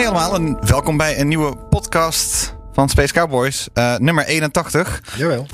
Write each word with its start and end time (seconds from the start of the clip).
Hey 0.00 0.08
allemaal 0.08 0.34
en 0.34 0.66
welkom 0.66 0.96
bij 0.96 1.20
een 1.20 1.28
nieuwe 1.28 1.56
podcast 1.56 2.54
van 2.72 2.88
Space 2.88 3.12
Cowboys, 3.12 3.68
eh, 3.72 3.96
nummer 3.96 4.24
81. 4.24 5.02
Jawel. 5.16 5.46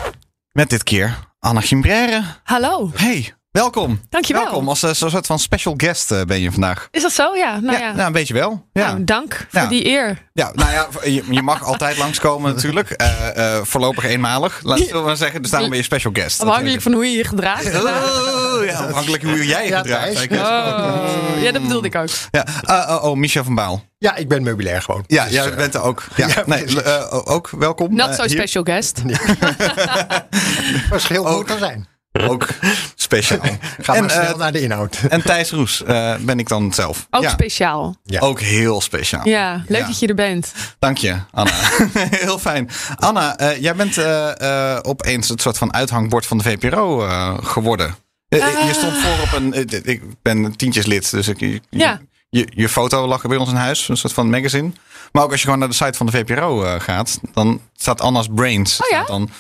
Met 0.53 0.71
dit 0.71 0.83
keer 0.83 1.19
Anna 1.39 1.61
Gimbrère. 1.61 2.23
Hallo. 2.43 2.91
Hey, 2.95 3.35
welkom. 3.63 4.01
Dankjewel. 4.09 4.43
Welkom, 4.43 4.69
als 4.69 4.83
eh, 4.83 4.91
zo'n 4.93 5.11
soort 5.11 5.27
van 5.27 5.39
special 5.39 5.75
guest 5.77 6.11
eh, 6.11 6.23
ben 6.23 6.41
je 6.41 6.53
vandaag. 6.53 6.89
Is 6.91 7.03
dat 7.03 7.13
zo? 7.13 7.35
Ja, 7.35 7.61
nou 7.61 7.79
ja. 7.79 7.85
ja, 7.87 7.93
nou, 7.93 8.07
een 8.07 8.13
beetje 8.13 8.35
wel. 8.35 8.67
Ja. 8.73 8.87
Nou, 8.87 9.05
dank 9.05 9.47
voor 9.51 9.61
Ja. 9.61 9.67
die 9.67 9.87
eer. 9.87 10.23
ja, 10.33 10.51
nou 10.55 10.71
ja, 10.71 10.87
je, 11.05 11.23
je 11.31 11.43
mag 11.43 11.63
altijd 11.65 11.97
langskomen 12.05 12.55
natuurlijk. 12.55 12.91
Eh, 12.91 13.57
eh, 13.57 13.63
voorlopig 13.65 14.05
eenmalig, 14.05 14.61
laten 14.63 14.87
we 14.87 14.99
maar 14.99 15.17
zeggen. 15.17 15.43
Dus 15.43 15.51
daarom 15.51 15.69
ben 15.69 15.79
je 15.79 15.85
special 15.85 16.13
guest. 16.13 16.41
Afhankelijk 16.43 16.83
van 16.83 16.93
hoe 16.93 17.11
je 17.11 17.17
je 17.17 17.25
gedraagt. 17.25 17.67
Oh, 17.67 18.65
ja, 18.65 18.79
afhankelijk 18.79 19.23
hoe 19.23 19.47
jij 19.47 19.63
je 19.65 19.69
Ja, 19.71 19.79
gedraagt. 19.79 20.31
Oh, 20.33 21.43
ja, 21.43 21.53
dat 21.53 21.63
bedoelde 21.63 21.87
ik 21.87 21.95
ook. 21.95 22.09
Ja. 22.31 22.45
Oh, 22.89 23.05
oh, 23.05 23.17
Michel 23.17 23.45
van 23.45 23.55
Baal. 23.55 23.85
Ja, 23.99 24.15
ik 24.17 24.29
ben 24.29 24.43
meubilair 24.43 24.83
gewoon. 24.83 25.05
Ja, 25.07 25.25
Dus, 25.25 25.33
jij 25.33 25.51
eh, 25.51 25.57
bent 25.57 25.75
er 25.75 25.83
ook. 25.83 26.05
Ja, 26.17 26.27
Ja, 26.29 26.43
nee, 26.47 26.83
eh, 26.83 27.21
ook 27.29 27.51
welkom. 27.51 27.95
Not 27.95 28.09
Eh, 28.09 28.15
so 28.15 28.23
hier. 28.23 28.31
special 28.31 28.63
guest. 28.65 29.03
verschil 30.89 31.25
moet 31.25 31.51
er 31.51 31.59
zijn. 31.59 31.87
Ook 32.31 32.49
speciaal. 32.95 33.41
Ga 33.81 33.95
En, 33.95 34.01
maar 34.01 34.11
snel 34.11 34.23
eh, 34.23 34.37
naar 34.37 34.53
de 34.53 34.61
inhoud. 34.61 34.99
En 35.09 35.23
Thijs 35.23 35.51
Roes 35.51 35.83
eh, 35.85 36.15
ben 36.21 36.39
ik 36.39 36.49
dan 36.49 36.73
zelf. 36.73 37.07
Ook 37.11 37.23
ja, 37.23 37.31
speciaal. 37.31 37.97
Ja. 38.05 38.21
ook 38.21 38.41
heel 38.41 38.81
speciaal. 38.81 39.29
Ja, 39.29 39.65
leuk 39.69 39.81
Ja. 39.81 39.87
dat 39.87 39.99
je 39.99 40.07
er 40.07 40.15
bent. 40.15 40.53
Dank 40.79 40.99
je, 40.99 41.17
Anna. 41.33 41.53
heel 42.11 42.39
fijn. 42.39 42.71
Anna, 42.97 43.37
eh, 43.37 43.61
jij 43.63 43.75
bent 43.75 43.99
eh, 43.99 44.73
eh, 44.75 44.79
opeens 44.83 45.29
het 45.29 45.41
soort 45.41 45.59
van 45.59 45.73
uithangbord 45.75 46.27
van 46.27 46.39
de 46.39 46.45
VPRO 46.45 47.05
eh, 47.07 47.35
geworden. 47.43 47.97
Eh, 48.29 48.39
Je 48.67 48.73
stond 48.75 48.97
voor 48.97 49.23
op 49.23 49.33
een... 49.33 49.69
ik 49.85 50.03
ben 50.23 50.57
tientjeslid, 50.57 51.11
dus 51.11 51.29
ik, 51.29 51.41
je, 51.41 51.61
Ja. 51.71 52.01
je, 52.29 52.49
je 52.55 52.69
foto 52.69 53.07
lag 53.07 53.23
bij 53.23 53.37
ons 53.37 53.49
in 53.51 53.57
huis. 53.57 53.89
Een 53.89 53.97
soort 53.97 54.13
van 54.13 54.31
magazine. 54.31 54.71
Maar 55.13 55.23
ook 55.23 55.31
als 55.31 55.39
je 55.41 55.45
gewoon 55.45 55.59
naar 55.61 55.69
de 55.69 55.75
site 55.75 55.93
van 55.97 56.07
de 56.07 56.13
VPRO 56.13 56.65
eh, 56.65 56.81
gaat... 56.81 57.21
dan 57.33 57.61
staat 57.77 58.01
Anna's 58.01 58.27
Brains. 58.35 58.81
Oh 58.81 58.89
ja? 58.91 59.05
Dan, 59.05 59.31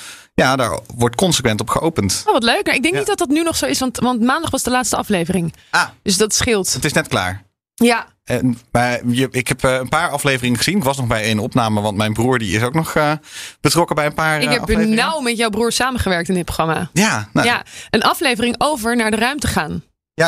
ja, 0.42 0.56
daar 0.56 0.78
wordt 0.94 1.16
consequent 1.16 1.60
op 1.60 1.68
geopend. 1.68 2.22
Oh, 2.26 2.32
wat 2.32 2.42
leuk. 2.42 2.64
Nou, 2.64 2.76
ik 2.76 2.82
denk 2.82 2.94
Ja. 2.94 2.98
niet 3.00 3.08
dat 3.08 3.18
dat 3.18 3.28
nu 3.28 3.42
nog 3.42 3.56
zo 3.56 3.66
is, 3.66 3.78
want, 3.78 3.98
want 3.98 4.20
maandag 4.20 4.50
was 4.50 4.62
de 4.62 4.70
laatste 4.70 4.96
aflevering. 4.96 5.54
Ah, 5.70 5.88
Dus 6.02 6.16
dat 6.16 6.34
scheelt. 6.34 6.72
het 6.72 6.84
is 6.84 6.92
net 6.92 7.08
klaar. 7.08 7.44
Ja. 7.74 8.06
En, 8.24 8.58
maar 8.70 9.00
je, 9.08 9.28
ik 9.30 9.48
heb 9.48 9.64
eh, 9.64 9.72
een 9.74 9.88
paar 9.88 10.08
afleveringen 10.10 10.56
gezien. 10.58 10.76
Ik 10.76 10.84
was 10.84 10.96
nog 10.96 11.06
bij 11.06 11.30
een 11.30 11.38
opname, 11.38 11.80
want 11.80 11.96
mijn 11.96 12.12
broer 12.12 12.38
die 12.38 12.56
is 12.56 12.62
ook 12.62 12.74
nog 12.74 12.94
eh, 12.94 13.12
betrokken 13.60 13.96
bij 13.96 14.06
een 14.06 14.14
paar 14.14 14.36
Ik 14.40 14.44
eh, 14.46 14.50
heb 14.52 14.60
afleveringen. 14.60 14.96
nauw 14.96 15.20
met 15.20 15.36
jouw 15.36 15.50
broer 15.50 15.72
samengewerkt 15.72 16.28
in 16.28 16.34
dit 16.34 16.44
programma. 16.44 16.90
Ja, 16.92 17.28
nou, 17.32 17.46
ja. 17.46 17.52
Ja, 17.54 17.62
een 17.90 18.02
aflevering 18.02 18.54
over 18.58 18.96
naar 18.96 19.10
de 19.10 19.16
ruimte 19.16 19.46
gaan. 19.46 19.82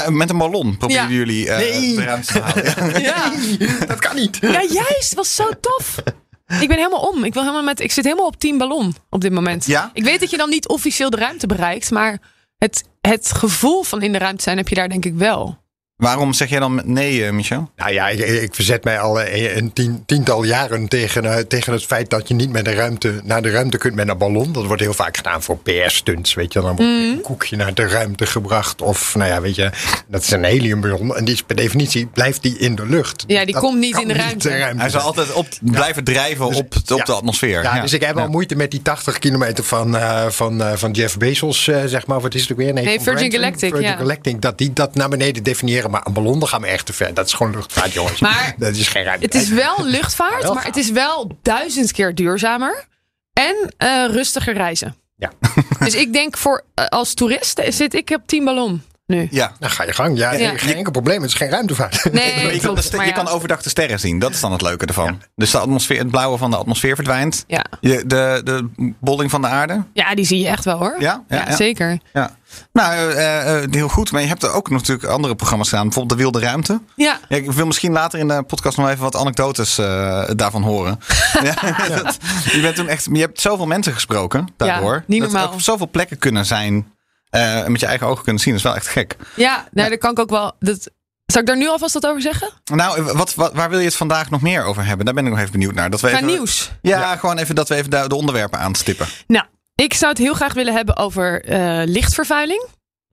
met 0.09 0.31
een 0.31 0.39
ballon 0.39 0.77
probeerden 0.77 1.09
Ja. 1.09 1.15
jullie 1.17 1.50
eh 1.50 1.59
Nee. 1.59 1.95
de 1.95 2.05
ruimte 2.05 2.33
te 2.33 2.41
halen. 2.41 3.00
Ja. 3.03 3.33
Ja. 3.59 3.87
Dat 3.87 3.98
kan 3.98 4.17
niet. 4.17 4.39
ja, 4.41 4.62
juist. 4.69 5.15
was 5.15 5.34
zo 5.34 5.48
tof. 5.61 5.95
Ik 6.60 6.68
ben 6.68 6.77
helemaal 6.77 7.08
om. 7.08 7.24
Ik, 7.24 7.34
wil 7.34 7.42
helemaal 7.42 7.62
met, 7.62 7.80
ik 7.80 7.92
zit 7.92 8.04
helemaal 8.04 8.27
op 8.27 8.36
team 8.36 8.58
ballon 8.58 8.94
op 9.10 9.20
dit 9.20 9.32
moment. 9.32 9.66
Ja? 9.66 9.91
Ik 9.92 10.04
weet 10.04 10.20
dat 10.20 10.30
je 10.30 10.36
dan 10.36 10.48
niet 10.48 10.68
officieel 10.68 11.10
de 11.10 11.16
ruimte 11.16 11.47
bereikt, 11.47 11.91
maar 11.91 12.20
het, 12.59 12.84
het 13.00 13.32
gevoel 13.32 13.82
van 13.82 14.03
in 14.03 14.12
de 14.12 14.19
ruimte 14.19 14.42
zijn 14.42 14.56
heb 14.56 14.69
je 14.69 14.75
daar 14.75 14.88
denk 14.88 15.04
ik 15.04 15.14
wel. 15.14 15.58
Waarom 15.98 16.32
zeg 16.32 16.48
jij 16.48 16.59
dan 16.59 16.82
nee, 16.84 17.25
eh, 17.25 17.32
Michel? 17.32 17.70
Nou 17.76 17.92
ja, 17.92 18.09
ik, 18.09 18.19
ik 18.19 18.54
verzet 18.54 18.84
mij 18.84 19.00
al 19.00 19.20
eh, 19.20 19.56
een 19.56 19.72
tien, 19.72 20.03
tiental 20.06 20.42
jaren 20.42 20.88
tegen, 20.88 21.25
eh, 21.25 21.36
tegen 21.36 21.72
het 21.72 21.84
feit 21.84 22.10
dat 22.10 22.28
je 22.28 22.34
niet 22.34 22.50
met 22.50 22.64
de 22.64 22.75
ruimte, 22.75 23.20
naar 23.25 23.42
de 23.42 23.50
ruimte 23.50 23.78
kunt 23.78 23.94
met 23.94 24.08
een 24.08 24.19
ballon. 24.19 24.53
Dat 24.53 24.66
wordt 24.66 24.82
heel 24.82 24.92
vaak 24.94 25.16
gedaan 25.16 25.42
voor 25.42 25.58
PR-stunts. 25.58 26.34
Weet 26.34 26.53
je, 26.53 26.60
dan 26.60 26.76
wordt 26.76 26.92
Mhm. 26.92 27.12
een 27.12 27.20
koekje 27.20 27.56
naar 27.56 27.75
de 27.75 27.88
ruimte 27.88 28.26
gebracht. 28.26 28.82
Of 28.82 29.14
nou 29.14 29.31
ja, 29.31 29.41
weet 29.41 29.54
je, 29.54 29.70
dat 30.08 30.22
is 30.22 30.31
een 30.31 30.44
heliumballon. 30.44 31.16
En 31.16 31.25
die 31.25 31.34
is 31.34 31.42
per 31.42 31.56
definitie 31.56 32.06
blijft 32.06 32.42
die 32.42 32.58
in 32.58 32.75
de 32.75 32.87
lucht. 32.87 33.25
Ja, 33.26 33.44
die 33.44 33.54
Dat 33.54 33.62
komt 33.62 33.78
niet 33.78 33.98
in 33.98 34.08
de 34.08 34.14
ruimte. 34.14 34.48
Hij 34.50 34.91
zal 34.91 35.00
altijd 35.00 35.32
op, 35.32 35.47
blijven 35.60 36.04
drijven 36.04 36.47
op, 36.47 36.56
op 36.56 36.98
ja. 36.98 37.04
de 37.04 37.12
atmosfeer. 37.12 37.62
Ja, 37.62 37.81
dus 37.81 37.92
ik 37.92 38.03
heb 38.03 38.19
al 38.19 38.28
moeite 38.28 38.54
met 38.56 38.70
die 38.70 38.82
80 38.82 39.19
kilometer 39.19 39.64
van, 39.64 39.97
eh, 39.97 40.26
van, 40.28 40.62
eh, 40.62 40.72
van 40.75 40.91
Jeff 40.91 41.16
Bezos, 41.16 41.69
eh, 41.69 41.82
zeg 41.87 42.06
maar. 42.06 42.20
Wat 42.20 42.34
is 42.34 42.41
het 42.42 42.53
ook 42.53 42.58
weer? 42.58 42.72
Nee, 42.72 42.84
Virgin 42.84 43.03
Branson. 43.04 43.31
Galactic, 43.31 43.70
Virgin 43.70 43.88
ja. 43.88 43.97
Galactic, 43.97 44.42
dat 44.42 44.58
die 44.58 44.72
dat 44.72 44.94
naar 44.94 45.08
beneden 45.08 45.42
definiëren. 45.42 45.87
Maar 45.88 46.06
een 46.06 46.12
ballon, 46.12 46.38
dan 46.38 46.49
gaan 46.49 46.60
we 46.60 46.66
echt 46.66 46.87
te 46.87 46.93
ver. 46.93 47.15
Dat 47.15 47.26
is 47.26 47.32
gewoon 47.32 47.53
luchtvaart, 47.53 47.93
jongens. 47.93 48.21
Maar 48.21 48.54
dat 48.59 48.76
is 48.76 48.88
geen 48.88 49.04
ruimte. 49.04 49.25
Het 49.25 49.34
is 49.34 49.49
wel 49.49 49.84
luchtvaart, 49.97 50.43
Wel 50.43 50.54
maar 50.54 50.65
het 50.65 50.76
is 50.76 50.91
wel 50.91 51.38
duizend 51.43 51.93
keer 51.93 52.15
duurzamer 52.15 52.87
en 53.32 53.75
eh, 53.76 54.04
rustiger 54.10 54.54
reizen. 54.54 54.97
Ja. 55.16 55.31
Dus 55.78 55.94
ik 55.94 56.12
denk 56.12 56.37
voor 56.37 56.65
eh, 56.75 56.87
als 56.87 57.15
toerist 57.15 57.60
zit 57.69 57.94
ik 57.94 58.10
op 58.10 58.22
team 58.26 58.44
ballon 58.44 58.82
nu. 59.08 59.28
Ja. 59.30 59.52
Nou, 59.58 59.72
ga 59.72 59.84
je 59.84 59.92
gang. 59.92 60.19
Ja, 60.19 60.32
Ja. 60.32 60.52
geen 60.56 60.74
enkel 60.76 60.92
probleem. 60.92 61.20
Het 61.22 61.30
is 61.30 61.36
geen 61.36 61.48
ruimtevaart. 61.50 62.12
Nee, 62.12 62.34
Maar 62.44 62.54
je, 62.54 62.60
kan, 62.60 62.74
klopt, 62.74 63.04
je 63.06 63.12
kan 63.12 63.28
overdag 63.28 63.62
de 63.62 63.69
sterren 63.69 64.00
zien. 64.00 64.19
Dat 64.19 64.30
is 64.30 64.41
dan 64.41 64.52
het 64.52 64.62
leuke 64.62 64.86
ervan. 64.86 65.22
Dus 65.36 65.50
de 65.50 65.58
atmosfeer, 65.58 65.98
het 65.98 66.10
blauwe 66.10 66.38
van 66.38 66.50
de 66.50 66.56
atmosfeer 66.56 66.94
verdwijnt. 66.94 67.44
Ja. 67.46 67.64
Je, 67.80 68.02
de, 68.06 68.41
de 68.44 68.69
bolling 69.00 69.30
van 69.30 69.41
de 69.41 69.46
aarde. 69.46 69.84
ja, 69.92 70.14
die 70.14 70.24
zie 70.24 70.38
je 70.38 70.48
echt 70.48 70.64
wel 70.64 70.78
hoor. 70.78 70.96
Ja? 70.98 71.24
Ja, 71.28 71.44
ja. 71.48 71.56
zeker. 71.56 71.98
Ja. 72.12 72.36
Nou, 72.72 72.92
eh, 73.12 73.62
eh, 73.62 73.70
heel 73.70 73.88
goed. 73.88 74.12
Maar 74.12 74.20
je 74.20 74.26
hebt 74.28 74.42
er 74.42 74.52
ook 74.52 74.70
natuurlijk 74.70 75.08
andere 75.08 75.34
programma's 75.34 75.69
gedaan. 75.69 75.84
Bijvoorbeeld 75.84 76.19
De 76.19 76.25
Wilde 76.25 76.40
Ruimte. 76.46 76.80
Ja. 76.96 77.19
Ja, 77.28 77.36
ik 77.36 77.50
wil 77.50 77.66
misschien 77.66 77.92
later 77.92 78.19
in 78.19 78.28
de 78.28 78.42
podcast 78.42 78.76
nog 78.76 78.88
even 78.88 79.02
wat 79.02 79.16
anekdotes 79.16 79.78
eh, 79.78 80.25
daarvan 80.36 80.62
horen. 80.62 80.98
ja, 81.42 81.54
dat- 81.88 82.19
je, 82.52 82.58
bent 82.60 82.75
toen 82.76 82.88
echt, 82.88 83.08
je 83.12 83.19
hebt 83.20 83.40
zoveel 83.40 83.66
mensen 83.66 83.92
gesproken 83.92 84.48
daardoor. 84.56 84.94
Ja, 84.94 85.02
niet 85.06 85.20
Dat 85.20 85.30
normaal. 85.30 85.48
er 85.48 85.54
op 85.54 85.60
zoveel 85.60 85.88
plekken 85.88 86.19
kunnen 86.19 86.46
zijn. 86.46 86.86
Eh, 87.31 87.65
en 87.65 87.72
met 87.72 87.81
je 87.81 87.87
eigen 87.87 88.06
ogen 88.06 88.25
kunnen 88.25 88.43
zien. 88.43 88.53
Dat 88.53 88.62
is 88.62 88.69
wel 88.69 88.77
echt 88.77 88.89
gek. 88.89 89.16
Ja, 89.34 89.69
nou, 89.71 89.89
daar 89.89 89.99
kan 89.99 90.11
ik 90.11 90.19
ook 90.19 90.31
wel. 90.31 90.53
Dat, 90.59 90.91
zal 91.33 91.41
ik 91.41 91.47
daar 91.47 91.56
nu 91.56 91.69
alvast 91.69 91.94
wat 91.94 92.06
over 92.06 92.22
zeggen? 92.22 92.50
Nou, 92.65 93.03
wat, 93.03 93.34
wat, 93.34 93.53
waar 93.53 93.71
wil 93.71 93.78
je 93.78 93.84
het 93.84 93.94
vandaag 93.94 94.31
nog 94.31 94.43
meer 94.43 94.65
over 94.65 94.84
hebben? 94.84 95.05
Daar 95.05 95.15
ben 95.15 95.25
ik 95.25 95.31
nog 95.31 95.38
even 95.38 95.53
benieuwd 95.53 95.75
naar. 95.75 95.91
Dat 95.91 96.00
we 96.00 96.09
even, 96.09 96.27
nieuws. 96.27 96.71
Ja, 96.83 97.17
gewoon 97.17 97.38
even 97.38 97.55
dat 97.55 97.69
we 97.69 97.75
even 97.75 97.91
de, 97.91 98.05
de 98.09 98.15
onderwerpen 98.15 98.59
aanstippen. 98.59 99.06
Nou, 99.27 99.44
ik 99.75 99.94
zou 99.94 100.11
het 100.11 100.21
heel 100.21 100.34
graag 100.34 100.55
willen 100.55 100.75
hebben 100.75 100.97
over 100.97 101.44
eh, 101.44 101.83
lichtvervuiling. 101.84 102.67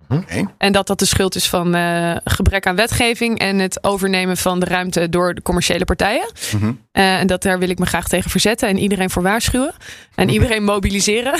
Oké. 0.09 0.53
En 0.57 0.71
dat 0.71 0.87
dat 0.87 0.99
de 0.99 1.05
schuld 1.05 1.35
is 1.35 1.49
van 1.49 1.75
eh, 1.75 2.15
gebrek 2.23 2.67
aan 2.67 2.75
wetgeving 2.75 3.39
en 3.39 3.59
het 3.59 3.83
overnemen 3.83 4.37
van 4.37 4.59
de 4.59 4.65
ruimte 4.65 5.09
door 5.09 5.33
de 5.33 5.41
commerciële 5.41 5.85
partijen. 5.85 6.31
Mhm. 6.53 6.71
Eh, 6.91 7.19
en 7.19 7.27
dat 7.27 7.41
daar 7.41 7.59
wil 7.59 7.69
ik 7.69 7.79
me 7.79 7.85
graag 7.85 8.07
tegen 8.07 8.29
verzetten 8.29 8.67
en 8.67 8.77
iedereen 8.77 9.09
voor 9.09 9.23
waarschuwen. 9.23 9.73
En 10.15 10.29
iedereen 10.29 10.63
mobiliseren. 10.63 11.39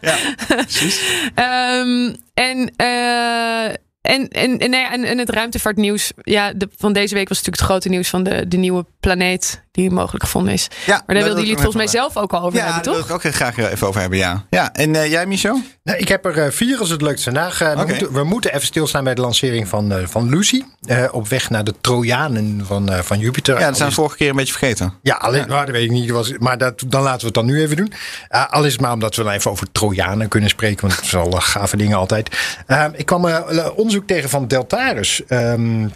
Ja, 0.00 0.16
precies. 0.48 1.02
Ehm, 1.34 2.14
en, 2.34 2.72
eh, 2.76 3.74
en, 4.02 4.28
en, 4.28 4.58
en, 4.58 4.70
nou 4.70 4.82
ja, 4.82 4.92
en, 4.92 5.04
en 5.04 5.18
het 5.18 5.30
ruimtevaartnieuws. 5.30 6.12
Ja, 6.22 6.52
de, 6.52 6.68
van 6.76 6.92
deze 6.92 7.14
week 7.14 7.28
was 7.28 7.36
natuurlijk 7.36 7.62
het 7.62 7.70
grote 7.70 7.88
nieuws 7.88 8.08
van 8.08 8.22
de, 8.22 8.48
de 8.48 8.56
nieuwe 8.56 8.84
planeet 9.00 9.62
die 9.72 9.90
mogelijk 9.90 10.24
gevonden 10.24 10.52
is. 10.52 10.68
Ja, 10.86 11.02
Maar 11.06 11.14
daar 11.14 11.24
wilden 11.24 11.34
jullie 11.34 11.50
het 11.50 11.62
volgens 11.62 11.76
mij 11.84 11.86
zelf 11.86 12.16
ook 12.16 12.32
al 12.32 12.42
over 12.42 12.58
Ja, 12.58 12.64
hebben, 12.64 12.82
daar 12.82 12.92
wil 12.92 13.02
toch? 13.02 13.10
ik 13.10 13.14
ook 13.14 13.22
heel 13.22 13.32
graag 13.32 13.56
even 13.56 13.86
over 13.88 14.00
hebben, 14.00 14.18
ja. 14.18 14.44
Ja, 14.50 14.72
en 14.72 14.96
eh, 14.96 15.10
jij, 15.10 15.26
Michel? 15.26 15.60
Nou, 15.82 15.98
ik 15.98 16.08
heb 16.08 16.24
er 16.24 16.38
eh, 16.38 16.50
vier 16.50 16.78
als 16.78 16.90
het 16.90 17.02
lukt 17.02 17.22
vandaag. 17.22 17.60
Eh, 17.60 17.78
we, 17.78 17.86
moeten, 17.86 18.12
we 18.12 18.24
moeten 18.24 18.54
even 18.54 18.66
stilstaan 18.66 19.04
bij 19.04 19.14
de 19.14 19.20
lancering 19.20 19.68
van, 19.68 19.92
eh, 19.92 20.06
van 20.06 20.28
Lucy. 20.28 20.62
Eh, 20.86 21.04
op 21.10 21.28
weg 21.28 21.50
naar 21.50 21.64
de 21.64 21.74
Trojanen 21.80 22.66
van, 22.66 22.88
eh, 22.88 22.98
van 22.98 23.18
Jupiter. 23.18 23.58
Ja, 23.58 23.66
dat 23.66 23.76
zijn 23.76 23.88
we 23.88 23.94
vorige 23.94 24.16
keer 24.16 24.30
een 24.30 24.36
beetje 24.36 24.52
vergeten. 24.52 24.92
Ja, 25.02 25.14
alleen, 25.14 25.48
nou, 25.48 25.64
dat 25.64 25.74
weet 25.74 25.84
ik 25.84 25.90
niet. 25.90 26.10
Was, 26.10 26.32
maar 26.38 26.58
dat, 26.58 26.82
dan 26.86 27.02
laten 27.02 27.20
we 27.20 27.26
het 27.26 27.34
dan 27.34 27.46
nu 27.46 27.60
even 27.60 27.76
doen. 27.76 27.92
Uh, 28.30 28.48
al 28.48 28.64
is 28.64 28.72
het 28.72 28.80
maar 28.80 28.92
omdat 28.92 29.16
we 29.16 29.22
dan 29.22 29.32
even 29.32 29.50
over 29.50 29.72
Trojanen 29.72 30.28
kunnen 30.28 30.50
spreken. 30.50 30.80
Want 30.80 30.96
het 30.96 31.04
is 31.04 31.16
al 31.16 31.30
gave 31.30 31.76
dingen 31.76 31.96
altijd. 31.96 32.36
Uh, 32.66 32.84
ik 32.92 33.06
kwam 33.06 33.26
uh, 33.26 33.38
onderzoek 33.90 34.06
tegen 34.16 34.30
van 34.30 34.48
Deltaris. 34.48 35.22
Um, 35.28 35.90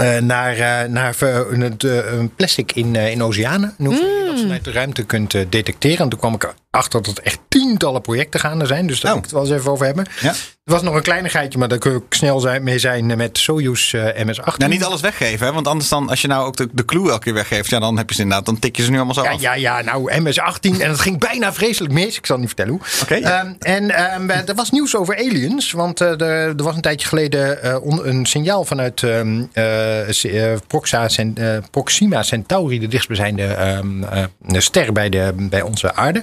uh, 0.00 0.18
naar, 0.18 0.56
uh, 0.58 0.88
naar 0.92 1.14
uh, 1.22 1.38
het, 1.60 2.36
plastic 2.36 2.72
in, 2.72 2.94
uh, 2.94 3.10
in 3.10 3.22
oceanen. 3.22 3.74
En 3.78 3.84
hoe 3.84 3.94
mm. 3.94 4.26
wat 4.26 4.36
je 4.36 4.42
vanuit 4.42 4.64
de 4.64 4.72
ruimte 4.72 5.02
kunt 5.02 5.34
eh, 5.34 5.42
detecteren. 5.48 5.98
En 5.98 6.08
toen 6.08 6.18
kwam 6.18 6.34
ik 6.34 6.54
achter 6.70 7.02
dat 7.02 7.18
er 7.18 7.24
echt 7.24 7.38
tientallen 7.48 8.00
projecten 8.00 8.40
gaande 8.40 8.66
zijn. 8.66 8.86
Dus 8.86 9.00
daar 9.00 9.12
Oh. 9.14 9.16
wil 9.20 9.24
ik 9.26 9.30
het 9.30 9.32
wel 9.40 9.42
eens 9.52 9.60
even 9.60 9.72
over 9.72 9.86
hebben. 9.86 10.06
Ja. 10.20 10.28
Er 10.64 10.72
was 10.72 10.82
nog 10.82 10.94
een 10.94 11.02
kleinigheidje, 11.02 11.58
maar 11.58 11.68
daar 11.68 11.78
kun 11.78 11.94
ik 11.94 12.02
snel 12.08 12.40
zijn, 12.40 12.62
mee 12.62 12.78
zijn 12.78 13.06
met 13.16 13.38
Soyuz 13.38 13.94
eh, 13.94 14.24
MS-18. 14.24 14.56
Nou, 14.56 14.70
niet 14.70 14.84
alles 14.84 15.00
weggeven, 15.00 15.46
hè? 15.46 15.52
want 15.52 15.68
anders 15.68 15.88
dan, 15.88 16.08
als 16.08 16.20
je 16.20 16.28
nou 16.28 16.46
ook 16.46 16.56
de, 16.56 16.68
de 16.72 16.84
clue 16.84 17.08
elke 17.10 17.22
keer 17.24 17.34
weggeeft, 17.34 17.70
ja, 17.70 17.78
dan 17.78 17.96
heb 17.98 18.08
je 18.08 18.14
ze 18.14 18.22
inderdaad, 18.22 18.46
dan 18.46 18.58
tik 18.58 18.76
je 18.76 18.82
ze 18.82 18.90
nu 18.90 18.96
allemaal 18.96 19.14
zo 19.14 19.22
Ja, 19.22 19.30
af. 19.32 19.40
ja, 19.40 19.54
ja, 19.54 19.80
nou 19.82 20.12
MS-18 20.22 20.80
en 20.80 20.90
het 20.90 21.00
ging 21.00 21.18
bijna 21.18 21.52
vreselijk 21.52 21.92
mis. 21.94 22.16
Ik 22.16 22.26
zal 22.26 22.36
niet 22.38 22.46
vertellen 22.46 22.72
hoe. 22.72 22.80
Oké, 23.02 23.14
ja. 23.14 23.40
Ehm, 23.40 23.52
en 23.58 23.90
ehm, 23.90 24.30
er 24.30 24.54
was 24.54 24.70
nieuws 24.70 24.96
over 24.96 25.16
aliens. 25.16 25.72
Want 25.72 26.00
eh, 26.00 26.08
er, 26.20 26.20
er 26.48 26.62
was 26.62 26.74
een 26.74 26.80
tijdje 26.80 27.08
geleden 27.08 27.62
eh, 27.62 27.82
on- 27.84 28.06
een 28.08 28.26
signaal 28.26 28.64
vanuit 28.64 29.02
ehm, 29.02 29.42
eh, 29.84 30.52
eh, 30.52 30.58
Proxa 30.66 31.08
eh, 31.08 31.56
Proxima 31.70 32.22
Centauri, 32.22 32.78
de 32.78 32.88
dichtstbijzijnde 32.88 33.44
ehm, 33.46 34.02
eh, 34.02 34.24
ster 34.60 34.92
bij, 34.92 35.08
de, 35.08 35.32
bij 35.36 35.62
onze 35.62 35.94
aarde. 35.94 36.22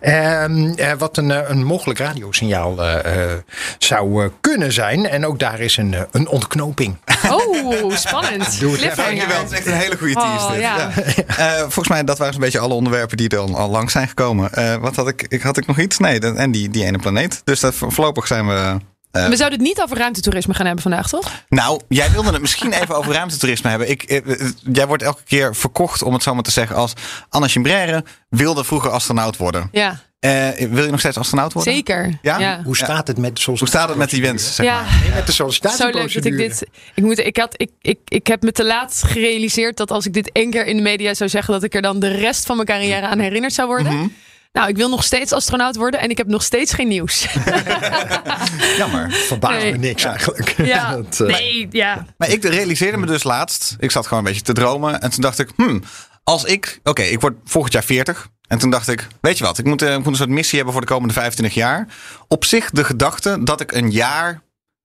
Ehm, 0.00 0.66
eh, 0.76 0.92
wat 0.98 1.16
een, 1.16 1.50
een 1.50 1.64
mogelijk 1.64 1.98
radiosignaal 1.98 2.82
eh, 2.84 3.22
eh, 3.32 3.38
zou 3.78 4.30
kunnen 4.40 4.72
zijn. 4.72 5.06
En 5.08 5.26
ook 5.26 5.38
daar 5.38 5.60
is 5.60 5.76
een, 5.76 5.94
een 6.12 6.28
ontknoping. 6.28 6.96
Oh, 7.30 7.96
spannend. 7.96 8.56
Doe 8.60 8.76
het. 8.78 8.96
Dankjewel, 8.96 9.38
het 9.42 9.50
is 9.50 9.56
echt 9.58 9.66
een 9.66 9.72
hele 9.72 9.96
goede 9.96 10.14
tease. 10.14 10.44
Oh, 10.46 10.52
dit. 10.52 10.60
ja. 10.60 10.90
Eh, 11.26 11.58
volgens 11.60 11.88
mij, 11.88 12.04
dat 12.04 12.18
waren 12.18 12.32
zo'n 12.32 12.42
beetje 12.42 12.58
alle 12.58 12.74
onderwerpen 12.74 13.16
die 13.16 13.28
er 13.28 13.38
al, 13.38 13.56
al 13.56 13.70
lang 13.70 13.90
zijn 13.90 14.08
gekomen. 14.08 14.52
Eh, 14.52 14.76
wat 14.76 14.96
had 14.96 15.08
ik, 15.08 15.24
ik? 15.28 15.42
Had 15.42 15.56
ik 15.56 15.66
nog 15.66 15.78
iets? 15.78 15.98
Nee, 15.98 16.20
dat- 16.20 16.36
en 16.36 16.50
die, 16.50 16.68
die 16.70 16.84
ene 16.84 16.98
planeet. 16.98 17.40
Dus 17.44 17.60
dat, 17.60 17.74
voorlopig 17.74 18.26
zijn 18.26 18.46
we... 18.46 18.76
eh, 19.24 19.28
We 19.28 19.36
zouden 19.36 19.58
het 19.58 19.68
niet 19.68 19.80
over 19.82 19.96
ruimtetoerisme 19.96 20.54
gaan 20.54 20.64
hebben 20.66 20.82
vandaag, 20.82 21.08
toch? 21.08 21.32
Nou, 21.48 21.80
jij 21.88 22.10
wilde 22.10 22.32
het 22.32 22.40
misschien 22.40 22.72
even 22.72 22.96
over 22.96 23.12
ruimtetoerisme 23.12 23.70
hebben. 23.70 23.90
Ik, 23.90 24.02
eh, 24.02 24.16
eh, 24.40 24.48
jij 24.72 24.86
wordt 24.86 25.02
elke 25.02 25.22
keer 25.24 25.56
verkocht, 25.56 26.02
om 26.02 26.12
het 26.12 26.22
zo 26.22 26.34
maar 26.34 26.42
te 26.42 26.50
zeggen, 26.50 26.76
als 26.76 26.92
Anna 27.28 27.48
Chimbrère 27.48 28.04
wilde 28.28 28.64
vroeger 28.64 28.90
astronaut 28.90 29.36
worden. 29.36 29.68
Ja, 29.72 30.06
Eh, 30.20 30.48
wil 30.70 30.84
je 30.84 30.90
nog 30.90 31.00
steeds 31.00 31.16
astronaut 31.16 31.52
worden? 31.52 31.72
zeker. 31.72 32.18
Ja? 32.22 32.38
ja. 32.38 32.60
Hoe 32.64 32.76
staat 32.76 33.06
het 33.06 33.18
met 33.18 33.36
de 33.36 33.42
Hoe 33.58 33.68
staat 33.68 33.88
het 33.88 33.98
met 33.98 34.10
die 34.10 34.22
wens? 34.22 34.54
Zeg 34.54 34.66
Ja. 34.66 34.80
maar? 34.82 34.98
Nee, 35.02 35.10
met 35.14 35.26
de 35.26 35.32
Zo 35.32 35.44
leuk 35.44 35.52
sollicitatieprocedure. 35.54 36.36
dat 36.36 36.40
ik 36.46 36.58
dit. 36.58 36.68
Ik, 36.94 37.04
moet, 37.04 37.18
ik, 37.18 37.36
had, 37.36 37.54
ik, 37.56 37.70
ik, 37.80 37.98
ik 38.04 38.26
heb 38.26 38.42
me 38.42 38.52
te 38.52 38.64
laat 38.64 39.02
gerealiseerd 39.06 39.76
dat 39.76 39.90
als 39.90 40.06
ik 40.06 40.12
dit 40.12 40.32
één 40.32 40.50
keer 40.50 40.66
in 40.66 40.76
de 40.76 40.82
media 40.82 41.14
zou 41.14 41.30
zeggen, 41.30 41.52
dat 41.52 41.62
ik 41.62 41.74
er 41.74 41.82
dan 41.82 41.98
de 42.00 42.08
rest 42.08 42.46
van 42.46 42.54
mijn 42.56 42.68
carrière 42.68 43.06
aan 43.06 43.18
herinnerd 43.18 43.52
zou 43.52 43.68
worden. 43.68 43.94
Mhm. 43.96 44.06
Nou, 44.52 44.68
ik 44.68 44.76
wil 44.76 44.88
nog 44.88 45.04
steeds 45.04 45.32
astronaut 45.32 45.76
worden 45.76 46.00
en 46.00 46.10
ik 46.10 46.16
heb 46.18 46.26
nog 46.26 46.42
steeds 46.42 46.72
geen 46.72 46.88
nieuws. 46.88 47.22
Jammer. 48.76 49.10
Verbaast 49.12 49.62
Nee. 49.62 49.72
me 49.72 49.78
niks 49.78 50.04
eigenlijk. 50.04 50.54
ja, 50.56 50.90
Dat, 50.96 51.20
eh, 51.20 51.26
nee, 51.26 51.66
ja. 51.70 52.06
Maar 52.18 52.28
ik 52.30 52.44
realiseerde 52.44 52.96
me 52.98 53.06
dus 53.06 53.22
laatst. 53.22 53.76
Ik 53.78 53.90
zat 53.90 54.06
gewoon 54.06 54.18
een 54.18 54.28
beetje 54.30 54.44
te 54.44 54.52
dromen. 54.52 55.00
En 55.00 55.10
toen 55.10 55.20
dacht 55.20 55.38
ik, 55.38 55.50
hmm, 55.56 55.82
als 56.24 56.44
ik... 56.44 56.80
Oké, 56.84 57.02
ik 57.02 57.20
word 57.20 57.36
volgend 57.44 57.72
jaar 57.72 57.84
40. 57.84 58.28
En 58.48 58.58
toen 58.58 58.70
dacht 58.70 58.88
ik, 58.88 59.06
weet 59.20 59.38
je 59.38 59.44
wat? 59.44 59.58
Ik 59.58 59.64
moet, 59.64 59.82
eh, 59.82 59.90
ik 59.92 59.96
moet 59.98 60.06
een 60.06 60.16
soort 60.16 60.28
missie 60.28 60.56
hebben 60.56 60.72
voor 60.72 60.82
de 60.86 60.92
komende 60.92 61.14
25 61.14 61.54
jaar. 61.58 61.86
Op 62.28 62.44
zich 62.44 62.70
de 62.70 62.84
gedachte 62.84 63.38
dat 63.44 63.60
ik 63.60 63.72
een 63.72 63.90
jaar 63.90 64.42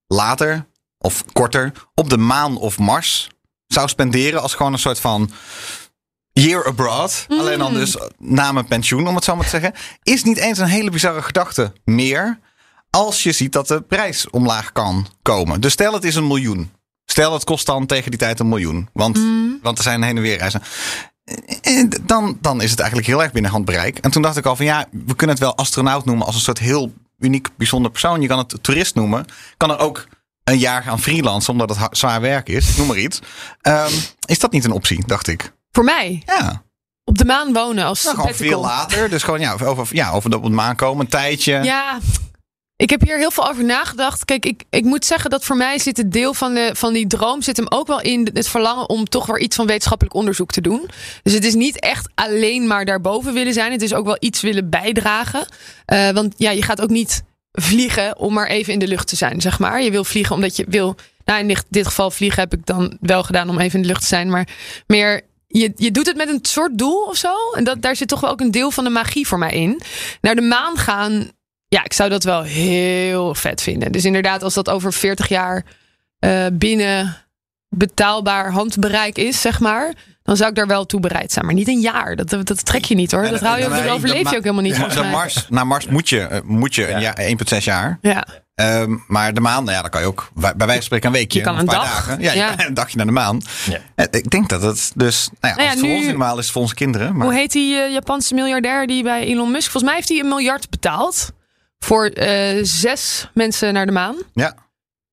later, 0.08 0.66
of 0.98 1.24
korter, 1.34 1.72
op 1.96 2.10
de 2.10 2.18
maan 2.18 2.58
of 2.58 2.78
Mars 2.80 3.28
zou 3.68 3.88
spenderen. 3.88 4.42
Als 4.42 4.54
gewoon 4.54 4.74
een 4.74 4.80
soort 4.80 5.00
van 5.00 5.32
year 6.34 6.66
abroad. 6.66 7.26
Alleen 7.30 7.60
dan 7.60 7.74
dus 7.74 7.98
na 8.18 8.52
mijn 8.52 8.68
pensioen, 8.68 9.08
om 9.08 9.16
het 9.16 9.24
zo 9.24 9.36
maar 9.36 9.44
te 9.44 9.50
zeggen. 9.50 9.74
Is 10.04 10.24
niet 10.24 10.38
eens 10.38 10.58
een 10.58 10.68
hele 10.68 10.90
bizarre 10.90 11.22
gedachte 11.22 11.74
meer. 11.86 12.40
Als 12.90 13.24
je 13.24 13.32
ziet 13.32 13.52
dat 13.52 13.68
de 13.68 13.82
prijs 13.82 14.30
omlaag 14.30 14.72
kan 14.72 15.08
komen. 15.22 15.62
Dus 15.62 15.74
stel 15.74 15.94
het 15.94 16.04
is 16.04 16.16
een 16.16 16.28
miljoen. 16.28 16.72
Stel 17.06 17.34
het 17.34 17.44
kost 17.44 17.66
dan 17.66 17.86
tegen 17.86 18.12
die 18.12 18.20
tijd 18.20 18.40
een 18.40 18.50
miljoen. 18.50 18.90
Want, 18.94 19.20
want 19.62 19.78
er 19.78 19.84
zijn 19.84 20.04
heen 20.04 20.16
en 20.16 20.22
weer 20.22 20.38
reizen. 20.38 20.62
En 21.62 21.90
dan, 22.04 22.38
dan 22.42 22.62
is 22.62 22.70
het 22.70 22.80
eigenlijk 22.80 23.10
heel 23.10 23.24
erg 23.24 23.32
binnen 23.32 23.52
handbereik. 23.52 23.98
En 23.98 24.12
toen 24.12 24.22
dacht 24.22 24.38
ik 24.38 24.46
al 24.46 24.56
van 24.56 24.66
ja, 24.66 24.86
we 24.92 25.16
kunnen 25.16 25.36
het 25.36 25.46
wel 25.46 25.58
astronaut 25.58 26.06
noemen 26.06 26.26
als 26.26 26.36
een 26.36 26.42
soort 26.42 26.60
heel 26.60 26.94
uniek, 27.20 27.50
bijzonder 27.58 27.92
persoon. 27.92 28.22
Je 28.22 28.28
kan 28.28 28.38
het 28.38 28.64
toerist 28.64 28.96
noemen. 28.96 29.26
Kan 29.58 29.72
er 29.72 29.80
ook 29.80 30.08
een 30.44 30.58
jaar 30.58 30.84
gaan 30.84 31.00
freelancen 31.00 31.52
omdat 31.52 31.78
het 31.78 31.98
zwaar 31.98 32.22
werk 32.22 32.50
is. 32.50 32.78
Noem 32.78 32.88
maar 32.88 32.98
iets. 32.98 33.20
Ehm, 33.62 33.94
is 34.26 34.40
dat 34.40 34.52
niet 34.52 34.64
een 34.64 34.72
optie, 34.72 35.08
dacht 35.08 35.28
ik. 35.28 35.54
Voor 35.76 35.84
mij, 35.84 36.24
Ja, 36.26 36.64
op 37.04 37.18
de 37.18 37.26
maan 37.26 37.54
wonen 37.54 37.86
als 37.86 38.04
nou, 38.04 38.16
gewoon 38.16 38.34
veel 38.34 38.62
later. 38.62 39.10
Dus 39.10 39.24
gewoon 39.24 39.40
ja, 39.40 39.56
over, 39.64 39.88
ja, 39.96 40.12
over 40.12 40.36
op 40.36 40.44
de 40.44 40.50
maan 40.50 40.76
komen, 40.76 41.06
een 41.06 41.12
tijdje. 41.12 41.64
Ja, 41.64 42.00
ik 42.76 42.90
heb 42.90 43.02
hier 43.02 43.18
heel 43.18 43.32
veel 43.32 43.50
over 43.50 43.64
nagedacht. 43.64 44.26
Kijk, 44.26 44.46
ik, 44.46 44.64
ik 44.70 44.84
moet 44.84 45.06
zeggen 45.06 45.30
dat 45.30 45.44
voor 45.44 45.58
mij 45.58 45.80
zit 45.80 45.98
het 45.98 46.12
deel 46.12 46.34
van, 46.34 46.54
de, 46.54 46.70
van 46.74 46.94
die 46.94 47.08
droom 47.08 47.42
zit 47.42 47.58
hem 47.58 47.66
ook 47.70 47.88
wel 47.88 48.02
in 48.02 48.30
het 48.34 48.48
verlangen 48.48 48.90
om 48.90 49.06
toch 49.06 49.26
weer 49.26 49.40
iets 49.40 49.56
van 49.56 49.66
wetenschappelijk 49.66 50.16
onderzoek 50.16 50.52
te 50.52 50.62
doen. 50.62 50.90
Dus 51.24 51.34
het 51.34 51.44
is 51.44 51.54
niet 51.54 51.80
echt 51.80 52.10
alleen 52.16 52.68
maar 52.68 52.86
daarboven 52.86 53.34
willen 53.34 53.54
zijn. 53.54 53.72
Het 53.72 53.82
is 53.82 53.94
ook 53.94 54.06
wel 54.06 54.18
iets 54.20 54.42
willen 54.42 54.70
bijdragen. 54.70 55.48
Eh, 55.86 56.10
want 56.10 56.34
ja, 56.38 56.52
je 56.52 56.64
gaat 56.64 56.82
ook 56.82 56.90
niet 56.90 57.24
vliegen 57.52 58.18
om 58.18 58.34
maar 58.34 58.48
even 58.48 58.74
in 58.74 58.80
de 58.80 58.88
lucht 58.88 59.08
te 59.08 59.16
zijn, 59.16 59.42
zeg 59.42 59.60
maar. 59.60 59.82
Je 59.82 59.92
wil 59.92 60.04
vliegen 60.04 60.36
omdat 60.36 60.56
je 60.56 60.66
wil. 60.68 60.96
Nou, 61.26 61.48
in 61.48 61.58
dit 61.70 61.88
geval 61.88 62.12
vliegen 62.12 62.40
heb 62.40 62.54
ik 62.54 62.66
dan 62.66 62.98
wel 63.02 63.24
gedaan 63.24 63.50
om 63.50 63.60
even 63.60 63.76
in 63.76 63.82
de 63.82 63.88
lucht 63.88 64.02
te 64.02 64.08
zijn. 64.08 64.30
Maar 64.30 64.48
meer 64.88 65.22
je, 65.60 65.72
je 65.76 65.92
doet 65.92 66.06
het 66.06 66.16
met 66.16 66.30
een 66.30 66.40
soort 66.42 66.78
doel 66.78 67.04
of 67.04 67.16
zo. 67.16 67.34
En 67.56 67.64
dat, 67.64 67.82
daar 67.82 67.96
zit 67.96 68.08
toch 68.08 68.20
wel 68.20 68.30
ook 68.30 68.42
een 68.42 68.52
deel 68.52 68.72
van 68.72 68.84
de 68.84 68.90
magie 68.90 69.28
voor 69.28 69.38
mij 69.38 69.52
in. 69.52 69.82
Naar 70.22 70.36
de 70.36 70.42
maan 70.42 70.78
gaan, 70.78 71.32
ja, 71.68 71.84
ik 71.84 71.94
zou 71.94 72.10
dat 72.10 72.24
wel 72.24 72.44
heel 72.44 73.36
vet 73.36 73.62
vinden. 73.62 73.92
Dus 73.92 74.06
inderdaad, 74.06 74.44
als 74.44 74.54
dat 74.54 74.70
over 74.70 74.94
40 74.94 75.28
jaar 75.28 75.66
eh, 76.20 76.46
binnen 76.54 77.18
betaalbaar 77.70 78.52
handbereik 78.52 79.18
is, 79.18 79.42
zeg 79.42 79.60
maar. 79.60 79.94
Dan 80.24 80.38
zou 80.38 80.50
ik 80.50 80.56
daar 80.56 80.68
wel 80.68 80.86
toe 80.86 81.00
bereid 81.00 81.32
zijn. 81.32 81.46
Maar 81.46 81.54
niet 81.54 81.68
een 81.68 81.80
jaar. 81.80 82.16
Dat, 82.16 82.30
dat, 82.30 82.66
trek 82.66 82.86
je 82.86 82.96
niet 82.96 83.12
hoor. 83.12 83.24
Ja, 83.24 83.30
Dat, 83.30 83.40
hou 83.40 83.60
je, 83.60 83.70
dat 83.70 83.90
overleef 83.90 84.30
je 84.30 84.38
ook 84.38 84.44
helemaal 84.44 84.62
niet. 84.64 84.76
volgens 84.76 84.96
Naar. 84.96 85.12
Mars, 85.12 85.48
naar 85.50 85.68
Mars 85.68 85.88
moet 85.88 86.10
je, 86.10 86.20
eh, 86.20 86.42
moet 86.44 86.76
je 86.76 86.92
een 86.92 87.02
jaar, 87.02 87.20
1,6 87.20 87.64
jaar. 87.64 87.98
Ja. 88.02 88.26
Ehm, 88.56 88.96
maar 89.08 89.34
de 89.34 89.40
maan, 89.42 89.64
nou 89.64 89.76
ja, 89.76 89.82
dan 89.82 89.90
kan 89.90 90.02
je 90.02 90.08
ook 90.08 90.30
bij 90.34 90.54
wijze 90.58 90.74
van 90.74 90.82
spreken 90.82 91.08
een 91.08 91.14
weekje. 91.14 91.40
Je 91.40 91.46
kan 91.46 91.54
of 91.54 91.60
een 91.60 91.66
paar 91.66 91.76
dag. 91.76 91.86
Dagen. 92.06 92.22
Ja, 92.22 92.34
Ja. 92.34 92.66
een 92.68 92.74
dagje 92.74 92.98
naar 92.98 93.06
de 93.06 93.12
maan. 93.12 93.42
Ja. 93.96 94.08
Ik 94.12 94.30
denk 94.30 94.50
dat 94.50 94.62
het 94.62 94.92
dus, 94.96 95.30
nou 95.40 95.40
ja, 95.42 95.48
als 95.50 95.56
Nou 95.58 95.64
ja, 95.64 95.70
het 95.70 95.80
voor 95.80 95.88
nu- 95.90 95.96
ons 95.96 96.06
normaal 96.06 96.38
is, 96.40 96.52
voor 96.52 96.62
onze 96.62 96.74
kinderen. 96.76 97.16
Maar 97.18 97.26
Hoe 97.28 97.36
heet 97.36 97.52
die 97.52 97.76
eh, 97.78 97.92
Japanse 97.92 98.34
miljardair 98.34 98.88
die 98.88 99.04
bij 99.04 99.24
Elon 99.26 99.52
Musk... 99.52 99.64
Volgens 99.72 99.84
mij 99.84 99.94
heeft 99.96 100.10
hij 100.10 100.20
een 100.20 100.28
miljard 100.28 100.70
betaald. 100.70 101.32
Voor 101.80 102.06
eh, 102.06 102.60
zes 102.62 103.30
mensen 103.34 103.74
naar 103.74 103.86
de 103.86 103.92
maan. 103.92 104.16
ja, 104.34 104.54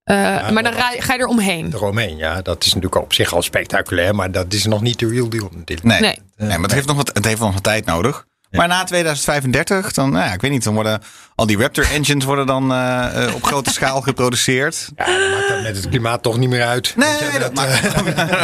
Eh, 0.04 0.50
maar 0.50 0.62
dan 0.62 0.72
ga, 0.72 0.90
ga 0.98 1.12
je 1.14 1.18
er 1.20 1.26
omheen. 1.26 1.70
De 1.70 1.76
Romein, 1.76 2.16
ja, 2.16 2.42
dat 2.42 2.60
is 2.64 2.74
natuurlijk 2.74 3.02
op 3.02 3.12
zich 3.12 3.32
al 3.32 3.42
spectaculair, 3.42 4.14
maar 4.14 4.30
dat 4.32 4.52
is 4.52 4.64
nog 4.66 4.80
niet 4.80 4.98
de 4.98 5.08
real 5.08 5.28
deal 5.28 5.50
natuurlijk. 5.54 5.88
nee. 5.88 6.00
Nee. 6.00 6.18
nee. 6.36 6.48
maar 6.48 6.60
het 6.60 6.72
heeft, 6.72 6.86
nog 6.86 6.96
wat, 6.96 7.10
het 7.14 7.24
heeft 7.24 7.40
nog 7.40 7.52
wat 7.54 7.62
tijd 7.62 7.84
nodig. 7.84 8.26
Maar 8.50 8.68
na 8.68 8.84
2035, 8.84 9.92
dan, 9.92 10.10
nou 10.10 10.24
ja, 10.24 10.32
ik 10.32 10.40
weet 10.40 10.50
niet, 10.50 10.64
dan 10.64 10.74
worden 10.74 11.02
al 11.34 11.46
die 11.46 11.56
Raptor 11.58 11.84
engines 11.92 12.24
worden 12.24 12.46
dan 12.46 12.72
eh, 12.72 13.24
eh, 13.26 13.34
op 13.34 13.42
grote 13.44 13.70
schaal 13.72 14.00
geproduceerd. 14.10 14.88
Ja, 14.96 15.04
dat 15.06 15.30
maakt 15.30 15.48
dat 15.48 15.62
met 15.62 15.76
het 15.76 15.88
klimaat 15.88 16.22
toch 16.22 16.38
niet 16.38 16.48
meer 16.48 16.64
uit. 16.64 16.86
Je, 16.86 16.94
Nee, 16.96 17.30
dat, 17.32 17.40
dat, 17.40 17.54
maakt 17.54 17.82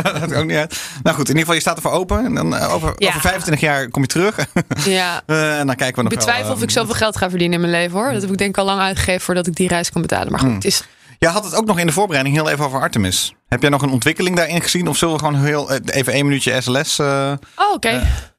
eh, 0.07 0.21
dat 0.21 0.35
ook 0.35 0.45
niet 0.45 0.57
uit. 0.57 0.81
Nou 1.03 1.17
goed, 1.17 1.29
in 1.29 1.37
ieder 1.37 1.39
geval, 1.41 1.55
je 1.55 1.61
staat 1.61 1.77
ervoor 1.77 1.91
open. 1.93 2.25
En 2.25 2.35
dan, 2.35 2.55
over, 2.55 2.93
Ja. 2.97 3.09
over 3.09 3.21
25 3.21 3.61
jaar 3.65 3.89
kom 3.91 4.03
je 4.03 4.09
terug. 4.09 4.37
Ja. 4.85 5.23
Eh, 5.27 5.59
en 5.59 5.67
dan 5.67 5.77
kijken 5.77 5.97
we 5.97 6.03
nog 6.03 6.13
Ik 6.13 6.19
betwijfel 6.19 6.45
wel, 6.47 6.55
of 6.57 6.63
ik 6.63 6.71
zoveel 6.71 6.95
geld 6.95 7.17
ga 7.17 7.29
verdienen 7.31 7.55
in 7.63 7.69
mijn 7.71 7.83
leven 7.83 7.99
hoor. 7.99 8.13
Dat 8.13 8.23
heb 8.23 8.31
ik 8.31 8.39
denk 8.39 8.51
ik 8.51 8.59
al 8.59 8.65
lang 8.65 8.81
uitgegeven 8.81 9.21
voordat 9.21 9.47
ik 9.47 9.55
die 9.57 9.69
reis 9.69 9.91
kan 9.91 10.03
betalen. 10.03 10.31
Maar 10.31 10.39
goed, 10.41 10.49
Hmm. 10.49 10.57
het 10.57 10.65
is... 10.67 10.83
Je 11.19 11.27
had 11.29 11.45
het 11.45 11.55
ook 11.55 11.67
nog 11.67 11.79
in 11.79 11.87
de 11.87 11.93
voorbereiding 11.93 12.37
heel 12.37 12.49
even 12.49 12.65
over 12.65 12.81
Artemis. 12.81 13.35
Heb 13.49 13.61
jij 13.61 13.71
nog 13.71 13.83
een 13.83 13.91
ontwikkeling 13.91 14.37
daarin 14.37 14.63
gezien? 14.63 14.89
Of 14.89 14.97
zullen 14.97 15.15
we 15.15 15.21
gewoon 15.25 15.45
heel 15.45 15.73
even 15.73 16.13
één 16.13 16.25
minuutje 16.27 16.61
SLS 16.61 16.99
eh 16.99 17.33
Oh, 17.57 17.73
oké. 17.75 17.89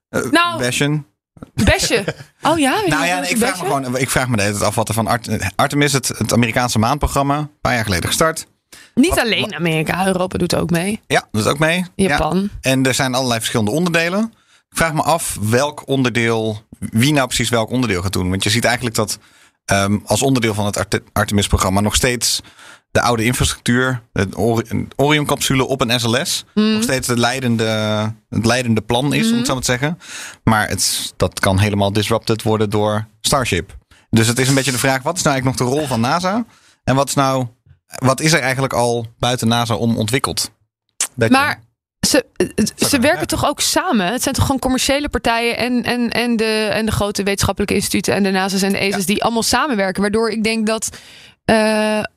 eh, 0.09 0.21
Nou, 0.31 0.59
bashen? 0.59 1.05
Besje. 1.53 2.03
Oh 2.41 2.60
ja? 2.60 2.82
Nou 2.86 3.06
ja, 3.06 3.24
ik 3.27 3.38
vraag 3.38 3.58
me 3.62 3.65
gewoon, 3.65 3.98
ik 3.98 4.10
vraag 4.10 4.27
me 4.27 4.36
de 4.36 4.41
hele 4.41 4.53
tijd 4.53 4.65
af 4.65 4.75
wat 4.75 4.88
er 4.88 4.94
van 4.94 5.08
Art- 5.08 5.29
Artemis, 5.56 5.94
het, 5.94 6.08
het 6.08 6.34
Amerikaanse 6.34 6.79
maanprogramma, 6.79 7.38
een 7.38 7.50
paar 7.62 7.74
jaar 7.74 7.84
geleden 7.84 8.08
gestart. 8.08 8.48
Niet 8.96 9.20
alleen 9.20 9.56
Amerika, 9.56 10.06
Europa 10.06 10.38
doet 10.38 10.56
ook 10.56 10.70
mee. 10.70 11.01
Ja, 11.08 11.27
is 11.32 11.46
ook 11.46 11.60
mee. 11.60 11.86
Ja. 11.96 12.08
Japan. 12.10 12.50
En 12.62 12.86
er 12.86 12.94
zijn 12.94 13.13
allerlei 13.13 13.39
verschillende 13.39 13.72
onderdelen. 13.72 14.34
Ik 14.70 14.77
vraag 14.77 14.94
me 14.94 15.01
af 15.01 15.38
welk 15.41 15.88
onderdeel, 15.88 16.62
wie 16.79 17.13
nou 17.13 17.27
precies 17.27 17.50
welk 17.50 17.70
onderdeel 17.70 18.01
gaat 18.01 18.13
doen. 18.13 18.29
Want 18.29 18.44
je 18.44 18.50
ziet 18.50 18.65
eigenlijk 18.65 18.96
dat 18.96 19.17
ehm, 19.65 19.98
als 20.06 20.22
onderdeel 20.22 20.53
van 20.53 20.65
het 20.65 20.77
Arte- 20.77 21.03
Artemis-programma 21.13 21.79
nog 21.82 21.96
steeds 21.96 22.41
de 22.91 23.01
oude 23.01 23.24
infrastructuur, 23.24 24.01
Ori- 24.36 24.88
Orion-capsule 24.96 25.65
op 25.67 25.82
een 25.82 26.00
SLS, 26.00 26.46
Mhm. 26.53 26.72
nog 26.74 26.84
steeds 26.84 27.08
het 27.08 27.17
leidende, 27.17 27.63
het 28.29 28.46
leidende 28.46 28.82
plan 28.82 29.13
is, 29.13 29.32
om 29.32 29.38
het 29.38 29.46
zo 29.46 29.53
maar 29.53 29.62
te 29.63 29.72
zeggen. 29.72 30.00
Maar 30.44 30.67
het, 30.67 31.13
dat 31.17 31.39
kan 31.39 31.60
helemaal 31.60 31.94
disrupted 31.94 32.41
worden 32.44 32.70
door 32.70 33.08
Starship. 33.22 33.77
Dus 34.10 34.27
het 34.27 34.39
is 34.39 34.48
een 34.48 34.56
beetje 34.56 34.72
de 34.72 34.77
vraag, 34.77 35.01
wat 35.03 35.15
is 35.17 35.22
nou 35.24 35.36
eigenlijk 35.36 35.60
nog 35.63 35.70
de 35.70 35.75
rol 35.77 35.88
van 35.88 36.00
NASA? 36.00 36.46
En 36.84 36.96
wat 36.96 37.08
is 37.08 37.13
nou, 37.13 37.46
wat 37.88 38.22
is 38.22 38.34
er 38.34 38.39
eigenlijk 38.39 38.74
al 38.74 39.08
buiten 39.20 39.48
NASA 39.48 39.75
om 39.75 39.98
ontwikkeld? 39.98 40.51
Dat 41.15 41.29
Maar 41.29 41.62
ze, 42.08 42.25
ze 42.75 43.00
werken 43.00 43.27
toch 43.27 43.46
ook 43.46 43.60
samen? 43.62 44.12
Het 44.12 44.24
zijn 44.24 44.36
toch 44.36 44.46
gewoon 44.46 44.60
commerciële 44.62 45.10
partijen 45.10 45.58
en, 45.58 45.84
en, 45.84 46.10
en, 46.10 46.36
de, 46.36 46.70
en 46.74 46.86
de 46.86 46.91
grote 46.91 47.24
wetenschappelijke 47.24 47.75
instituten 47.75 48.13
en 48.13 48.24
de 48.24 48.32
NASA's 48.32 48.62
en 48.62 48.72
de 48.72 48.77
ESA's 48.77 49.06
die 49.06 49.24
allemaal 49.24 49.44
samenwerken. 49.44 50.01
Waardoor 50.01 50.29
ik 50.32 50.44
denk 50.44 50.67
dat 50.67 50.89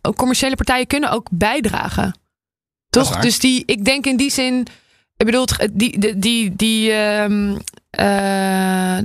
ook 0.02 0.16
commerciële 0.16 0.56
partijen 0.56 0.86
kunnen 0.86 1.10
ook 1.10 1.28
bijdragen. 1.30 2.14
Toch? 2.90 3.16
Dus 3.16 3.38
die, 3.38 3.62
ik 3.66 3.84
denk 3.84 4.06
in 4.06 4.16
die 4.16 4.30
zin, 4.30 4.66
ik 5.16 5.26
bedoel, 5.26 5.46
die, 5.72 5.98
die, 5.98 6.18
die, 6.18 6.56
die, 6.56 6.92
ehm, 6.92 7.56
eh, 7.90 8.98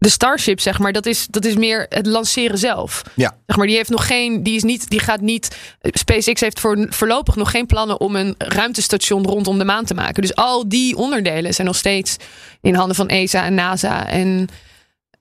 de 0.00 0.08
Starship, 0.08 0.60
zeg 0.60 0.78
maar, 0.78 0.92
dat 0.92 1.06
is, 1.06 1.26
dat 1.26 1.44
is 1.44 1.56
meer 1.56 1.86
het 1.88 2.06
lanceren 2.06 2.58
zelf. 2.58 3.02
Ja. 3.14 3.36
Zeg 3.46 3.56
maar, 3.56 3.66
die 3.66 3.76
heeft 3.76 3.90
nog 3.90 4.06
geen, 4.06 4.42
die 4.42 4.54
is 4.54 4.62
niet, 4.62 4.90
die 4.90 5.00
gaat 5.00 5.20
niet. 5.20 5.56
SpaceX 5.82 6.40
heeft 6.40 6.60
voor, 6.60 6.86
voorlopig 6.90 7.36
nog 7.36 7.50
geen 7.50 7.66
plannen 7.66 8.00
om 8.00 8.16
een 8.16 8.34
ruimtestation 8.38 9.26
rondom 9.26 9.58
de 9.58 9.64
maan 9.64 9.84
te 9.84 9.94
maken. 9.94 10.22
Dus 10.22 10.34
al 10.34 10.68
die 10.68 10.96
onderdelen 10.96 11.54
zijn 11.54 11.66
nog 11.66 11.76
steeds 11.76 12.16
in 12.60 12.74
handen 12.74 12.96
van 12.96 13.08
ESA 13.08 13.44
en 13.44 13.54
NASA 13.54 14.06
en 14.06 14.48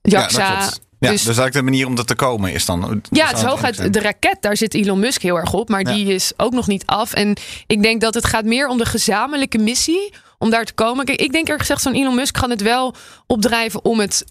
JAXA. 0.02 0.60
Ja. 0.60 0.70
Ja, 1.00 1.10
dus, 1.12 1.18
dus, 1.24 1.38
eigenlijk 1.38 1.54
de 1.54 1.72
manier 1.72 1.88
om 1.88 1.96
dat 1.96 2.08
te 2.08 2.16
komen 2.16 2.54
is 2.54 2.66
dan. 2.66 3.02
ja, 3.12 3.28
het 3.28 3.38
is 3.38 3.44
hooguit 3.44 3.94
de 3.94 4.00
raket. 4.00 4.38
Daar 4.40 4.58
zit 4.58 4.74
Elon 4.74 5.00
Musk 5.00 5.22
heel 5.22 5.36
erg 5.38 5.54
op. 5.54 5.70
Maar 5.70 5.80
Ja. 5.88 5.94
die 5.94 6.14
is 6.14 6.32
ook 6.38 6.52
nog 6.54 6.68
niet 6.68 6.86
af. 6.86 7.14
En 7.14 7.36
ik 7.68 7.82
denk 7.82 8.02
dat 8.02 8.14
het 8.14 8.26
gaat 8.26 8.46
meer 8.46 8.68
om 8.68 8.78
de 8.78 8.86
gezamenlijke 8.86 9.58
missie. 9.58 10.14
Om 10.38 10.50
daar 10.50 10.66
te 10.66 10.74
komen. 10.74 11.06
Kijk, 11.06 11.20
ik 11.22 11.32
denk 11.32 11.44
eerlijk 11.44 11.60
gezegd, 11.60 11.82
zo'n 11.82 11.94
Elon 11.94 12.16
Musk 12.16 12.38
gaat 12.38 12.50
het 12.50 12.62
wel 12.62 12.96
opdrijven 13.28 13.86
om 13.86 14.00
het 14.00 14.26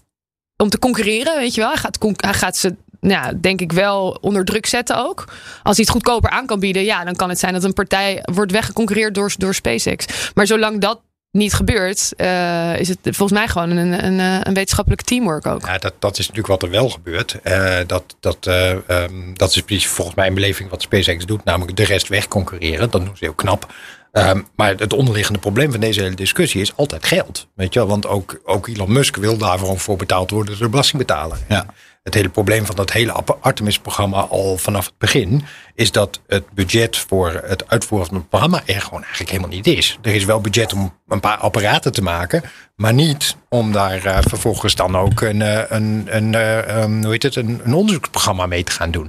om 0.57 0.69
te 0.69 0.79
concurreren. 0.79 1.37
Weet 1.37 1.53
je 1.55 1.61
wel, 1.61 1.69
hij 1.69 1.79
gaat, 1.79 1.97
hij 2.15 2.33
gaat 2.33 2.57
ze. 2.57 2.75
nou 2.99 3.39
denk 3.39 3.61
ik 3.61 3.71
wel 3.71 4.17
onder 4.21 4.45
druk 4.45 4.65
zetten 4.65 4.97
ook. 5.05 5.25
Als 5.63 5.75
hij 5.75 5.85
het 5.85 5.89
goedkoper 5.89 6.29
aan 6.29 6.45
kan 6.45 6.59
bieden, 6.59 6.83
ja, 6.83 7.03
dan 7.03 7.15
kan 7.15 7.29
het 7.29 7.39
zijn 7.39 7.53
dat 7.53 7.63
een 7.63 7.73
partij 7.73 8.19
wordt 8.31 8.51
weggeconcurreerd 8.51 9.15
door, 9.15 9.33
door 9.37 9.53
SpaceX. 9.53 10.05
Maar 10.33 10.47
zolang 10.47 10.81
dat 10.81 10.99
niet 11.31 11.53
gebeurt, 11.53 12.13
eh, 12.15 12.79
is 12.79 12.87
het 12.87 12.99
volgens 13.01 13.31
mij 13.39 13.47
gewoon 13.47 13.69
een, 13.69 14.05
een, 14.05 14.19
een 14.19 14.53
wetenschappelijke 14.53 15.03
teamwork 15.03 15.45
ook. 15.45 15.65
Ja, 15.65 15.77
dat, 15.77 15.93
dat 15.99 16.17
is 16.17 16.27
natuurlijk 16.27 16.47
wat 16.47 16.63
er 16.63 16.69
wel 16.69 16.89
gebeurt. 16.89 17.41
Eh, 17.41 17.77
dat, 17.87 18.15
dat, 18.19 18.47
eh, 18.47 18.71
ehm, 18.89 19.33
dat 19.33 19.55
is 19.55 19.61
precies 19.61 19.87
volgens 19.87 20.15
mijn 20.15 20.33
beleving 20.33 20.69
wat 20.69 20.81
SpaceX 20.81 21.25
doet, 21.25 21.43
namelijk 21.43 21.77
de 21.77 21.83
rest 21.83 22.07
wegconcurreren. 22.07 22.89
Dat 22.89 23.05
doen 23.05 23.17
ze 23.17 23.23
heel 23.23 23.33
knap. 23.33 23.73
Ehm, 24.11 24.41
maar 24.55 24.75
het 24.77 24.93
onderliggende 24.93 25.39
probleem 25.39 25.71
van 25.71 25.79
deze 25.79 26.01
hele 26.01 26.15
discussie 26.15 26.61
is 26.61 26.75
altijd 26.75 27.05
geld. 27.05 27.47
Weet 27.55 27.73
je 27.73 27.79
wel? 27.79 27.87
Want 27.87 28.07
ook, 28.07 28.39
ook 28.43 28.67
Elon 28.67 28.91
Musk 28.91 29.15
wil 29.15 29.37
daarvoor 29.37 29.79
voor 29.79 29.97
betaald 29.97 30.31
worden 30.31 30.53
door 30.53 30.63
de 30.63 30.69
belastingbetaler. 30.69 31.37
Ja. 31.49 31.65
Het 32.09 32.17
hele 32.17 32.29
probleem 32.29 32.65
van 32.65 32.75
dat 32.75 32.91
hele 32.91 33.13
Artemis-programma 33.41 34.21
al 34.21 34.57
vanaf 34.57 34.85
het 34.85 34.97
begin 34.97 35.45
is 35.75 35.91
dat 35.91 36.21
het 36.27 36.43
budget 36.53 36.97
voor 36.97 37.41
het 37.45 37.67
uitvoeren 37.67 38.07
van 38.07 38.17
het 38.17 38.29
programma 38.29 38.61
er 38.65 38.81
gewoon 38.81 39.01
eigenlijk 39.01 39.29
helemaal 39.29 39.55
niet 39.55 39.67
is. 39.67 39.97
Er 40.01 40.15
is 40.15 40.25
wel 40.25 40.41
budget 40.41 40.73
om 40.73 40.93
een 41.07 41.19
paar 41.19 41.37
apparaten 41.37 41.93
te 41.93 42.01
maken, 42.01 42.43
maar 42.75 42.93
niet 42.93 43.35
om 43.49 43.71
daar 43.71 44.05
eh, 44.05 44.17
vervolgens 44.21 44.75
dan 44.75 44.97
ook 44.97 45.21
een, 45.21 45.41
eh, 45.41 45.63
een, 45.67 46.07
een, 46.09 46.35
eh, 46.35 46.81
um, 46.83 47.03
hoe 47.03 47.11
heet 47.11 47.23
het, 47.23 47.35
een, 47.35 47.61
een 47.63 47.73
onderzoeksprogramma 47.73 48.45
mee 48.45 48.63
te 48.63 48.71
gaan 48.71 48.91
doen. 48.91 49.07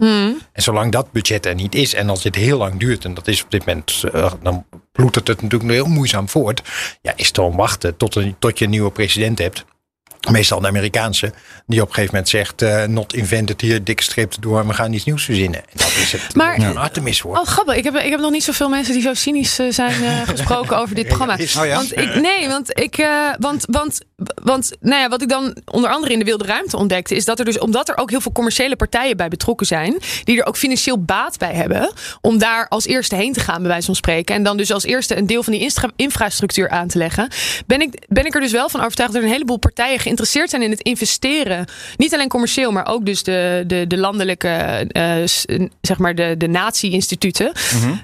En 0.53 0.63
zolang 0.63 0.93
dat 0.93 1.13
budget 1.13 1.47
er 1.47 1.55
niet 1.55 1.75
is 1.75 1.95
en 1.95 2.09
als 2.09 2.23
dit 2.23 2.35
heel 2.35 2.59
lang 2.59 2.79
duurt, 2.79 3.05
en 3.05 3.15
dat 3.15 3.29
is 3.29 3.43
op 3.43 3.51
dit 3.51 3.67
moment, 3.67 4.05
dan 4.43 4.65
ploetert 4.93 5.29
het 5.29 5.43
natuurlijk 5.43 5.71
heel 5.71 5.87
moeizaam 5.87 6.29
voort, 6.29 6.63
ja, 7.03 7.13
is 7.17 7.27
het 7.27 7.37
gewoon 7.37 7.57
wachten 7.57 7.97
tot, 7.97 8.15
een, 8.15 8.37
tot 8.39 8.59
je 8.59 8.65
een 8.65 8.71
nieuwe 8.71 8.91
president 8.91 9.39
hebt. 9.39 9.65
Meestal 10.29 10.61
de 10.61 10.67
Amerikaanse, 10.67 11.33
die 11.67 11.81
op 11.81 11.89
een 11.89 11.95
gegeven 11.95 12.15
moment 12.15 12.29
zegt: 12.31 12.63
eh, 12.63 12.85
Not 12.85 13.15
invented 13.15 13.61
hier, 13.61 13.85
dikke 13.85 14.03
streep 14.03 14.35
door, 14.41 14.67
we 14.67 14.73
gaan 14.73 14.93
iets 14.93 15.05
nieuws 15.05 15.25
verzinnen. 15.25 15.61
En 15.61 15.71
dat 15.73 15.87
is 15.97 16.13
het. 16.13 16.35
Maar- 16.35 16.59
een 16.59 16.77
Artemis 16.77 17.21
hoor. 17.21 17.37
Oh, 17.39 17.47
grappig. 17.47 17.75
Ik 17.75 17.85
heb, 17.85 17.97
ik 17.97 18.11
heb 18.11 18.21
nog 18.21 18.31
niet 18.31 18.45
zoveel 18.45 18.69
mensen 18.69 18.95
die 18.95 19.03
zo 19.03 19.15
cynisch 19.15 19.59
eh, 19.59 19.67
zijn 19.71 20.05
eh, 20.05 20.29
gesproken 20.29 20.79
over 20.79 20.95
dit 20.95 21.07
programma. 21.15 21.35
Oh 21.35 21.67
ja? 21.67 21.75
Want 21.75 21.99
ik, 21.99 22.15
nee, 22.15 22.49
want 22.49 22.79
ik, 22.81 23.07
want, 23.39 23.65
want, 23.69 24.01
want, 24.43 24.73
nou 24.81 25.01
ja, 25.01 25.09
wat 25.09 25.23
ik 25.23 25.29
dan 25.29 25.57
onder 25.65 25.91
andere 25.91 26.13
in 26.13 26.19
de 26.19 26.25
wilde 26.25 26.45
ruimte 26.45 26.77
ontdekte, 26.77 27.15
is 27.15 27.25
dat 27.25 27.39
er 27.39 27.45
dus, 27.45 27.59
omdat 27.59 27.89
er 27.89 27.97
ook 27.97 28.11
heel 28.11 28.21
veel 28.21 28.33
commerciële 28.33 28.77
partijen 28.77 29.17
bij 29.17 29.29
betrokken 29.29 29.67
zijn, 29.67 29.99
die 30.25 30.39
er 30.41 30.47
ook 30.47 30.57
financieel 30.57 31.03
baat 31.03 31.39
bij 31.39 31.55
hebben, 31.55 31.93
om 32.21 32.39
daar 32.39 32.69
als 32.69 32.87
eerste 32.87 33.15
heen 33.15 33.33
te 33.33 33.41
gaan, 33.41 33.59
bij 33.59 33.71
wijze 33.71 33.87
van 33.87 33.95
spreken, 33.95 34.35
en 34.35 34.43
dan 34.43 34.57
dus 34.57 34.73
als 34.73 34.85
eerste 34.85 35.17
een 35.17 35.27
deel 35.27 35.43
van 35.43 35.53
die 35.53 35.73
infrastructuur 35.97 36.69
aan 36.69 36.89
te 36.89 36.99
leggen, 36.99 37.29
ben 37.67 37.81
ik, 37.81 38.05
ben 38.09 38.27
ik 38.27 38.35
er 38.35 38.41
dus 38.41 38.53
wel 38.53 38.69
van 38.69 38.81
overtuigd 38.81 39.13
dat 39.13 39.23
er 39.23 39.29
een 39.29 39.35
heleboel 39.35 39.57
partijen 39.57 39.99
geïnteresseerd 39.99 40.51
zijn 40.51 40.63
in 40.63 40.71
het 40.71 40.81
investeren. 40.81 41.67
Niet 41.97 42.15
alleen 42.15 42.29
commercieel, 42.29 42.73
maar 42.73 42.87
ook 42.87 43.07
dus 43.07 43.23
de, 43.23 43.65
de, 43.67 43.85
de 43.87 43.97
landelijke, 43.97 44.49
eh, 44.89 45.15
zeg 45.81 45.99
maar 45.99 46.15
de, 46.15 46.35
de 46.39 46.49
natie-instituten, 46.49 47.53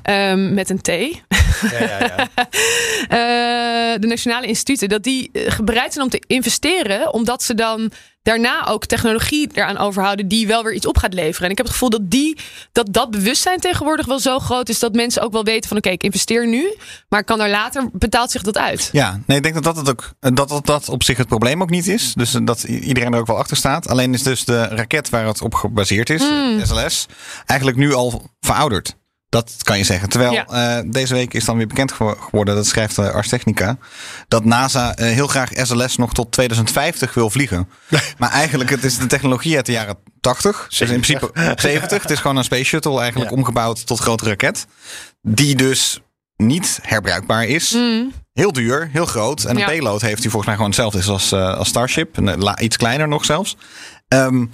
ehm, 0.02 0.54
met 0.54 0.70
een 0.70 0.80
T. 0.80 0.86
Ja, 0.86 1.78
ja, 1.80 1.98
ja. 1.98 2.28
Eh, 3.06 4.00
de 4.00 4.06
nationale 4.06 4.46
instituten, 4.46 4.88
dat 4.88 5.02
die 5.02 5.30
eh, 5.32 5.58
bereid 5.64 5.92
zijn 5.92 6.04
om 6.04 6.05
te 6.08 6.22
investeren, 6.26 7.12
omdat 7.12 7.42
ze 7.42 7.54
dan 7.54 7.92
daarna 8.26 8.66
ook 8.66 8.84
technologie 8.84 9.48
eraan 9.52 9.78
overhouden 9.78 10.28
die 10.28 10.46
wel 10.46 10.62
weer 10.62 10.74
iets 10.74 10.86
op 10.86 10.98
gaat 10.98 11.14
leveren. 11.14 11.44
En 11.44 11.50
ik 11.50 11.56
heb 11.56 11.66
het 11.66 11.74
gevoel 11.74 11.90
dat 11.90 12.10
die, 12.10 12.38
dat, 12.72 12.86
dat 12.90 13.10
bewustzijn 13.10 13.60
tegenwoordig 13.60 14.06
wel 14.06 14.18
zo 14.18 14.38
groot 14.38 14.68
is 14.68 14.78
dat 14.78 14.94
mensen 14.94 15.22
ook 15.22 15.32
wel 15.32 15.44
weten 15.44 15.68
van 15.68 15.76
oké, 15.76 15.88
ik 15.88 16.02
investeer 16.02 16.46
nu, 16.46 16.76
maar 17.08 17.24
kan 17.24 17.40
er 17.40 17.50
later 17.50 17.88
betaalt 17.92 18.30
zich 18.30 18.42
dat 18.42 18.58
uit. 18.58 18.88
Ja, 18.92 19.20
nee, 19.26 19.36
ik 19.36 19.42
denk 19.42 19.54
dat 19.54 19.64
dat, 19.64 19.76
het 19.76 19.90
ook, 19.90 20.12
dat, 20.20 20.48
dat 20.48 20.66
dat 20.66 20.88
op 20.88 21.02
zich 21.02 21.16
het 21.16 21.28
probleem 21.28 21.62
ook 21.62 21.70
niet 21.70 21.86
is. 21.86 22.14
Dus 22.14 22.30
dat 22.42 22.62
iedereen 22.62 23.12
er 23.12 23.18
ook 23.18 23.26
wel 23.26 23.38
achter 23.38 23.56
staat. 23.56 23.88
Alleen 23.88 24.14
is 24.14 24.22
dus 24.22 24.44
de 24.44 24.62
raket 24.64 25.08
waar 25.08 25.26
het 25.26 25.42
op 25.42 25.54
gebaseerd 25.54 26.10
is, 26.10 26.22
Hmm. 26.22 26.64
SLS, 26.64 27.06
eigenlijk 27.46 27.78
nu 27.78 27.94
al 27.94 28.30
verouderd. 28.40 28.96
Dat 29.28 29.54
kan 29.62 29.78
je 29.78 29.84
zeggen. 29.84 30.08
Terwijl 30.08 30.32
Ja. 30.32 30.46
eh, 30.78 30.84
deze 30.90 31.14
week 31.14 31.34
is 31.34 31.44
dan 31.44 31.56
weer 31.56 31.66
bekend 31.66 31.92
gewo- 31.92 32.14
geworden, 32.20 32.54
dat 32.54 32.66
schrijft 32.66 32.98
uh, 32.98 33.08
Ars 33.10 33.28
Technica, 33.28 33.76
dat 34.28 34.44
NASA 34.44 34.94
eh, 34.96 35.06
heel 35.12 35.26
graag 35.26 35.50
SLS 35.52 35.96
nog 35.96 36.12
tot 36.12 36.32
2050 36.32 37.14
wil 37.14 37.30
vliegen. 37.30 37.68
maar 38.18 38.30
eigenlijk 38.30 38.70
het 38.70 38.84
is 38.84 38.98
de 38.98 39.06
technologie 39.06 39.56
uit 39.56 39.66
de 39.66 39.72
jaren 39.72 39.98
80. 40.20 40.66
Dus 40.68 40.80
in 40.80 40.86
principe 40.86 41.30
70. 41.56 42.02
Het 42.02 42.10
is 42.10 42.18
gewoon 42.20 42.36
een 42.36 42.44
space 42.44 42.64
shuttle 42.64 43.00
eigenlijk 43.00 43.30
Ja. 43.30 43.36
omgebouwd 43.36 43.86
tot 43.86 43.98
grote 44.00 44.24
raket. 44.24 44.66
Die 45.22 45.56
dus 45.56 46.00
niet 46.36 46.78
herbruikbaar 46.82 47.44
is. 47.44 47.76
Heel 48.32 48.52
duur, 48.52 48.88
heel 48.92 49.06
groot. 49.06 49.44
En 49.44 49.54
de 49.54 49.60
Ja. 49.60 49.66
payload 49.66 50.00
heeft 50.00 50.20
hij 50.22 50.30
volgens 50.30 50.44
mij 50.46 50.54
gewoon 50.54 50.70
hetzelfde 50.70 51.12
als, 51.12 51.32
eh, 51.32 51.54
als 51.58 51.68
Starship. 51.68 52.16
En, 52.16 52.28
eh, 52.28 52.36
la- 52.36 52.58
iets 52.58 52.76
kleiner 52.76 53.08
nog 53.08 53.24
zelfs. 53.24 53.56
Ehm, 54.08 54.46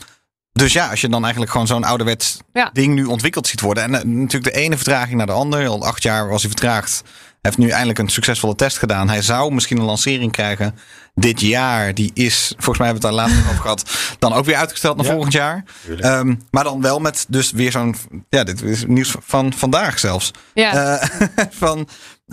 dus 0.53 0.73
ja, 0.73 0.89
als 0.91 1.01
je 1.01 1.09
dan 1.09 1.23
eigenlijk 1.23 1.53
gewoon 1.53 1.67
zo'n 1.67 1.85
ouderwets 1.85 2.39
Ja. 2.53 2.71
ding 2.73 2.95
nu 2.95 3.05
ontwikkeld 3.05 3.47
ziet 3.47 3.61
worden. 3.61 3.83
En 3.85 3.95
eh, 3.95 4.05
natuurlijk 4.05 4.55
de 4.55 4.61
ene 4.61 4.77
vertraging 4.77 5.17
naar 5.17 5.27
de 5.27 5.33
andere. 5.33 5.67
Al 5.69 5.87
acht 5.87 6.03
jaar 6.03 6.29
was 6.29 6.41
hij 6.43 6.51
vertraagd. 6.51 7.03
Hij 7.05 7.51
heeft 7.51 7.59
nu 7.59 7.69
eindelijk 7.69 7.99
een 7.99 8.09
succesvolle 8.09 8.55
test 8.55 8.79
gedaan. 8.79 9.09
Hij 9.09 9.23
zou 9.23 9.53
misschien 9.55 9.79
een 9.79 9.85
lancering 9.85 10.33
krijgen 10.33 10.75
dit 11.15 11.41
jaar. 11.41 11.95
Die 11.95 12.11
is, 12.15 12.53
volgens 12.57 12.79
mij 12.79 12.87
hebben 12.87 13.03
we 13.03 13.09
het 13.09 13.17
daar 13.19 13.27
later 13.29 13.51
over 13.51 13.61
gehad, 13.63 13.91
dan 14.19 14.33
ook 14.33 14.45
weer 14.45 14.57
uitgesteld 14.57 14.97
naar 14.97 15.07
Ja. 15.07 15.13
volgend 15.13 15.33
jaar. 15.33 15.65
Ehm, 15.99 16.35
maar 16.51 16.65
dan 16.65 16.81
wel 16.81 16.99
met 17.01 17.25
dus 17.29 17.51
weer 17.51 17.71
zo'n, 17.71 17.97
ja, 18.29 18.45
dit 18.45 18.63
is 18.63 18.85
nieuws 18.87 19.15
van 19.21 19.53
vandaag 19.53 19.99
zelfs. 19.99 20.31
Ja. 20.55 20.97
Eh, 20.99 21.09
van, 21.51 21.89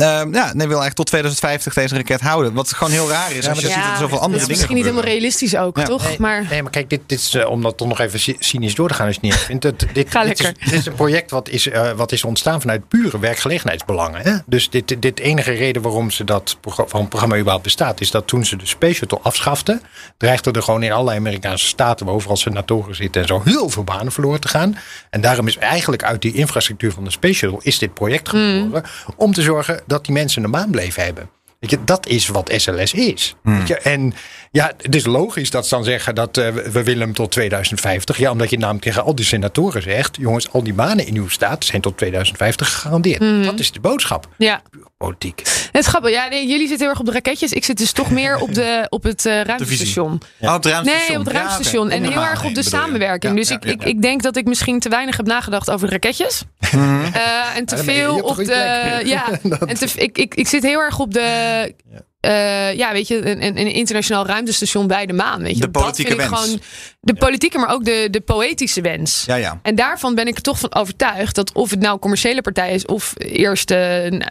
ja, 0.06 0.26
nee, 0.28 0.52
wil 0.54 0.60
eigenlijk 0.60 0.94
tot 0.94 1.06
2050 1.06 1.74
deze 1.74 1.96
raket 1.96 2.22
houden. 2.22 2.54
Wat 2.54 2.74
gewoon 2.74 2.94
heel 2.94 3.10
raar 3.10 3.32
is 3.32 3.48
als 3.48 3.60
je 3.60 3.66
ziet 3.68 3.76
dat 3.76 3.86
er 3.92 3.98
zoveel 3.98 4.18
andere 4.20 4.36
is 4.36 4.42
dingen 4.42 4.50
misschien 4.50 4.76
niet 4.76 4.84
helemaal 4.86 5.04
realistisch 5.06 5.56
ook, 5.56 5.78
Ja. 5.78 5.84
toch? 5.84 6.04
Nee, 6.04 6.16
maar 6.20 6.46
nee, 6.50 6.62
maar 6.62 6.72
kijk, 6.72 6.90
dit, 6.90 7.02
dit 7.06 7.20
is, 7.20 7.34
eh, 7.36 7.50
om 7.50 7.62
dat 7.62 7.78
toch 7.78 7.88
nog 7.88 8.00
even 8.00 8.20
cy- 8.20 8.36
cynisch 8.40 8.76
door 8.76 8.88
te 8.88 8.94
gaan 8.94 9.06
als 9.08 9.16
je 9.16 9.22
niet 9.22 9.36
vindt. 9.36 9.64
Het, 9.64 9.86
dit, 9.94 10.12
Ga 10.12 10.24
dit, 10.24 10.38
dit 10.38 10.72
is 10.72 10.86
een 10.86 10.94
project 10.94 11.32
wat 11.32 11.50
is, 11.50 11.68
eh, 11.70 11.92
wat 11.92 12.12
is 12.12 12.24
ontstaan 12.24 12.62
vanuit 12.62 12.88
pure 12.88 13.20
werkgelegenheidsbelangen. 13.20 14.22
Hè? 14.22 14.38
Dus 14.46 14.70
dit, 14.70 15.02
dit 15.02 15.20
enige 15.20 15.52
reden 15.52 15.82
waarom, 15.82 16.12
ze 16.12 16.24
dat, 16.24 16.58
waarom 16.62 16.88
het 17.00 17.10
programma 17.10 17.36
überhaupt 17.36 17.64
bestaat, 17.64 18.02
is 18.02 18.12
dat 18.12 18.28
toen 18.28 18.46
ze 18.46 18.56
de 18.56 18.66
Space 18.66 18.94
Shuttle 18.94 19.20
afschaften, 19.22 19.82
dreigden 20.18 20.54
er 20.54 20.64
gewoon 20.64 20.84
in 20.84 20.92
allerlei 20.92 21.18
Amerikaanse 21.18 21.66
staten, 21.68 22.06
waar 22.06 22.16
overal 22.16 22.38
senatoren 22.38 22.96
zitten 22.96 23.22
en 23.22 23.28
zo, 23.28 23.42
heel 23.46 23.70
veel 23.70 23.84
banen 23.84 24.12
verloren 24.12 24.42
te 24.42 24.48
gaan. 24.48 24.78
En 25.10 25.22
daarom 25.22 25.48
is 25.48 25.58
eigenlijk 25.58 26.04
uit 26.04 26.22
die 26.22 26.34
infrastructuur 26.34 26.92
van 26.92 27.04
de 27.04 27.12
Space 27.12 27.34
Shuttle 27.34 27.60
is 27.62 27.80
dit 27.80 27.94
project 27.94 28.30
geboren 28.30 28.84
om 29.16 29.34
te 29.34 29.42
zorgen 29.42 29.82
dat 29.90 30.06
die 30.06 30.14
mensen 30.14 30.44
een 30.44 30.52
baan 30.52 30.70
bleven 30.70 31.04
hebben. 31.04 31.30
Weet 31.60 31.70
je, 31.70 31.84
dat 31.84 32.08
is 32.08 32.28
wat 32.28 32.52
SLS 32.56 32.94
is. 32.94 33.36
Weet 33.44 33.68
je? 33.68 33.78
En 33.78 34.14
ja, 34.52 34.72
het 34.78 34.96
is 34.96 35.06
logisch 35.06 35.50
dat 35.50 35.68
ze 35.68 35.76
dan 35.76 35.84
zeggen 35.84 36.16
dat 36.16 36.38
eh, 36.38 36.50
we 36.50 36.84
willen 36.84 37.02
hem 37.02 37.14
tot 37.14 37.32
2050. 37.32 38.18
Ja, 38.18 38.32
omdat 38.32 38.50
je 38.50 38.58
namelijk 38.58 38.84
tegen 38.84 39.04
al 39.04 39.16
die 39.16 39.26
senatoren 39.26 39.82
zegt: 39.82 40.18
jongens, 40.20 40.52
al 40.52 40.64
die 40.64 40.74
banen 40.74 41.08
in 41.08 41.16
uw 41.16 41.30
staat 41.30 41.66
zijn 41.66 41.82
tot 41.82 41.98
2050 41.98 42.72
gegarandeerd. 42.72 43.46
Dat 43.46 43.60
is 43.60 43.72
de 43.72 43.80
boodschap. 43.80 44.28
ja. 44.38 44.62
Politiek. 45.00 45.40
Het 45.72 45.82
is 45.82 45.88
grappig. 45.88 46.12
Ja, 46.12 46.28
nee, 46.28 46.48
jullie 46.48 46.68
zitten 46.68 46.80
heel 46.80 46.90
erg 46.90 47.00
op 47.00 47.06
de 47.06 47.12
raketjes. 47.12 47.52
Ik 47.52 47.64
zit 47.64 47.78
dus 47.78 47.92
toch 47.92 48.12
meer 48.12 48.38
op, 48.38 48.54
de, 48.54 48.86
op 48.90 49.04
het 49.04 49.26
eh 49.26 49.42
ruimtestation. 49.42 50.22
Oh, 50.40 50.54
op 50.54 50.64
het 50.64 50.66
ruimtestation. 50.66 51.08
Nee, 51.08 51.20
op 51.20 51.26
het 51.26 51.34
Ja, 51.34 51.40
ruimtestation. 51.40 51.90
En 51.90 52.04
heel 52.04 52.24
erg 52.24 52.44
op 52.46 52.56
de 52.56 52.64
samenwerking. 52.64 53.34
Ja, 53.34 53.40
dus 53.40 53.50
ja, 53.50 53.56
ik, 53.56 53.64
ja, 53.64 53.72
ik, 53.72 53.82
ja. 53.82 53.88
ik 53.88 54.02
denk 54.02 54.22
dat 54.22 54.36
ik 54.36 54.46
misschien 54.46 54.80
te 54.80 54.90
weinig 54.90 55.18
heb 55.18 55.26
nagedacht 55.26 55.72
over 55.72 55.88
de 55.88 55.94
raketjes. 55.94 56.44
Mhm. 56.72 57.04
Eh, 57.14 57.58
en 57.58 57.66
te 57.66 57.76
Ja, 57.76 57.84
veel 57.84 58.20
op 58.20 58.36
de 58.36 59.02
Ja, 59.04 59.30
en 59.68 59.76
te, 59.76 59.88
ik, 59.96 60.18
ik, 60.18 60.36
ik 60.36 60.48
zit 60.48 60.64
heel 60.64 60.80
erg 60.80 61.00
op 61.00 61.14
de. 61.14 61.74
Eh, 62.20 62.74
ja, 62.74 62.92
weet 62.92 63.08
je, 63.08 63.30
een, 63.30 63.44
een 63.44 63.72
internationaal 63.74 64.26
ruimtestation 64.26 64.88
bij 64.88 65.06
de 65.06 65.14
maan. 65.14 65.42
Weet 65.42 65.56
je. 65.56 65.62
De 65.62 65.70
politieke 65.70 66.16
dat 66.16 66.20
vind 66.20 66.30
wens. 66.32 66.44
Ik 66.44 66.50
gewoon, 66.50 66.62
de 67.00 67.14
politieke, 67.14 67.58
maar 67.58 67.70
ook 67.74 67.86
de, 67.86 68.08
de 68.12 68.22
poëtische 68.22 68.82
wens. 68.82 69.24
Ja, 69.26 69.36
ja. 69.36 69.60
En 69.62 69.76
daarvan 69.76 70.16
ben 70.16 70.28
ik 70.28 70.36
er 70.36 70.42
toch 70.42 70.60
van 70.60 70.74
overtuigd 70.76 71.36
dat 71.36 71.52
of 71.54 71.70
het 71.70 71.80
nou 71.80 71.94
een 71.94 72.00
commerciële 72.00 72.42
partij 72.42 72.74
is 72.74 72.86
of 72.86 73.14
eerst 73.18 73.72
eh, 73.72 73.78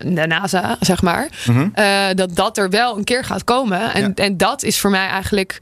de 0.04 0.24
NASA, 0.26 0.76
zeg 0.80 1.02
maar, 1.02 1.28
Mhm. 1.46 1.68
eh, 1.72 2.06
dat 2.14 2.36
dat 2.36 2.58
er 2.58 2.70
wel 2.70 2.96
een 2.96 3.04
keer 3.04 3.24
gaat 3.24 3.44
komen. 3.44 3.94
En, 3.94 4.14
en 4.14 4.36
dat 4.36 4.62
is 4.62 4.78
voor 4.78 4.90
mij 4.90 5.06
eigenlijk 5.08 5.58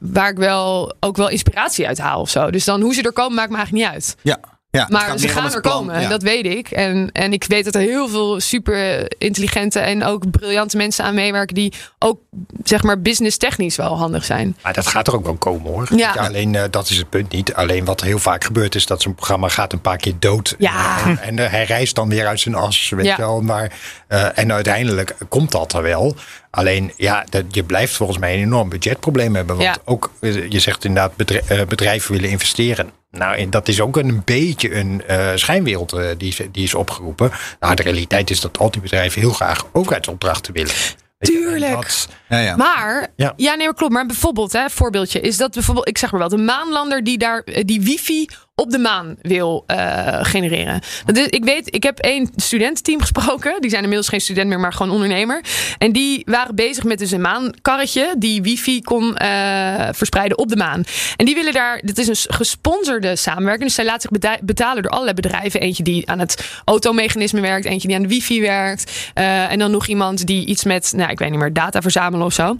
waar 0.00 0.30
ik 0.30 0.36
wel 0.36 0.94
ook 1.00 1.16
wel 1.16 1.28
inspiratie 1.28 1.86
uit 1.86 1.98
haal 1.98 2.20
of 2.20 2.30
zo. 2.30 2.50
Dus 2.50 2.64
dan 2.64 2.80
hoe 2.80 2.94
ze 2.94 3.02
er 3.02 3.12
komen 3.12 3.34
maakt 3.34 3.50
me 3.50 3.56
eigenlijk 3.56 3.86
niet 3.86 3.94
uit. 3.94 4.16
Ja. 4.22 4.38
Ja, 4.76 4.86
maar 4.90 5.00
gaat 5.00 5.20
ze 5.20 5.28
gaan 5.28 5.52
er 5.52 5.60
plan, 5.60 5.72
komen, 5.72 6.00
ja. 6.00 6.08
dat 6.08 6.22
weet 6.22 6.46
ik. 6.46 6.70
En, 6.70 7.10
en 7.12 7.32
ik 7.32 7.44
weet 7.44 7.64
dat 7.64 7.74
er 7.74 7.80
heel 7.80 8.08
veel 8.08 8.40
super 8.40 9.04
intelligente 9.18 9.80
en 9.80 10.04
ook 10.04 10.30
briljante 10.30 10.76
mensen 10.76 11.04
aan 11.04 11.14
meewerken 11.14 11.54
die 11.54 11.72
ook 11.98 12.18
zeg 12.64 12.82
maar 12.82 13.00
business 13.00 13.36
technisch 13.36 13.76
wel 13.76 13.98
handig 13.98 14.24
zijn. 14.24 14.56
Maar 14.62 14.72
dat 14.72 14.86
gaat 14.86 15.06
er 15.06 15.14
ook 15.14 15.24
wel 15.24 15.34
komen 15.36 15.72
hoor. 15.72 15.86
Ja. 15.96 16.12
alleen 16.12 16.54
eh, 16.54 16.64
dat 16.70 16.88
is 16.90 16.96
het 16.96 17.08
punt 17.10 17.32
niet. 17.32 17.54
Alleen 17.54 17.84
wat 17.84 18.00
heel 18.00 18.18
vaak 18.18 18.44
gebeurt 18.44 18.74
is 18.74 18.86
dat 18.86 19.02
zo'n 19.02 19.14
programma 19.14 19.48
gaat 19.48 19.72
een 19.72 19.80
paar 19.80 19.96
keer 19.96 20.14
dood. 20.18 20.54
Ja. 20.58 21.04
En, 21.06 21.18
en 21.18 21.38
eh, 21.38 21.50
hij 21.50 21.64
reist 21.64 21.94
dan 21.94 22.08
weer 22.08 22.26
uit 22.26 22.40
zijn 22.40 22.54
as. 22.54 22.92
Weet 22.96 23.04
Ja. 23.04 23.14
je 23.16 23.22
wel. 23.22 23.40
Maar, 23.40 23.72
eh, 24.08 24.38
en 24.38 24.52
uiteindelijk 24.52 25.16
komt 25.28 25.50
dat 25.52 25.72
er 25.72 25.82
wel. 25.82 26.16
Alleen 26.50 26.92
ja, 26.96 27.24
dat, 27.30 27.44
je 27.50 27.64
blijft 27.64 27.94
volgens 27.96 28.18
mij 28.18 28.34
een 28.34 28.42
enorm 28.42 28.68
budgetprobleem 28.68 29.34
hebben. 29.34 29.56
Want 29.56 29.68
Ja. 29.68 29.76
ook, 29.84 30.10
eh, 30.20 30.48
je 30.50 30.58
zegt 30.60 30.84
inderdaad, 30.84 31.12
eh, 31.46 31.60
bedrijven 31.68 32.12
willen 32.12 32.30
investeren. 32.30 32.90
Nou, 33.18 33.36
en 33.36 33.50
dat 33.50 33.68
is 33.68 33.80
ook 33.80 33.96
een 33.96 34.22
beetje 34.24 34.74
een 34.74 35.02
eh, 35.06 35.30
schijnwereld 35.34 35.92
eh, 35.92 36.08
die, 36.18 36.28
is- 36.28 36.40
die 36.52 36.64
is 36.64 36.74
opgeroepen. 36.74 37.30
Nou, 37.60 37.74
de 37.74 37.82
realiteit 37.82 38.30
is 38.30 38.40
dat 38.40 38.58
al 38.58 38.70
die 38.70 38.80
bedrijven 38.80 39.20
heel 39.20 39.32
graag 39.32 39.64
overheidsopdrachten 39.72 40.52
willen. 40.52 40.72
Tuurlijk. 41.18 41.72
dat- 41.72 42.08
Ja, 42.28 42.38
ja. 42.38 42.56
Maar, 42.56 43.06
ja, 43.16 43.32
Ja. 43.36 43.54
nee, 43.54 43.64
maar 43.66 43.74
klopt. 43.74 43.92
Maar 43.92 44.06
bijvoorbeeld, 44.06 44.52
hè, 44.52 44.70
voorbeeldje, 44.70 45.20
is 45.20 45.36
dat 45.36 45.52
bijvoorbeeld, 45.54 45.88
ik 45.88 45.98
zeg 45.98 46.10
maar 46.10 46.20
wel, 46.20 46.28
de 46.28 46.36
maanlander 46.36 47.04
die 47.04 47.18
daar 47.18 47.40
eh, 47.44 47.64
die 47.64 47.80
wifi 47.80 48.26
op 48.62 48.70
de 48.70 48.78
maan 48.78 49.16
wil 49.22 49.64
eh, 49.66 50.18
genereren. 50.22 50.80
Is, 51.12 51.26
ik 51.26 51.44
weet, 51.44 51.74
ik 51.74 51.82
heb 51.82 51.98
één 51.98 52.30
studententeam 52.36 53.00
gesproken. 53.00 53.60
Die 53.60 53.70
zijn 53.70 53.82
inmiddels 53.82 54.08
geen 54.08 54.20
student 54.20 54.48
meer, 54.48 54.60
maar 54.60 54.72
gewoon 54.72 54.92
ondernemer. 54.92 55.40
En 55.78 55.92
die 55.92 56.22
waren 56.24 56.54
bezig 56.54 56.84
met 56.84 56.98
dus 56.98 57.10
een 57.10 57.20
maankarretje 57.20 58.14
die 58.18 58.42
wifi 58.42 58.82
kon 58.82 59.16
eh, 59.16 59.88
verspreiden 59.92 60.38
op 60.38 60.48
de 60.48 60.56
maan. 60.56 60.84
En 61.16 61.24
die 61.26 61.34
willen 61.34 61.52
daar, 61.52 61.80
dit 61.84 61.98
is 61.98 62.08
een 62.08 62.34
gesponsorde 62.34 63.16
samenwerking. 63.16 63.64
Dus 63.66 63.74
zij 63.74 63.84
laten 63.84 64.00
zich 64.00 64.10
beta- 64.10 64.38
betalen 64.42 64.82
door 64.82 64.92
allerlei 64.92 65.14
bedrijven. 65.14 65.60
Eentje 65.60 65.82
die 65.82 66.10
aan 66.10 66.18
het 66.18 66.50
automechanisme 66.64 67.40
werkt, 67.40 67.64
eentje 67.66 67.88
die 67.88 67.96
aan 67.96 68.02
de 68.02 68.08
wifi 68.08 68.40
werkt. 68.40 69.10
eh, 69.14 69.50
en 69.52 69.58
dan 69.58 69.70
nog 69.70 69.86
iemand 69.86 70.26
die 70.26 70.46
iets 70.46 70.64
met, 70.64 70.92
nou, 70.96 71.10
ik 71.10 71.18
weet 71.18 71.30
niet 71.30 71.38
meer, 71.38 71.52
data 71.52 71.80
verzamelen 71.82 72.26
of 72.26 72.32
zo. 72.32 72.58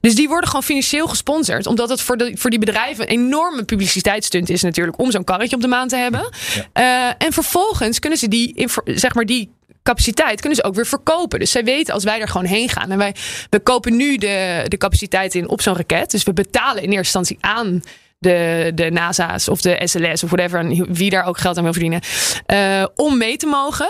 Dus 0.00 0.14
die 0.14 0.28
worden 0.28 0.48
gewoon 0.48 0.62
financieel 0.64 1.06
gesponsord. 1.06 1.66
Omdat 1.66 1.88
het 1.88 2.00
voor, 2.00 2.16
de, 2.16 2.32
voor 2.34 2.50
die 2.50 2.58
bedrijven 2.58 3.04
een 3.04 3.18
enorme 3.18 3.64
publiciteitsstunt 3.64 4.50
is 4.50 4.62
natuurlijk 4.62 4.98
om 5.00 5.10
zo'n 5.10 5.24
karretje 5.28 5.56
op 5.56 5.62
de 5.62 5.68
maan 5.68 5.88
te 5.88 5.96
hebben. 5.96 6.28
Eh, 6.72 7.06
en 7.18 7.32
vervolgens 7.32 7.98
kunnen 7.98 8.18
ze 8.18 8.28
die, 8.28 8.68
zeg 8.84 9.14
maar, 9.14 9.24
die 9.24 9.50
capaciteit 9.82 10.40
kunnen 10.40 10.58
ze 10.58 10.64
ook 10.64 10.74
weer 10.74 10.86
verkopen. 10.86 11.38
Dus 11.38 11.50
zij 11.50 11.64
weten 11.64 11.94
als 11.94 12.04
wij 12.04 12.20
er 12.20 12.28
gewoon 12.28 12.46
heen 12.46 12.68
gaan. 12.68 12.90
En 12.90 12.98
wij 12.98 13.14
we 13.50 13.60
kopen 13.60 13.96
nu 13.96 14.16
de, 14.16 14.64
de 14.68 14.76
capaciteit 14.76 15.34
in 15.34 15.48
op 15.48 15.60
zo'n 15.60 15.76
raket. 15.76 16.10
Dus 16.10 16.22
we 16.22 16.32
betalen 16.32 16.82
in 16.82 16.92
eerste 16.92 17.18
instantie 17.18 17.38
aan 17.40 17.82
de, 18.18 18.70
de 18.74 18.90
NASA's 18.90 19.48
of 19.48 19.60
de 19.60 19.80
SLS 19.84 20.22
of 20.24 20.30
whatever. 20.30 20.60
En 20.60 20.94
wie 20.94 21.10
daar 21.10 21.24
ook 21.24 21.38
geld 21.38 21.56
aan 21.56 21.62
wil 21.62 21.72
verdienen. 21.72 22.00
eh, 22.46 22.84
om 22.94 23.18
mee 23.18 23.36
te 23.36 23.46
mogen. 23.46 23.88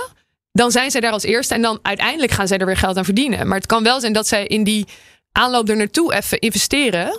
Dan 0.52 0.70
zijn 0.70 0.90
zij 0.90 1.00
daar 1.00 1.12
als 1.12 1.22
eerste. 1.22 1.54
En 1.54 1.62
dan 1.62 1.78
uiteindelijk 1.82 2.32
gaan 2.32 2.48
zij 2.48 2.58
er 2.58 2.66
weer 2.66 2.76
geld 2.76 2.96
aan 2.96 3.04
verdienen. 3.04 3.46
Maar 3.48 3.56
het 3.56 3.66
kan 3.66 3.82
wel 3.82 4.00
zijn 4.00 4.12
dat 4.12 4.28
zij 4.28 4.46
in 4.46 4.64
die 4.64 4.86
aanloop 5.32 5.68
er 5.68 5.76
naartoe 5.76 6.14
even 6.14 6.38
investeren. 6.38 7.18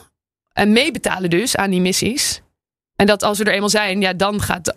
En 0.54 0.72
meebetalen 0.72 1.30
dus 1.30 1.56
aan 1.56 1.70
die 1.70 1.82
missies. 1.82 2.42
En 3.00 3.06
dat 3.06 3.24
als 3.24 3.38
we 3.38 3.44
er 3.44 3.54
eenmaal 3.54 3.70
zijn, 3.70 4.02
ja, 4.02 4.14
dan 4.14 4.42
gaat 4.42 4.66
dat 4.66 4.76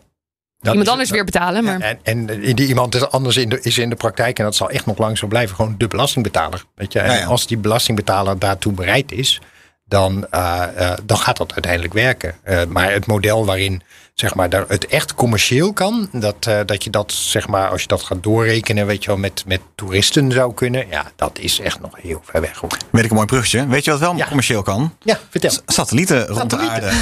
iemand 0.60 0.86
is- 0.86 0.92
anders 0.92 1.10
weer 1.10 1.24
betalen. 1.24 1.64
Maar 1.64 1.80
En, 1.80 1.98
en 2.02 2.26
die 2.54 2.66
iemand 2.66 2.94
is 2.94 3.10
anders 3.10 3.36
in 3.36 3.48
de, 3.48 3.60
is 3.60 3.78
in 3.78 3.88
de 3.88 3.96
praktijk, 3.96 4.38
en 4.38 4.44
dat 4.44 4.54
zal 4.54 4.70
echt 4.70 4.86
nog 4.86 4.98
lang 4.98 5.18
zo 5.18 5.26
blijven, 5.26 5.56
gewoon 5.56 5.74
de 5.78 5.88
belastingbetaler. 5.88 6.64
Weet 6.74 6.92
je? 6.92 6.98
En 6.98 7.18
ja. 7.18 7.24
als 7.24 7.46
die 7.46 7.56
belastingbetaler 7.56 8.38
daartoe 8.38 8.72
bereid 8.72 9.12
is, 9.12 9.40
dan, 9.84 10.26
eh, 10.30 10.62
eh, 10.76 10.98
dan 11.04 11.16
gaat 11.18 11.36
dat 11.36 11.52
uiteindelijk 11.52 11.92
werken. 11.92 12.34
Eh, 12.42 12.64
maar 12.64 12.92
het 12.92 13.06
model 13.06 13.46
waarin 13.46 13.82
zeg 14.14 14.34
maar, 14.34 14.50
daar 14.50 14.64
het 14.68 14.86
echt 14.86 15.14
commercieel 15.14 15.72
kan, 15.72 16.08
dat, 16.12 16.36
eh, 16.46 16.60
dat 16.66 16.84
je 16.84 16.90
dat, 16.90 17.12
zeg 17.12 17.48
maar, 17.48 17.68
als 17.68 17.80
je 17.82 17.88
dat 17.88 18.02
gaat 18.02 18.22
doorrekenen, 18.22 18.86
weet 18.86 19.02
je 19.02 19.08
wel, 19.10 19.18
met, 19.18 19.42
met 19.46 19.60
toeristen 19.74 20.32
zou 20.32 20.54
kunnen, 20.54 20.86
ja, 20.90 21.10
dat 21.16 21.38
is 21.38 21.60
echt 21.60 21.80
nog 21.80 21.90
heel 22.00 22.20
ver 22.24 22.40
weg. 22.40 22.56
Hoor. 22.58 22.70
Weet 22.90 23.04
ik 23.04 23.10
een 23.10 23.16
mooi 23.16 23.28
bruggetje. 23.28 23.66
Weet 23.66 23.84
je 23.84 23.90
wat 23.90 24.00
wel 24.00 24.16
Ja. 24.16 24.26
commercieel 24.26 24.62
kan? 24.62 24.96
Ja, 25.02 25.18
vertel. 25.30 25.50
Satellieten 25.66 26.26
rond 26.26 26.50
de 26.50 26.56
aarde. 26.58 26.90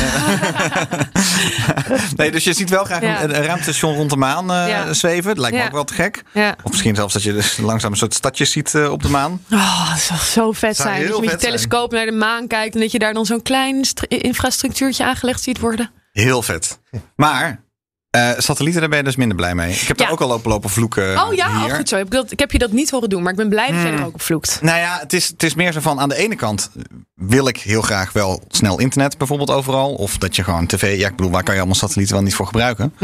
nee, 2.17 2.31
dus 2.31 2.45
je 2.45 2.52
ziet 2.52 2.71
wel 2.71 2.85
graag 2.85 3.02
Ja. 3.02 3.23
een, 3.23 3.37
een 3.37 3.45
ruimtestation 3.45 3.95
rond 3.95 4.11
de 4.11 4.17
maan 4.17 4.52
eh, 4.52 4.69
Ja. 4.69 4.93
zweven. 4.93 5.29
Dat 5.35 5.38
lijkt 5.38 5.57
me 5.57 5.64
ook 5.64 5.73
wel 5.73 5.85
te 5.85 5.95
gek. 5.95 6.23
ja. 6.33 6.57
Of 6.62 6.71
misschien 6.71 6.95
zelfs 6.95 7.12
dat 7.12 7.23
je 7.23 7.33
dus 7.33 7.57
langzaam 7.57 7.90
een 7.93 7.99
soort 7.99 8.14
stadjes 8.14 8.50
ziet 8.50 8.75
eh, 8.75 8.90
op 8.93 9.02
de 9.02 9.09
maan. 9.09 9.43
Oh, 9.52 9.90
dat 9.90 10.00
zou 10.00 10.21
zo 10.21 10.52
vet 10.52 10.76
Zou 10.76 10.88
zijn. 10.88 11.00
Dat 11.00 11.09
heel 11.09 11.21
je 11.21 11.26
met 11.26 11.35
je 11.35 11.40
zijn. 11.40 11.52
telescoop 11.52 11.93
naar 11.93 12.07
de 12.07 12.12
maan 12.12 12.47
kijkt 12.47 12.75
en 12.75 12.81
dat 12.81 12.93
je 12.93 12.99
daar 12.99 13.14
dan 13.14 13.26
zo'n 13.26 13.43
klein 13.43 13.85
stru- 13.85 14.07
infrastructuurtje 14.19 15.05
aangelegd 15.05 15.43
ziet 15.43 15.59
worden. 15.61 15.90
Heel 16.12 16.43
vet. 16.43 16.79
Maar 17.17 17.62
eh, 18.11 18.31
satellieten, 18.38 18.81
daar 18.81 18.90
ben 18.90 18.99
je 18.99 19.05
dus 19.05 19.17
minder 19.17 19.37
blij 19.37 19.55
mee. 19.55 19.73
Ik 19.73 19.88
heb 19.88 19.99
Ja. 19.99 20.05
daar 20.05 20.12
ook 20.12 20.21
al 20.21 20.29
lopen 20.29 20.50
lopen 20.50 20.71
vloeken 20.71 21.23
oh 21.26 21.35
ja, 21.35 21.67
oh, 21.67 21.75
goed 21.75 21.88
zo. 21.88 21.97
Ik 21.97 22.02
heb, 22.02 22.11
dat, 22.11 22.31
ik 22.33 22.38
heb 22.38 22.52
je 22.52 22.59
dat 22.59 22.73
niet 22.73 22.90
horen 22.90 23.09
doen, 23.09 23.23
maar 23.23 23.31
ik 23.31 23.37
ben 23.38 23.49
blij 23.49 23.67
dat 23.71 23.83
jij 23.83 23.93
er 23.93 24.05
ook 24.05 24.14
op 24.14 24.23
vloekt. 24.23 24.59
Nou 24.62 24.79
ja, 24.79 24.99
het 25.00 25.12
is, 25.12 25.29
het 25.29 25.43
is 25.43 25.55
meer 25.55 25.73
zo 25.73 25.81
van 25.81 26.00
aan 26.00 26.09
de 26.09 26.17
ene 26.17 26.35
kant 26.37 26.71
wil 27.14 27.49
ik 27.49 27.57
heel 27.57 27.83
graag 27.83 28.12
wel 28.12 28.43
snel 28.49 28.78
internet 28.78 29.19
bijvoorbeeld 29.19 29.50
overal. 29.50 29.95
Of 29.95 30.19
dat 30.19 30.37
je 30.37 30.45
gewoon 30.45 30.67
tv, 30.67 30.99
ja 30.99 31.08
ik 31.08 31.17
bedoel 31.17 31.30
waar 31.32 31.43
kan 31.43 31.54
je 31.54 31.61
allemaal 31.61 31.78
satellieten 31.78 32.15
wel 32.15 32.25
niet 32.25 32.35
voor 32.35 32.47
gebruiken. 32.47 32.95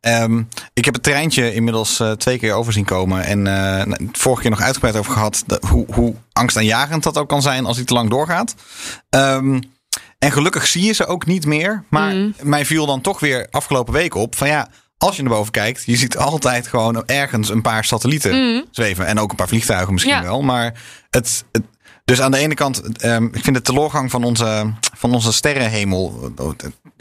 Ehm, 0.00 0.42
ik 0.74 0.84
heb 0.84 0.94
het 0.94 1.02
treintje 1.02 1.54
inmiddels 1.54 2.00
eh, 2.00 2.10
twee 2.12 2.38
keer 2.38 2.52
over 2.54 2.72
zien 2.72 2.84
komen. 2.84 3.24
En 3.24 3.42
nou, 3.42 4.08
vorige 4.12 4.42
keer 4.42 4.50
nog 4.50 4.60
uitgebreid 4.60 4.96
over 4.96 5.12
gehad 5.12 5.42
dat, 5.46 5.62
hoe, 5.64 5.86
hoe 5.94 6.14
angstaanjagend 6.32 7.02
dat 7.02 7.18
ook 7.18 7.28
kan 7.28 7.42
zijn 7.42 7.66
als 7.66 7.76
hij 7.76 7.84
te 7.84 7.94
lang 7.94 8.10
doorgaat. 8.10 8.54
Ehm, 9.08 9.60
en 10.26 10.32
gelukkig 10.32 10.66
zie 10.66 10.82
je 10.84 10.92
ze 10.92 11.06
ook 11.06 11.26
niet 11.26 11.46
meer. 11.46 11.84
Maar 11.90 12.14
mij 12.42 12.66
viel 12.66 12.86
dan 12.86 13.00
toch 13.00 13.20
weer 13.20 13.46
afgelopen 13.50 13.92
week 13.92 14.14
op 14.14 14.36
van 14.36 14.48
ja, 14.48 14.68
als 14.98 15.16
je 15.16 15.22
naar 15.22 15.32
boven 15.32 15.52
kijkt, 15.52 15.82
je 15.84 15.96
ziet 15.96 16.16
altijd 16.16 16.66
gewoon 16.66 17.06
ergens 17.06 17.48
een 17.48 17.62
paar 17.62 17.84
satellieten 17.84 18.64
zweven. 18.70 19.06
En 19.06 19.18
ook 19.18 19.30
een 19.30 19.36
paar 19.36 19.48
vliegtuigen 19.48 19.92
misschien 19.92 20.14
Ja. 20.14 20.22
wel. 20.22 20.42
Maar 20.42 20.74
het, 21.10 21.44
het- 21.52 21.64
dus 22.04 22.20
aan 22.20 22.30
de 22.30 22.38
ene 22.38 22.54
kant, 22.54 22.98
ehm, 23.02 23.24
ik 23.24 23.42
vind 23.44 23.56
de 23.56 23.62
teleurgang 23.62 24.10
van 24.10 24.24
onze, 24.24 24.72
van 24.96 25.14
onze 25.14 25.32
sterrenhemel, 25.32 26.32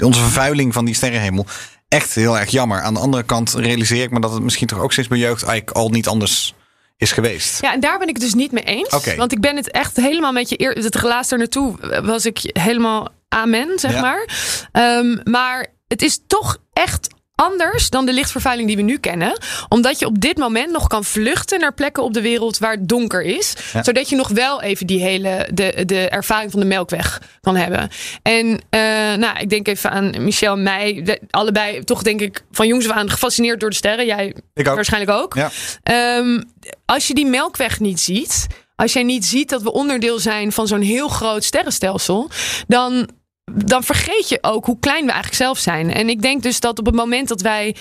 onze 0.04 0.20
vervuiling 0.22 0.74
van 0.74 0.86
die 0.86 0.96
sterrenhemel, 0.96 1.46
echt 1.88 2.14
heel 2.16 2.40
erg 2.40 2.50
jammer. 2.50 2.82
Aan 2.82 2.94
de 2.94 3.00
andere 3.00 3.24
kant 3.24 3.54
realiseer 3.54 4.04
ik 4.04 4.12
me 4.12 4.20
dat 4.20 4.32
het 4.34 4.44
misschien 4.44 4.68
toch 4.68 4.80
ook 4.80 4.94
sinds 4.94 5.10
mijn 5.10 5.22
jeugd 5.22 5.44
eigenlijk 5.44 5.78
al 5.78 5.90
niet 5.90 6.08
anders 6.08 6.55
is 6.98 7.12
geweest. 7.12 7.62
Ja, 7.62 7.74
en 7.74 7.80
daar 7.80 7.98
ben 8.00 8.08
ik 8.08 8.14
het 8.16 8.24
dus 8.24 8.34
niet 8.34 8.52
mee 8.52 8.64
eens. 8.64 9.16
Want 9.16 9.32
ik 9.32 9.40
ben 9.42 9.56
het 9.56 9.72
echt 9.72 9.96
helemaal 9.98 10.32
met 10.32 10.50
je... 10.50 10.62
Eer, 10.62 10.72
het 10.72 10.96
relaas 10.96 11.32
er 11.32 11.38
naartoe 11.38 11.76
was 12.04 12.26
ik 12.26 12.40
helemaal 12.44 13.08
amen, 13.30 13.80
zeg 13.80 13.92
Ja. 13.94 14.02
maar. 14.02 14.28
Ehm, 14.72 15.18
maar 15.24 15.68
het 15.88 16.02
is 16.02 16.20
toch 16.28 16.58
echt 16.74 17.08
anders 17.36 17.90
dan 17.90 18.06
de 18.06 18.14
lichtvervuiling 18.14 18.68
die 18.68 18.78
we 18.78 18.84
nu 18.84 18.98
kennen. 18.98 19.40
Omdat 19.70 20.00
je 20.00 20.06
op 20.06 20.22
dit 20.22 20.38
moment 20.38 20.72
nog 20.72 20.88
kan 20.88 21.04
vluchten 21.04 21.60
naar 21.60 21.74
plekken 21.74 22.04
op 22.04 22.14
de 22.14 22.22
wereld 22.22 22.58
waar 22.58 22.72
het 22.72 22.88
donker 22.88 23.22
is. 23.22 23.54
Ja. 23.74 23.84
Zodat 23.84 24.10
je 24.10 24.16
nog 24.16 24.28
wel 24.30 24.62
even 24.62 24.88
die 24.88 25.02
hele 25.02 25.50
de, 25.54 25.84
de 25.86 26.10
ervaring 26.10 26.52
van 26.52 26.60
de 26.60 26.66
melkweg 26.66 27.22
kan 27.42 27.56
hebben. 27.56 27.90
En 28.22 28.62
eh, 28.70 28.80
nou, 29.14 29.40
ik 29.40 29.50
denk 29.50 29.68
even 29.68 29.90
aan 29.92 30.14
Michel 30.20 30.54
en 30.54 30.64
mij. 30.64 31.20
Allebei 31.30 31.84
toch 31.84 32.02
denk 32.02 32.22
ik 32.22 32.44
van 32.52 32.68
jongs 32.68 32.90
af 32.90 32.96
aan 32.96 33.10
gefascineerd 33.10 33.60
door 33.60 33.70
de 33.70 33.76
sterren. 33.76 34.06
Jij 34.06 34.36
Ik 34.54 34.68
ook. 34.68 34.76
waarschijnlijk 34.76 35.18
ook. 35.20 35.34
Ja. 35.34 35.52
Ehm, 35.84 36.42
als 36.86 37.08
je 37.08 37.14
die 37.14 37.26
melkweg 37.26 37.80
niet 37.80 38.00
ziet, 38.00 38.48
als 38.76 38.94
jij 38.94 39.04
niet 39.04 39.26
ziet 39.26 39.50
dat 39.50 39.62
we 39.62 39.72
onderdeel 39.72 40.20
zijn 40.20 40.52
van 40.52 40.68
zo'n 40.68 40.82
heel 40.82 41.08
groot 41.08 41.44
sterrenstelsel, 41.44 42.30
dan, 42.68 43.10
dan 43.52 43.84
vergeet 43.84 44.30
je 44.30 44.38
ook 44.42 44.66
hoe 44.66 44.80
klein 44.80 45.06
we 45.06 45.12
eigenlijk 45.12 45.42
zelf 45.42 45.58
zijn. 45.58 45.94
En 45.94 46.10
ik 46.10 46.22
denk 46.22 46.44
dus 46.44 46.60
dat 46.60 46.80
op 46.80 46.86
het 46.86 46.96
moment 46.96 47.28
dat 47.28 47.42
wij 47.42 47.76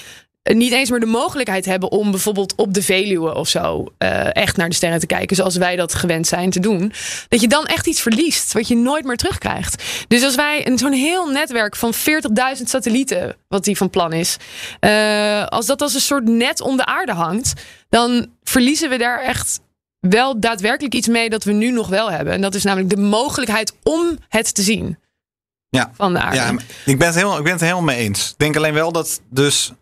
niet 0.52 0.72
eens 0.72 0.90
meer 0.90 1.00
de 1.00 1.06
mogelijkheid 1.06 1.64
hebben 1.64 1.90
om 1.90 2.10
bijvoorbeeld 2.10 2.54
op 2.54 2.74
de 2.74 2.82
Veluwe 2.82 3.34
of 3.34 3.48
zo 3.48 3.84
eh, 3.98 4.36
echt 4.36 4.56
naar 4.56 4.68
de 4.68 4.74
sterren 4.74 4.98
te 4.98 5.06
kijken, 5.06 5.36
zoals 5.36 5.56
wij 5.56 5.76
dat 5.76 5.94
gewend 5.94 6.26
zijn 6.26 6.50
te 6.50 6.60
doen, 6.60 6.92
dat 7.28 7.40
je 7.40 7.48
dan 7.48 7.66
echt 7.66 7.86
iets 7.86 8.00
verliest 8.00 8.52
wat 8.52 8.68
je 8.68 8.76
nooit 8.76 9.04
meer 9.04 9.16
terugkrijgt. 9.16 9.82
Dus 10.08 10.22
als 10.24 10.34
wij 10.34 10.66
een 10.66 10.78
zo'n 10.78 10.92
heel 10.92 11.26
netwerk 11.30 11.76
van 11.76 11.94
40.000 11.94 12.00
satellieten, 12.64 13.36
wat 13.48 13.64
die 13.64 13.76
van 13.76 13.90
plan 13.90 14.12
is, 14.12 14.36
eh, 14.80 15.46
als 15.46 15.66
dat 15.66 15.82
als 15.82 15.94
een 15.94 16.00
soort 16.00 16.24
net 16.28 16.60
om 16.60 16.76
de 16.76 16.86
aarde 16.86 17.12
hangt, 17.12 17.52
dan 17.88 18.26
verliezen 18.42 18.90
we 18.90 18.98
daar 18.98 19.20
echt 19.22 19.60
wel 20.00 20.40
daadwerkelijk 20.40 20.94
iets 20.94 21.08
mee 21.08 21.30
dat 21.30 21.44
we 21.44 21.52
nu 21.52 21.70
nog 21.70 21.88
wel 21.88 22.10
hebben. 22.10 22.32
En 22.32 22.40
dat 22.40 22.54
is 22.54 22.62
namelijk 22.64 22.90
de 22.90 23.00
mogelijkheid 23.00 23.72
om 23.82 24.18
het 24.28 24.54
te 24.54 24.62
zien 24.62 24.98
Ja. 25.68 25.90
van 25.94 26.12
de 26.12 26.20
aarde. 26.20 26.36
Ja, 26.36 26.50
ik 26.84 26.98
ben, 26.98 27.06
het 27.06 27.16
helemaal, 27.16 27.38
ik 27.38 27.42
ben 27.44 27.52
het 27.52 27.60
helemaal 27.60 27.82
mee 27.82 27.96
eens. 27.98 28.30
Ik 28.30 28.38
denk 28.38 28.56
alleen 28.56 28.74
wel 28.74 28.92
dat 28.92 29.20
dus 29.30 29.72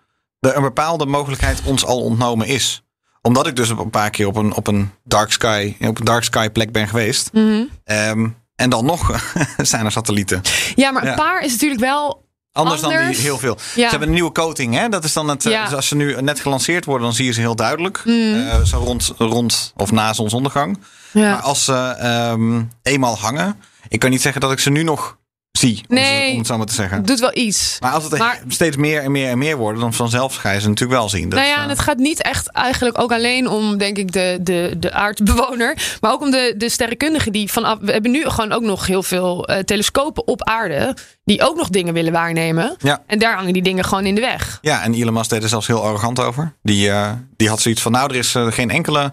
er 0.48 0.56
een 0.56 0.62
bepaalde 0.62 1.06
mogelijkheid 1.06 1.60
ons 1.64 1.84
al 1.84 2.00
ontnomen 2.02 2.46
is. 2.46 2.82
Omdat 3.20 3.46
ik 3.46 3.56
dus 3.56 3.68
een 3.68 3.90
paar 3.90 4.10
keer 4.10 4.26
op 4.26 4.36
een, 4.36 4.54
op 4.54 4.66
een 4.66 4.90
dark 5.04 5.32
sky, 5.32 5.74
op 5.80 5.98
een 5.98 6.04
dark 6.04 6.24
sky 6.24 6.50
plek 6.50 6.72
ben 6.72 6.88
geweest. 6.88 7.32
Mhm. 7.32 7.62
Ehm, 7.84 8.28
en 8.56 8.70
dan 8.70 8.84
nog 8.84 9.32
zijn 9.56 9.84
er 9.84 9.92
satellieten. 9.92 10.40
Ja, 10.74 10.90
maar 10.90 11.02
een 11.02 11.08
Ja. 11.08 11.14
paar 11.14 11.42
is 11.44 11.52
natuurlijk 11.52 11.80
wel 11.80 12.20
Anders, 12.52 12.80
dan 12.80 12.90
Anders. 12.90 13.16
die 13.16 13.26
heel 13.26 13.38
veel. 13.38 13.56
Ja. 13.74 13.84
Ze 13.84 13.90
hebben 13.90 14.08
een 14.08 14.14
nieuwe 14.14 14.32
coating, 14.32 14.74
hè? 14.74 14.88
Dat 14.88 15.04
is 15.04 15.12
dan 15.12 15.28
het. 15.28 15.42
Ja. 15.42 15.64
dus 15.64 15.74
als 15.74 15.88
ze 15.88 15.96
nu 15.96 16.20
net 16.22 16.40
gelanceerd 16.40 16.84
worden, 16.84 17.06
dan 17.06 17.16
zie 17.16 17.24
je 17.24 17.32
ze 17.32 17.40
heel 17.40 17.56
duidelijk. 17.56 18.02
Mhm. 18.04 18.34
Eh, 18.34 18.62
zo 18.62 18.78
rond, 18.78 19.12
rond 19.18 19.72
of 19.76 19.92
na 19.92 20.12
zonsondergang. 20.12 20.78
Ja. 21.12 21.30
Maar 21.30 21.40
als 21.42 21.64
ze 21.64 21.74
ehm, 21.98 22.62
eenmaal 22.82 23.18
hangen. 23.18 23.60
Ik 23.88 23.98
kan 23.98 24.10
niet 24.10 24.22
zeggen 24.22 24.40
dat 24.40 24.52
ik 24.52 24.58
ze 24.58 24.70
nu 24.70 24.82
nog 24.82 25.18
zie. 25.52 25.84
Nee. 25.88 26.32
Om 26.32 26.38
het 26.38 26.46
zo 26.46 26.56
maar 26.56 26.66
te 26.66 26.74
zeggen. 26.74 27.04
Doet 27.04 27.20
wel 27.20 27.36
iets. 27.36 27.76
Maar 27.80 27.92
als 27.92 28.04
het 28.04 28.18
Maar- 28.18 28.42
steeds 28.48 28.76
meer 28.76 29.02
en 29.02 29.12
meer 29.12 29.28
en 29.28 29.38
meer 29.38 29.56
worden, 29.56 29.80
dan 29.80 29.92
vanzelf 29.92 30.34
ga 30.34 30.50
je 30.50 30.60
ze 30.60 30.68
natuurlijk 30.68 30.98
wel 31.00 31.08
zien. 31.08 31.28
Dat, 31.28 31.38
nou 31.38 31.50
ja, 31.50 31.56
eh, 31.56 31.62
en 31.62 31.68
het 31.68 31.78
gaat 31.78 31.96
niet 31.96 32.22
echt 32.22 32.48
eigenlijk 32.50 33.00
ook 33.00 33.12
alleen 33.12 33.48
om, 33.48 33.78
denk 33.78 33.96
ik, 33.96 34.12
de, 34.12 34.38
de, 34.40 34.74
de 34.78 34.92
aardbewoner. 34.92 35.96
Maar 36.00 36.12
ook 36.12 36.20
om 36.20 36.30
de, 36.30 36.54
de 36.56 36.68
sterrenkundigen 36.68 37.32
die 37.32 37.50
vanaf. 37.52 37.78
We 37.80 37.92
hebben 37.92 38.10
nu 38.10 38.24
gewoon 38.28 38.52
ook 38.52 38.62
nog 38.62 38.86
heel 38.86 39.02
veel 39.02 39.46
eh, 39.46 39.58
telescopen 39.58 40.26
op 40.26 40.44
aarde. 40.44 40.96
Die 41.24 41.42
ook 41.42 41.56
nog 41.56 41.68
dingen 41.68 41.94
willen 41.94 42.12
waarnemen. 42.12 42.74
Ja. 42.78 43.02
En 43.06 43.18
daar 43.18 43.34
hangen 43.36 43.52
die 43.52 43.62
dingen 43.62 43.84
gewoon 43.84 44.06
in 44.06 44.14
de 44.14 44.20
weg. 44.20 44.58
Ja, 44.62 44.82
en 44.82 44.94
Elon 44.94 45.12
Musk 45.14 45.30
deed 45.30 45.42
er 45.42 45.48
zelfs 45.48 45.66
heel 45.66 45.82
arrogant 45.84 46.20
over. 46.20 46.52
Die, 46.62 46.90
eh, 46.90 47.10
die 47.36 47.48
had 47.48 47.60
zoiets 47.60 47.82
van, 47.82 47.92
nou, 47.92 48.10
er 48.10 48.16
is 48.18 48.34
eh, 48.34 48.46
geen 48.52 48.70
enkele 48.70 49.12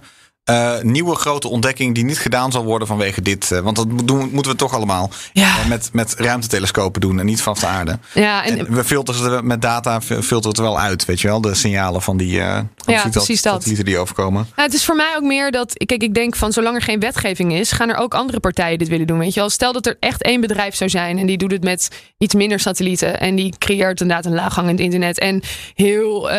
eh, 0.50 0.82
nieuwe 0.82 1.16
grote 1.16 1.48
ontdekking 1.48 1.96
die 1.96 2.04
niet 2.06 2.20
gedaan 2.20 2.52
zal 2.52 2.64
worden 2.64 2.88
vanwege 2.88 3.22
dit. 3.22 3.52
eh, 3.52 3.60
want 3.60 3.76
dat 3.76 3.88
doen, 4.08 4.30
moeten 4.32 4.52
we 4.52 4.58
toch 4.58 4.74
allemaal 4.74 5.12
Ja. 5.34 5.58
eh, 5.60 5.66
met, 5.68 5.90
met 5.94 6.14
ruimtetelescopen 6.18 7.02
doen 7.02 7.20
en 7.20 7.26
niet 7.26 7.42
vanaf 7.42 7.60
de 7.60 7.66
aarde. 7.68 8.00
Ja, 8.14 8.46
en, 8.46 8.58
En 8.60 8.74
we 8.76 8.84
filteren 8.84 9.48
met 9.48 9.62
data 9.62 10.02
filteren 10.02 10.48
het 10.50 10.58
wel 10.58 10.80
uit, 10.80 11.06
weet 11.06 11.22
je 11.22 11.28
wel, 11.28 11.42
de 11.42 11.56
signalen 11.56 12.02
van 12.02 12.18
die, 12.18 12.32
Ja, 12.32 12.68
precies 12.86 13.42
dat. 13.42 13.54
satellieten 13.54 13.86
die 13.86 13.98
overkomen. 13.98 14.48
Nou, 14.56 14.68
het 14.68 14.74
is 14.78 14.86
voor 14.86 14.96
mij 14.96 15.14
ook 15.18 15.24
meer 15.24 15.52
dat. 15.52 15.74
Kijk, 15.86 16.04
ik 16.04 16.14
denk 16.14 16.36
van 16.36 16.52
zolang 16.54 16.76
er 16.76 16.82
geen 16.82 17.00
wetgeving 17.00 17.54
is, 17.54 17.72
gaan 17.72 17.90
er 17.90 17.96
ook 17.98 18.14
andere 18.14 18.40
partijen 18.40 18.78
dit 18.78 18.88
willen 18.88 19.08
doen. 19.08 19.20
Weet 19.20 19.34
je 19.34 19.40
wel, 19.40 19.50
stel 19.50 19.74
dat 19.74 19.86
er 19.86 19.98
echt 20.00 20.24
één 20.24 20.42
bedrijf 20.42 20.76
zou 20.76 20.90
zijn 20.90 21.18
en 21.18 21.26
die 21.26 21.38
doet 21.38 21.52
het 21.52 21.64
met 21.64 21.90
iets 22.18 22.34
minder 22.34 22.60
satellieten. 22.60 23.20
En 23.20 23.36
die 23.36 23.54
creëert 23.58 24.02
inderdaad 24.02 24.26
een 24.26 24.34
laaghangend 24.34 24.80
internet. 24.80 25.20
En 25.20 25.42
heel 25.76 26.30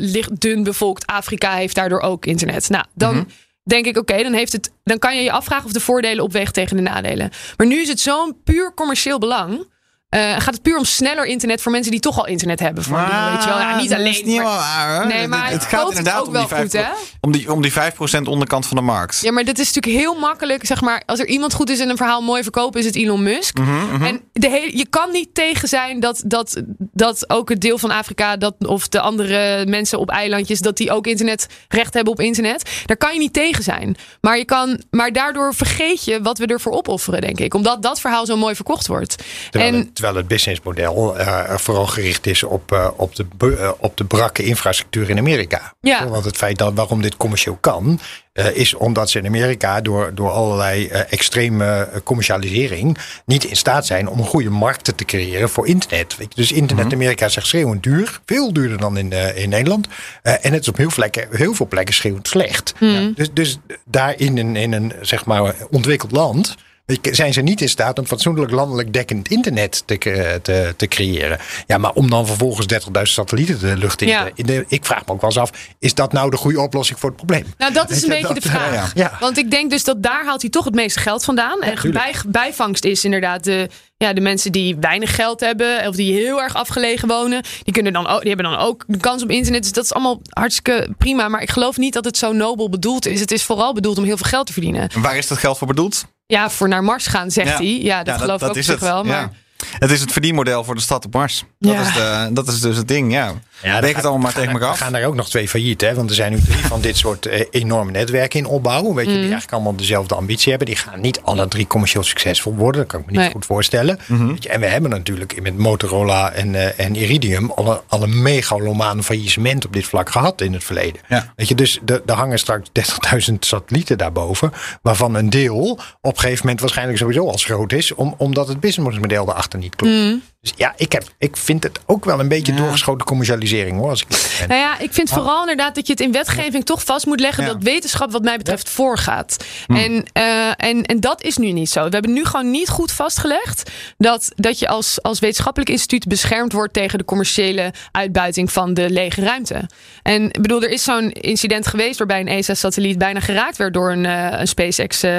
licht, 0.00 0.40
dun 0.40 0.62
bevolkt 0.62 1.06
Afrika 1.06 1.54
heeft 1.54 1.74
daardoor 1.74 2.00
ook 2.00 2.26
internet. 2.26 2.68
Nou, 2.68 2.84
dan. 2.94 3.23
Denk 3.62 3.86
ik, 3.86 3.96
oké, 3.96 4.22
dan 4.22 4.32
heeft 4.32 4.52
het. 4.52 4.72
Dan 4.84 4.98
kan 4.98 5.16
je 5.16 5.22
je 5.22 5.32
afvragen 5.32 5.66
of 5.66 5.72
de 5.72 5.80
voordelen 5.80 6.24
opwegen 6.24 6.52
tegen 6.52 6.76
de 6.76 6.82
nadelen. 6.82 7.30
Maar 7.56 7.66
nu 7.66 7.80
is 7.80 7.88
het 7.88 8.00
zo'n 8.00 8.42
puur 8.44 8.74
commercieel 8.74 9.18
belang. 9.18 9.72
Eh, 10.14 10.32
gaat 10.32 10.54
het 10.54 10.62
puur 10.62 10.78
om 10.78 10.84
sneller 10.84 11.24
internet 11.24 11.62
voor 11.62 11.72
mensen 11.72 11.90
die 11.90 12.00
toch 12.00 12.18
al 12.18 12.26
internet 12.26 12.60
hebben? 12.60 12.84
Voor 12.84 12.96
weet 12.96 13.42
je 13.42 13.48
wel? 13.48 13.58
Ja, 13.58 13.76
niet 13.76 13.88
dat 13.88 13.98
alleen. 13.98 14.10
is 14.10 14.22
niet 14.22 14.26
maar- 14.26 14.34
helemaal 14.34 14.56
waar, 14.58 15.02
hè? 15.02 15.06
Nee, 15.06 15.28
maar 15.28 15.42
het, 15.42 15.52
het 15.52 15.62
het 15.62 15.70
gaat 15.70 15.88
inderdaad 15.88 16.20
ook 16.20 16.26
om 16.26 16.32
wel 16.32 16.40
die, 16.40 16.50
5, 16.50 16.62
goed, 16.62 16.72
hè? 16.72 16.88
om, 17.20 17.32
die, 17.32 17.52
om 17.52 17.62
die 17.62 17.72
5% 17.72 17.76
onderkant 18.24 18.66
van 18.66 18.76
de 18.76 18.82
markt. 18.82 19.20
Ja, 19.20 19.32
maar 19.32 19.44
dit 19.44 19.58
is 19.58 19.72
natuurlijk 19.72 20.02
heel 20.04 20.18
makkelijk. 20.18 20.66
Zeg 20.66 20.80
maar, 20.80 21.02
als 21.06 21.18
er 21.20 21.26
iemand 21.26 21.52
goed 21.54 21.70
is 21.70 21.80
en 21.80 21.88
een 21.88 21.96
verhaal 21.96 22.22
mooi 22.22 22.42
verkopen, 22.42 22.80
is 22.80 22.86
het 22.86 22.96
Elon 22.96 23.22
Musk. 23.22 23.58
Mhm, 23.58 24.04
En 24.04 24.20
de 24.32 24.48
hele, 24.50 24.76
je 24.76 24.86
kan 24.86 25.10
niet 25.10 25.34
tegen 25.34 25.68
zijn 25.68 26.00
dat, 26.00 26.22
dat, 26.26 26.62
dat 26.78 27.30
ook 27.30 27.48
het 27.48 27.60
deel 27.60 27.78
van 27.78 27.90
Afrika, 27.90 28.36
dat, 28.36 28.54
of 28.58 28.88
de 28.88 29.00
andere 29.00 29.66
mensen 29.66 29.98
op 29.98 30.10
eilandjes, 30.10 30.60
dat 30.60 30.76
die 30.76 30.92
ook 30.92 31.06
internet 31.06 31.46
recht 31.68 31.94
hebben 31.94 32.12
op 32.12 32.20
internet. 32.20 32.70
Daar 32.86 32.96
kan 32.96 33.12
je 33.12 33.18
niet 33.18 33.32
tegen 33.32 33.62
zijn. 33.64 33.96
Maar, 34.20 34.38
je 34.38 34.44
kan, 34.44 34.82
maar 34.90 35.12
daardoor 35.12 35.54
vergeet 35.54 36.04
je 36.04 36.22
wat 36.22 36.38
we 36.38 36.46
ervoor 36.46 36.72
opofferen, 36.72 37.20
denk 37.20 37.38
ik. 37.40 37.54
Omdat 37.54 37.82
dat 37.82 38.00
verhaal 38.00 38.26
zo 38.26 38.36
mooi 38.36 38.54
verkocht 38.54 38.86
wordt. 38.86 39.16
Terwijl, 39.50 39.74
en, 39.74 39.92
terwijl 40.04 40.24
het 40.24 40.34
businessmodel 40.34 41.18
eh, 41.18 41.56
vooral 41.56 41.86
gericht 41.86 42.26
is 42.26 42.42
op, 42.42 42.72
eh, 42.72 42.88
op, 42.96 43.16
de, 43.16 43.26
eh, 43.38 43.70
op 43.78 43.96
de 43.96 44.04
brakke 44.04 44.42
infrastructuur 44.42 45.10
in 45.10 45.18
Amerika. 45.18 45.74
Ja. 45.80 46.08
Want 46.08 46.24
het 46.24 46.36
feit 46.36 46.58
dat 46.58 46.74
waarom 46.74 47.02
dit 47.02 47.16
commercieel 47.16 47.56
kan, 47.60 48.00
eh, 48.34 48.56
is 48.56 48.74
omdat 48.74 49.10
ze 49.10 49.18
in 49.18 49.26
Amerika 49.26 49.80
door, 49.80 50.14
door 50.14 50.30
allerlei 50.30 50.86
eh, 50.86 51.12
extreme 51.12 51.88
commercialisering 52.04 52.98
niet 53.26 53.44
in 53.44 53.56
staat 53.56 53.86
zijn 53.86 54.08
om 54.08 54.24
goede 54.24 54.50
markten 54.50 54.94
te 54.94 55.04
creëren 55.04 55.48
voor 55.48 55.66
internet. 55.66 56.16
Weet 56.16 56.26
je, 56.34 56.40
dus 56.40 56.52
internet 56.52 56.86
in 56.86 56.92
Amerika 56.92 57.26
is 57.26 57.36
echt 57.36 57.46
schreeuwend 57.46 57.82
duur, 57.82 58.20
veel 58.26 58.52
duurder 58.52 58.78
dan 58.78 58.96
in, 58.96 59.12
eh, 59.12 59.42
in 59.42 59.48
Nederland. 59.48 59.88
Eh, 60.22 60.32
en 60.44 60.52
het 60.52 60.62
is 60.62 60.68
op 60.68 60.76
heel, 60.76 60.90
plekken, 60.94 61.28
heel 61.30 61.54
veel 61.54 61.66
plekken 61.66 61.94
schreeuwend 61.94 62.28
slecht. 62.28 62.74
Ja. 62.80 63.10
Dus, 63.14 63.28
dus 63.32 63.58
daar 63.84 64.14
in 64.16 64.38
een, 64.38 64.56
in 64.56 64.72
een 64.72 64.92
zeg 65.00 65.24
maar 65.24 65.54
ontwikkeld 65.70 66.12
land. 66.12 66.54
Zijn 67.02 67.32
ze 67.32 67.40
niet 67.40 67.60
in 67.60 67.68
staat 67.68 67.98
om 67.98 68.06
fatsoenlijk 68.06 68.50
landelijk 68.50 68.92
dekkend 68.92 69.28
internet 69.28 69.82
te, 69.86 69.98
cre- 69.98 70.38
te, 70.42 70.74
te 70.76 70.86
creëren? 70.88 71.38
Ja, 71.66 71.78
maar 71.78 71.92
om 71.92 72.10
dan 72.10 72.26
vervolgens 72.26 72.66
30.000 72.74 73.02
satellieten 73.02 73.58
de 73.58 73.76
lucht 73.76 74.02
in, 74.02 74.08
Ja. 74.08 74.28
de. 74.36 74.64
Ik 74.68 74.84
vraag 74.84 75.06
me 75.06 75.12
ook 75.12 75.20
wel 75.20 75.30
eens 75.30 75.38
af: 75.38 75.50
is 75.78 75.94
dat 75.94 76.12
nou 76.12 76.30
de 76.30 76.36
goede 76.36 76.60
oplossing 76.60 76.98
voor 76.98 77.08
het 77.08 77.16
probleem? 77.18 77.44
Nou, 77.58 77.72
dat 77.72 77.90
is 77.90 78.02
een 78.02 78.08
beetje 78.20 78.34
de 78.34 78.40
vraag. 78.50 78.74
ja, 78.74 78.90
ja. 78.94 79.16
Want 79.20 79.38
ik 79.38 79.50
denk 79.50 79.70
dus 79.70 79.84
dat 79.84 80.02
daar 80.02 80.24
haalt 80.24 80.40
hij 80.40 80.50
toch 80.50 80.64
het 80.64 80.74
meeste 80.74 81.00
geld 81.00 81.24
vandaan. 81.24 81.60
en 81.62 81.92
bij, 81.92 82.14
bijvangst 82.26 82.84
is 82.84 83.04
inderdaad 83.04 83.44
de, 83.44 83.68
ja, 83.96 84.12
de 84.12 84.20
mensen 84.20 84.52
die 84.52 84.76
weinig 84.80 85.14
geld 85.14 85.40
hebben... 85.40 85.88
of 85.88 85.96
die 85.96 86.12
heel 86.12 86.42
erg 86.42 86.54
afgelegen 86.54 87.08
wonen. 87.08 87.42
Die, 87.62 87.74
kunnen 87.74 87.92
dan 87.92 88.06
ook, 88.06 88.20
die 88.20 88.28
hebben 88.32 88.50
dan 88.50 88.58
ook 88.60 88.84
de 88.86 88.98
kans 88.98 89.22
op 89.22 89.30
internet. 89.30 89.62
Dus 89.62 89.72
dat 89.72 89.84
is 89.84 89.92
allemaal 89.92 90.20
hartstikke 90.28 90.88
prima. 90.98 91.28
Maar 91.28 91.42
ik 91.42 91.50
geloof 91.50 91.76
niet 91.76 91.92
dat 91.92 92.04
het 92.04 92.16
zo 92.16 92.32
nobel 92.32 92.68
bedoeld 92.68 93.06
is. 93.06 93.20
Het 93.20 93.30
is 93.30 93.42
vooral 93.42 93.72
bedoeld 93.74 93.98
om 93.98 94.04
heel 94.04 94.16
veel 94.16 94.28
geld 94.28 94.46
te 94.46 94.52
verdienen. 94.52 94.88
En 94.88 95.02
waar 95.02 95.16
is 95.16 95.26
dat 95.26 95.38
geld 95.38 95.58
voor 95.58 95.66
bedoeld? 95.66 96.04
Ja, 96.26 96.50
voor 96.50 96.68
naar 96.68 96.84
Mars 96.84 97.06
gaan, 97.06 97.30
zegt 97.30 97.58
hij. 97.58 97.80
Ja, 97.80 98.02
dat 98.02 98.20
geloof 98.20 98.42
ik 98.42 98.48
ook 98.48 98.62
zich 98.62 98.80
wel. 98.80 99.04
Maar 99.04 99.20
Ja. 99.20 99.30
Het 99.78 99.90
is 99.90 100.00
het 100.00 100.12
verdienmodel 100.12 100.64
voor 100.64 100.74
de 100.74 100.80
stad 100.80 101.04
op 101.04 101.12
Mars. 101.12 101.44
Dat, 101.58 101.86
is, 101.86 101.92
de, 101.92 102.28
dat 102.32 102.48
is 102.48 102.60
dus 102.60 102.76
het 102.76 102.88
ding, 102.88 103.12
ja. 103.12 103.32
Ja, 103.64 103.80
Week 103.80 103.96
het 103.96 104.04
allemaal 104.04 104.22
maar 104.22 104.32
tegen 104.32 104.52
elkaar 104.52 104.66
Er 104.66 104.72
af. 104.72 104.78
gaan 104.78 104.94
er 104.94 105.06
ook 105.06 105.14
nog 105.14 105.28
twee 105.28 105.48
failliet. 105.48 105.80
Hè? 105.80 105.94
Want 105.94 106.08
er 106.10 106.14
zijn 106.16 106.32
nu 106.32 106.40
drie 106.40 106.64
van 106.66 106.80
dit 106.80 106.96
soort 106.96 107.26
eh, 107.26 107.46
enorme 107.50 107.90
netwerken 107.90 108.38
in 108.38 108.46
opbouw. 108.46 108.94
Weet 108.94 109.04
je, 109.04 109.10
Mm. 109.10 109.16
Die 109.16 109.22
eigenlijk 109.22 109.52
allemaal 109.52 109.76
dezelfde 109.76 110.14
ambitie 110.14 110.48
hebben. 110.50 110.66
Die 110.68 110.76
gaan 110.76 111.00
niet 111.00 111.20
alle 111.22 111.48
drie 111.48 111.66
commercieel 111.66 112.02
succesvol 112.04 112.54
worden. 112.54 112.80
Dat 112.80 112.90
kan 112.90 113.00
ik 113.00 113.06
me 113.06 113.12
niet 113.12 113.20
Nee. 113.20 113.30
goed 113.30 113.46
voorstellen. 113.46 113.98
Weet 114.06 114.42
je, 114.42 114.48
en 114.48 114.60
we 114.60 114.66
hebben 114.66 114.90
natuurlijk 114.90 115.42
met 115.42 115.58
Motorola 115.58 116.30
en, 116.32 116.54
eh, 116.54 116.84
en 116.86 116.94
Iridium 116.96 117.50
al 117.50 117.70
een, 117.72 117.78
al 117.88 118.02
een 118.02 118.22
megalomaan 118.22 119.04
faillissement 119.04 119.64
op 119.66 119.72
dit 119.72 119.84
vlak 119.84 120.10
gehad 120.10 120.40
in 120.40 120.52
het 120.52 120.64
verleden. 120.64 121.00
Ja. 121.08 121.32
Weet 121.36 121.48
je, 121.48 121.54
dus 121.54 121.78
er 121.86 122.02
er 122.06 122.14
hangen 122.14 122.38
straks 122.38 122.68
30.000 122.72 123.44
satellieten 123.44 123.98
daarboven. 123.98 124.52
Waarvan 124.82 125.14
een 125.14 125.30
deel 125.30 125.78
op 126.00 126.12
een 126.14 126.18
gegeven 126.18 126.40
moment 126.42 126.60
waarschijnlijk 126.60 126.98
sowieso 126.98 127.26
al 127.28 127.36
groot 127.36 127.72
is. 127.72 127.94
Om, 127.94 128.14
omdat 128.18 128.48
het 128.48 128.60
businessmodel 128.60 129.24
daarachter 129.24 129.58
niet 129.58 129.76
klopt. 129.76 129.94
Mm. 129.94 130.22
Dus 130.44 130.52
ja, 130.56 130.74
ik, 130.76 130.92
heb, 130.92 131.04
ik 131.18 131.36
vind 131.36 131.62
het 131.62 131.80
ook 131.86 132.04
wel 132.04 132.20
een 132.20 132.28
beetje 132.28 132.54
doorgeschoten 132.54 133.06
commercialisering 133.06 133.78
hoor. 133.78 133.90
Als 133.90 134.02
ik. 134.02 134.44
Nou 134.48 134.60
ja, 134.60 134.78
ik 134.78 134.92
vind 134.92 135.10
vooral 135.10 135.40
inderdaad 135.40 135.74
dat 135.74 135.86
je 135.86 135.92
het 135.92 136.02
in 136.02 136.12
wetgeving 136.12 136.64
toch 136.64 136.84
vast 136.84 137.06
moet 137.06 137.20
leggen 137.20 137.44
Ja. 137.44 137.52
dat 137.52 137.62
wetenschap 137.62 138.12
wat 138.12 138.22
mij 138.22 138.36
betreft 138.36 138.68
voorgaat. 138.68 139.36
En, 139.66 140.04
eh, 140.12 140.48
en, 140.56 140.82
en 140.82 141.00
dat 141.00 141.22
is 141.22 141.36
nu 141.36 141.52
niet 141.52 141.70
zo. 141.70 141.84
We 141.84 141.90
hebben 141.90 142.12
nu 142.12 142.24
gewoon 142.24 142.50
niet 142.50 142.68
goed 142.68 142.92
vastgelegd 142.92 143.70
dat, 143.98 144.32
dat 144.34 144.58
je 144.58 144.68
als, 144.68 145.02
als 145.02 145.18
wetenschappelijk 145.18 145.70
instituut 145.70 146.06
beschermd 146.06 146.52
wordt 146.52 146.72
tegen 146.72 146.98
de 146.98 147.04
commerciële 147.04 147.72
uitbuiting 147.90 148.52
van 148.52 148.74
de 148.74 148.90
lege 148.90 149.20
ruimte. 149.20 149.68
En 150.02 150.24
ik 150.24 150.42
bedoel, 150.42 150.62
er 150.62 150.70
is 150.70 150.84
zo'n 150.84 151.10
incident 151.10 151.66
geweest 151.66 151.98
waarbij 151.98 152.20
een 152.20 152.28
ESA-satelliet 152.28 152.98
bijna 152.98 153.20
geraakt 153.20 153.56
werd 153.56 153.74
door 153.74 153.92
een, 153.92 154.06
eh, 154.06 154.40
een 154.40 154.48
SpaceX 154.48 155.02
eh, 155.02 155.12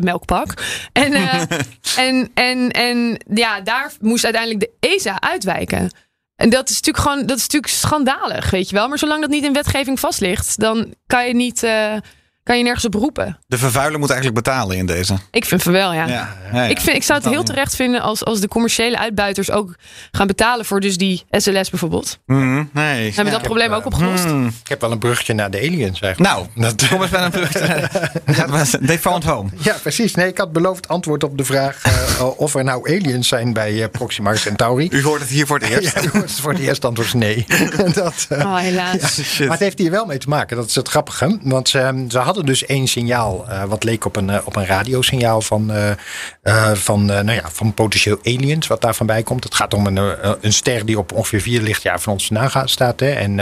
melkpak. 0.00 0.54
En, 0.92 1.12
eh, 1.12 1.42
en, 2.06 2.30
en, 2.34 2.70
en 2.70 3.20
ja, 3.34 3.60
daar 3.60 3.92
moest 4.00 4.24
uiteindelijk 4.24 4.60
de 4.60 4.70
ESA 4.80 5.20
uitwijken. 5.20 5.90
En 6.36 6.50
dat 6.50 6.68
is 6.68 6.74
natuurlijk 6.74 7.04
gewoon, 7.04 7.26
dat 7.26 7.36
is 7.36 7.42
natuurlijk 7.42 7.72
schandalig, 7.72 8.50
weet 8.50 8.68
je 8.68 8.74
wel. 8.74 8.88
Maar 8.88 8.98
zolang 8.98 9.20
dat 9.20 9.30
niet 9.30 9.44
in 9.44 9.52
wetgeving 9.52 10.00
vast 10.00 10.20
ligt, 10.20 10.60
dan 10.60 10.94
kan 11.06 11.26
je 11.26 11.34
niet, 11.34 11.62
eh, 11.62 11.96
kan 12.42 12.56
je 12.58 12.62
nergens 12.62 12.84
op 12.84 12.94
roepen. 12.94 13.38
De 13.46 13.58
vervuiler 13.58 13.98
moet 13.98 14.10
eigenlijk 14.10 14.44
betalen 14.44 14.76
in 14.76 14.86
deze. 14.86 15.14
Ik 15.30 15.44
vind 15.44 15.62
van 15.62 15.72
wel, 15.72 15.92
ja. 15.92 16.06
Ja, 16.06 16.36
ja, 16.52 16.62
ja. 16.62 16.64
Ik, 16.68 16.80
vind, 16.80 16.96
ik 16.96 17.02
zou 17.02 17.20
het 17.20 17.28
heel 17.28 17.42
terecht 17.42 17.76
vinden 17.76 18.00
als, 18.00 18.24
als 18.24 18.40
de 18.40 18.48
commerciële 18.48 18.98
uitbuiters 18.98 19.50
ook 19.50 19.74
gaan 20.12 20.26
betalen 20.26 20.64
voor 20.64 20.80
dus 20.80 20.96
die 20.96 21.24
SLS 21.30 21.70
bijvoorbeeld. 21.70 22.18
Mhm, 22.26 22.64
nee. 22.72 23.04
Hebben 23.04 23.24
we 23.24 23.30
dat 23.30 23.42
probleem 23.42 23.72
ook 23.72 23.86
opgelost? 23.86 24.24
Hmm. 24.24 24.46
Ik 24.46 24.68
heb 24.68 24.80
wel 24.80 24.92
een 24.92 24.98
bruggetje 24.98 25.34
naar 25.34 25.50
de 25.50 25.58
aliens 25.58 26.00
eigenlijk. 26.00 26.34
Nou, 26.34 26.46
Dat- 26.54 26.88
kom 26.88 27.02
eens 27.02 27.10
bij 27.10 27.24
een 27.24 27.30
brug. 27.30 27.50
They 28.86 28.98
found 28.98 29.24
home. 29.24 29.48
Ja, 29.56 29.76
precies. 29.82 30.14
Nee, 30.14 30.28
ik 30.28 30.38
had 30.38 30.52
beloofd 30.52 30.88
antwoord 30.88 31.24
op 31.24 31.38
de 31.38 31.44
vraag 31.44 31.82
eh, 31.82 32.38
of 32.38 32.54
er 32.54 32.64
nou 32.64 32.90
aliens 32.96 33.28
zijn 33.28 33.52
bij 33.52 33.82
eh, 33.82 33.88
Proxima 33.90 34.34
Centauri. 34.34 34.88
U 34.90 35.02
hoort 35.02 35.20
het 35.20 35.30
hier 35.30 35.46
voor 35.46 35.58
het 35.58 35.68
eerst. 35.72 35.94
Ja, 35.94 36.02
u 36.02 36.08
hoort 36.12 36.30
het 36.30 36.40
voor 36.40 36.52
het 36.52 36.60
eerste 36.60 36.86
antwoord 36.86 37.08
is 37.08 37.14
nee. 37.14 37.46
dat, 37.94 38.26
eh, 38.28 38.38
Oh, 38.38 38.56
helaas. 38.56 39.38
Maar 39.38 39.48
het 39.50 39.58
heeft 39.58 39.78
hier 39.78 39.90
wel 39.90 40.06
mee 40.06 40.18
te 40.18 40.28
maken. 40.28 40.56
Dat 40.56 40.66
is 40.68 40.74
het 40.74 40.88
grappige. 40.88 41.38
Want 41.42 41.68
ze, 41.68 42.04
ze 42.08 42.18
hadden 42.18 42.31
dus 42.40 42.66
één 42.66 42.86
signaal. 42.86 43.48
eh, 43.48 43.64
wat 43.64 43.84
leek 43.84 44.04
op 44.04 44.16
een, 44.16 44.30
eh, 44.30 44.40
op 44.44 44.56
een 44.56 44.66
radiosignaal 44.66 45.40
van, 45.40 45.70
eh, 45.70 46.72
van, 46.74 47.04
nou 47.04 47.32
ja, 47.32 47.50
van 47.52 47.74
potentieel 47.74 48.18
aliens. 48.22 48.66
Wat 48.66 48.80
daar 48.80 48.94
van 48.94 49.06
bij 49.06 49.22
komt. 49.22 49.44
Het 49.44 49.54
gaat 49.54 49.74
om 49.74 49.86
een, 49.86 50.16
een 50.40 50.52
ster 50.52 50.86
die 50.86 50.98
op 50.98 51.12
ongeveer 51.12 51.40
vier 51.40 51.60
lichtjaar 51.60 52.00
van 52.00 52.12
ons 52.12 52.26
vandaan 52.26 52.68
staat. 52.68 53.00
Hè. 53.00 53.10
En 53.10 53.36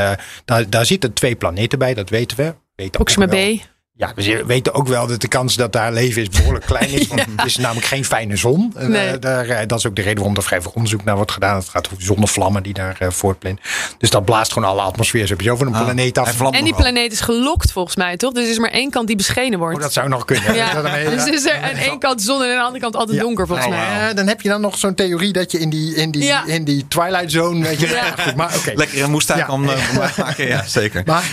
daar, 0.45 0.71
daar 0.71 0.87
zitten 0.87 1.13
twee 1.13 1.35
planeten 1.35 1.79
bij. 1.79 1.95
Dat 1.95 2.11
weten 2.11 2.37
we. 2.37 2.55
Proxima. 2.91 3.27
B. 3.27 3.61
Ja, 4.01 4.13
we 4.15 4.45
weten 4.47 4.75
ook 4.75 4.87
wel 4.89 5.07
dat 5.07 5.21
de 5.21 5.29
kans 5.29 5.57
dat 5.57 5.73
daar 5.73 5.93
leven 5.93 6.23
is 6.23 6.29
behoorlijk 6.29 6.65
klein 6.67 6.91
is. 6.91 7.07
Want 7.09 7.21
het 7.37 7.45
is 7.47 7.57
namelijk 7.57 7.87
geen 7.87 8.05
fijne 8.05 8.37
zon. 8.37 8.73
Eh, 8.77 8.87
Nee. 8.87 9.19
daar, 9.19 9.49
eh, 9.49 9.67
dat 9.67 9.79
is 9.79 9.87
ook 9.87 9.97
de 9.97 10.03
reden 10.03 10.17
waarom 10.19 10.37
er 10.37 10.43
vrij 10.43 10.63
veel 10.63 10.71
onderzoek 10.75 11.05
naar 11.05 11.17
wordt 11.17 11.33
gedaan. 11.33 11.57
Het 11.57 11.69
gaat 11.69 11.87
over 11.93 12.03
zonnevlammen 12.05 12.63
die 12.63 12.73
daar 12.73 12.97
eh, 12.99 13.11
voortplinten. 13.11 13.65
Dus 13.99 14.11
dat 14.11 14.25
blaast 14.25 14.53
gewoon 14.53 14.69
alle 14.69 14.81
atmosfeer 14.81 15.27
sowieso 15.27 15.57
van 15.57 15.67
een 15.67 15.75
Ah, 15.75 15.85
planeet 15.85 16.19
af. 16.19 16.41
En 16.51 16.65
die 16.65 16.75
planeet 16.75 17.13
is 17.13 17.21
gelokt 17.21 17.73
volgens 17.73 17.97
mij, 17.97 18.17
toch? 18.17 18.33
Dus 18.33 18.45
er 18.45 18.51
is 18.51 18.59
maar 18.59 18.71
één 18.71 18.91
kant 18.91 19.07
die 19.07 19.17
beschenen 19.17 19.59
wordt. 19.59 19.77
Oh, 19.77 19.83
dat 19.83 19.93
zou 19.93 20.09
nog 20.09 20.25
kunnen. 20.25 20.55
ja. 20.63 20.83
Dus 21.11 21.27
is 21.27 21.45
er 21.47 21.61
aan 21.63 21.71
één 21.77 21.99
kant 21.99 22.23
zon 22.23 22.43
en 22.43 22.49
aan 22.49 22.57
de 22.57 22.63
andere 22.63 22.81
kant 22.83 22.97
altijd 22.97 23.17
Ja. 23.17 23.23
donker 23.23 23.47
volgens 23.47 23.69
Nou, 23.69 23.81
mij. 23.81 24.09
eh, 24.09 24.15
dan 24.17 24.27
heb 24.27 24.41
je 24.41 24.49
dan 24.49 24.61
nog 24.61 24.79
zo'n 24.79 24.95
theorie 24.95 25.33
dat 25.33 25.51
je 25.53 25.59
in 25.59 25.71
die, 25.71 25.95
in 25.95 26.11
die, 26.11 26.23
Ja. 26.25 26.47
in 26.47 26.65
die 26.65 26.85
Twilight 26.89 27.31
Zone. 27.33 27.63
Weet 27.63 27.81
je, 27.81 27.89
Ja. 27.89 27.95
Ja, 27.95 28.23
goed, 28.25 28.35
maar 28.35 28.55
oké. 28.57 28.73
Lekker 28.75 29.03
een 29.03 29.11
moestuin 29.11 29.39
Ja. 29.39 29.49
om 29.49 29.65
eh, 29.69 29.71
om 29.71 30.07
te 30.15 30.21
maken. 30.21 30.47
Ja, 30.47 30.65
zeker. 30.67 31.03
Maar, 31.07 31.31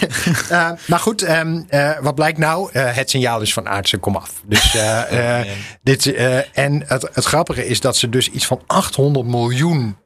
eh, 0.49 0.69
maar 0.87 0.99
goed, 0.99 1.21
ehm, 1.21 1.61
eh, 1.69 1.89
wat 2.01 2.15
blijkt 2.15 2.37
nou? 2.37 2.55
Nou, 2.57 2.69
eh, 2.71 2.95
het 2.95 3.09
signaal 3.09 3.41
is 3.41 3.53
van 3.53 3.67
aardse 3.67 3.97
komaf. 3.97 4.41
Dus, 4.45 4.75
eh, 4.75 5.39
eh, 5.41 5.47
dit, 5.81 6.13
en 6.53 6.83
het, 6.87 7.09
het 7.13 7.25
grappige 7.25 7.67
is 7.67 7.79
dat 7.79 7.97
ze 7.97 8.09
dus 8.09 8.29
iets 8.29 8.45
van 8.45 8.61
800 8.67 9.27
miljoen, 9.27 9.97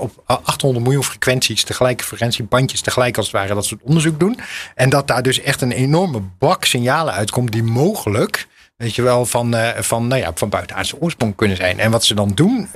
op 0.00 0.22
eh, 0.26 0.36
800 0.42 0.84
miljoen 0.84 1.04
frequenties 1.04 1.62
tegelijk, 1.62 2.02
frequentiebandjes 2.02 2.80
tegelijk 2.80 3.16
als 3.16 3.26
het 3.26 3.34
ware, 3.34 3.54
dat 3.54 3.64
soort 3.64 3.82
onderzoek 3.82 4.20
doen. 4.20 4.38
En 4.74 4.90
dat 4.90 5.06
daar 5.06 5.22
dus 5.22 5.40
echt 5.40 5.60
een 5.60 5.72
enorme 5.72 6.20
bak 6.38 6.64
signalen 6.64 7.14
uitkomt 7.14 7.52
die 7.52 7.62
mogelijk 7.62 8.46
Weet 8.76 8.94
je 8.94 9.02
wel, 9.02 9.26
van, 9.26 9.54
van, 9.76 10.08
nou 10.08 10.20
ja, 10.20 10.30
van 10.34 10.48
buitenaardse 10.48 11.00
oorsprong 11.00 11.34
kunnen 11.34 11.56
zijn. 11.56 11.78
En 11.78 11.90
wat 11.90 12.04
ze 12.04 12.14
dan 12.14 12.28
doen, 12.34 12.68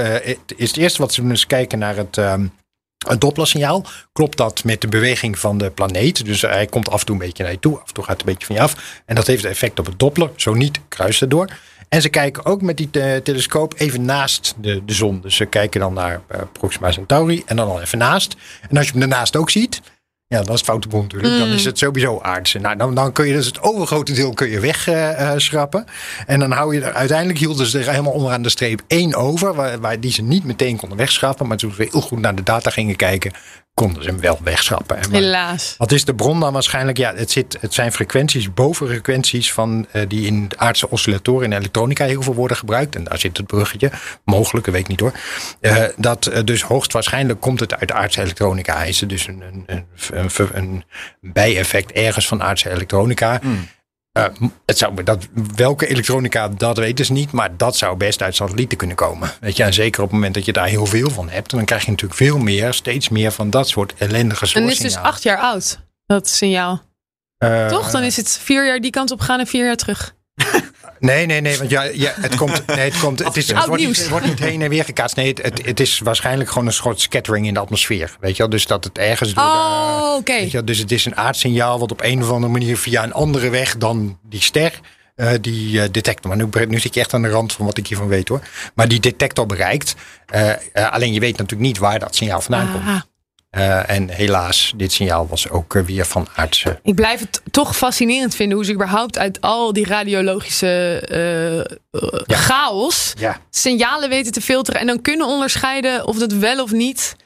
is 0.57 0.68
het 0.68 0.76
eerste 0.76 1.02
wat 1.02 1.12
ze 1.12 1.20
doen 1.22 1.33
is 1.33 1.46
kijken 1.46 1.78
naar 1.78 1.96
het, 1.96 2.18
ehm, 2.18 2.46
het 3.06 3.20
Dopplersignaal. 3.20 3.84
Klopt 4.12 4.37
dat 4.37 4.64
met 4.64 4.80
de 4.80 4.88
beweging 4.88 5.38
van 5.38 5.58
de 5.58 5.70
planeet? 5.70 6.24
Dus 6.24 6.42
hij 6.42 6.66
komt 6.66 6.88
af 6.88 7.00
en 7.00 7.06
toe 7.06 7.14
een 7.14 7.20
beetje 7.20 7.42
naar 7.42 7.52
je 7.52 7.58
toe, 7.58 7.78
af 7.80 7.88
en 7.88 7.94
toe 7.94 8.04
gaat 8.04 8.12
het 8.12 8.26
een 8.26 8.32
beetje 8.32 8.46
van 8.46 8.56
je 8.56 8.62
af. 8.62 9.02
En 9.04 9.14
dat 9.14 9.26
heeft 9.26 9.44
effect 9.44 9.78
op 9.78 9.87
het 9.87 9.98
Doppler. 9.98 10.30
Zo 10.37 10.54
niet, 10.54 10.80
kruist 10.88 11.20
het 11.20 11.30
door. 11.30 11.48
En 11.88 12.02
ze 12.02 12.08
kijken 12.08 12.44
ook 12.44 12.62
met 12.62 12.76
die 12.76 12.90
telescoop 13.22 13.74
even 13.76 14.04
naast 14.04 14.54
de, 14.61 14.84
de 14.84 14.92
zon. 14.92 15.20
Dus 15.20 15.37
ze 15.37 15.44
kijken 15.44 15.80
dan 15.80 15.92
naar 15.92 16.20
eh, 16.26 16.40
Proxima 16.52 16.92
Centauri 16.92 17.42
en 17.46 17.56
dan 17.56 17.68
al 17.68 17.80
even 17.80 17.98
naast. 17.98 18.37
En 18.68 18.76
als 18.76 18.87
je 18.87 18.92
hem 18.92 19.00
daarnaast 19.00 19.37
ook 19.37 19.50
ziet, 19.50 19.80
ja, 20.28 20.42
dat 20.42 20.54
is 20.54 20.60
foute 20.60 20.88
boel 20.88 21.02
natuurlijk. 21.02 21.38
Dan 21.38 21.48
is 21.48 21.64
het 21.64 21.78
sowieso 21.78 22.20
aardse. 22.20 22.58
Nou, 22.58 22.76
dan, 22.76 22.94
dan 22.94 23.12
kun 23.12 23.26
je 23.26 23.32
dus 23.32 23.46
het 23.46 23.62
overgrote 23.62 24.12
deel 24.12 24.32
kun 24.32 24.48
je 24.48 24.60
wegschrappen. 24.60 25.84
en 26.26 26.40
dan 26.40 26.50
hou 26.50 26.74
je 26.74 26.80
er 26.80 26.92
uiteindelijk 26.92 27.38
hielden 27.38 27.66
ze 27.66 27.78
er 27.78 27.90
helemaal 27.90 28.12
onderaan 28.12 28.42
de 28.42 28.48
streep 28.48 28.82
één 28.86 29.14
over. 29.14 29.54
Waar, 29.54 29.80
waar 29.80 30.00
die 30.00 30.12
ze 30.12 30.22
niet 30.22 30.44
meteen 30.44 30.76
konden 30.76 30.98
wegschrappen. 30.98 31.46
Maar 31.46 31.56
toen 31.56 31.72
ze 31.72 31.88
heel 31.90 32.00
goed 32.00 32.20
naar 32.20 32.34
de 32.34 32.42
data 32.42 32.70
gingen 32.70 32.96
kijken, 32.96 33.32
konden 33.78 34.02
ze 34.02 34.08
hem 34.08 34.20
wel 34.20 34.38
wegschrappen. 34.42 34.96
En 34.96 35.10
maar- 35.10 35.20
Helaas. 35.20 35.74
wat 35.78 35.92
is 35.92 36.04
de 36.04 36.14
bron 36.14 36.40
dan 36.40 36.52
waarschijnlijk? 36.52 36.98
Ja, 36.98 37.14
het, 37.14 37.30
zit, 37.30 37.56
het 37.60 37.74
zijn 37.74 37.92
frequenties, 37.92 38.54
bovenfrequenties 38.54 39.52
van, 39.52 39.86
eh, 39.92 40.02
die 40.08 40.26
in 40.26 40.50
aardse 40.56 40.90
oscillatoren 40.90 41.52
en 41.52 41.58
elektronica 41.58 42.04
heel 42.04 42.22
veel 42.22 42.34
worden 42.34 42.56
gebruikt. 42.56 42.96
En 42.96 43.04
daar 43.04 43.18
zit 43.18 43.36
het 43.36 43.46
bruggetje, 43.46 43.90
mogelijk, 44.24 44.64
dat 44.64 44.74
weet 44.74 44.82
ik 44.82 44.88
niet 44.88 45.00
hoor. 45.00 45.12
Eh, 45.60 45.84
dat 45.96 46.26
eh, 46.26 46.44
dus 46.44 46.62
hoogstwaarschijnlijk 46.62 47.40
komt 47.40 47.60
het 47.60 47.74
uit 47.74 47.92
aardse 47.92 48.20
elektronica. 48.20 48.82
Is 48.82 49.00
er 49.00 49.08
dus 49.08 49.26
een, 49.26 49.42
een, 49.52 49.64
een, 49.66 50.30
een, 50.36 50.50
een 50.52 50.84
bijeffect 51.20 51.92
ergens 51.92 52.28
van 52.28 52.42
aardse 52.42 52.70
elektronica. 52.70 53.40
Eh, 54.18 54.48
het 54.66 54.78
zou, 54.78 55.02
dat, 55.02 55.28
welke 55.54 55.87
elektronica, 55.87 56.48
dat 56.48 56.78
weten 56.78 57.04
ze 57.04 57.12
niet. 57.12 57.33
Maar 57.33 57.57
dat 57.57 57.76
zou 57.76 57.96
best 57.96 58.22
uit 58.22 58.35
satellieten 58.35 58.78
kunnen 58.78 58.96
komen. 58.96 59.31
Weet 59.40 59.57
je, 59.57 59.62
en 59.62 59.74
zeker 59.74 60.00
op 60.02 60.07
het 60.07 60.14
moment 60.14 60.35
dat 60.35 60.44
je 60.44 60.52
daar 60.52 60.66
heel 60.66 60.87
veel 60.87 61.11
van 61.11 61.28
hebt. 61.28 61.50
Dan 61.50 61.64
krijg 61.64 61.85
je 61.85 61.90
natuurlijk 61.90 62.20
veel 62.20 62.38
meer, 62.38 62.74
steeds 62.74 63.09
meer 63.09 63.33
van 63.33 63.50
dat 63.50 63.68
soort 63.68 63.94
ellendige 63.98 64.54
En 64.54 64.62
het 64.62 64.72
is 64.72 64.78
dus 64.78 64.96
acht 64.96 65.22
jaar 65.22 65.38
oud, 65.38 65.81
dat 66.07 66.28
signaal. 66.28 66.83
Eh, 67.38 67.66
Toch? 67.66 67.90
Dan 67.90 68.02
is 68.02 68.16
het 68.16 68.38
vier 68.42 68.66
jaar 68.66 68.81
die 68.81 68.90
kant 68.90 69.11
op 69.11 69.20
gaan 69.20 69.40
en 69.40 69.46
vier 69.46 69.64
jaar 69.64 69.76
terug. 69.76 70.14
Nee, 70.98 71.26
nee, 71.26 71.40
nee, 71.40 71.58
want 71.58 71.70
ja, 71.70 71.82
ja, 71.82 72.12
het 72.20 72.37
komt, 72.37 72.66
nee, 72.76 72.90
het 72.90 72.98
komt, 72.98 73.18
het 73.18 73.37
is, 73.37 73.48
het 73.48 73.56
wordt, 73.56 73.70
niet, 73.70 73.84
nieuws. 73.84 73.98
het 73.98 74.08
wordt 74.08 74.26
niet 74.26 74.38
heen 74.38 74.62
en 74.62 74.68
weer 74.68 74.84
gekaatst. 74.84 75.16
Nee, 75.16 75.28
het, 75.28 75.42
het, 75.42 75.66
het 75.66 75.80
is 75.80 75.98
waarschijnlijk 75.98 76.50
gewoon 76.50 76.66
een 76.66 76.72
soort 76.72 77.00
scattering 77.00 77.46
in 77.46 77.54
de 77.54 77.61
atmosfeer. 77.61 78.16
Weet 78.20 78.37
je 78.37 78.42
wel, 78.42 78.50
dus 78.50 78.66
dat 78.66 78.84
het 78.84 78.98
ergens 78.98 79.34
door 79.34 79.44
Oh, 79.44 80.14
oké. 80.18 80.32
weet 80.32 80.50
je 80.50 80.56
wel, 80.56 80.66
dus 80.66 80.78
het 80.78 80.92
is 80.92 81.04
een 81.04 81.16
aardsignaal 81.16 81.78
wat 81.78 81.90
op 81.90 82.02
een 82.02 82.22
of 82.22 82.30
andere 82.30 82.52
manier 82.52 82.76
via 82.76 83.02
een 83.02 83.12
andere 83.12 83.50
weg 83.50 83.76
dan 83.76 84.18
die 84.22 84.42
ster 84.42 84.80
eh, 85.14 85.30
die 85.40 85.82
eh, 85.82 85.88
detector. 85.90 86.37
Maar 86.37 86.46
nu, 86.46 86.66
nu 86.66 86.78
zit 86.78 86.94
je 86.94 87.00
echt 87.00 87.14
aan 87.14 87.22
de 87.22 87.28
rand 87.28 87.52
van 87.52 87.66
wat 87.66 87.78
ik 87.78 87.87
hiervan 87.87 88.08
weet 88.08 88.28
hoor. 88.28 88.40
Maar 88.74 88.88
die 88.88 89.00
detector 89.00 89.46
bereikt. 89.46 89.94
Eh, 90.26 90.50
eh, 90.50 90.92
alleen 90.92 91.12
je 91.12 91.20
weet 91.20 91.37
natuurlijk 91.37 91.68
niet 91.68 91.78
waar 91.78 91.98
dat 91.98 92.16
signaal 92.16 92.40
vandaan 92.40 92.72
komt. 92.72 93.06
Eh, 93.58 93.90
en 93.96 94.08
helaas, 94.08 94.72
dit 94.76 94.92
signaal 94.92 95.26
was 95.28 95.50
ook 95.50 95.74
eh, 95.74 95.82
weer 95.82 96.04
van 96.04 96.26
aardse. 96.34 96.80
ik 96.82 96.94
blijf 96.94 97.20
het 97.20 97.42
toch 97.50 97.76
fascinerend 97.76 98.34
vinden 98.34 98.56
hoe 98.56 98.66
ze 98.66 98.72
überhaupt 98.72 99.18
uit 99.18 99.40
al 99.40 99.72
die 99.72 99.86
radiologische 99.86 101.00
eh, 101.00 102.36
chaos 102.36 103.12
Ja, 103.18 103.36
signalen 103.50 104.08
weten 104.08 104.32
te 104.32 104.40
filteren 104.40 104.80
en 104.80 104.86
dan 104.86 105.02
kunnen 105.02 105.26
onderscheiden 105.26 106.06
of 106.06 106.18
dat 106.18 106.32
wel 106.32 106.62
of 106.62 106.70
niet 106.72 107.16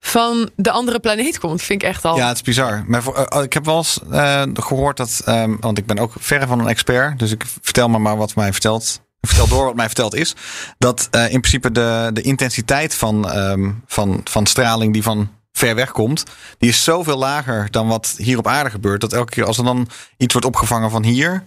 van 0.00 0.50
de 0.56 0.70
andere 0.70 1.00
planeet 1.00 1.38
komt. 1.38 1.62
Vind 1.62 1.82
ik 1.82 1.88
echt 1.88 2.04
al. 2.04 2.16
Ja, 2.16 2.28
het 2.28 2.36
is 2.36 2.42
bizar. 2.42 2.84
Maar 2.86 3.02
voor, 3.02 3.42
ik 3.42 3.52
heb 3.52 3.64
wel 3.64 3.76
eens 3.76 3.98
eh, 4.10 4.42
gehoord 4.54 4.96
dat, 4.96 5.22
ehm, 5.24 5.56
want 5.60 5.78
ik 5.78 5.86
ben 5.86 5.98
ook 5.98 6.12
verre 6.18 6.46
van 6.46 6.60
een 6.60 6.68
expert, 6.68 7.18
dus 7.18 7.32
ik 7.32 7.44
vertel 7.62 7.88
maar, 7.88 8.00
maar 8.00 8.16
wat 8.16 8.34
mij 8.34 8.52
vertelt. 8.52 9.00
Ik 9.20 9.28
vertel 9.28 9.48
door 9.48 9.64
wat 9.64 9.74
mij 9.74 9.86
verteld 9.86 10.14
is. 10.14 10.34
Dat 10.78 11.08
eh, 11.10 11.22
in 11.22 11.40
principe 11.40 11.72
de, 11.72 12.10
de 12.12 12.22
intensiteit 12.22 12.94
van, 12.94 13.30
ehm, 13.30 13.70
van, 13.86 14.20
van 14.24 14.46
straling 14.46 14.92
die 14.92 15.02
van 15.02 15.30
ver 15.58 15.74
weg 15.74 15.92
komt, 15.92 16.24
die 16.58 16.68
is 16.68 16.84
zoveel 16.84 17.16
lager 17.16 17.70
dan 17.70 17.88
wat 17.88 18.14
hier 18.16 18.38
op 18.38 18.46
aarde 18.46 18.70
gebeurt. 18.70 19.00
Dat 19.00 19.12
elke 19.12 19.30
keer 19.30 19.44
als 19.44 19.58
er 19.58 19.64
dan 19.64 19.88
iets 20.16 20.32
wordt 20.32 20.46
opgevangen 20.48 20.90
van 20.90 21.04
hier, 21.04 21.44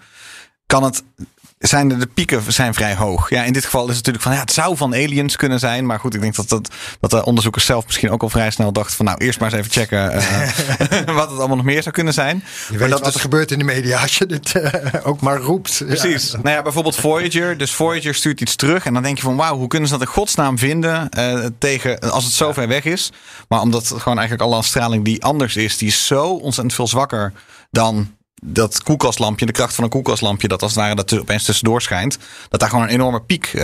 kan 0.66 0.84
het. 0.84 1.04
Zijn 1.62 1.88
de, 1.88 1.98
de 1.98 2.08
pieken 2.08 2.54
zijn 2.54 2.74
vrij 2.74 2.96
hoog. 2.96 3.30
Ja, 3.30 3.44
in 3.44 3.54
dit 3.54 3.66
geval 3.66 3.82
is 3.90 3.96
het 3.96 4.06
natuurlijk 4.06 4.24
van 4.24 4.34
ja, 4.34 4.40
het 4.40 4.52
zou 4.52 4.78
van 4.78 4.94
aliens 4.94 5.36
kunnen 5.36 5.60
zijn. 5.60 5.86
Maar 5.86 6.00
goed, 6.00 6.14
ik 6.14 6.22
denk 6.22 6.36
dat, 6.36 6.50
dat, 6.50 6.70
dat 7.00 7.10
de 7.10 7.26
onderzoekers 7.26 7.66
zelf 7.66 7.86
misschien 7.86 8.12
ook 8.12 8.22
al 8.22 8.30
vrij 8.30 8.52
snel 8.52 8.72
dachten 8.72 8.96
van 8.96 9.06
nou, 9.06 9.18
eerst 9.18 9.40
maar 9.40 9.54
eens 9.54 9.60
even 9.60 9.72
checken 9.72 10.12
eh, 10.12 11.06
wat 11.16 11.30
het 11.30 11.40
allemaal 11.40 11.56
nog 11.56 11.66
meer 11.66 11.82
zou 11.82 11.96
kunnen 11.96 12.14
zijn. 12.14 12.44
je 12.72 12.78
weet 12.78 12.90
dat 12.90 13.00
wat 13.00 13.14
er 13.14 13.20
gebeurt 13.20 13.52
in 13.52 13.58
de 13.58 13.64
media 13.64 14.02
als 14.02 14.18
je 14.18 14.26
dit 14.26 14.56
eh, 14.56 14.94
ook 15.04 15.22
maar 15.22 15.38
roept. 15.38 15.84
Precies. 15.86 16.32
Ja. 16.32 16.40
Nou 16.42 16.56
ja, 16.56 16.62
bijvoorbeeld 16.62 16.96
Voyager. 16.96 17.58
Dus 17.58 17.72
Voyager 17.72 18.16
stuurt 18.16 18.42
iets 18.42 18.56
terug. 18.56 18.86
En 18.86 18.94
dan 18.94 19.04
denk 19.04 19.18
je 19.18 19.24
van 19.24 19.36
wauw, 19.36 19.58
hoe 19.58 19.68
kunnen 19.68 19.90
ze 19.90 19.98
dat 19.98 20.08
in 20.08 20.14
godsnaam 20.14 20.58
vinden 20.58 21.10
eh, 21.10 21.46
tegen, 21.58 22.00
als 22.00 22.24
het 22.24 22.34
zo 22.34 22.54
ver 22.54 22.68
weg 22.68 22.84
is. 22.84 23.12
Maar 23.48 23.62
omdat 23.62 23.90
het 23.90 24.02
gewoon 24.02 24.20
eigenlijk 24.20 24.52
alle 24.52 24.64
straling 24.64 25.06
die 25.06 25.24
anders 25.24 25.56
is, 25.56 25.78
die 25.78 25.88
is 25.88 26.08
zo 26.08 26.28
ontzettend 26.28 26.74
veel 26.74 26.88
zwakker 26.88 27.34
dan 27.72 28.16
dat 28.46 28.84
koelkastlampje, 28.84 29.46
de 29.46 29.52
kracht 29.52 29.76
van 29.76 29.84
een 29.84 29.90
koelkastlampje, 29.90 30.48
dat 30.48 30.62
als 30.62 30.72
het 30.72 30.82
ware 30.82 30.96
dat 30.96 31.12
er 31.12 31.20
opeens 31.20 31.44
tussendoor 31.44 31.82
schijnt. 31.82 32.18
Dat 32.50 32.60
daar 32.60 32.70
gewoon 32.70 32.84
een 32.84 32.90
enorme 32.90 33.22
piek 33.22 33.46
eh, 33.54 33.62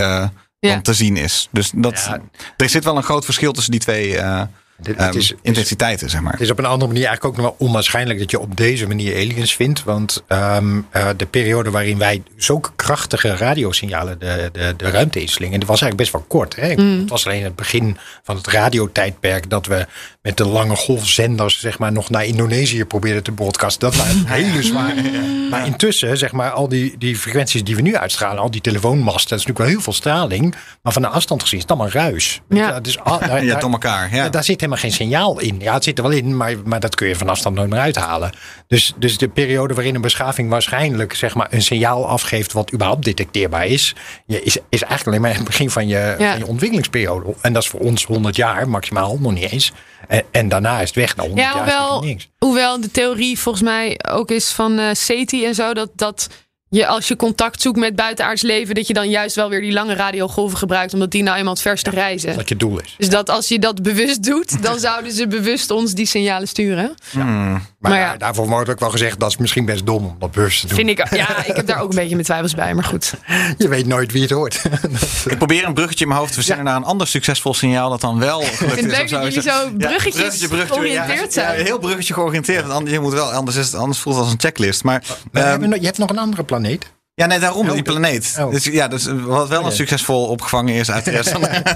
Ja. 0.60 0.72
van 0.72 0.82
te 0.82 0.94
zien 0.94 1.16
is. 1.16 1.48
Dus 1.50 1.70
dat, 1.74 2.04
Ja. 2.08 2.20
er 2.56 2.68
zit 2.68 2.84
wel 2.84 2.96
een 2.96 3.02
groot 3.02 3.24
verschil 3.24 3.52
tussen 3.52 3.72
die 3.72 3.80
twee 3.80 4.18
eh, 4.18 4.42
Dit- 4.80 4.96
ehm, 4.96 5.06
het 5.06 5.14
is- 5.14 5.34
intensiteiten, 5.42 6.10
zeg 6.10 6.20
maar. 6.20 6.32
Het 6.32 6.40
is 6.40 6.50
op 6.50 6.58
een 6.58 6.64
andere 6.64 6.86
manier 6.92 7.06
eigenlijk 7.06 7.24
ook 7.38 7.42
nog 7.42 7.54
wel 7.58 7.66
onwaarschijnlijk 7.68 8.18
dat 8.18 8.30
je 8.30 8.38
op 8.40 8.56
deze 8.56 8.86
manier 8.86 9.14
aliens 9.14 9.54
vindt. 9.54 9.84
Want 9.84 10.22
ehm, 10.28 10.80
eh, 10.90 11.08
de 11.16 11.26
periode 11.26 11.70
waarin 11.70 11.98
wij 11.98 12.22
zulke 12.36 12.70
krachtige 12.76 13.36
radiosignalen 13.36 14.18
de, 14.18 14.48
de, 14.52 14.74
de 14.76 14.90
ruimte 14.90 15.20
inslingen, 15.20 15.60
dat 15.60 15.68
was 15.68 15.80
eigenlijk 15.80 16.10
best 16.10 16.12
wel 16.12 16.38
kort. 16.40 16.56
Hè? 16.56 16.68
Het 17.00 17.10
was 17.10 17.26
alleen 17.26 17.42
het 17.44 17.56
begin 17.56 17.96
van 18.22 18.36
het 18.36 18.46
radiotijdperk 18.46 19.50
dat 19.50 19.66
we 19.66 19.86
met 20.22 20.36
de 20.36 20.46
lange 20.46 20.76
golfzenders 20.76 21.60
zeg 21.60 21.78
maar, 21.78 21.92
nog 21.92 22.10
naar 22.10 22.24
Indonesië 22.24 22.84
probeerden 22.84 23.22
te 23.22 23.32
broadcasten. 23.32 23.80
Dat 23.90 23.96
waren 23.96 24.26
hele 24.42 24.62
zware. 24.62 25.02
Maar 25.50 25.66
intussen, 25.66 26.18
zeg 26.18 26.32
maar, 26.32 26.50
al 26.50 26.68
die, 26.68 26.94
die 26.98 27.16
frequenties 27.16 27.64
die 27.64 27.76
we 27.76 27.82
nu 27.82 27.96
uitstralen, 27.96 28.42
al 28.42 28.50
die 28.50 28.60
telefoonmasten, 28.60 29.28
dat 29.30 29.38
is 29.38 29.44
natuurlijk 29.44 29.58
wel 29.58 29.68
heel 29.68 29.80
veel 29.80 29.92
straling. 29.92 30.54
Maar 30.82 30.92
van 30.92 31.02
de 31.02 31.08
afstand 31.08 31.42
gezien 31.42 31.56
is 31.58 31.62
het 31.68 31.72
allemaal 31.78 31.92
ruis. 31.92 32.40
Ja. 32.48 32.78
is, 32.82 32.98
al- 33.00 33.18
daar- 33.18 33.44
Ja, 33.44 33.52
daar- 33.52 33.60
door 33.60 33.70
elkaar. 33.70 34.10
Ja. 34.14 34.24
ja, 34.24 34.28
daar 34.28 34.44
zit 34.44 34.60
helemaal 34.72 34.78
geen 34.90 34.92
signaal 34.92 35.40
in. 35.40 35.56
Ja, 35.60 35.74
het 35.74 35.84
zit 35.84 35.98
er 35.98 36.04
wel 36.04 36.12
in, 36.12 36.36
maar, 36.36 36.54
maar 36.64 36.80
dat 36.80 36.94
kun 36.94 37.08
je 37.08 37.16
van 37.16 37.28
afstand 37.28 37.56
nooit 37.56 37.70
meer 37.70 37.78
uithalen. 37.78 38.30
Dus, 38.66 38.92
dus 38.96 39.18
de 39.18 39.28
periode 39.28 39.74
waarin 39.74 39.94
een 39.94 40.00
beschaving 40.00 40.50
waarschijnlijk 40.50 41.14
zeg 41.14 41.34
maar, 41.34 41.46
een 41.50 41.62
signaal 41.62 42.06
afgeeft 42.08 42.52
wat 42.52 42.72
überhaupt 42.72 43.04
detecteerbaar 43.04 43.66
is, 43.66 43.94
is, 44.26 44.56
is 44.68 44.82
eigenlijk 44.82 45.06
alleen 45.06 45.20
maar 45.20 45.34
het 45.34 45.44
begin 45.44 45.70
van 45.70 45.86
je, 45.88 46.14
Ja. 46.18 46.30
van 46.30 46.38
je 46.38 46.46
ontwikkelingsperiode. 46.46 47.34
En 47.40 47.52
dat 47.52 47.62
is 47.62 47.68
voor 47.68 47.80
ons 47.80 48.04
100 48.04 48.36
jaar 48.36 48.68
maximaal, 48.68 49.16
nog 49.20 49.32
niet 49.32 49.50
eens. 49.52 49.72
En, 50.08 50.22
en 50.30 50.48
daarna 50.48 50.80
is 50.80 50.86
het 50.88 50.96
weg 50.96 51.16
naar 51.16 51.26
100 51.26 51.46
Ja, 51.48 51.54
jaar. 51.56 51.66
is 51.66 51.72
hoewel, 51.74 52.00
niks. 52.02 52.28
hoewel 52.38 52.80
de 52.80 52.90
theorie 52.90 53.38
volgens 53.38 53.64
mij 53.64 54.00
ook 54.10 54.30
is 54.30 54.50
van 54.50 54.78
eh 54.78 54.88
SETI 54.92 55.44
en 55.46 55.54
zo, 55.54 55.74
dat, 55.74 55.90
dat 55.94 56.28
je 56.70 56.86
als 56.86 57.08
je 57.08 57.16
contact 57.16 57.62
zoekt 57.62 57.78
met 57.78 57.96
buitenaards 57.96 58.42
leven, 58.42 58.74
dat 58.74 58.86
je 58.86 58.92
dan 58.94 59.08
juist 59.10 59.36
wel 59.36 59.48
weer 59.48 59.60
die 59.60 59.72
lange 59.72 59.94
radiogolven 59.94 60.58
gebruikt, 60.58 60.92
omdat 60.92 61.10
die 61.10 61.22
nou 61.22 61.36
eenmaal 61.36 61.52
het 61.52 61.62
verste 61.62 61.90
reizen. 61.90 62.36
Dat 62.36 62.48
je 62.48 62.56
doel 62.56 62.78
is. 62.80 62.94
Dus 62.98 63.08
dat 63.08 63.30
als 63.30 63.48
je 63.48 63.58
dat 63.58 63.82
bewust 63.82 64.22
doet, 64.22 64.62
dan 64.62 64.78
zouden 64.88 65.12
ze 65.12 65.26
bewust 65.28 65.70
ons 65.70 65.92
die 65.94 66.06
signalen 66.06 66.48
sturen. 66.48 66.94
Maar, 67.12 67.60
Maar 67.78 67.92
ja. 67.92 68.06
daar- 68.08 68.18
daarvoor 68.18 68.48
wordt 68.48 68.70
ook 68.70 68.80
wel 68.80 68.90
gezegd 68.90 69.20
dat 69.20 69.30
is 69.30 69.36
misschien 69.36 69.64
best 69.64 69.86
dom 69.86 70.04
om 70.04 70.16
dat 70.18 70.30
bewust 70.30 70.60
te 70.60 70.66
doen. 70.66 70.76
Vind 70.76 70.88
ik, 70.90 71.14
ja, 71.16 71.44
ik 71.46 71.56
heb 71.56 71.66
daar 71.66 71.80
ook 71.80 71.88
een 71.90 71.94
beetje 71.96 72.14
mijn 72.14 72.24
twijfels 72.24 72.54
bij, 72.54 72.74
maar 72.74 72.84
goed. 72.84 73.14
Je 73.58 73.68
weet 73.68 73.86
nooit 73.86 74.12
wie 74.12 74.22
het 74.22 74.30
hoort. 74.30 74.62
Ik 75.28 75.36
probeer 75.38 75.64
een 75.64 75.74
bruggetje 75.74 76.02
in 76.02 76.08
mijn 76.08 76.20
hoofd 76.20 76.32
te 76.32 76.38
verzinnen 76.38 76.64
naar 76.64 76.76
een 76.76 76.84
ander 76.84 77.06
succesvol 77.06 77.54
signaal 77.54 77.90
dat 77.90 78.00
dan 78.00 78.18
wel 78.18 78.40
gelukt 78.40 78.56
vind 78.58 78.76
het 78.76 78.96
leuk 78.98 79.10
dat 79.10 79.22
jullie 79.34 79.42
zo 79.50 79.70
bruggetjes 79.78 80.46
georiënteerd 80.66 81.20
ja, 81.20 81.30
zijn. 81.30 81.58
Ja, 81.58 81.64
heel 81.64 81.78
bruggetje 81.78 82.14
georiënteerd. 82.14 82.60
want 82.62 82.72
anders- 82.74 82.92
Je 82.94 83.00
moet 83.00 83.12
wel, 83.12 83.32
anders, 83.32 83.56
is 83.56 83.66
het, 83.66 83.74
anders 83.74 83.98
voelt 83.98 84.14
het 84.16 84.24
als 84.24 84.32
een 84.32 84.40
checklist. 84.40 84.84
Maar, 84.84 85.02
Maar 85.08 85.42
ehm, 85.42 85.50
hebben 85.50 85.60
we 85.68 85.74
nog- 85.74 85.78
je 85.80 85.86
hebt 85.86 85.98
nog 85.98 86.10
een 86.10 86.18
andere 86.18 86.42
planeet. 86.60 86.92
ja, 87.14 87.26
nee, 87.26 87.38
daarom 87.38 87.70
die 87.70 87.82
planeet. 87.82 88.36
oh. 88.38 88.50
Dus, 88.50 88.64
ja, 88.64 88.88
dus 88.88 89.06
wat 89.06 89.48
wel 89.48 89.66
een 89.66 89.72
succesvol 89.72 90.26
opgevangen 90.26 90.74
is 90.74 90.90
uit 90.90 91.04
de 91.04 91.10
rest 91.10 91.28
van 91.30 91.40
de. 91.40 91.48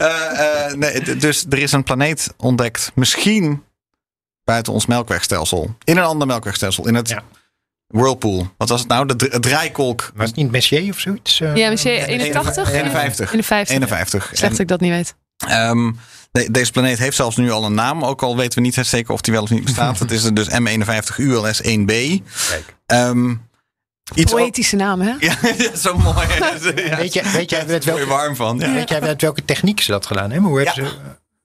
Eh, 0.00 0.66
eh, 0.66 0.74
nee, 0.74 1.16
dus 1.16 1.44
er 1.50 1.58
is 1.58 1.72
een 1.72 1.82
planeet 1.82 2.32
ontdekt, 2.36 2.92
misschien 2.94 3.62
buiten 4.44 4.72
ons 4.72 4.86
melkwegstelsel. 4.86 5.74
In 5.84 5.96
een 5.96 6.04
ander 6.04 6.26
melkwegstelsel, 6.26 6.86
in 6.88 6.94
het 6.94 7.08
Ja. 7.08 7.22
Whirlpool. 7.86 8.50
Wat 8.56 8.68
was 8.68 8.80
het 8.80 8.88
nou? 8.88 9.06
De 9.06 9.16
dr- 9.16 9.38
draaikolk 9.38 10.12
Was 10.14 10.26
het 10.26 10.36
niet 10.36 10.50
Messier 10.50 10.90
of 10.92 10.98
zoiets? 11.00 11.40
eh? 11.40 11.56
Ja, 11.56 11.70
misschien 11.70 11.92
51? 11.92 12.72
51. 12.72 13.32
51. 13.32 13.74
51. 13.74 14.30
Slecht 14.32 14.50
dat 14.50 14.60
ik 14.60 14.68
dat 14.68 14.80
niet 14.80 14.90
weet. 14.90 15.14
Ehm, 15.48 15.92
de- 16.32 16.50
deze 16.50 16.72
planeet 16.72 16.98
heeft 16.98 17.16
zelfs 17.16 17.36
nu 17.36 17.50
al 17.50 17.64
een 17.64 17.74
naam, 17.74 18.04
ook 18.04 18.22
al 18.22 18.36
weten 18.36 18.58
we 18.58 18.64
niet 18.64 18.74
zeker 18.82 19.12
of 19.14 19.20
die 19.20 19.32
wel 19.32 19.42
of 19.42 19.50
niet 19.50 19.64
bestaat. 19.64 19.98
Het 20.08 20.10
is 20.10 20.24
er 20.24 20.34
dus 20.34 20.48
M51 20.48 21.16
ULS 21.16 21.62
1b. 21.62 21.86
Kijk. 21.86 22.76
Ehm, 22.86 23.34
Iets 24.14 24.32
Poëtische 24.32 24.76
naam, 24.76 25.00
hè? 25.00 25.12
Ja, 25.18 25.36
zo 25.84 25.98
mooi. 25.98 26.26
Ja. 26.88 26.96
Weet, 26.96 27.12
je, 27.12 27.30
weet, 27.32 27.50
jij 27.50 27.64
met 27.66 27.84
welke, 27.84 28.06
warm 28.06 28.36
van. 28.36 28.58
Ja. 28.58 28.72
weet 28.72 28.88
jij 28.88 29.00
met 29.00 29.20
welke 29.22 29.44
techniek 29.44 29.80
ze 29.80 29.90
dat 29.90 30.06
gedaan 30.06 30.30
hebben? 30.30 30.48
Hoe 30.50 30.60
hebben 30.60 30.84
Ja. 30.84 30.90
ze... 30.90 30.96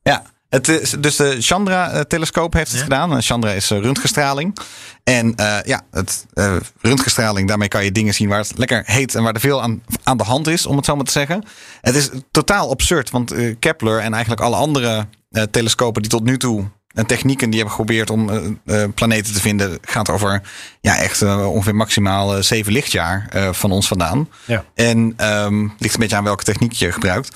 Ja, 0.01 0.23
het 0.49 0.67
is, 0.67 0.89
dus 0.99 1.15
de 1.15 1.35
Chandra-telescoop 1.39 2.53
heeft 2.53 2.67
het 2.71 2.77
Ja. 2.77 2.83
gedaan. 2.83 3.21
Chandra 3.21 3.51
is 3.51 3.71
eh, 3.71 3.79
röntgenstraling. 3.79 4.57
En 5.03 5.35
eh, 5.35 5.57
ja, 5.63 5.81
het, 5.91 6.25
eh, 6.33 6.55
röntgenstraling, 6.81 7.47
daarmee 7.47 7.67
kan 7.67 7.83
je 7.83 7.91
dingen 7.91 8.13
zien 8.13 8.29
waar 8.29 8.39
het 8.39 8.57
lekker 8.57 8.81
heet 8.85 9.15
en 9.15 9.23
waar 9.23 9.33
er 9.33 9.39
veel 9.39 9.61
aan, 9.61 9.83
aan 10.03 10.17
de 10.17 10.23
hand 10.23 10.47
is, 10.47 10.65
om 10.65 10.75
het 10.75 10.85
zo 10.85 10.95
maar 10.95 11.05
te 11.05 11.11
zeggen. 11.11 11.43
Het 11.81 11.95
is 11.95 12.09
totaal 12.31 12.69
absurd, 12.69 13.09
want 13.09 13.31
eh, 13.31 13.55
Kepler 13.59 13.99
en 13.99 14.13
eigenlijk 14.13 14.41
alle 14.41 14.55
andere 14.55 15.07
eh, 15.31 15.43
telescopen 15.43 16.01
die 16.01 16.11
tot 16.11 16.23
nu 16.23 16.37
toe 16.37 16.65
en 16.95 17.05
technieken 17.05 17.49
die 17.49 17.59
hebben 17.59 17.75
geprobeerd 17.75 18.09
om 18.09 18.29
eh, 18.65 18.83
planeten 18.95 19.33
te 19.33 19.41
vinden, 19.41 19.77
gaat 19.81 20.09
over 20.09 20.41
ja, 20.81 20.97
echt 20.97 21.21
eh, 21.21 21.51
ongeveer 21.51 21.75
maximaal 21.75 22.43
zeven 22.43 22.73
lichtjaar 22.73 23.27
eh, 23.29 23.53
van 23.53 23.71
ons 23.71 23.87
vandaan. 23.87 24.29
Ja. 24.45 24.63
En 24.75 25.13
ehm 25.17 25.67
ligt 25.77 25.93
een 25.93 25.99
beetje 25.99 26.15
aan 26.15 26.23
welke 26.23 26.43
techniek 26.43 26.71
je 26.71 26.91
gebruikt. 26.91 27.31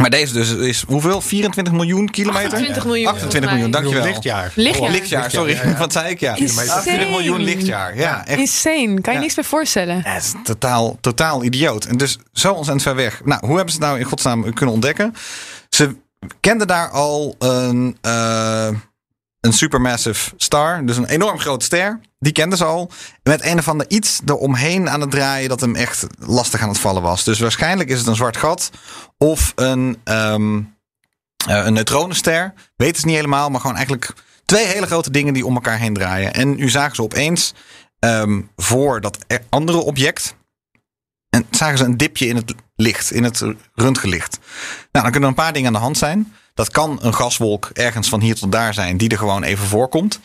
Maar 0.00 0.10
deze 0.10 0.32
dus 0.32 0.54
is 0.54 0.84
hoeveel? 0.86 1.20
24 1.20 1.74
miljoen 1.74 2.10
kilometer? 2.10 2.44
28 2.44 2.84
miljoen. 2.84 3.06
28 3.06 3.50
miljoen, 3.50 3.70
dankjewel. 3.70 4.04
Lichtjaar. 4.04 4.52
Lichtjaar. 4.54 4.90
Lichtjaar, 4.90 5.30
sorry. 5.30 5.52
Ja, 5.52 5.62
ja. 5.64 5.76
Wat 5.76 5.92
zei 5.92 6.10
ik? 6.10 6.20
Ja. 6.20 6.34
Insane. 6.36 6.70
28 6.70 7.08
miljoen 7.08 7.42
lichtjaar. 7.42 7.96
Ja, 7.96 8.26
echt. 8.26 8.38
Insane. 8.38 9.00
Kan 9.00 9.12
je 9.12 9.18
Ja. 9.18 9.18
niks 9.18 9.36
meer 9.36 9.44
voorstellen. 9.44 10.00
Ja, 10.04 10.12
het 10.12 10.22
is 10.22 10.34
totaal, 10.44 10.98
totaal 11.00 11.44
idioot. 11.44 11.84
En 11.84 11.96
dus 11.96 12.18
zo 12.32 12.48
ontzettend 12.48 12.82
ver 12.82 12.94
weg. 12.94 13.20
Nou, 13.24 13.46
hoe 13.46 13.56
hebben 13.56 13.74
ze 13.74 13.78
het 13.78 13.88
nou 13.88 13.98
in 13.98 14.04
godsnaam 14.04 14.52
kunnen 14.54 14.74
ontdekken? 14.74 15.14
Ze 15.68 15.96
kenden 16.40 16.66
daar 16.66 16.90
al 16.90 17.34
een, 17.38 17.98
eh, 18.00 18.68
een 19.40 19.52
supermassive 19.52 20.32
star. 20.36 20.86
Dus 20.86 20.96
een 20.96 21.06
enorm 21.06 21.38
grote 21.38 21.64
ster. 21.64 22.00
Die 22.18 22.32
kenden 22.32 22.58
ze 22.58 22.64
al. 22.64 22.90
Met 23.22 23.44
een 23.44 23.58
of 23.58 23.68
ander 23.68 23.90
iets 23.90 24.20
eromheen 24.26 24.90
aan 24.90 25.00
het 25.00 25.10
draaien 25.10 25.48
dat 25.48 25.60
hem 25.60 25.74
echt 25.74 26.06
lastig 26.18 26.60
aan 26.60 26.68
het 26.68 26.78
vallen 26.78 27.02
was. 27.02 27.24
Dus 27.24 27.38
waarschijnlijk 27.38 27.88
is 27.88 27.98
het 27.98 28.06
een 28.06 28.14
zwart 28.14 28.36
gat. 28.36 28.70
Of 29.18 29.52
een, 29.54 30.00
eh, 30.04 30.34
een 31.36 31.72
neutronenster. 31.72 32.52
Weten 32.76 33.00
ze 33.00 33.06
niet 33.06 33.16
helemaal. 33.16 33.50
Maar 33.50 33.60
gewoon 33.60 33.76
eigenlijk 33.76 34.12
twee 34.44 34.66
hele 34.66 34.86
grote 34.86 35.10
dingen 35.10 35.34
die 35.34 35.46
om 35.46 35.54
elkaar 35.54 35.78
heen 35.78 35.94
draaien. 35.94 36.34
En 36.34 36.56
nu 36.56 36.68
zagen 36.68 36.94
ze 36.94 37.02
opeens 37.02 37.54
ehm, 37.98 38.40
voor 38.56 39.00
dat 39.00 39.18
e- 39.26 39.38
andere 39.48 39.78
object. 39.78 40.34
En 41.30 41.46
zagen 41.50 41.78
ze 41.78 41.84
een 41.84 41.96
dipje 41.96 42.26
in 42.26 42.36
het 42.36 42.54
licht, 42.76 43.12
in 43.12 43.24
het 43.24 43.42
röntgenlicht. 43.74 44.38
Nou, 44.92 45.04
dan 45.04 45.10
kunnen 45.10 45.22
er 45.22 45.28
een 45.28 45.44
paar 45.44 45.52
dingen 45.52 45.66
aan 45.66 45.72
de 45.72 45.78
hand 45.78 45.98
zijn. 45.98 46.32
Dat 46.54 46.70
kan 46.70 46.98
een 47.02 47.14
gaswolk 47.14 47.70
ergens 47.72 48.08
van 48.08 48.20
hier 48.20 48.34
tot 48.34 48.52
daar 48.52 48.74
zijn, 48.74 48.96
die 48.96 49.08
er 49.08 49.18
gewoon 49.18 49.42
even 49.42 49.66
voorkomt. 49.66 50.20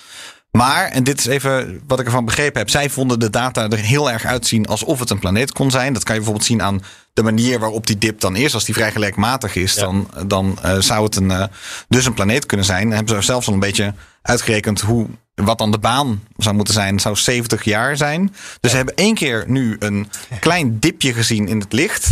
Maar, 0.52 0.86
en 0.86 1.04
dit 1.04 1.20
is 1.20 1.26
even 1.26 1.82
wat 1.88 2.00
ik 2.00 2.06
ervan 2.06 2.26
begrepen 2.26 2.60
heb, 2.60 2.70
zij 2.70 2.90
vonden 2.90 3.20
de 3.20 3.30
data 3.30 3.70
er 3.70 3.78
heel 3.78 4.12
erg 4.12 4.26
uitzien 4.26 4.68
alsof 4.68 5.00
het 5.00 5.10
een 5.10 5.20
planeet 5.20 5.52
kon 5.52 5.72
zijn. 5.72 5.94
Dat 5.94 6.04
kan 6.04 6.14
je 6.14 6.22
bijvoorbeeld 6.22 6.50
zien 6.50 6.62
aan 6.62 6.84
de 7.14 7.24
manier 7.24 7.60
waarop 7.60 7.88
die 7.88 7.98
dip 7.98 8.20
dan 8.20 8.36
is. 8.36 8.54
Als 8.54 8.66
die 8.66 8.76
vrij 8.76 8.92
gelijkmatig 8.92 9.56
is, 9.56 9.76
dan, 9.76 10.10
dan 10.28 10.60
eh, 10.62 10.80
zou 10.80 11.04
het 11.04 11.16
een, 11.16 11.32
eh, 11.32 11.44
dus 11.88 12.06
een 12.06 12.14
planeet 12.14 12.46
kunnen 12.46 12.66
zijn. 12.66 12.88
Dan 12.88 12.96
hebben 12.96 13.16
ze 13.16 13.22
zelfs 13.22 13.48
al 13.48 13.54
een 13.54 13.60
beetje 13.60 13.94
uitgerekend 14.22 14.82
hoe, 14.82 15.08
wat 15.46 15.58
dan 15.58 15.72
de 15.72 15.80
baan 15.80 16.24
zou 16.38 16.56
moeten 16.56 16.74
zijn. 16.74 17.00
Zou 17.00 17.16
70 17.16 17.64
jaar 17.64 17.98
zijn. 17.98 18.36
Dus 18.60 18.72
ze 18.72 18.78
hebben 18.78 18.96
één 18.96 19.16
keer 19.16 19.44
nu 19.48 19.76
een 19.80 20.10
klein 20.40 20.80
dipje 20.80 21.14
gezien 21.14 21.48
in 21.48 21.60
het 21.60 21.74
licht. 21.74 22.10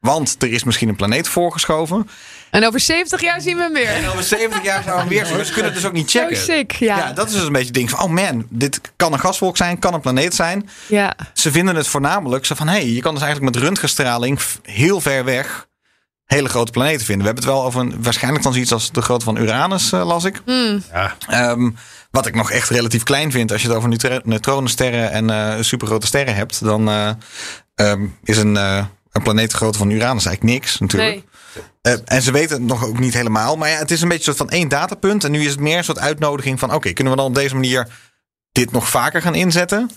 Want 0.00 0.36
er 0.38 0.52
is 0.52 0.64
misschien 0.64 0.88
een 0.88 0.96
planeet 0.96 1.28
voorgeschoven. 1.28 2.08
En 2.50 2.66
over 2.66 2.80
70 2.80 3.20
jaar 3.20 3.40
zien 3.40 3.56
we 3.56 3.62
hem 3.62 3.72
weer. 3.72 3.88
En 3.88 4.08
over 4.08 4.22
70 4.22 4.62
jaar 4.62 4.82
zou 4.82 4.98
hem 4.98 5.08
weer 5.08 5.26
zien. 5.26 5.44
Ze 5.44 5.52
kunnen 5.52 5.72
het 5.72 5.74
dus 5.74 5.84
ook 5.84 5.92
niet 5.92 6.10
checken. 6.10 6.36
sick, 6.36 6.72
ja. 6.72 6.96
Ja, 6.96 7.12
dat 7.12 7.26
is 7.28 7.32
dus 7.32 7.42
een 7.42 7.52
beetje 7.52 7.66
het 7.66 7.74
ding 7.74 7.90
van, 7.90 8.00
oh 8.00 8.10
man, 8.10 8.46
dit 8.48 8.80
kan 8.96 9.12
een 9.12 9.20
gaswolk 9.20 9.56
zijn, 9.56 9.78
kan 9.78 9.94
een 9.94 10.00
planeet 10.00 10.34
zijn. 10.34 10.68
Ja. 10.86 11.16
Ze 11.32 11.50
vinden 11.50 11.76
het 11.76 11.88
voornamelijk 11.88 12.46
zo 12.46 12.54
van, 12.54 12.68
hé, 12.68 12.78
hey, 12.78 12.88
je 12.88 13.00
kan 13.00 13.14
dus 13.14 13.22
eigenlijk 13.22 13.54
met 13.54 13.64
röntgenstraling 13.64 14.40
heel 14.62 15.00
ver 15.00 15.24
weg 15.24 15.67
hele 16.28 16.48
grote 16.48 16.72
planeten 16.72 17.06
vinden. 17.06 17.26
We 17.26 17.32
hebben 17.32 17.44
het 17.44 17.54
wel 17.54 17.64
over 17.64 17.80
een, 17.80 18.02
waarschijnlijk 18.02 18.44
dan 18.44 18.52
zoiets 18.52 18.72
als 18.72 18.92
de 18.92 19.02
grootte 19.02 19.24
van 19.24 19.36
Uranus, 19.36 19.92
eh, 19.92 20.06
las 20.06 20.24
ik. 20.24 20.42
Ja. 20.92 21.16
Ehm, 21.28 21.70
wat 22.10 22.26
ik 22.26 22.34
nog 22.34 22.50
echt 22.50 22.68
relatief 22.68 23.02
klein 23.02 23.30
vind, 23.30 23.52
als 23.52 23.62
je 23.62 23.68
het 23.68 23.76
over 23.76 24.20
neutronensterren 24.24 25.10
en 25.10 25.30
eh 25.30 25.54
supergrote 25.60 26.06
sterren 26.06 26.34
hebt, 26.34 26.64
dan 26.64 26.88
eh, 26.88 27.10
ehm, 27.74 28.06
is 28.24 28.36
een, 28.36 28.56
eh, 28.56 28.84
een 29.12 29.22
planeet 29.22 29.50
de 29.50 29.56
grootte 29.56 29.78
van 29.78 29.90
Uranus 29.90 30.26
eigenlijk 30.26 30.54
niks 30.54 30.78
natuurlijk. 30.78 31.10
Nee. 31.10 31.24
Eh, 31.82 31.94
en 32.04 32.22
ze 32.22 32.32
weten 32.32 32.56
het 32.56 32.66
nog 32.66 32.84
ook 32.84 32.98
niet 32.98 33.14
helemaal. 33.14 33.56
Maar 33.56 33.68
ja, 33.68 33.78
het 33.78 33.90
is 33.90 34.00
een 34.00 34.08
beetje 34.08 34.28
een 34.28 34.36
soort 34.36 34.50
van 34.50 34.58
één 34.58 34.68
datapunt. 34.68 35.24
En 35.24 35.30
nu 35.30 35.40
is 35.40 35.50
het 35.50 35.60
meer 35.60 35.78
een 35.78 35.84
soort 35.84 35.98
uitnodiging 35.98 36.58
van... 36.58 36.74
oké, 36.74 36.92
kunnen 36.92 37.12
we 37.12 37.18
dan 37.18 37.28
op 37.28 37.34
deze 37.34 37.54
manier 37.54 37.88
dit 38.52 38.72
nog 38.72 38.88
vaker 38.88 39.22
gaan 39.22 39.34
inzetten? 39.34 39.90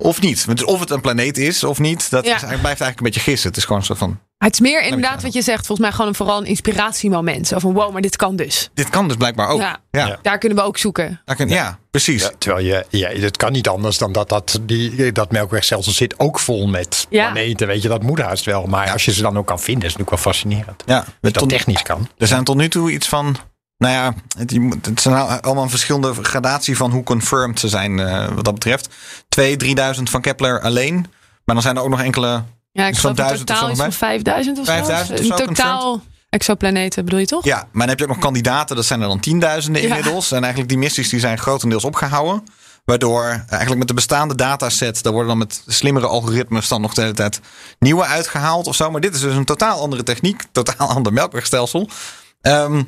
Of 0.00 0.20
niet? 0.20 0.46
Dus 0.56 0.64
of 0.64 0.80
het 0.80 0.90
een 0.90 1.00
planeet 1.00 1.38
is 1.38 1.64
of 1.64 1.78
niet, 1.78 2.10
dat 2.10 2.24
Ja. 2.24 2.34
is, 2.34 2.42
eigenlijk- 2.42 2.60
blijft 2.60 2.80
eigenlijk 2.80 2.98
een 2.98 3.04
beetje 3.04 3.30
gissen. 3.30 3.48
Het 3.48 3.56
is 3.58 3.64
gewoon 3.64 3.82
soort 3.84 3.98
van... 3.98 4.18
Het 4.38 4.52
is 4.52 4.60
meer 4.60 4.82
inderdaad 4.82 5.22
wat 5.22 5.32
je 5.32 5.42
zegt. 5.42 5.66
Volgens 5.66 5.80
mij 5.80 5.90
gewoon 5.90 6.06
een, 6.06 6.14
vooral 6.14 6.38
een 6.40 6.46
inspiratiemoment. 6.46 7.46
Zo 7.46 7.58
van 7.58 7.72
wow, 7.72 7.92
maar 7.92 8.00
dit 8.02 8.16
kan 8.16 8.36
dus. 8.36 8.70
Dit 8.74 8.90
kan 8.90 9.08
dus 9.08 9.16
blijkbaar 9.16 9.48
ook. 9.48 9.60
Ja. 9.90 10.18
Daar 10.22 10.38
kunnen 10.38 10.58
we 10.58 10.64
ook 10.64 10.78
zoeken. 10.78 11.20
daar 11.24 11.36
kun- 11.36 11.48
ja 11.48 11.78
precies. 11.90 12.22
Ja, 12.22 12.30
terwijl 12.38 12.64
je, 12.66 12.86
ja, 12.88 13.08
het 13.08 13.36
kan 13.36 13.52
niet 13.52 13.68
anders 13.68 13.98
dan 13.98 14.12
dat 14.12 14.28
dat, 14.28 14.58
die, 14.62 15.12
dat 15.12 15.30
melkwegstelsel 15.32 15.92
zit 15.92 16.18
ook 16.18 16.38
vol 16.38 16.66
met 16.66 17.06
Ja. 17.10 17.30
planeten. 17.30 17.66
Weet 17.66 17.82
je, 17.82 17.88
dat 17.88 18.02
moet 18.02 18.18
haast 18.20 18.44
wel. 18.44 18.66
Maar 18.66 18.90
als 18.92 19.04
je 19.04 19.12
ze 19.12 19.22
dan 19.22 19.38
ook 19.38 19.46
kan 19.46 19.60
vinden, 19.60 19.84
is 19.86 19.92
het 19.92 19.98
natuurlijk 19.98 20.24
wel 20.24 20.32
fascinerend. 20.32 20.82
Ja, 20.86 20.96
Dat 20.98 21.06
dat 21.20 21.32
tot- 21.34 21.48
technisch 21.48 21.82
kan. 21.82 22.08
er 22.18 22.26
zijn 22.26 22.44
tot 22.44 22.56
nu 22.56 22.68
toe 22.68 22.90
iets 22.92 23.08
van... 23.08 23.36
Nou 23.78 23.92
ja, 23.94 24.14
het, 24.38 24.58
het 24.86 25.00
zijn 25.00 25.14
al- 25.14 25.28
allemaal 25.28 25.64
een 25.64 25.70
verschillende 25.70 26.14
gradatie 26.24 26.76
van 26.76 26.90
hoe 26.90 27.02
confirmed 27.02 27.60
ze 27.60 27.68
zijn 27.68 27.98
eh, 28.00 28.28
wat 28.28 28.44
dat 28.44 28.54
betreft. 28.54 28.88
2.000, 29.40 29.44
3.000 29.96 30.02
van 30.02 30.20
Kepler 30.20 30.60
alleen. 30.60 30.94
Maar 31.44 31.54
dan 31.54 31.62
zijn 31.62 31.76
er 31.76 31.82
ook 31.82 31.88
nog 31.88 32.00
enkele 32.02 32.42
Ja, 32.72 32.86
ik 32.86 32.92
Zo'n 32.92 33.00
geloof 33.00 33.16
duizend 33.16 33.50
of 33.50 33.56
totaal 33.56 33.64
zo 33.64 33.70
iets 33.70 33.78
van 33.80 33.88
nog 33.88 33.98
bij? 33.98 34.08
5000 34.08 34.58
of 34.58 34.66
zo. 34.66 34.72
5000 34.72 35.20
of 35.20 35.26
zo 35.38 35.44
totaal 35.46 36.02
exoplaneten 36.28 37.04
bedoel 37.04 37.20
je 37.20 37.26
toch? 37.26 37.44
Ja, 37.44 37.56
maar 37.56 37.68
dan 37.72 37.88
heb 37.88 37.98
je 37.98 38.04
ook 38.04 38.10
nog 38.10 38.18
kandidaten, 38.20 38.76
dat 38.76 38.84
zijn 38.84 39.00
er 39.00 39.08
dan 39.08 39.20
tienduizenden 39.20 39.82
Ja. 39.82 39.88
inmiddels. 39.88 40.30
En 40.32 40.38
eigenlijk 40.40 40.68
die 40.68 40.78
missies 40.78 41.08
die 41.08 41.20
zijn 41.20 41.38
grotendeels 41.38 41.84
opgehouden. 41.84 42.44
Waardoor 42.84 43.24
eigenlijk 43.48 43.78
met 43.78 43.88
de 43.88 43.94
bestaande 43.94 44.34
dataset, 44.34 45.02
daar 45.02 45.12
worden 45.12 45.30
dan 45.30 45.38
met 45.38 45.62
slimmere 45.66 46.06
algoritmes 46.06 46.68
dan 46.68 46.80
nog 46.80 46.94
de 46.94 47.00
hele 47.00 47.12
tijd 47.14 47.40
nieuwe 47.78 48.04
uitgehaald 48.04 48.66
of 48.66 48.74
zo. 48.76 48.90
Maar 48.90 49.00
dit 49.00 49.14
is 49.14 49.20
dus 49.20 49.34
een 49.34 49.44
totaal 49.44 49.80
andere 49.80 50.02
techniek, 50.02 50.42
totaal 50.52 50.88
ander 50.96 51.12
melkwegstelsel. 51.12 51.88
Ehm, 52.40 52.82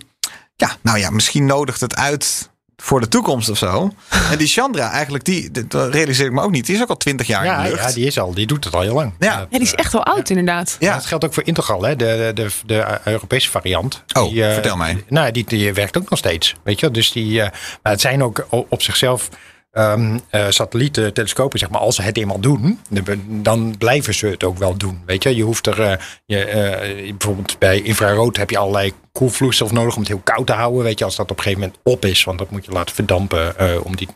ja, 0.61 0.77
nou 0.81 0.99
ja, 0.99 1.11
misschien 1.11 1.47
nodigt 1.47 1.81
het 1.81 1.97
uit 1.97 2.49
voor 2.77 3.01
de 3.01 3.09
toekomst 3.09 3.49
of 3.49 3.59
zo. 3.59 3.93
En 4.31 4.39
die 4.39 4.47
Chandra 4.47 4.91
eigenlijk, 4.91 5.25
die, 5.25 5.51
dat 5.51 5.95
realiseer 5.95 6.27
ik 6.27 6.33
me 6.33 6.41
ook 6.43 6.51
niet, 6.51 6.67
die 6.67 6.75
is 6.75 6.83
ook 6.83 6.89
al 6.89 6.97
twintig 6.97 7.27
jaar 7.27 7.45
in 7.45 7.51
Ja, 7.51 7.63
de 7.63 7.69
lucht. 7.69 7.83
ja, 7.89 7.93
die 7.95 8.07
is 8.07 8.19
al, 8.19 8.35
die 8.35 8.47
doet 8.47 8.65
het 8.65 8.75
al 8.75 8.81
heel 8.81 8.95
lang. 8.95 9.13
Ja. 9.19 9.47
Die 9.51 9.61
is 9.61 9.75
echt 9.75 9.93
wel 9.93 10.05
oud 10.05 10.31
inderdaad. 10.31 10.77
Ja, 10.79 10.95
dat 10.95 11.07
geldt 11.07 11.25
ook 11.25 11.35
voor 11.35 11.47
Integral, 11.47 11.83
hè? 11.83 11.97
De, 11.97 12.05
de, 12.07 12.33
de, 12.35 12.51
de 12.67 12.99
Europese 13.05 13.51
variant. 13.51 14.03
Oh, 14.13 14.29
Die, 14.31 14.45
eh, 14.47 14.53
vertel 14.53 14.77
mij. 14.77 15.05
Nou, 15.09 15.31
die, 15.31 15.45
die 15.45 15.73
werkt 15.75 15.97
ook 15.99 16.11
nog 16.11 16.19
steeds. 16.19 16.55
Weet 16.65 16.81
je, 16.81 16.91
dus 16.91 17.13
die. 17.13 17.43
eh, 17.43 17.51
maar 17.83 17.93
het 17.93 18.01
zijn 18.01 18.23
ook 18.23 18.47
op 18.69 18.83
zichzelf. 18.83 19.29
Ehm 19.71 20.19
eh, 20.31 20.47
satellieten, 20.49 21.13
telescopen, 21.13 21.59
zeg 21.59 21.71
maar, 21.71 21.81
als 21.81 21.95
ze 21.97 22.03
het 22.03 22.17
eenmaal 22.17 22.41
doen, 22.41 22.81
dan- 23.27 23.75
blijven 23.79 24.15
ze 24.15 24.27
het 24.27 24.45
ook 24.45 24.59
wel 24.59 24.77
doen. 24.77 25.03
Weet 25.07 25.23
je, 25.23 25.37
je 25.37 25.43
hoeft 25.43 25.67
er, 25.67 25.83
eh, 25.83 25.97
je, 26.27 26.45
eh, 26.45 27.09
bijvoorbeeld 27.17 27.59
bij 27.59 27.81
infrarood 27.81 28.37
heb 28.37 28.51
je 28.51 28.59
allerlei 28.59 28.93
koelvloeistof 29.13 29.73
nodig 29.73 29.95
om 29.95 30.01
het 30.01 30.09
heel 30.09 30.21
koud 30.25 30.47
te 30.47 30.53
houden. 30.53 30.83
Weet 30.83 30.99
je, 30.99 31.05
als 31.05 31.17
dat 31.17 31.31
op 31.31 31.37
een 31.37 31.43
gegeven 31.43 31.65
moment 31.65 31.81
op 31.85 32.05
is, 32.05 32.25
want 32.25 32.39
dat 32.39 32.51
moet 32.51 32.65
je 32.65 32.71
laten 32.73 32.95
verdampen 32.95 33.55
om 33.85 33.97
die 33.97 34.09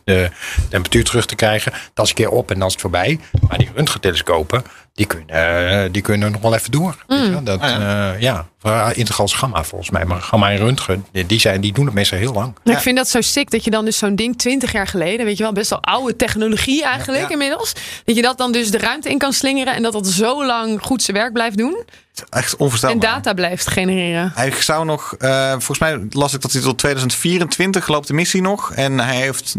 temperatuur 0.69 1.03
terug 1.03 1.25
te 1.25 1.35
krijgen. 1.35 1.71
Dat 1.93 2.05
is 2.05 2.11
een 2.11 2.17
keer 2.17 2.29
op 2.29 2.51
en 2.51 2.57
dan 2.57 2.67
is 2.67 2.73
het 2.73 2.81
voorbij. 2.81 3.19
Maar 3.47 3.57
die 3.57 3.69
röntgentelescopen, 3.75 4.63
die 4.95 5.05
kunnen, 5.05 5.29
eh, 5.29 5.89
die 5.91 6.01
kunnen 6.01 6.31
nog 6.31 6.41
wel 6.41 6.53
even 6.53 6.71
door. 6.71 6.95
Weet 7.07 7.25
je, 7.25 7.43
dat, 7.43 7.61
Ah, 7.61 7.69
ja. 7.69 8.13
ja. 8.19 8.47
ja, 8.61 8.91
integrals 8.93 9.33
gamma 9.33 9.63
volgens 9.63 9.89
mij. 9.89 10.05
Maar 10.05 10.21
gamma 10.21 10.51
en 10.51 10.57
röntgen, 10.57 11.05
die, 11.27 11.39
zijn, 11.39 11.61
die 11.61 11.73
doen 11.73 11.85
het 11.85 11.93
meestal 11.93 12.17
heel 12.17 12.33
lang. 12.33 12.53
Maar 12.63 12.73
Ik 12.75 12.79
vind 12.81 12.97
dat 12.97 13.07
zo 13.07 13.21
sick 13.21 13.49
dat 13.49 13.63
je 13.63 13.69
dan 13.71 13.85
dus 13.85 13.97
zo'n 13.97 14.15
ding 14.15 14.37
20 14.37 14.71
jaar 14.71 14.87
geleden, 14.87 15.25
weet 15.25 15.37
je 15.37 15.43
wel, 15.43 15.51
best 15.53 15.69
wel 15.69 15.81
oude 15.83 16.15
technologie 16.15 16.83
eigenlijk 16.83 17.23
Ja. 17.23 17.29
inmiddels, 17.29 17.73
dat 18.05 18.15
je 18.15 18.21
dat 18.21 18.37
dan 18.37 18.51
dus 18.51 18.71
de 18.71 18.77
ruimte 18.77 19.09
in 19.09 19.17
kan 19.17 19.33
slingeren 19.33 19.75
en 19.75 19.81
dat 19.83 19.93
dat 19.93 20.07
zo 20.07 20.45
lang 20.45 20.81
goed 20.81 21.03
zijn 21.03 21.17
werk 21.17 21.33
blijft 21.33 21.57
doen 21.57 21.83
Echt 22.29 22.53
en 22.53 22.59
onvoorstelbaar. 22.59 22.99
data 22.99 23.33
blijft 23.33 23.67
genereren. 23.67 24.31
Hij 24.35 24.51
zou 24.59 24.85
nog, 24.85 25.15
eh, 25.19 25.49
volgens 25.51 25.79
mij 25.79 26.07
las 26.09 26.33
ik 26.33 26.41
dat 26.41 26.51
hij 26.51 26.61
tot 26.61 26.77
2024 26.77 27.87
loopt 27.87 28.07
de 28.07 28.13
missie 28.13 28.41
nog. 28.41 28.71
En 28.73 28.99
hij 28.99 29.15
heeft 29.15 29.55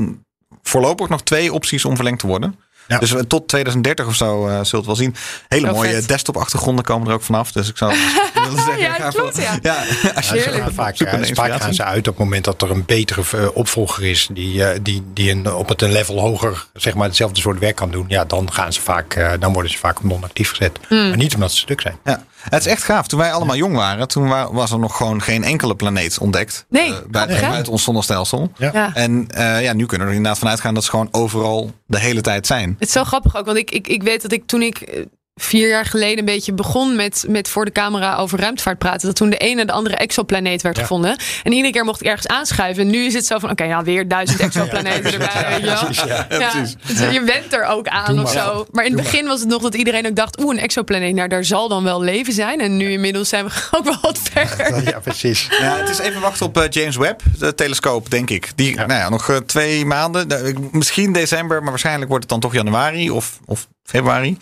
voorlopig 0.62 1.09
nog 1.09 1.22
twee 1.22 1.53
opties 1.53 1.85
om 1.85 1.94
verlengd 1.96 2.20
te 2.20 2.27
worden. 2.27 2.59
Ja. 2.88 2.99
Dus 2.99 3.14
eh, 3.14 3.20
tot 3.20 3.49
2030 3.49 4.07
of 4.07 4.14
zo 4.14 4.46
eh, 4.49 4.55
zult 4.55 4.70
het 4.70 4.87
wel 4.87 4.96
zien. 4.96 5.14
Hele 5.49 5.66
Zo 5.66 5.72
mooie 5.72 5.90
vet. 5.90 6.09
desktop 6.09 6.37
achtergronden 6.37 6.85
komen 6.85 7.09
er 7.09 7.14
ook 7.14 7.22
vanaf. 7.22 7.53
Dus 7.53 7.68
ik 7.68 7.77
zou 7.77 7.94
wilde 8.35 8.57
zeggen. 8.57 8.79
Ja, 8.81 8.92
Ga 8.94 9.09
klopt, 9.11 9.33
voor- 9.35 9.42
ja. 9.42 9.59
ja. 9.62 9.77
Als 10.14 10.29
je. 10.29 10.35
Ja, 10.37 10.70
vaak, 10.70 10.99
eh, 10.99 11.09
vaak 11.11 11.18
inspiratie. 11.20 11.61
gaan 11.61 11.75
ze 11.75 11.85
uit 11.85 12.09
op 12.09 12.14
het 12.14 12.25
moment 12.25 12.44
dat 12.44 12.62
er 12.62 12.70
een 12.70 12.85
betere 12.85 13.22
eh, 13.33 13.49
opvolger 13.55 14.05
is. 14.05 14.29
Die, 14.33 14.64
eh, 14.64 14.79
die, 14.83 15.03
die 15.14 15.31
een, 15.31 15.53
op 15.55 15.68
het 15.68 15.83
een 15.83 15.92
level 15.92 16.20
hoger 16.20 16.66
zeg 16.75 16.94
maar, 16.94 17.07
hetzelfde 17.07 17.40
soort 17.40 17.59
werk 17.59 17.77
kan 17.77 17.90
doen. 17.90 18.05
Ja, 18.09 18.25
dan, 18.25 18.53
gaan 18.53 18.72
ze 18.72 18.81
vaak, 18.81 19.14
eh, 19.14 19.33
dan 19.40 19.53
worden 19.53 19.70
ze 19.70 19.79
vaak 19.79 19.96
op 19.99 20.05
non-actief 20.05 20.51
gezet. 20.51 20.79
Hmm. 20.88 21.09
Maar 21.09 21.16
niet 21.16 21.35
omdat 21.35 21.53
ze 21.53 21.59
stuk 21.59 21.81
zijn. 21.81 21.96
Ja, 22.05 22.25
het 22.49 22.67
is 22.67 22.73
echt 22.73 22.83
gaaf. 22.83 23.07
Toen 23.07 23.19
wij 23.19 23.33
allemaal 23.33 23.57
jong 23.57 23.75
waren, 23.77 24.09
toen 24.09 24.29
wa- 24.29 24.53
was 24.53 24.71
er 24.73 24.79
nog 24.79 24.97
gewoon 24.97 25.23
geen 25.23 25.45
enkele 25.45 25.75
planeet 25.77 26.19
ontdekt. 26.19 26.67
Nee, 26.69 26.89
eh, 26.89 26.99
buiten, 27.11 27.73
ons 27.73 27.85
zonnestelsel. 27.85 28.53
Ja. 28.57 28.71
Ja. 28.73 28.95
En 28.95 29.27
eh, 29.31 29.63
ja, 29.63 29.73
nu 29.73 29.87
kunnen 29.87 30.07
we 30.07 30.13
er 30.13 30.19
inderdaad 30.19 30.38
van 30.40 30.49
uitgaan 30.49 30.75
dat 30.75 30.85
ze 30.85 30.90
gewoon 30.90 31.09
overal 31.11 31.71
de 31.87 31.99
hele 31.99 32.21
tijd 32.21 32.47
zijn. 32.47 32.77
Het 32.79 32.88
is 32.88 32.94
zo 32.94 33.05
grappig 33.05 33.37
ook, 33.37 33.47
want 33.47 33.59
ik, 33.59 33.71
ik, 33.71 33.88
ik 33.88 34.03
weet 34.03 34.23
dat 34.23 34.33
ik 34.33 34.47
toen 34.47 34.63
ik 34.63 34.79
eh, 34.81 35.05
vier 35.41 35.69
jaar 35.69 35.85
geleden 35.85 36.19
een 36.19 36.25
beetje 36.25 36.53
begon 36.53 36.97
met, 36.97 37.25
met 37.29 37.49
voor 37.49 37.65
de 37.65 37.73
camera 37.73 38.17
over 38.17 38.41
ruimtevaart 38.41 38.79
praten, 38.79 39.07
dat 39.07 39.17
toen 39.17 39.31
de 39.31 39.37
ene 39.37 39.65
de 39.65 39.73
andere 39.73 39.97
exoplaneet 39.97 40.63
werd 40.63 40.77
Ja. 40.77 40.83
gevonden. 40.83 41.17
En 41.43 41.53
iedere 41.53 41.73
keer 41.73 41.85
mocht 41.85 42.01
ik 42.01 42.07
ergens 42.07 42.27
aanschuiven. 42.27 42.83
En 42.83 42.91
nu 42.91 43.05
is 43.05 43.15
het 43.15 43.27
zo 43.27 43.39
van, 43.39 43.51
oké, 43.51 43.65
ja, 43.65 43.83
weer 43.83 44.09
duizend 44.09 44.41
exoplaneten 44.47 45.13
erbij. 45.13 45.47
weet 45.49 45.61
je 45.61 45.67
wel. 45.67 45.85
precies, 45.85 46.03
ja. 46.03 46.27
Ja, 46.29 46.53
dus 46.87 46.99
je 47.13 47.23
bent 47.27 47.53
er 47.53 47.65
ook 47.65 47.89
aan 47.89 48.15
Doe 48.15 48.25
of 48.25 48.35
maar. 48.35 48.45
zo. 48.45 48.67
Maar 48.71 48.85
in 48.85 48.93
het 48.95 49.03
begin 49.03 49.27
was 49.27 49.41
het 49.41 49.49
nog 49.49 49.63
dat 49.63 49.75
iedereen 49.75 50.07
ook 50.07 50.17
dacht, 50.17 50.41
oeh, 50.41 50.55
een 50.57 50.63
exoplaneet, 50.63 51.15
nou 51.15 51.29
daar 51.29 51.45
zal 51.45 51.69
dan 51.69 51.85
wel 51.85 52.03
leven 52.03 52.33
zijn. 52.33 52.61
En 52.61 52.77
nu 52.77 52.91
inmiddels 52.91 53.29
zijn 53.29 53.45
we 53.45 53.51
ook 53.79 53.85
wel 53.85 53.99
wat 54.01 54.19
verder. 54.33 54.83
Ja, 54.85 54.99
precies. 55.01 55.47
Ja, 55.61 55.77
het 55.77 55.89
is 55.89 55.99
even 55.99 56.21
wachten 56.21 56.47
op 56.47 56.59
eh, 56.59 56.65
James 56.71 56.97
Webb, 56.97 57.21
de 57.39 57.55
telescoop, 57.55 58.11
denk 58.11 58.31
ik. 58.31 58.51
Die, 58.55 58.75
nou 58.77 58.93
ja, 58.93 59.09
nog 59.09 59.29
eh, 59.31 59.37
twee 59.37 59.85
maanden. 59.85 60.27
Nou, 60.29 60.47
ik- 60.47 60.73
Misschien 60.73 61.13
december, 61.13 61.61
maar 61.61 61.71
waarschijnlijk 61.71 62.09
wordt 62.09 62.23
het 62.25 62.33
dan 62.33 62.41
toch 62.41 62.53
januari 62.53 63.11
of, 63.11 63.39
of 63.45 63.67
februari. 63.87 64.39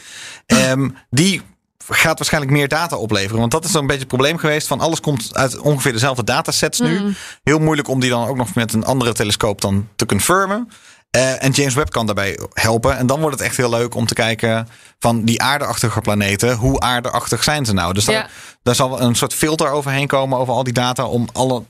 Ehm, 0.47 0.89
die 1.11 1.43
gaat 1.89 2.19
waarschijnlijk 2.19 2.53
meer 2.53 2.69
data 2.69 2.97
opleveren. 2.97 3.39
Want 3.39 3.51
dat 3.53 3.65
is 3.65 3.71
dan 3.73 3.81
een 3.81 3.87
beetje 3.87 4.03
het 4.03 4.13
probleem 4.13 4.37
geweest. 4.39 4.67
Van 4.67 4.81
alles 4.81 5.01
komt 5.01 5.35
uit 5.37 5.59
ongeveer 5.59 5.93
dezelfde 5.93 6.25
datasets 6.25 6.81
nu. 6.81 7.15
Heel 7.43 7.59
moeilijk 7.59 7.89
om 7.89 8.01
die 8.01 8.11
dan 8.11 8.29
ook 8.29 8.37
nog 8.37 8.55
met 8.55 8.73
een 8.73 8.85
andere 8.85 9.13
telescoop 9.13 9.61
dan 9.61 9.89
te 9.97 10.07
confirmen. 10.07 10.69
Eh, 11.11 11.43
en 11.45 11.51
James 11.51 11.75
Webb 11.75 11.91
kan 11.91 12.07
daarbij 12.07 12.39
helpen. 12.53 12.97
En 12.97 13.07
dan 13.07 13.21
wordt 13.21 13.37
het 13.39 13.45
echt 13.47 13.57
heel 13.57 13.71
leuk 13.71 13.95
om 13.95 14.07
te 14.07 14.15
kijken 14.15 14.69
van 14.99 15.25
die 15.25 15.43
aardeachtige 15.43 16.01
planeten. 16.01 16.55
Hoe 16.57 16.81
aardeachtig 16.81 17.45
zijn 17.45 17.65
ze 17.65 17.73
nou? 17.73 17.93
Dus 17.95 18.05
daar, 18.05 18.15
Ja. 18.15 18.29
daar 18.63 18.75
zal 18.75 19.01
een 19.01 19.15
soort 19.15 19.35
filter 19.35 19.71
overheen 19.71 20.07
komen 20.07 20.39
over 20.39 20.55
al 20.55 20.65
die 20.65 20.73
data. 20.73 21.05
Om 21.05 21.29
alle 21.33 21.63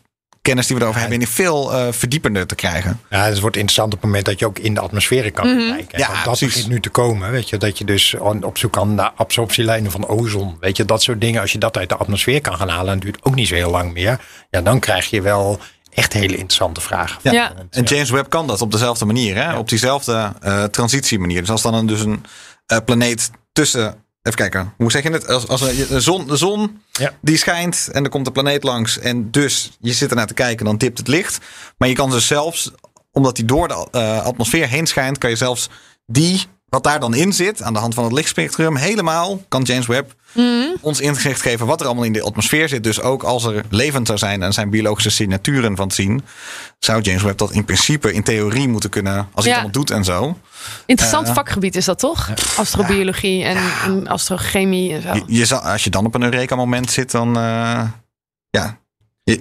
kennis 0.45 0.67
die 0.67 0.77
we 0.77 0.83
erover 0.83 1.01
hebben 1.01 1.21
in 1.21 1.27
veel 1.27 1.73
eh, 1.73 1.87
verdiepender 1.91 2.47
te 2.47 2.55
krijgen. 2.55 3.01
Ja, 3.11 3.21
dus 3.23 3.29
het 3.29 3.41
wordt 3.41 3.57
interessant 3.57 3.93
op 3.93 3.99
het 3.99 4.09
moment 4.09 4.25
dat 4.25 4.39
je 4.39 4.47
ook 4.47 4.59
in 4.59 4.75
de 4.75 4.81
atmosfeer 4.81 5.33
kan 5.33 5.45
kijken. 5.45 5.99
Ja, 5.99 6.07
Want 6.07 6.25
dat 6.25 6.37
precies. 6.37 6.47
begint 6.47 6.69
nu 6.69 6.81
te 6.81 6.89
komen. 6.89 7.31
Weet 7.31 7.49
je, 7.49 7.57
dat 7.57 7.79
je 7.79 7.85
dus 7.85 8.15
op 8.41 8.59
zoek 8.59 8.73
kan 8.73 8.95
naar 8.95 9.13
absorptielijnen 9.17 9.91
van 9.91 10.07
ozon. 10.07 10.57
Weet 10.61 10.77
je, 10.77 10.85
dat 10.85 11.03
soort 11.03 11.21
dingen. 11.21 11.41
Als 11.41 11.53
je 11.53 11.59
dat 11.59 11.77
uit 11.77 11.89
de 11.89 11.97
atmosfeer 11.97 12.41
kan 12.41 12.57
gaan 12.57 12.69
halen, 12.69 12.87
en 12.87 12.95
het 12.95 13.03
duurt 13.03 13.19
ook 13.25 13.35
niet 13.35 13.49
zo 13.49 13.55
heel 13.55 13.71
lang 13.71 13.93
meer. 13.93 14.21
Ja, 14.51 14.61
dan 14.61 14.81
krijg 14.81 15.11
je 15.11 15.21
wel 15.23 15.59
echt 15.91 16.13
hele 16.13 16.37
interessante 16.37 16.81
vragen. 16.81 17.19
Ja. 17.23 17.33
Ja. 17.33 17.53
En 17.71 17.85
James 17.85 18.11
Webb 18.11 18.31
kan 18.31 18.47
dat 18.47 18.61
op 18.61 18.73
dezelfde 18.73 19.05
manier. 19.05 19.37
Hè? 19.37 19.57
Op 19.59 19.69
diezelfde 19.69 20.33
eh 20.41 20.65
transitiemanier. 20.65 21.41
Dus 21.41 21.51
als 21.51 21.63
dan 21.63 21.75
een, 21.75 21.87
dus 21.87 22.01
een 22.01 22.25
eh, 22.67 22.79
planeet 22.85 23.31
tussen... 23.53 24.04
Even 24.25 24.39
kijken, 24.39 24.73
hoe 24.77 24.91
zeg 24.91 25.03
je 25.03 25.11
het? 25.11 25.29
Als, 25.29 25.49
als 25.49 25.61
de 25.61 26.01
zon, 26.01 26.27
de 26.27 26.37
zon 26.37 26.81
Ja. 26.93 27.13
die 27.21 27.37
schijnt 27.37 27.89
en 27.93 28.05
er 28.05 28.11
komt 28.11 28.27
een 28.27 28.33
planeet 28.33 28.63
langs. 28.63 28.99
En 28.99 29.31
dus 29.31 29.77
je 29.81 29.93
zit 29.93 30.11
ernaar 30.11 30.27
te 30.27 30.35
kijken, 30.35 30.65
dan 30.65 30.77
dipt 30.77 30.99
het 30.99 31.09
licht. 31.09 31.39
Maar 31.79 31.89
je 31.89 31.95
kan 31.95 32.11
dus 32.11 32.27
zelfs, 32.27 32.71
omdat 33.13 33.37
die 33.37 33.45
door 33.45 33.69
de 33.69 33.87
eh, 33.91 34.23
atmosfeer 34.23 34.69
heen 34.69 34.87
schijnt... 34.87 35.19
kan 35.19 35.31
je 35.31 35.37
zelfs 35.37 35.69
die, 36.07 36.43
wat 36.75 36.83
daar 36.83 37.01
dan 37.01 37.15
in 37.15 37.33
zit... 37.33 37.63
aan 37.63 37.73
de 37.73 37.79
hand 37.79 37.95
van 37.95 38.05
het 38.05 38.13
lichtspectrum, 38.13 38.77
helemaal 38.77 39.43
kan 39.49 39.63
James 39.63 39.87
Webb... 39.87 40.15
ons 40.81 41.01
inzicht 41.01 41.43
geven 41.43 41.67
wat 41.67 41.81
er 41.81 41.87
allemaal 41.87 42.05
in 42.05 42.13
de 42.13 42.23
atmosfeer 42.23 42.69
zit. 42.69 42.85
Dus 42.85 43.01
ook 43.01 43.23
als 43.23 43.45
er 43.45 43.65
levend 43.71 44.07
zou 44.07 44.19
zijn 44.19 44.43
en 44.43 44.53
zijn 44.53 44.71
biologische 44.71 45.11
signaturen 45.11 45.77
van 45.77 45.89
te 45.89 45.95
zien... 45.95 46.25
zou 46.79 47.01
James 47.01 47.23
Webb 47.23 47.39
dat 47.39 47.53
in 47.53 47.65
principe, 47.65 48.13
in 48.13 48.23
theorie 48.23 48.69
moeten 48.69 48.91
kunnen... 48.91 49.29
als 49.33 49.45
hij 49.45 49.45
Ja. 49.45 49.53
allemaal 49.55 49.73
doet 49.73 49.91
en 49.91 50.05
zo. 50.05 50.39
Interessant 50.87 51.29
vakgebied 51.29 51.77
is 51.77 51.85
dat 51.85 51.99
toch? 51.99 52.31
Astrobiologie 52.57 53.45
en, 53.45 54.09
astrochemie 54.09 54.93
en 54.95 55.03
zo. 55.03 55.15
Je, 55.15 55.23
je 55.27 55.45
zal, 55.47 55.59
als 55.59 55.85
je 55.85 55.91
dan 55.91 56.07
op 56.07 56.15
een 56.15 56.23
Eureka-moment 56.23 56.91
zit, 56.91 57.11
dan... 57.11 57.37
eh, 57.37 57.83
ja... 58.51 58.83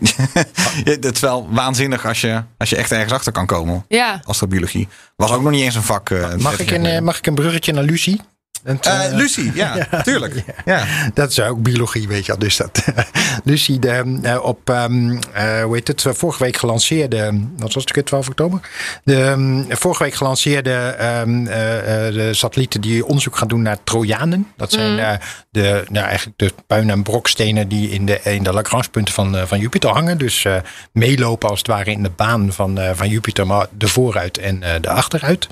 Het 0.83 1.13
is 1.13 1.19
wel 1.19 1.47
waanzinnig 1.51 2.05
als 2.05 2.21
je, 2.21 2.43
als 2.57 2.69
je 2.69 2.75
echt 2.75 2.91
ergens 2.91 3.13
achter 3.13 3.31
kan 3.31 3.45
komen. 3.45 3.85
Ja, 3.87 4.21
Astrobiologie. 4.25 4.87
Was 5.15 5.31
ook 5.31 5.41
nog 5.41 5.51
niet 5.51 5.61
eens 5.63 5.75
een 5.75 5.83
vak. 5.83 6.09
eh, 6.09 6.21
Mag 6.35 6.55
30 6.55 6.59
ik, 6.59 6.71
een, 6.71 6.85
eh, 6.85 7.01
mag 7.01 7.17
ik 7.17 7.27
een 7.27 7.35
bruggetje 7.35 7.73
naar 7.73 7.83
Lucie? 7.83 8.21
Eh, 8.63 9.05
eh, 9.05 9.13
Lucie, 9.13 9.51
ja, 9.55 9.87
tuurlijk. 10.03 10.43
Ja. 10.65 10.85
Dat 11.13 11.29
is 11.29 11.39
ook 11.39 11.61
biologie, 11.61 12.07
weet 12.07 12.25
je 12.25 12.31
wel. 12.31 12.39
Dus 12.39 12.57
dat. 12.57 12.83
Lucie, 13.43 13.79
de, 13.79 14.19
eh, 14.21 14.43
op, 14.43 14.69
ehm, 14.69 15.17
eh, 15.33 15.63
hoe 15.63 15.75
heet 15.75 15.87
het, 15.87 16.05
vorige 16.09 16.43
week 16.43 16.57
gelanceerde, 16.57 17.39
wat 17.57 17.73
was 17.73 17.83
het, 17.85 18.05
12 18.05 18.27
oktober? 18.27 18.59
De 19.03 19.21
ehm, 19.21 19.63
vorige 19.69 20.03
week 20.03 20.13
gelanceerde 20.13 20.71
ehm, 20.71 21.47
eh, 21.47 22.07
eh, 22.07 22.13
de 22.13 22.33
satellieten 22.33 22.81
die 22.81 23.05
onderzoek 23.05 23.35
gaan 23.37 23.47
doen 23.47 23.61
naar 23.61 23.77
Trojanen. 23.83 24.47
Dat 24.57 24.71
zijn 24.71 24.99
eh, 24.99 25.13
de, 25.49 25.85
nou, 25.89 26.05
eigenlijk 26.05 26.37
de 26.39 26.51
puin- 26.67 26.89
en 26.89 27.03
brokstenen 27.03 27.67
die 27.67 27.89
in 27.89 28.05
de, 28.05 28.19
in 28.23 28.43
de 28.43 28.53
Lagrangepunten 28.53 29.13
van, 29.13 29.47
van 29.47 29.59
Jupiter 29.59 29.89
hangen. 29.89 30.17
Dus 30.17 30.45
eh, 30.45 30.55
meelopen 30.91 31.49
als 31.49 31.57
het 31.57 31.67
ware 31.67 31.91
in 31.91 32.03
de 32.03 32.11
baan 32.15 32.53
van, 32.53 32.79
eh, 32.79 32.89
van 32.93 33.09
Jupiter, 33.09 33.47
maar 33.47 33.67
de 33.77 33.87
vooruit 33.87 34.37
en 34.37 34.63
eh, 34.63 34.81
de 34.81 34.89
achteruit. 34.89 35.47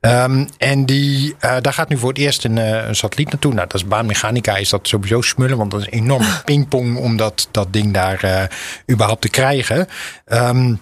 Ehm, 0.00 0.46
en 0.58 0.86
die, 0.86 1.34
eh, 1.38 1.56
daar 1.60 1.72
gaat 1.72 1.88
nu 1.88 1.98
voor 1.98 2.08
het 2.08 2.18
eerst 2.18 2.44
een, 2.44 2.58
eh, 2.58 2.86
een 2.86 2.96
satelliet 2.96 3.30
naartoe. 3.30 3.52
Nou, 3.54 3.66
dat 3.68 3.80
is 3.80 3.86
baanmechanica, 3.86 4.56
is 4.56 4.68
dat 4.68 4.88
sowieso 4.88 5.20
smullen, 5.20 5.56
want 5.56 5.70
dat 5.70 5.80
is 5.80 5.86
een 5.86 5.92
enorme 5.92 6.40
pingpong 6.44 6.96
om 6.96 7.16
dat, 7.16 7.48
dat 7.50 7.72
ding 7.72 7.94
daar 7.94 8.24
eh, 8.24 8.42
überhaupt 8.90 9.20
te 9.20 9.28
krijgen. 9.28 9.86
Ehm, 10.24 10.74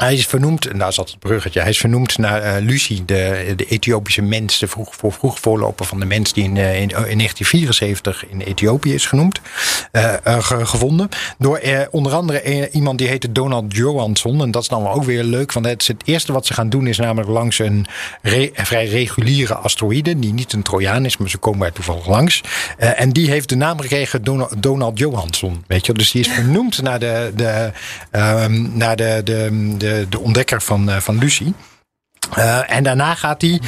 hij 0.00 0.14
is 0.14 0.26
vernoemd, 0.26 0.66
en 0.66 0.78
daar 0.78 0.92
zat 0.92 1.10
het 1.10 1.18
bruggetje, 1.18 1.60
hij 1.60 1.68
is 1.70 1.78
vernoemd 1.78 2.18
naar 2.18 2.42
eh 2.42 2.62
Lucy, 2.62 3.02
de, 3.06 3.52
de 3.56 3.64
Ethiopische 3.64 4.22
mens, 4.22 4.58
de 4.58 4.66
vroeg, 4.68 4.94
voor, 4.96 5.12
vroeg 5.12 5.38
voorloper 5.40 5.84
van 5.86 6.00
de 6.00 6.06
mens 6.06 6.32
die 6.32 6.44
in, 6.44 6.56
eh, 6.56 6.74
in, 6.74 6.88
in 6.88 6.88
1974 6.88 8.24
in 8.28 8.40
Ethiopië 8.40 8.94
is 8.94 9.06
genoemd, 9.06 9.40
eh, 9.92 10.14
eh, 10.26 10.42
ge- 10.42 10.66
gevonden. 10.66 11.08
Door 11.38 11.56
eh, 11.56 11.80
onder 11.90 12.12
andere 12.12 12.40
eh, 12.40 12.74
iemand 12.74 12.98
die 12.98 13.08
heette 13.08 13.32
Donald 13.32 13.76
Johansson. 13.76 14.42
En 14.42 14.50
dat 14.50 14.62
is 14.62 14.68
dan 14.68 14.82
wel 14.82 14.92
ook 14.92 15.04
weer 15.04 15.22
leuk, 15.24 15.52
want 15.52 15.66
het, 15.66 15.86
het 15.86 16.02
eerste 16.04 16.32
wat 16.32 16.46
ze 16.46 16.54
gaan 16.54 16.68
doen 16.68 16.86
is 16.86 16.98
namelijk 16.98 17.28
langs 17.30 17.58
een 17.58 17.86
vrij 18.54 18.86
reguliere 18.86 19.54
asteroïde, 19.54 20.18
die 20.18 20.32
niet 20.32 20.52
een 20.52 20.62
Trojaan 20.62 21.04
is, 21.04 21.16
maar 21.16 21.30
ze 21.30 21.38
komen 21.38 21.66
er 21.66 21.72
toevallig 21.72 22.06
langs. 22.06 22.40
Eh, 22.78 23.00
en 23.00 23.10
die 23.10 23.30
heeft 23.30 23.48
de 23.48 23.56
naam 23.56 23.80
gekregen 23.80 24.24
Donald, 24.24 24.62
Donald 24.62 24.98
Johansson. 24.98 25.64
Weet 25.66 25.86
je, 25.86 25.92
dus 25.92 26.10
die 26.10 26.20
is 26.20 26.28
vernoemd 26.32 26.82
naar 26.82 26.98
de, 26.98 27.32
de, 27.36 27.72
ehm, 28.10 28.76
naar 28.76 28.96
de, 28.96 29.20
de, 29.24 29.74
de, 29.78 29.88
de 30.08 30.18
ontdekker 30.20 30.62
van, 30.62 30.90
eh, 30.90 30.96
van 30.96 31.18
Lucie. 31.18 31.54
Eh, 32.36 32.70
en 32.70 32.82
daarna 32.82 33.14
gaat 33.14 33.40
hij 33.40 33.60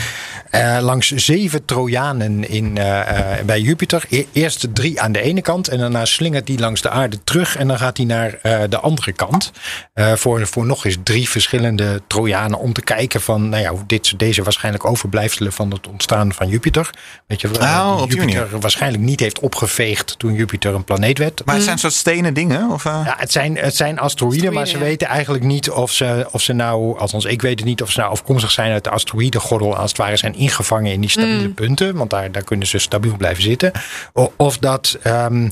eh, 0.53 0.79
langs 0.81 1.11
zeven 1.11 1.65
Trojanen 1.65 2.49
in, 2.49 2.79
eh, 2.79 3.01
eh, 3.39 3.45
bij 3.45 3.61
Jupiter. 3.61 4.05
E- 4.11 4.25
eerst 4.33 4.67
drie 4.75 5.01
aan 5.01 5.13
de 5.13 5.21
ene 5.21 5.41
kant 5.41 5.69
en 5.69 5.79
daarna 5.79 6.05
slingert 6.05 6.49
hij 6.49 6.59
langs 6.59 6.81
de 6.81 6.91
aarde 6.91 7.25
terug. 7.25 7.57
En 7.57 7.69
dan 7.69 7.79
gaat 7.79 7.97
hij 7.97 8.07
naar 8.07 8.39
eh, 8.43 8.61
de 8.69 8.79
andere 8.79 9.13
kant. 9.13 9.53
eh, 9.95 10.13
voor, 10.13 10.47
voor 10.47 10.67
nog 10.67 10.85
eens 10.85 10.97
drie 11.03 11.29
verschillende 11.29 12.03
Trojanen. 12.07 12.59
Om 12.59 12.73
te 12.73 12.83
kijken 12.83 13.21
van 13.21 13.49
nou 13.49 13.63
ja, 13.63 13.71
hoe 13.71 13.87
dit, 13.87 14.19
deze 14.19 14.43
waarschijnlijk 14.43 14.85
overblijfselen 14.85 15.53
van 15.53 15.71
het 15.71 15.89
ontstaan 15.89 16.33
van 16.33 16.49
Jupiter. 16.49 16.91
Weet 17.27 17.41
je, 17.41 17.49
Oh, 17.49 17.95
die 17.95 18.03
op 18.03 18.11
die 18.11 18.19
Jupiter 18.21 18.61
waarschijnlijk 18.61 19.03
niet 19.03 19.21
heeft 19.21 19.41
opgeveegd 19.41 20.19
toen 20.19 20.35
Jupiter 20.35 20.75
een 20.75 20.85
planeet 20.85 21.19
werd. 21.19 21.45
Maar 21.45 21.55
het 21.55 21.65
zijn 21.65 21.79
soort 21.79 21.93
stenen 21.93 22.35
dingen? 22.35 22.71
Of, 22.71 22.85
eh? 22.85 23.01
Ja, 23.05 23.15
het 23.19 23.33
zijn, 23.33 23.57
het 23.57 23.77
zijn 23.77 23.99
asteroïden, 23.99 24.53
maar 24.53 24.67
ze 24.67 24.79
ja. 24.79 24.85
weten 24.85 25.09
eigenlijk 25.09 25.45
niet 25.45 25.71
of 25.71 25.91
ze, 25.93 26.27
of 26.31 26.43
ze 26.43 26.53
nou, 26.53 26.99
althans 26.99 27.25
ik 27.25 27.43
weet 27.43 27.59
het 27.59 27.69
niet, 27.69 27.83
of 27.83 27.91
ze 27.91 27.99
nou 28.01 28.11
afkomstig 28.11 28.51
zijn 28.51 28.73
uit 28.73 28.85
de 28.85 28.91
asteroïdengordel, 28.91 29.77
als 29.77 29.89
het 29.91 29.99
ware 30.01 30.17
zijn 30.17 30.35
ingevangen 30.43 30.93
in 30.93 31.01
die 31.01 31.11
stabiele 31.11 31.49
punten, 31.49 31.95
want 31.97 32.11
daar, 32.11 32.33
daar 32.33 32.45
kunnen 32.45 32.67
ze 32.67 32.79
stabiel 32.79 33.17
blijven 33.17 33.43
zitten. 33.43 33.73
O- 34.13 34.33
Of 34.37 34.59
dat 34.59 34.99
ehm, 35.03 35.45
eh, 35.45 35.51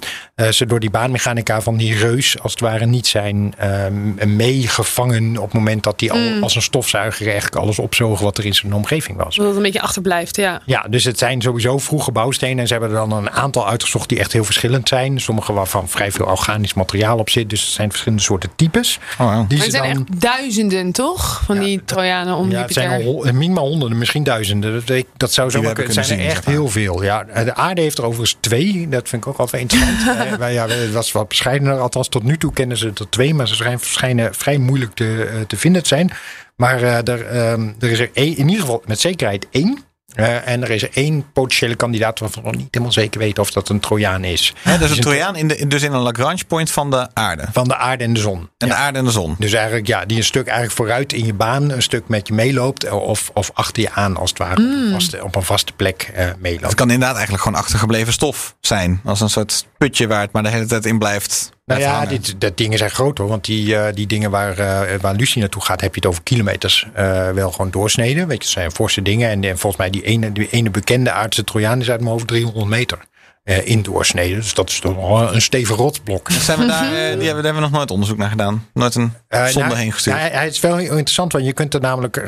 ze 0.49 0.67
door 0.67 0.81
die 0.81 0.91
baanmechanica 0.91 1.61
van 1.61 1.77
die 1.77 1.99
reus, 1.99 2.39
als 2.43 2.53
het 2.53 2.61
ware, 2.61 2.87
niet 2.87 3.07
zijn 3.07 3.55
ehm, 3.57 4.37
meegevangen 4.37 5.37
op 5.37 5.45
het 5.45 5.53
moment 5.53 5.83
dat 5.83 5.99
die 5.99 6.13
al 6.13 6.41
als 6.41 6.55
een 6.55 6.63
stofzuiger 6.63 7.27
eigenlijk 7.27 7.57
alles 7.57 7.79
opzogen 7.79 8.25
wat 8.25 8.39
er 8.39 8.45
in 8.47 8.55
zijn 8.55 8.75
omgeving 8.75 9.17
was. 9.25 9.37
dat 9.37 9.47
het 9.47 9.57
een 9.57 9.63
beetje 9.63 9.81
achterblijft, 9.81 10.37
ja. 10.37 10.61
Ja, 10.67 10.87
dus 10.89 11.05
het 11.05 11.19
zijn 11.19 11.43
sowieso 11.43 11.79
vroege 11.79 12.13
bouwstenen. 12.13 12.59
En 12.59 12.67
ze 12.67 12.73
hebben 12.73 12.91
er 12.91 13.09
dan 13.09 13.13
een 13.13 13.31
aantal 13.31 13.69
uitgezocht 13.69 14.09
die 14.09 14.19
echt 14.19 14.33
heel 14.33 14.45
verschillend 14.45 14.89
zijn. 14.89 15.21
Sommige 15.21 15.53
waarvan 15.53 15.89
vrij 15.89 16.13
veel 16.13 16.27
organisch 16.27 16.75
materiaal 16.75 17.19
op 17.19 17.31
zit. 17.31 17.51
Dus 17.51 17.61
het 17.61 17.71
zijn 17.71 17.91
verschillende 17.91 18.23
soorten 18.23 18.51
types. 18.57 18.99
Oh, 19.19 19.35
wow. 19.35 19.49
Die 19.49 19.59
Maar 19.59 19.71
ze 19.71 19.77
het 19.77 19.85
zijn 19.85 19.95
dan, 19.95 20.07
echt 20.11 20.21
duizenden, 20.21 20.93
toch? 20.93 21.43
Van 21.45 21.59
die 21.59 21.85
Trojanen 21.85 22.35
om 22.35 22.51
ja, 22.51 22.61
het 22.61 22.75
Jupiter. 22.75 22.83
zijn 22.83 23.07
al 23.07 23.33
minimaal 23.33 23.67
honderden, 23.67 23.99
misschien 23.99 24.25
duizenden. 24.25 24.83
Dat, 24.85 25.05
dat 25.17 25.33
zou 25.33 25.51
zo 25.51 25.61
kunnen. 25.61 25.85
Het 25.95 26.07
zijn 26.07 26.21
er 26.21 26.27
echt 26.27 26.45
heel 26.45 26.69
veel. 26.69 27.03
Ja, 27.03 27.25
de 27.25 27.55
aarde 27.55 27.81
heeft 27.81 27.99
er 27.99 28.05
overigens 28.05 28.37
twee. 28.41 28.87
Dat 28.89 29.09
vind 29.09 29.23
ik 29.23 29.29
ook 29.29 29.39
altijd 29.39 29.63
interessant. 29.63 30.29
Wij- 30.39 30.53
ja, 30.53 30.69
het 30.69 30.93
was 30.93 31.13
wat 31.13 31.29
bescheidener. 31.29 31.79
Althans, 31.79 32.09
tot 32.09 32.23
nu 32.23 32.37
toe 32.37 32.53
kennen 32.53 32.77
ze 32.77 32.87
er 32.95 33.09
twee. 33.11 33.35
Maar 33.35 33.49
ze 33.49 33.55
schijnen, 33.55 33.81
schijnen 33.81 34.35
vrij 34.35 34.59
moeilijk 34.59 34.95
te, 34.95 35.25
eh, 35.25 35.41
te 35.41 35.57
vinden 35.57 35.83
te 35.83 35.89
zijn. 35.89 36.11
Maar 36.57 36.83
eh, 36.83 37.09
er, 37.09 37.27
ehm, 37.27 37.69
er 37.79 37.91
is 37.91 37.99
er 37.99 38.11
één, 38.13 38.37
in 38.37 38.49
ieder 38.49 38.61
geval 38.61 38.83
met 38.87 39.01
zekerheid 39.01 39.47
één. 39.51 39.85
Eh, 40.15 40.49
en 40.49 40.63
er 40.63 40.71
is 40.71 40.89
één 40.89 41.33
potentiële 41.33 41.75
kandidaat 41.75 42.19
waarvan 42.19 42.43
we 42.43 42.49
nog 42.49 42.59
niet 42.59 42.69
helemaal 42.71 42.93
zeker 42.93 43.21
weten 43.21 43.43
of 43.43 43.51
dat 43.51 43.69
een 43.69 43.81
Trojaan 43.81 44.25
is. 44.25 44.53
Hè, 44.63 44.79
dus 44.79 44.89
Dus 44.89 44.97
een 44.97 45.03
Trojaan 45.03 45.37
in 45.37 45.49
de, 45.49 45.67
dus 45.67 45.83
in 45.83 45.93
een 45.93 46.01
Lagrange 46.01 46.45
point 46.49 46.71
van 46.71 46.91
de 46.91 47.09
aarde. 47.15 47.45
Van 47.53 47.69
de 47.69 47.77
aarde 47.77 48.05
en 48.05 48.13
de 48.13 48.21
zon. 48.21 48.39
En 48.59 48.67
Ja. 48.67 48.75
de 48.75 48.81
aarde 48.81 48.99
en 48.99 49.05
de 49.05 49.11
zon. 49.11 49.35
Dus 49.39 49.53
eigenlijk, 49.53 49.87
ja, 49.87 50.05
die 50.05 50.17
een 50.17 50.25
stuk 50.25 50.47
eigenlijk 50.47 50.77
vooruit 50.77 51.13
in 51.13 51.27
je 51.27 51.35
baan, 51.35 51.71
een 51.71 51.83
stuk 51.83 52.09
met 52.09 52.29
je 52.29 52.35
meeloopt. 52.35 52.85
eh, 52.85 52.95
Of, 53.03 53.31
of 53.35 53.51
achter 53.55 53.83
je 53.83 53.91
aan, 53.93 54.17
als 54.17 54.31
het 54.31 54.39
ware, 54.39 54.53
op, 54.53 54.59
een 54.59 54.91
vaste, 54.93 55.25
op 55.25 55.35
een 55.37 55.43
vaste 55.43 55.73
plek 55.73 56.11
eh, 56.15 56.25
Het 56.25 56.41
meeloopt. 56.41 56.75
kan 56.75 56.91
inderdaad 56.91 57.15
eigenlijk 57.17 57.43
gewoon 57.45 57.59
achtergebleven 57.61 58.13
stof 58.13 58.55
zijn. 58.61 59.01
Als 59.05 59.21
een 59.21 59.31
soort 59.31 59.67
putje 59.79 60.07
waar 60.07 60.21
het 60.21 60.33
maar 60.33 60.43
de 60.43 60.49
hele 60.49 60.67
tijd 60.67 60.87
in 60.87 60.99
blijft. 60.99 61.51
Nou 61.79 61.81
ja, 61.81 62.07
dit, 62.07 62.35
dat 62.41 62.57
dingen 62.57 62.79
zijn 62.79 62.91
groot 62.91 63.19
hoor. 63.19 63.29
Want 63.29 63.45
die, 63.45 63.77
eh, 63.77 63.95
die 63.95 64.07
dingen 64.07 64.31
waar, 64.31 64.59
eh, 64.59 65.01
waar 65.01 65.15
Lucie 65.15 65.41
naartoe 65.41 65.63
gaat, 65.65 65.81
heb 65.81 65.95
je 65.95 66.01
het 66.01 66.09
over 66.11 66.23
kilometers 66.23 66.87
eh, 66.95 67.31
wel 67.31 67.51
gewoon 67.53 67.71
doorsneden. 67.71 68.27
Weet 68.27 68.37
je, 68.39 68.43
het 68.45 68.53
zijn 68.53 68.71
forse 68.73 69.03
dingen. 69.03 69.31
En, 69.31 69.45
en 69.45 69.59
volgens 69.59 69.77
mij 69.77 69.91
die 69.91 70.03
ene, 70.03 70.33
die 70.33 70.49
ene 70.51 70.71
bekende 70.71 71.11
aardse 71.11 71.45
Trojaan 71.45 71.81
is 71.81 71.91
uit 71.91 72.01
mijn 72.01 72.13
hoofd 72.13 72.27
300 72.27 72.67
meter 72.67 72.99
eh, 73.45 73.67
in 73.67 73.83
doorsneden. 73.83 74.37
Dus 74.37 74.55
dat 74.55 74.71
is 74.71 74.81
toch 74.81 74.95
wel 74.97 75.35
een 75.35 75.43
stevig 75.43 75.77
rotsblok. 75.77 76.31
Zijn 76.31 76.59
we 76.59 76.67
daar, 76.67 76.85
eh, 76.85 76.91
die 76.91 76.99
hebben, 77.01 77.19
daar 77.25 77.35
hebben 77.35 77.55
we 77.55 77.61
nog 77.61 77.71
nooit 77.71 77.91
onderzoek 77.91 78.17
naar 78.19 78.29
gedaan. 78.31 78.67
Nooit 78.75 78.95
een 78.95 79.13
Eh, 79.29 79.45
zonde 79.47 79.69
nou, 79.69 79.81
heen 79.81 79.93
gestuurd. 79.93 80.17
ja, 80.17 80.23
hij, 80.31 80.47
is 80.49 80.61
wel 80.61 80.77
heel 80.77 80.91
interessant, 80.91 81.33
want 81.33 81.45
je 81.45 81.53
kunt 81.53 81.75
er 81.75 81.81
namelijk 81.81 82.23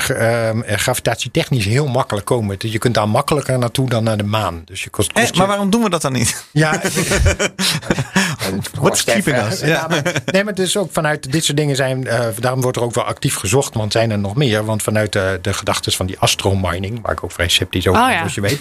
gravitatietechnisch 0.67 1.65
heel 1.65 1.87
makkelijk 1.87 2.27
komen. 2.27 2.57
Je 2.59 2.79
kunt 2.79 2.95
daar 2.95 3.09
makkelijker 3.09 3.59
naartoe 3.59 3.89
dan 3.89 4.05
naar 4.05 4.17
de 4.17 4.25
maan. 4.25 4.63
Dus 4.65 4.83
je 4.85 4.91
kost, 4.91 5.11
Eh, 5.13 5.15
kost 5.15 5.33
je- 5.33 5.39
maar 5.39 5.47
waarom 5.49 5.71
doen 5.71 5.83
we 5.83 5.91
dat 5.91 6.03
dan 6.03 6.13
niet? 6.13 6.45
Ja, 6.53 6.81
What's 8.81 9.05
keeping 9.05 9.37
us? 9.37 9.61
Ja. 9.61 9.67
Ja. 9.67 9.87
maar, 9.89 10.03
nee, 10.25 10.45
maar 10.45 10.55
dus 10.55 10.77
ook 10.77 10.93
vanuit 10.93 11.33
dit 11.33 11.45
soort 11.45 11.57
dingen 11.57 11.77
zijn. 11.77 12.07
eh, 12.07 12.27
daarom 12.41 12.61
wordt 12.61 12.77
er 12.77 12.83
ook 12.83 12.95
wel 12.95 13.05
actief 13.05 13.35
gezocht, 13.37 13.75
want 13.75 13.93
zijn 13.93 14.11
er 14.11 14.19
nog 14.19 14.37
meer. 14.37 14.65
Want 14.65 14.83
vanuit 14.83 15.13
de, 15.13 15.39
de 15.43 15.53
gedachten 15.55 15.93
van 15.93 16.07
die 16.07 16.19
astromining, 16.19 16.99
waar 17.03 17.13
ik 17.13 17.25
ook 17.25 17.33
vrij 17.33 17.49
sceptisch 17.49 17.87
over 17.87 18.01
Oh, 18.01 18.07
ben, 18.07 18.17
ja. 18.17 18.29
zoals 18.29 18.35
je 18.35 18.41
weet. 18.41 18.61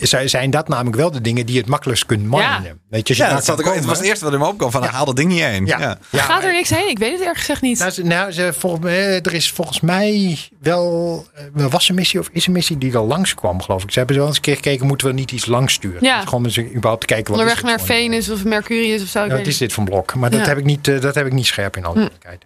eh, 0.00 0.28
zijn- 0.28 0.50
dat 0.50 0.68
namelijk 0.68 0.96
wel 0.96 1.10
de 1.10 1.20
dingen 1.20 1.46
die 1.46 1.58
het 1.58 1.66
makkelijkst 1.68 2.06
kunt 2.06 2.22
minen. 2.22 2.38
Ja. 2.40 2.60
Weet 2.90 3.08
je, 3.08 3.16
Ja, 3.16 3.30
dat 3.34 3.44
zat 3.44 3.60
ik, 3.60 3.66
ook- 3.66 3.74
het 3.74 3.84
was 3.84 3.98
het 3.98 4.06
eerste 4.06 4.24
wat 4.24 4.32
in 4.34 4.40
me 4.40 4.46
opkwam. 4.46 4.70
Van, 4.70 4.82
haal 4.84 5.04
dat 5.04 5.16
ding 5.16 5.28
niet 5.30 5.40
heen. 5.42 5.66
Ja. 5.66 5.78
Ja. 5.80 5.98
Ja, 6.10 6.22
Gaat 6.22 6.44
er 6.44 6.52
niks 6.52 6.70
heen? 6.70 6.88
Ik 6.88 6.98
weet 6.98 7.12
het 7.18 7.20
erg 7.28 7.38
gezegd 7.38 7.60
niet. 7.62 7.78
Nou, 7.78 7.90
ze, 7.90 8.02
nou 8.04 8.32
ze, 8.32 8.52
volgens 8.58 8.82
mij, 8.82 9.20
er 9.20 9.32
is 9.34 9.50
volgens 9.50 9.80
mij 9.80 10.38
wel. 10.60 11.26
Er 11.56 11.68
was 11.68 11.88
een 11.88 11.94
missie 11.94 12.20
of 12.20 12.28
is 12.32 12.46
een 12.46 12.52
missie 12.52 12.78
die 12.78 12.92
er 12.92 13.00
langs 13.00 13.34
kwam, 13.34 13.62
geloof 13.62 13.82
ik. 13.82 13.90
Ze 13.90 13.98
hebben 13.98 14.16
wel 14.16 14.26
eens 14.26 14.36
een 14.36 14.42
keer 14.42 14.54
gekeken, 14.54 14.86
moeten 14.86 15.06
we 15.06 15.12
niet 15.12 15.32
iets 15.32 15.46
langs 15.46 15.72
sturen? 15.74 16.02
Ja. 16.04 16.20
Dus 16.20 16.28
gewoon 16.28 16.44
eens 16.44 16.58
überhaupt 16.58 17.00
te 17.00 17.06
kijken 17.06 17.30
wat 17.32 17.40
Onderweg 17.40 17.62
naar 17.64 17.78
een- 17.80 17.86
Venus 17.86 18.30
of 18.30 18.44
Mercurius 18.44 19.02
of 19.02 19.08
zo. 19.12 19.24
ik 19.24 19.30
Ja, 19.30 19.36
is 19.36 19.58
dit 19.58 19.76
een 19.76 19.84
blok? 19.84 20.14
Maar 20.14 20.30
dat, 20.30 20.40
Ja. 20.40 20.46
heb 20.46 20.58
ik 20.58 20.64
niet, 20.64 20.88
eh, 20.88 21.00
dat 21.00 21.14
heb 21.14 21.26
ik 21.26 21.32
niet 21.32 21.46
scherp 21.46 21.76
in 21.76 21.84
alle 21.84 22.00
eerlijkheid. 22.02 22.44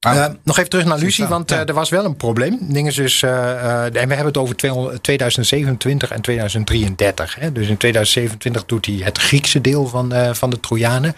Ah. 0.00 0.16
Eh, 0.24 0.30
nog 0.44 0.58
even 0.58 0.70
terug 0.70 0.84
naar 0.84 0.98
Lucie, 0.98 1.26
want 1.26 1.50
eh, 1.52 1.68
er 1.68 1.74
was 1.74 1.90
wel 1.90 2.04
een 2.04 2.16
probleem. 2.16 2.58
Ding 2.60 2.86
is 2.86 2.94
dus, 2.94 3.22
eh, 3.22 3.30
eh, 3.50 3.84
en 3.84 3.92
we 3.92 3.98
hebben 3.98 4.26
het 4.26 4.36
over 4.36 4.56
200 4.56 5.02
2027 5.02 6.10
en 6.10 6.20
2033. 6.20 7.34
Hè? 7.38 7.52
Dus 7.52 7.68
in 7.68 7.76
2027 7.76 8.64
doet 8.64 8.86
hij 8.86 8.94
het 8.94 9.18
Griekse 9.18 9.60
deel 9.60 9.86
van, 9.86 10.12
eh, 10.12 10.32
van 10.32 10.50
de 10.50 10.60
Trojanen. 10.60 11.14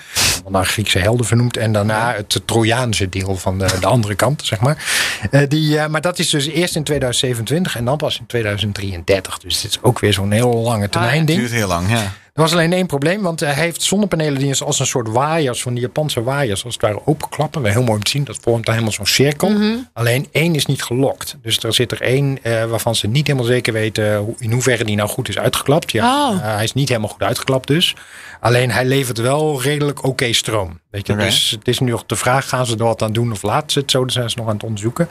Naar 0.49 0.65
Griekse 0.67 0.99
helden 0.99 1.27
vernoemd. 1.27 1.57
En 1.57 1.73
daarna 1.73 2.13
het 2.15 2.41
Trojaanse 2.45 3.09
deel 3.09 3.37
van 3.37 3.59
de, 3.59 3.67
de 3.81 3.87
andere 3.87 4.15
kant, 4.15 4.43
zeg 4.47 4.61
maar. 4.61 4.85
Eh, 5.31 5.43
die, 5.49 5.79
eh, 5.79 5.87
maar 5.87 6.01
dat 6.01 6.19
is 6.19 6.31
dus 6.31 6.47
eerst 6.47 6.77
in 6.77 6.85
2027 6.85 7.77
en 7.77 7.85
dan 7.85 7.97
pas 7.97 8.19
in 8.19 8.27
2033. 8.27 9.39
Dus 9.39 9.61
dit 9.61 9.71
is 9.71 9.79
ook 9.83 9.99
weer 9.99 10.13
zo'n 10.13 10.31
heel 10.31 10.55
lange 10.57 10.89
termijn 10.89 11.19
Het 11.19 11.27
ding. 11.27 11.39
duurt 11.39 11.53
heel 11.53 11.69
lang, 11.69 11.91
ja. 11.91 12.13
Er 12.41 12.47
was 12.47 12.55
alleen 12.55 12.73
één 12.73 12.87
probleem, 12.87 13.23
want 13.23 13.41
hij 13.41 13.53
heeft 13.55 13.83
zonnepanelen 13.83 14.39
die 14.39 14.63
als 14.65 14.79
een 14.79 14.87
soort 14.87 15.09
waaiers, 15.09 15.63
van 15.63 15.73
die 15.75 15.83
Japanse 15.83 16.23
waaiers, 16.23 16.65
als 16.65 16.73
het 16.75 16.83
ware 16.83 17.01
openklappen. 17.05 17.65
Heel 17.65 17.83
mooi 17.83 17.97
om 17.97 18.03
te 18.03 18.11
zien, 18.11 18.25
dat 18.25 18.39
vormt 18.41 18.65
dan 18.65 18.75
helemaal 18.75 18.95
zo'n 18.95 19.07
cirkel. 19.07 19.53
Alleen 19.93 20.27
één 20.33 20.55
is 20.55 20.67
niet 20.67 20.83
gelokt. 20.83 21.37
Dus 21.43 21.59
er 21.59 21.75
zit 21.75 21.93
er 21.93 22.01
één 22.03 22.39
eh, 22.43 22.65
waarvan 22.65 22.95
ze 22.95 23.07
niet 23.07 23.27
helemaal 23.27 23.49
zeker 23.49 23.73
weten 23.73 24.17
hoe, 24.17 24.35
in 24.39 24.53
hoeverre 24.53 24.85
die 24.85 24.97
nou 24.97 25.09
goed 25.09 25.29
is 25.29 25.39
uitgeklapt. 25.39 25.93
Ja, 25.93 26.29
Oh. 26.31 26.37
eh, 26.37 26.55
hij 26.55 26.65
is 26.65 26.73
niet 26.73 26.89
helemaal 26.89 27.11
goed 27.11 27.23
uitgeklapt 27.23 27.67
dus. 27.69 27.95
Alleen 28.41 28.71
hij 28.71 28.85
levert 28.85 29.19
wel 29.19 29.63
redelijk 29.63 30.05
oké 30.05 30.33
stroom. 30.33 30.81
Weet 30.91 31.07
je? 31.07 31.17
Dus 31.17 31.51
het 31.51 31.69
is 31.69 31.79
nu 31.79 31.91
nog 31.91 32.07
de 32.07 32.17
vraag, 32.17 32.49
gaan 32.49 32.67
ze 32.67 32.77
er 32.77 32.85
wat 32.85 33.03
aan 33.03 33.13
doen 33.13 33.33
of 33.33 33.43
laten 33.43 33.71
ze 33.71 33.79
het 33.79 33.91
zo? 33.91 34.01
Dat 34.05 34.13
zijn 34.13 34.31
ze 34.31 34.39
nog 34.39 34.47
aan 34.47 34.55
het 34.55 34.65
onderzoeken. 34.65 35.09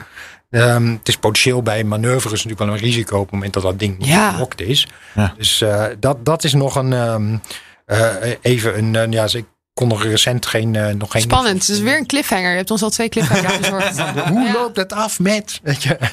Ehm, 0.50 0.86
het 0.92 1.08
is 1.08 1.16
potentieel 1.16 1.62
bij 1.62 1.84
manoeuvres 1.84 2.30
natuurlijk 2.32 2.58
wel 2.60 2.68
een 2.68 2.76
risico 2.76 3.16
op 3.16 3.22
het 3.22 3.32
moment 3.32 3.52
dat 3.52 3.62
dat 3.62 3.78
ding 3.78 3.98
niet 3.98 4.08
Ja. 4.08 4.32
gelokt 4.32 4.60
is. 4.60 4.86
Ja. 5.14 5.34
Dus 5.36 5.60
eh, 5.60 5.84
dat, 5.98 6.24
dat 6.24 6.44
is 6.44 6.52
nog 6.52 6.74
een 6.76 6.92
ehm, 6.92 7.36
eh, 7.86 8.14
even 8.40 8.94
een. 8.94 9.12
ja, 9.12 9.26
ik 9.32 9.44
kon 9.74 9.88
nog 9.88 10.02
recent 10.02 10.46
geen. 10.46 10.76
eh, 10.76 10.94
nog 10.94 11.10
geen 11.10 11.22
Spannend. 11.22 11.60
Het 11.60 11.68
is 11.68 11.80
weer 11.80 11.96
een 11.98 12.06
cliffhanger. 12.06 12.50
Je 12.50 12.56
hebt 12.56 12.70
ons 12.70 12.82
al 12.82 12.90
twee 12.90 13.08
cliffhangers 13.08 13.58
bezorgd. 13.60 14.00
Hoe 14.00 14.40
Ja. 14.46 14.52
loopt 14.52 14.76
het 14.76 14.92
af 14.92 15.18
met? 15.20 15.60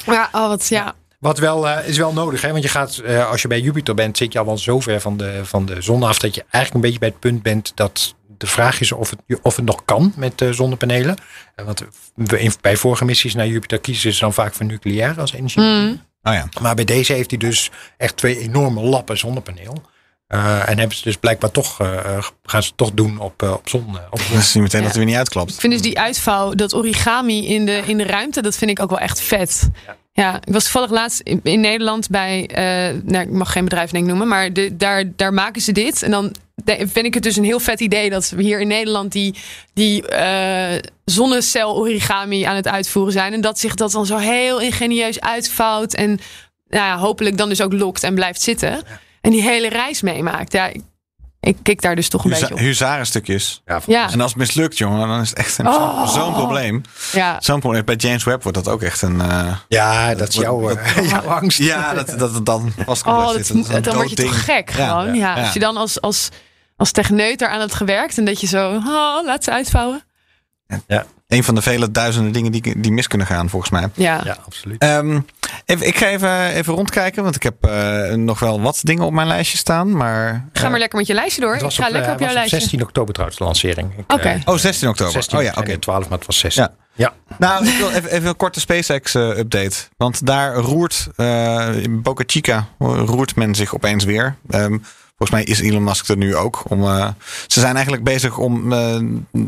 Ja, 0.06 0.28
oh, 0.32 0.48
wat, 0.48 0.68
ja. 0.68 0.94
Wat 1.20 1.38
wel 1.38 1.68
eh, 1.68 1.88
is 1.88 1.96
wel 1.98 2.12
nodig, 2.12 2.42
hè? 2.42 2.50
want 2.50 2.62
je 2.62 2.68
gaat, 2.68 2.96
eh, 2.96 3.30
als 3.30 3.42
je 3.42 3.48
bij 3.48 3.60
Jupiter 3.60 3.94
bent, 3.94 4.16
zit 4.16 4.32
je 4.32 4.38
al 4.38 4.44
wel 4.44 4.58
zo 4.58 4.80
ver 4.80 5.00
van 5.00 5.16
de, 5.16 5.40
van 5.42 5.66
de 5.66 5.82
zon 5.82 6.02
af 6.02 6.18
dat 6.18 6.34
je 6.34 6.40
eigenlijk 6.50 6.74
een 6.74 6.80
beetje 6.80 6.98
bij 6.98 7.08
het 7.08 7.18
punt 7.18 7.42
bent 7.42 7.72
dat 7.74 8.14
de 8.38 8.46
vraag 8.46 8.80
is 8.80 8.92
of 8.92 9.10
het, 9.10 9.38
of 9.42 9.56
het 9.56 9.64
nog 9.64 9.84
kan 9.84 10.12
met 10.16 10.42
eh, 10.42 10.50
zonnepanelen. 10.50 11.16
Eh, 11.54 11.64
want 11.64 11.82
we, 12.14 12.40
in- 12.40 12.52
bij 12.60 12.76
vorige 12.76 13.04
missies 13.04 13.34
naar 13.34 13.46
Jupiter 13.46 13.78
kiezen 13.80 14.12
ze 14.12 14.20
dan 14.20 14.32
vaak 14.32 14.54
voor 14.54 14.66
nucleair 14.66 15.20
als 15.20 15.32
energie. 15.32 15.62
Oh 16.22 16.32
ja. 16.34 16.48
Maar 16.60 16.74
bij 16.74 16.84
deze 16.84 17.12
heeft 17.12 17.30
hij 17.30 17.38
dus 17.38 17.70
echt 17.96 18.16
twee 18.16 18.38
enorme 18.38 18.80
lappen 18.80 19.18
zonnepaneel. 19.18 19.82
Eh, 20.26 20.68
en 20.68 20.78
hebben 20.78 20.96
ze 20.96 21.02
dus 21.02 21.16
blijkbaar 21.16 21.50
toch, 21.50 21.76
gaan 22.44 22.62
ze 22.62 22.72
toch 22.76 22.92
doen 22.92 23.18
op, 23.18 23.42
eh, 23.42 23.52
op 23.52 23.68
zon. 23.68 23.98
op 24.10 24.20
zon. 24.20 24.32
Dan 24.36 24.42
zie 24.42 24.60
je 24.60 24.60
meteen 24.62 24.80
Ja. 24.80 24.86
dat 24.86 24.86
het 24.86 24.96
weer 24.96 25.04
niet 25.04 25.16
uitklapt. 25.16 25.52
Ik 25.54 25.60
vind 25.60 25.72
dus 25.72 25.82
die 25.82 25.98
uitvouw, 25.98 26.54
dat 26.54 26.74
origami 26.74 27.46
in 27.46 27.66
de, 27.66 27.82
in 27.86 27.96
de 27.98 28.04
ruimte, 28.04 28.42
dat 28.42 28.56
vind 28.56 28.70
ik 28.70 28.80
ook 28.80 28.90
wel 28.90 28.98
echt 28.98 29.20
vet. 29.20 29.70
Ja, 29.86 29.96
ik 30.18 30.52
was 30.52 30.62
toevallig 30.62 30.90
laatst 30.90 31.20
in, 31.20 31.40
in 31.42 31.60
Nederland 31.60 32.08
bij, 32.08 32.46
eh, 32.46 32.96
nou, 33.04 33.24
ik 33.24 33.30
mag 33.30 33.52
geen 33.52 33.64
bedrijf 33.64 33.90
denk 33.90 34.02
ik 34.02 34.08
noemen, 34.10 34.28
maar 34.28 34.52
de, 34.52 34.76
daar, 34.76 35.04
daar 35.16 35.34
maken 35.34 35.62
ze 35.62 35.72
dit. 35.72 36.02
En 36.02 36.10
dan 36.10 36.34
vind 36.64 37.06
ik 37.06 37.14
het 37.14 37.22
dus 37.22 37.36
een 37.36 37.44
heel 37.44 37.60
vet 37.60 37.80
idee 37.80 38.10
dat 38.10 38.28
we 38.28 38.42
hier 38.42 38.60
in 38.60 38.68
Nederland 38.68 39.12
die, 39.12 39.34
die 39.74 40.08
eh, 40.08 40.82
zonnecel 41.04 41.76
origami 41.76 42.42
aan 42.42 42.56
het 42.56 42.68
uitvoeren 42.68 43.12
zijn. 43.12 43.32
En 43.32 43.40
dat 43.40 43.58
zich 43.58 43.74
dat 43.74 43.92
dan 43.92 44.06
zo 44.06 44.16
heel 44.16 44.60
ingenieus 44.60 45.20
uitvouwt 45.20 45.94
en 45.94 46.08
nou 46.68 46.84
ja, 46.84 46.98
hopelijk 46.98 47.36
dan 47.36 47.48
dus 47.48 47.60
ook 47.60 47.72
lokt 47.72 48.02
en 48.02 48.14
blijft 48.14 48.40
zitten. 48.40 48.82
En 49.20 49.30
die 49.30 49.42
hele 49.42 49.68
reis 49.68 50.02
meemaakt. 50.02 50.52
Ja, 50.52 50.66
ik, 50.66 50.82
ik 51.40 51.56
kik 51.62 51.82
daar 51.82 51.96
dus 51.96 52.08
toch 52.08 52.24
een 52.24 52.30
Huza 52.30 52.40
beetje 52.40 52.54
op. 52.54 52.60
huzarenstukjes. 52.60 53.62
Ja, 53.66 53.80
Ja, 53.86 54.10
En 54.12 54.20
als 54.20 54.30
het 54.30 54.40
mislukt, 54.40 54.78
jongen, 54.78 55.08
dan 55.08 55.20
is 55.20 55.28
het 55.28 55.38
echt 55.38 55.58
een- 55.58 55.66
Oh. 55.68 56.08
zo'n 56.08 56.32
probleem. 56.32 56.82
ja. 57.12 57.36
Zo'n 57.40 57.60
probleem. 57.60 57.84
Bij 57.84 57.94
James 57.94 58.24
Webb 58.24 58.42
wordt 58.42 58.58
dat 58.64 58.68
ook 58.68 58.82
echt 58.82 59.02
een... 59.02 59.20
eh, 59.20 59.56
ja 59.68 60.14
dat 60.14 60.28
is 60.28 60.34
jouw, 60.34 60.70
eh, 60.70 61.08
jouw 61.10 61.22
angst. 61.22 61.58
ja, 61.58 61.94
dat, 61.94 62.14
dat 62.18 62.34
het 62.34 62.46
dan 62.46 62.72
vast 62.84 63.06
Oh, 63.06 63.26
dat, 63.34 63.84
dan 63.84 63.94
word 63.94 64.10
je 64.10 64.16
toch 64.16 64.44
gek 64.44 64.70
Ja, 64.76 64.88
gewoon. 64.88 65.14
Ja, 65.14 65.36
ja. 65.36 65.42
Als 65.44 65.52
je 65.52 65.60
dan 65.60 65.76
als, 65.76 66.00
als, 66.00 66.28
als 66.76 66.90
techneut 66.92 67.42
aan 67.42 67.60
het 67.60 67.74
gewerkt 67.74 68.18
en 68.18 68.24
dat 68.24 68.40
je 68.40 68.46
zo, 68.46 68.70
oh, 68.74 69.24
laat 69.24 69.44
ze 69.44 69.50
uitvouwen. 69.50 70.02
Een 71.28 71.44
van 71.44 71.54
de 71.54 71.62
vele 71.62 71.90
duizenden 71.90 72.32
dingen 72.32 72.52
die, 72.52 72.80
die 72.80 72.92
mis 72.92 73.06
kunnen 73.06 73.26
gaan, 73.26 73.48
volgens 73.48 73.70
mij. 73.70 73.88
Ja. 73.94 74.20
Ja, 74.24 74.36
absoluut. 74.46 74.82
Ehm, 74.82 75.20
even, 75.64 75.86
ik 75.86 75.96
ga 75.96 76.06
even, 76.06 76.46
even 76.48 76.74
rondkijken, 76.74 77.22
want 77.22 77.34
ik 77.34 77.42
heb 77.42 77.64
eh, 77.64 78.12
nog 78.14 78.38
wel 78.38 78.60
wat 78.60 78.80
dingen 78.82 79.04
op 79.04 79.12
mijn 79.12 79.26
lijstje 79.26 79.58
staan. 79.58 79.96
Maar, 79.96 80.48
Ga 80.52 80.68
maar 80.68 80.78
lekker 80.78 80.98
met 80.98 81.06
je 81.06 81.14
lijstje 81.14 81.40
door. 81.40 81.50
Het 81.50 81.58
Ik 81.58 81.64
was 81.64 81.76
ga 81.76 81.86
op, 81.86 81.90
lekker 81.92 82.08
eh, 82.10 82.14
op 82.14 82.20
jouw 82.20 82.28
was 82.28 82.36
op 82.36 82.50
lijstje. 82.50 82.60
16 82.68 82.82
oktober 82.82 83.12
trouwens 83.14 83.38
de 83.38 83.44
lancering. 83.46 83.92
Ik, 83.98 84.12
Oké. 84.12 84.28
eh, 84.28 84.40
Oh, 84.44 84.56
16 84.56 84.88
oktober. 84.88 85.12
16 85.12 85.38
oh 85.38 85.44
ja, 85.44 85.52
oké. 85.56 85.70
er 85.70 85.80
12, 85.80 86.08
maar 86.08 86.18
het 86.18 86.26
was 86.26 86.38
16. 86.38 86.62
Ja. 86.62 86.72
Ja. 86.94 87.12
Nou, 87.38 87.66
ik 87.68 87.76
wil 87.78 87.90
even, 87.90 88.10
even 88.10 88.28
een 88.28 88.36
korte 88.36 88.60
SpaceX-update. 88.60 89.76
Want 89.96 90.26
daar 90.26 90.54
roert 90.54 91.08
uh, 91.16 91.68
in 91.82 92.02
Boca 92.02 92.24
Chica 92.26 92.66
roert 92.78 93.36
men 93.36 93.54
zich 93.54 93.74
opeens 93.74 94.04
weer. 94.04 94.36
Um, 94.50 94.82
volgens 95.18 95.30
mij 95.30 95.44
is 95.44 95.60
Elon 95.60 95.84
Musk 95.84 96.08
er 96.08 96.16
nu 96.16 96.36
ook. 96.36 96.62
Om, 96.68 96.82
uh, 96.82 97.08
ze 97.46 97.60
zijn 97.60 97.74
eigenlijk 97.74 98.04
bezig 98.04 98.38
om 98.38 98.72
uh, 98.72 98.98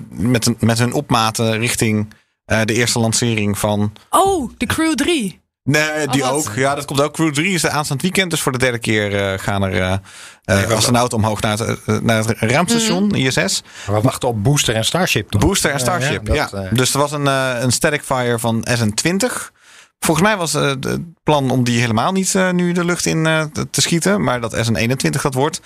met, 0.08 0.46
een, 0.46 0.56
met 0.60 0.78
hun 0.78 0.92
opmaten 0.92 1.58
richting 1.58 2.14
uh, 2.46 2.60
de 2.64 2.74
eerste 2.74 2.98
lancering 2.98 3.58
van. 3.58 3.92
Oh, 4.10 4.50
de 4.58 4.66
Crew 4.66 4.94
3. 4.94 5.40
Nee, 5.62 6.06
die 6.06 6.22
Oh, 6.22 6.32
ook. 6.32 6.52
Ja, 6.54 6.74
dat 6.74 6.84
komt 6.84 7.00
ook. 7.00 7.12
Crew 7.12 7.32
3 7.32 7.54
is 7.54 7.62
de 7.62 7.70
aanstaand 7.70 8.02
weekend. 8.02 8.30
Dus 8.30 8.40
voor 8.40 8.52
de 8.52 8.58
derde 8.58 8.78
keer 8.78 9.32
uh, 9.32 9.38
gaan 9.38 9.62
er 9.62 10.00
uh, 10.44 10.70
astronauten 10.70 11.18
omhoog 11.18 11.40
naar 11.40 11.58
het, 11.58 11.78
uh, 11.86 11.98
naar 11.98 12.24
het 12.24 12.38
ruimtestation, 12.38 13.04
mm. 13.04 13.14
ISS. 13.14 13.62
Maar 13.86 13.96
we 13.96 14.00
wachten 14.00 14.28
op 14.28 14.42
Booster 14.42 14.74
en 14.74 14.84
Starship. 14.84 15.30
Toch? 15.30 15.40
Booster 15.40 15.70
en 15.70 15.80
Starship, 15.80 16.26
ja. 16.26 16.48
Dat, 16.50 16.62
ja. 16.62 16.68
Dus 16.72 16.92
er 16.92 17.00
was 17.00 17.12
een, 17.12 17.26
een 17.62 17.72
static 17.72 18.02
fire 18.02 18.38
van 18.38 18.66
SN20. 18.70 19.58
Volgens 20.04 20.26
mij 20.26 20.36
was 20.36 20.52
het 20.52 20.98
plan 21.22 21.50
om 21.50 21.64
die 21.64 21.80
helemaal 21.80 22.12
niet 22.12 22.34
nu 22.52 22.72
de 22.72 22.84
lucht 22.84 23.06
in 23.06 23.22
te 23.70 23.80
schieten. 23.80 24.22
Maar 24.22 24.40
dat 24.40 24.56
SN21 24.56 25.20
dat 25.20 25.34
wordt. 25.34 25.60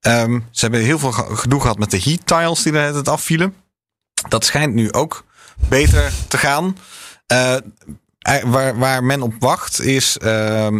Um, 0.00 0.46
ze 0.50 0.60
hebben 0.60 0.80
heel 0.80 0.98
veel 0.98 1.12
gedoe 1.12 1.60
gehad 1.60 1.78
met 1.78 1.90
de 1.90 2.00
heat 2.02 2.26
tiles 2.26 2.62
die 2.62 2.72
er 2.72 2.94
het 2.94 3.08
afvielen. 3.08 3.54
Dat 4.28 4.44
schijnt 4.44 4.74
nu 4.74 4.92
ook 4.92 5.24
beter 5.68 6.12
te 6.28 6.38
gaan. 6.38 6.76
Waar, 8.44 8.78
waar, 8.78 9.04
men 9.04 9.22
op 9.22 9.34
wacht 9.38 9.80
is 9.80 10.16
uh, 10.16 10.24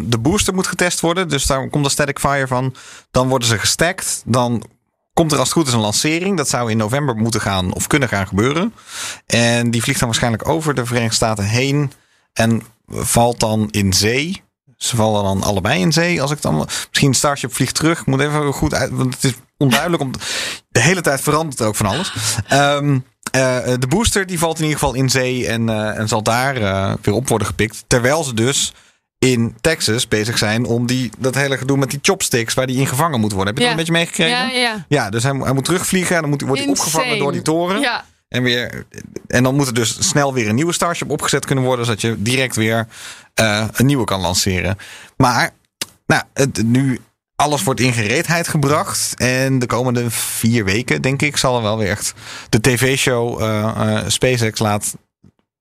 de 0.02 0.18
booster 0.20 0.54
moet 0.54 0.66
getest 0.66 1.00
worden. 1.00 1.28
Dus 1.28 1.46
daar 1.46 1.68
komt 1.68 1.84
de 1.84 1.90
static 1.90 2.18
fire 2.18 2.46
van. 2.46 2.74
Dan 3.10 3.28
worden 3.28 3.48
ze 3.48 3.58
gestackt. 3.58 4.22
Dan 4.24 4.64
komt 5.14 5.32
er 5.32 5.38
als 5.38 5.48
het 5.48 5.56
goed 5.56 5.66
is 5.66 5.72
een 5.72 5.80
lancering. 5.80 6.36
Dat 6.36 6.48
zou 6.48 6.70
in 6.70 6.76
november 6.76 7.16
moeten 7.16 7.40
gaan 7.40 7.72
of 7.72 7.86
kunnen 7.86 8.08
gaan 8.08 8.26
gebeuren. 8.26 8.74
En 9.26 9.70
die 9.70 9.82
vliegt 9.82 9.98
dan 9.98 10.08
waarschijnlijk 10.08 10.48
over 10.48 10.74
de 10.74 10.86
Verenigde 10.86 11.14
Staten 11.14 11.44
heen. 11.44 11.92
En 12.32 12.62
valt 12.88 13.40
dan 13.40 13.68
in 13.70 13.92
zee. 13.92 14.42
Ze 14.76 14.96
vallen 14.96 15.22
dan 15.24 15.42
allebei 15.42 15.80
in 15.80 15.92
zee. 15.92 16.22
Als 16.22 16.30
ik 16.30 16.42
dan 16.42 16.68
misschien 16.88 17.14
Starship 17.14 17.54
vliegt 17.54 17.74
terug. 17.74 18.00
Ik 18.00 18.06
moet 18.06 18.20
even 18.20 18.52
goed 18.52 18.74
uit, 18.74 18.90
want 18.90 19.14
het 19.14 19.24
is 19.24 19.32
onduidelijk. 19.56 20.02
Om, 20.02 20.10
de 20.68 20.80
hele 20.80 21.00
tijd 21.00 21.20
verandert 21.20 21.62
ook 21.62 21.76
van 21.76 21.86
alles. 21.86 22.12
Ehm, 22.48 22.98
eh, 23.30 23.58
de 23.78 23.86
booster 23.88 24.26
die 24.26 24.38
valt 24.38 24.56
in 24.58 24.64
ieder 24.64 24.78
geval 24.78 24.94
in 24.94 25.10
zee 25.10 25.46
en, 25.46 25.68
eh, 25.68 25.98
en 25.98 26.08
zal 26.08 26.22
daar 26.22 26.56
eh, 26.56 26.92
weer 27.02 27.14
op 27.14 27.28
worden 27.28 27.46
gepikt. 27.46 27.84
Terwijl 27.86 28.24
ze 28.24 28.34
dus 28.34 28.72
in 29.18 29.56
Texas 29.60 30.08
bezig 30.08 30.38
zijn 30.38 30.64
om 30.64 30.86
die, 30.86 31.10
dat 31.18 31.34
hele 31.34 31.58
gedoe 31.58 31.76
met 31.76 31.90
die 31.90 31.98
chopsticks 32.02 32.54
waar 32.54 32.66
die 32.66 32.76
in 32.78 32.86
gevangen 32.86 33.20
moet 33.20 33.32
worden. 33.32 33.54
Heb 33.54 33.62
je 33.62 33.68
Ja. 33.68 33.76
dat 33.76 33.78
een 33.78 33.84
beetje 33.84 33.98
meegekregen? 34.04 34.54
Ja, 34.54 34.60
ja. 34.68 34.84
Ja, 34.88 35.10
dus 35.10 35.22
hij, 35.22 35.32
moet- 35.32 35.44
hij 35.44 35.54
moet 35.54 35.64
terugvliegen 35.64 36.14
en 36.16 36.20
dan 36.20 36.30
moet, 36.30 36.40
wordt 36.42 36.60
hij 36.60 36.70
opgevangen 36.70 37.18
door 37.18 37.32
die 37.32 37.42
toren. 37.42 37.80
Ja. 37.80 38.04
En, 38.36 38.42
weer, 38.42 38.86
en 39.26 39.42
dan 39.42 39.54
moet 39.54 39.66
er 39.66 39.74
dus 39.74 40.08
snel 40.08 40.34
weer 40.34 40.48
een 40.48 40.54
nieuwe 40.54 40.72
Starship 40.72 41.10
opgezet 41.10 41.46
kunnen 41.46 41.64
worden, 41.64 41.84
zodat 41.84 42.00
je 42.00 42.22
direct 42.22 42.56
weer 42.56 42.86
eh, 43.34 43.66
een 43.72 43.86
nieuwe 43.86 44.04
kan 44.04 44.20
lanceren. 44.20 44.76
Maar 45.16 45.50
nou, 46.06 46.22
het, 46.34 46.62
nu 46.62 47.00
alles 47.36 47.62
wordt 47.62 47.80
in 47.80 47.92
gereedheid 47.92 48.48
gebracht. 48.48 49.14
En 49.16 49.58
de 49.58 49.66
komende 49.66 50.10
vier 50.10 50.64
weken, 50.64 51.02
denk 51.02 51.22
ik, 51.22 51.36
zal 51.36 51.56
er 51.56 51.62
wel 51.62 51.78
weer 51.78 51.90
echt 51.90 52.14
de 52.48 52.60
tv-show 52.60 53.42
eh, 53.42 53.96
eh, 53.96 54.08
SpaceX 54.08 54.58
laat. 54.58 54.96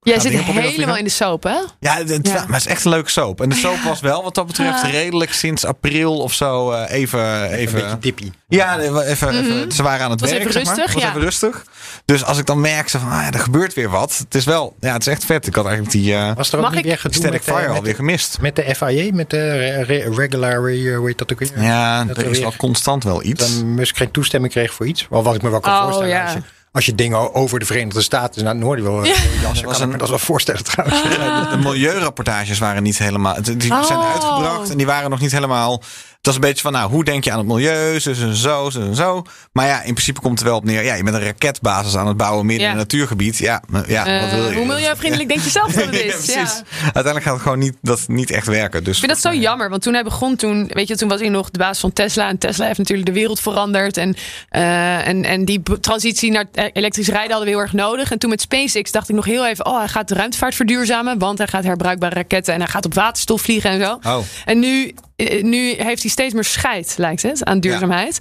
Jij 0.06 0.20
zit 0.20 0.32
helemaal 0.32 0.98
in 0.98 1.04
de 1.04 1.10
soap, 1.10 1.44
hè? 1.44 1.58
Ja, 1.80 1.96
het, 1.98 2.28
Ja. 2.28 2.34
maar 2.34 2.46
het 2.48 2.66
is 2.66 2.68
echt 2.68 2.86
een 2.86 2.92
leuke 2.92 3.10
soap. 3.10 3.42
En 3.42 3.50
de 3.50 3.56
soap 3.56 3.82
was 3.84 4.00
wel, 4.00 4.24
wat 4.24 4.36
dat 4.36 4.48
betreft, 4.48 4.84
redelijk 4.84 5.34
sinds 5.34 5.66
april 5.66 6.18
of 6.20 6.34
zo 6.34 6.72
eh, 6.72 6.92
even. 7.00 7.20
Een 7.20 7.50
even 7.52 7.80
beetje 7.82 7.98
dippie. 8.00 8.32
ja, 8.48 8.80
even, 8.80 9.06
even, 9.08 9.72
ze 9.72 9.84
waren 9.84 10.06
aan 10.06 10.12
het 10.12 10.20
Was 10.20 10.30
werk. 10.30 10.42
even 10.42 10.54
zeg 10.54 10.64
maar. 10.66 10.94
was 10.94 11.02
ja. 11.02 11.10
even 11.10 11.22
rustig. 11.22 11.64
Dus 12.06 12.24
als 12.24 12.38
ik 12.38 12.46
dan 12.46 12.62
merk, 12.62 12.90
zo 12.90 13.00
van, 13.00 13.08
ah, 13.12 13.22
ja, 13.22 13.32
er 13.32 13.40
gebeurt 13.40 13.74
weer 13.74 13.90
wat. 13.90 14.18
Het 14.18 14.36
is 14.36 14.44
wel, 14.46 14.76
ja, 14.80 14.94
het 14.94 15.02
is 15.02 15.08
echt 15.14 15.26
vet. 15.26 15.48
Ik 15.48 15.56
had 15.56 15.66
eigenlijk 15.66 15.96
die 15.96 16.14
eh 16.16 16.32
Was 16.36 16.52
er 16.52 16.60
ook 16.60 16.70
niet 16.70 16.80
ik- 16.80 16.86
weer 16.86 16.98
gedoe 16.98 17.14
Static 17.16 17.32
met, 17.32 17.44
Fire 17.56 17.68
met, 17.68 17.78
alweer 17.78 17.96
gemist. 17.96 18.38
met 18.42 18.56
de 18.56 18.76
FIA, 18.76 19.14
met 19.14 19.30
de 19.30 19.52
re- 19.58 19.82
re- 19.82 20.10
regular, 20.16 20.52
eh, 20.66 20.96
hoe 20.98 21.08
heet 21.08 21.18
dat 21.18 21.32
ook 21.32 21.40
weer? 21.40 21.50
Ja, 21.64 22.04
Dat 22.04 22.18
er 22.18 22.26
is 22.26 22.40
wel 22.40 22.54
constant 22.58 23.04
wel 23.04 23.24
iets. 23.24 23.56
dat 23.56 23.64
Musk 23.66 23.98
geen 23.98 24.12
toestemming 24.12 24.54
kreeg 24.54 24.74
voor 24.74 24.88
iets. 24.88 25.06
Wat 25.10 25.36
ik 25.36 25.42
me 25.42 25.50
wel 25.50 25.60
kan 25.60 25.74
Oh, 25.74 25.84
voorstellen. 25.84 26.10
ja. 26.10 26.36
Als, 26.76 26.86
je, 26.86 26.96
dingen 26.96 27.34
over 27.36 27.60
de 27.60 27.66
Verenigde 27.66 28.02
Staten 28.02 28.44
naar 28.44 28.54
het 28.54 28.64
noorden 28.64 28.86
wil 28.86 29.04
eh, 29.04 29.10
jassen, 29.42 29.66
was 29.66 29.78
kan 29.78 29.82
ik 29.82 29.88
me 29.88 29.94
een- 29.94 29.98
dat 30.00 30.10
wel 30.10 30.20
voorstellen 30.20 30.64
trouwens. 30.64 31.02
De, 31.04 31.48
de 31.52 31.58
milieurapportages 31.58 32.60
waren 32.60 32.84
niet 32.84 32.98
helemaal. 32.98 33.36
Die 33.42 33.62
zijn 33.62 34.00
Oh. 34.00 34.12
uitgebracht 34.14 34.70
en 34.70 34.78
die 34.78 34.86
waren 34.86 35.10
nog 35.10 35.20
niet 35.20 35.32
helemaal. 35.32 35.82
Het 36.26 36.34
was 36.34 36.44
een 36.44 36.50
beetje 36.50 36.64
van, 36.64 36.72
nou, 36.74 36.90
hoe 36.92 37.04
denk 37.04 37.24
je 37.24 37.32
aan 37.32 37.38
het 37.38 37.48
milieu? 37.48 38.00
Zo 38.00 38.10
en 38.10 38.36
zo, 38.36 38.70
zo 38.70 38.82
en 38.82 38.96
zo. 38.96 39.24
Maar 39.52 39.68
ja, 39.68 39.78
in 39.84 39.94
principe 39.94 40.20
komt 40.20 40.32
het 40.34 40.42
er 40.42 40.46
wel 40.48 40.58
op 40.58 40.64
neer. 40.66 40.84
Ja, 40.84 40.94
je 40.94 41.04
bent 41.04 41.16
een 41.16 41.24
raketbasis 41.24 41.96
aan 41.96 42.08
het 42.08 42.18
bouwen 42.18 42.46
midden 42.46 42.64
Ja. 42.66 42.72
in 42.72 42.78
een 42.78 42.82
natuurgebied. 42.82 43.38
Ja, 43.38 43.62
ja 43.88 44.22
wat 44.22 44.32
wil 44.32 44.44
Eh, 44.46 44.50
je? 44.50 44.56
hoe 44.58 44.66
milieuvriendelijk 44.66 45.30
denk 45.30 45.42
je 45.42 45.50
zelf 45.50 45.72
dat 45.74 45.86
het 45.86 45.94
Ja, 45.96 46.00
is? 46.02 46.26
Ja, 46.26 46.34
precies. 46.34 46.62
Uiteindelijk 46.84 47.24
gaat 47.26 47.34
het 47.34 47.42
gewoon 47.42 47.60
niet, 47.60 47.74
dat 47.82 48.04
niet 48.08 48.32
echt 48.32 48.48
werken. 48.48 48.84
Dus 48.84 48.94
Ik 48.94 49.04
vind 49.10 49.22
dat 49.22 49.34
zo 49.34 49.40
jammer, 49.40 49.70
want 49.70 49.82
toen 49.82 49.94
hij 49.94 50.04
begon, 50.04 50.36
toen, 50.36 50.70
weet 50.74 50.88
je, 50.88 50.96
toen 50.98 51.10
was 51.10 51.20
hij 51.20 51.30
nog 51.30 51.50
de 51.50 51.58
baas 51.60 51.80
van 51.80 51.94
Tesla. 51.94 52.28
En 52.30 52.38
Tesla 52.38 52.66
heeft 52.66 52.78
natuurlijk 52.78 53.08
de 53.08 53.14
wereld 53.14 53.40
veranderd. 53.40 53.98
En, 53.98 54.16
eh, 54.50 55.08
en, 55.08 55.24
en 55.26 55.46
die 55.46 55.62
transitie 55.82 56.32
naar 56.32 56.46
eh, 56.54 56.66
elektrisch 56.74 57.08
rijden 57.08 57.30
hadden 57.32 57.46
we 57.48 57.54
heel 57.54 57.64
erg 57.64 57.74
nodig. 57.74 58.12
En 58.12 58.18
toen 58.20 58.30
met 58.30 58.42
SpaceX 58.42 58.92
dacht 58.92 59.10
ik 59.10 59.16
nog 59.16 59.26
heel 59.26 59.46
even, 59.48 59.66
oh, 59.66 59.78
hij 59.78 59.88
gaat 59.88 60.08
de 60.08 60.16
ruimtevaart 60.16 60.56
verduurzamen. 60.56 61.20
Want 61.20 61.38
hij 61.38 61.48
gaat 61.48 61.64
herbruikbare 61.64 62.16
raketten 62.16 62.54
en 62.54 62.60
hij 62.60 62.70
gaat 62.70 62.86
op 62.86 62.94
waterstof 62.94 63.42
vliegen 63.42 63.70
en 63.70 63.80
zo. 63.82 64.00
Oh. 64.10 64.18
En 64.46 64.60
nu, 64.60 64.86
eh, 64.88 64.94
nu 65.42 65.74
heeft 65.78 66.02
hij 66.02 66.12
steeds 66.12 66.34
meer 66.34 66.44
scheid, 66.44 66.94
lijkt 66.98 67.22
het, 67.22 67.44
aan 67.46 67.60
duurzaamheid. 67.60 68.18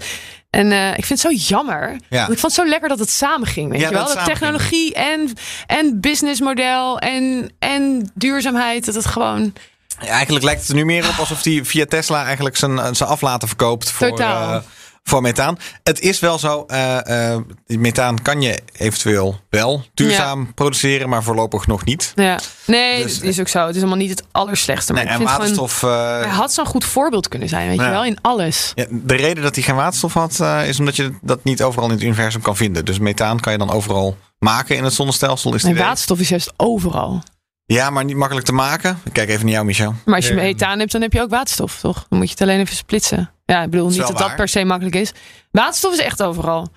En 0.51 0.73
eh, 0.73 0.89
ik 0.99 1.05
vind 1.05 1.23
het 1.23 1.33
zo 1.33 1.55
jammer. 1.55 1.97
Ja. 2.09 2.21
Ik 2.23 2.27
vond 2.39 2.43
het 2.43 2.53
zo 2.53 2.67
lekker 2.67 2.89
dat 2.89 2.99
het 2.99 3.11
samenging. 3.11 3.71
Weet 3.71 3.81
Ja, 3.81 3.89
je 3.89 3.95
wel? 3.95 4.15
dat 4.15 4.25
technologie 4.25 4.95
en, 4.95 5.33
en 5.67 6.01
businessmodel 6.01 6.99
en, 6.99 7.51
en 7.59 8.11
duurzaamheid. 8.15 8.85
Dat 8.85 8.95
het 8.95 9.07
gewoon. 9.07 9.53
Ja, 10.01 10.07
eigenlijk 10.09 10.45
lijkt 10.45 10.61
het 10.61 10.69
er 10.71 10.75
nu 10.77 10.85
meer 10.85 11.09
op 11.09 11.19
alsof 11.19 11.45
hij 11.45 11.61
via 11.65 11.85
Tesla 11.85 12.25
eigenlijk 12.25 12.57
zijn, 12.57 12.95
zijn 12.97 13.09
aflaten 13.09 13.49
verkoopt 13.49 13.91
voor, 13.91 14.09
Totaal. 14.09 14.55
eh, 14.55 14.63
voor 15.09 15.23
methaan. 15.23 15.59
Het 15.83 16.01
is 16.01 16.21
wel 16.21 16.39
zo, 16.39 16.65
eh, 16.67 17.33
eh, 17.35 17.41
methaan 17.67 18.23
kan 18.23 18.43
je 18.43 18.59
eventueel 18.77 19.41
wel 19.51 19.85
duurzaam 19.95 20.55
produceren, 20.55 21.09
maar 21.09 21.23
voorlopig 21.23 21.67
nog 21.67 21.85
niet. 21.85 22.13
Ja. 22.15 22.39
Nee, 22.67 23.03
Dus, 23.03 23.15
dat 23.19 23.29
is 23.29 23.41
ook 23.41 23.49
zo. 23.49 23.67
Het 23.67 23.75
is 23.75 23.81
allemaal 23.81 23.99
niet 23.99 24.11
het 24.11 24.23
allerslechtste. 24.33 24.93
Maar 24.93 25.05
Nee, 25.05 25.13
ik 25.15 25.21
en 25.21 25.27
vind 25.27 25.39
waterstof. 25.39 25.83
eh, 25.83 26.19
hij 26.21 26.29
had 26.29 26.53
zo'n 26.53 26.67
goed 26.67 26.85
voorbeeld 26.85 27.29
kunnen 27.29 27.49
zijn, 27.49 27.69
weet 27.69 27.77
Ja. 27.79 27.85
je 27.85 27.91
wel, 27.91 28.05
in 28.05 28.19
alles. 28.21 28.73
ja, 28.75 28.85
de 28.91 29.15
reden 29.15 29.43
dat 29.43 29.55
hij 29.55 29.65
geen 29.65 29.75
waterstof 29.75 30.13
had, 30.15 30.41
eh, 30.41 30.69
is 30.69 30.79
omdat 30.79 30.97
je 30.97 31.13
dat 31.23 31.45
niet 31.45 31.63
overal 31.63 31.89
in 31.89 31.95
het 31.95 32.03
universum 32.03 32.41
kan 32.43 32.57
vinden. 32.57 32.85
Dus 32.85 32.99
methaan 32.99 33.41
kan 33.41 33.53
je 33.53 33.59
dan 33.59 33.71
overal 33.71 34.17
maken 34.39 34.77
in 34.77 34.85
het 34.85 34.93
zonnestelsel. 34.95 35.55
Is 35.55 35.65
idee. 35.65 35.75
waterstof 35.83 36.21
is 36.21 36.29
juist 36.29 36.53
overal. 36.57 37.23
Ja, 37.67 37.91
maar 37.91 38.05
niet 38.05 38.17
makkelijk 38.17 38.47
te 38.47 38.53
maken. 38.53 38.99
Ik 39.05 39.13
kijk 39.13 39.29
even 39.29 39.45
naar 39.45 39.53
jou, 39.55 39.65
Michel. 39.67 39.95
Maar 40.05 40.15
als 40.15 40.27
je 40.29 40.35
methaan 40.35 40.79
hebt, 40.79 40.93
dan 40.93 41.01
heb 41.03 41.13
je 41.13 41.21
ook 41.21 41.31
waterstof, 41.31 41.81
toch? 41.81 42.07
Dan 42.09 42.19
moet 42.19 42.27
je 42.29 42.33
het 42.39 42.43
alleen 42.43 42.61
even 42.61 42.77
splitsen. 42.77 43.31
Ja, 43.45 43.63
ik 43.63 43.71
bedoel 43.71 43.89
niet 43.89 43.97
dat 43.99 44.19
dat 44.19 44.37
per 44.37 44.49
se 44.49 44.65
makkelijk 44.65 44.97
is. 44.97 45.13
Waterstof 45.51 45.93
is 45.93 45.99
echt 45.99 46.23
overal. 46.23 46.69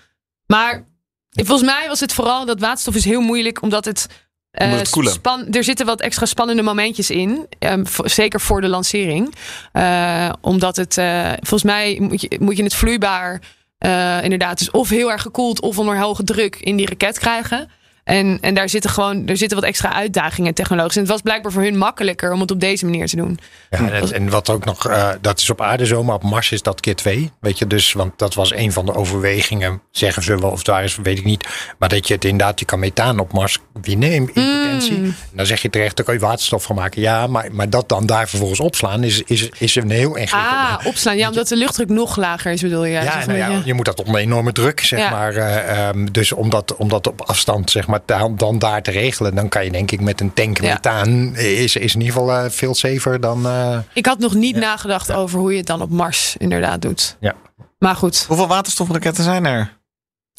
Maar 0.45 0.83
volgens 1.29 1.69
mij 1.69 1.87
was 1.87 1.99
het 1.99 2.13
vooral 2.13 2.45
dat 2.45 2.59
waterstof 2.59 2.95
is 2.95 3.05
heel 3.05 3.21
moeilijk, 3.21 3.61
omdat 3.61 3.85
het... 3.85 4.07
eh, 4.51 4.65
Omdat 4.65 4.79
het 4.79 4.89
koelen. 4.89 5.11
span- 5.13 5.47
er 5.51 5.63
zitten 5.63 5.85
wat 5.85 6.01
extra 6.01 6.25
spannende 6.25 6.61
momentjes 6.61 7.09
in. 7.09 7.47
ehm, 7.59 7.83
zeker 8.03 8.41
voor 8.41 8.61
de 8.61 8.67
lancering. 8.67 9.35
Eh, 9.71 10.29
omdat 10.41 10.75
het, 10.75 10.97
eh, 10.97 11.31
volgens 11.31 11.63
mij 11.63 11.97
moet 12.01 12.21
je, 12.21 12.37
moet 12.39 12.57
je 12.57 12.63
het 12.63 12.75
vloeibaar 12.75 13.41
eh, 13.77 14.23
inderdaad, 14.23 14.57
dus 14.57 14.71
of 14.71 14.89
heel 14.89 15.11
erg 15.11 15.21
gekoeld 15.21 15.61
of 15.61 15.79
onder 15.79 15.99
hoge 15.99 16.23
druk 16.23 16.55
in 16.55 16.75
die 16.77 16.87
raket 16.87 17.19
krijgen. 17.19 17.69
En, 18.07 18.37
en 18.41 18.53
daar 18.53 18.69
zitten 18.69 18.89
gewoon 18.89 19.27
er 19.27 19.37
zitten 19.37 19.57
wat 19.59 19.67
extra 19.67 19.93
uitdagingen 19.93 20.53
technologisch. 20.53 20.95
En 20.95 21.01
het 21.01 21.11
was 21.11 21.21
blijkbaar 21.21 21.51
voor 21.51 21.61
hun 21.61 21.77
makkelijker 21.77 22.31
om 22.31 22.39
het 22.41 22.51
op 22.51 22.59
deze 22.59 22.85
manier 22.85 23.07
te 23.07 23.15
doen. 23.15 23.39
Ja, 23.69 23.89
en, 23.89 24.11
en 24.13 24.29
wat 24.29 24.49
ook 24.49 24.65
nog, 24.65 24.87
eh, 24.89 25.09
dat 25.21 25.39
is 25.39 25.49
op 25.49 25.61
aarde 25.61 25.85
zo, 25.85 26.03
maar 26.03 26.15
op 26.15 26.23
Mars 26.23 26.51
is 26.51 26.61
dat 26.61 26.79
keer 26.79 26.95
twee. 26.95 27.31
Weet 27.39 27.57
je, 27.57 27.67
dus, 27.67 27.93
want 27.93 28.19
dat 28.19 28.33
was 28.33 28.53
een 28.53 28.71
van 28.71 28.85
de 28.85 28.93
overwegingen, 28.95 29.81
zeggen 29.91 30.23
ze 30.23 30.37
wel, 30.39 30.49
of 30.49 30.63
daar 30.63 30.83
is, 30.83 30.95
weet 31.03 31.17
ik 31.17 31.25
niet. 31.25 31.47
Maar 31.77 31.89
dat 31.89 32.07
je 32.07 32.13
het 32.13 32.25
inderdaad, 32.25 32.59
je 32.59 32.65
kan 32.65 32.79
methaan 32.79 33.19
op 33.19 33.33
Mars 33.33 33.57
winnen 33.81 34.11
in, 34.13 34.29
in 34.33 34.43
Mm. 34.43 34.61
potentie. 34.61 34.97
En 34.97 35.15
dan 35.33 35.45
zeg 35.45 35.61
je 35.61 35.69
terecht, 35.69 35.95
daar 35.95 36.05
kan 36.05 36.13
je 36.15 36.19
waterstof 36.19 36.63
van 36.63 36.75
maken. 36.75 37.01
Ja, 37.01 37.27
maar, 37.27 37.47
maar 37.51 37.69
dat 37.69 37.89
dan 37.89 38.05
daar 38.05 38.29
vervolgens 38.29 38.59
opslaan 38.59 39.03
is, 39.03 39.21
is, 39.25 39.49
is 39.57 39.75
een 39.75 39.89
heel 39.89 40.15
ingewikkeld. 40.15 40.53
Ah, 40.55 40.75
opslaan. 40.85 41.17
Ja, 41.17 41.27
omdat 41.27 41.47
de 41.47 41.55
luchtdruk 41.57 41.89
nog 41.89 42.15
lager 42.17 42.51
is, 42.51 42.61
bedoel 42.61 42.85
je? 42.85 42.91
Ja, 42.91 43.25
nou 43.25 43.37
ja, 43.37 43.61
je 43.65 43.73
moet 43.73 43.85
dat 43.85 44.03
onder 44.03 44.21
enorme 44.21 44.51
druk, 44.51 44.79
zeg 44.79 44.99
Ja. 44.99 45.09
maar. 45.09 45.35
eh, 45.35 45.87
ehm, 45.87 46.05
dus 46.11 46.31
om 46.31 46.49
dat, 46.49 46.75
om 46.75 46.87
dat 46.89 47.07
op 47.07 47.21
afstand, 47.21 47.71
zeg 47.71 47.87
maar, 47.87 47.96
dan, 48.05 48.35
dan 48.35 48.59
daar 48.59 48.81
te 48.81 48.91
regelen, 48.91 49.35
dan 49.35 49.49
kan 49.49 49.63
je 49.65 49.71
denk 49.71 49.91
ik 49.91 50.01
met 50.01 50.21
een 50.21 50.33
tank 50.33 50.61
Ja. 50.61 50.73
methaan, 50.73 51.35
is, 51.35 51.75
is 51.75 51.93
in 51.95 52.01
ieder 52.01 52.13
geval 52.15 52.31
eh, 52.31 52.49
veel 52.49 52.75
safer 52.75 53.19
dan. 53.19 53.45
eh, 53.45 53.77
Ik 53.93 54.05
had 54.05 54.19
nog 54.19 54.33
niet 54.33 54.55
nagedacht 54.55 55.11
over 55.11 55.39
hoe 55.39 55.51
je 55.51 55.57
het 55.57 55.67
dan 55.67 55.81
op 55.81 55.89
Mars 55.89 56.35
inderdaad 56.37 56.81
doet. 56.81 57.17
ja. 57.19 57.33
Maar 57.79 57.95
goed. 57.95 58.25
Hoeveel 58.27 58.47
waterstofraketten 58.47 59.23
zijn 59.23 59.45
er? 59.45 59.73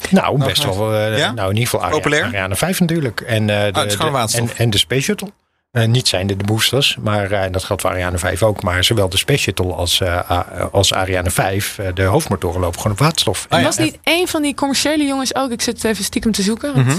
Nou, 0.09 0.37
Nog 0.37 0.47
best 0.47 0.63
wel. 0.63 0.93
eh, 0.93 1.17
Ja? 1.17 1.31
Nou, 1.31 1.49
in 1.49 1.55
ieder 1.57 1.69
geval 1.69 1.89
Populair? 1.89 2.23
Ariane 2.23 2.55
5 2.55 2.79
natuurlijk. 2.79 3.21
En, 3.21 3.41
eh, 3.49 3.73
de, 3.73 3.79
het 3.79 3.87
is 3.89 3.95
gewoon 3.95 4.11
de- 4.11 4.17
waterstof. 4.17 4.49
en, 4.51 4.57
en 4.57 4.69
de 4.69 4.77
Space 4.77 5.01
Shuttle. 5.01 5.31
Eh, 5.71 5.85
niet 5.87 6.07
zijn 6.07 6.27
de, 6.27 6.35
de 6.35 6.43
boosters, 6.43 6.97
maar 7.01 7.31
eh, 7.31 7.43
en 7.43 7.51
dat 7.51 7.63
geldt 7.63 7.81
voor 7.81 7.91
Ariane 7.91 8.17
5 8.17 8.43
ook. 8.43 8.63
Maar 8.63 8.83
zowel 8.83 9.09
de 9.09 9.17
Space 9.17 9.39
Shuttle 9.41 9.73
als, 9.73 10.01
eh, 10.01 10.29
als 10.71 10.93
Ariane 10.93 11.29
5, 11.29 11.77
eh, 11.79 11.87
de 11.93 12.03
hoofdmotoren 12.03 12.59
lopen 12.61 12.77
gewoon 12.77 12.91
op 12.97 12.99
waterstof. 13.03 13.45
Ah, 13.49 13.59
ja. 13.59 13.65
was 13.65 13.77
niet 13.77 13.97
één 14.03 14.27
van 14.27 14.41
die 14.41 14.53
commerciële 14.55 15.03
jongens 15.05 15.35
ook? 15.35 15.51
Ik 15.51 15.61
zit 15.61 15.83
even 15.83 16.03
stiekem 16.03 16.31
te 16.31 16.41
zoeken. 16.41 16.73
want- 16.73 16.87
Mhm. 16.87 16.97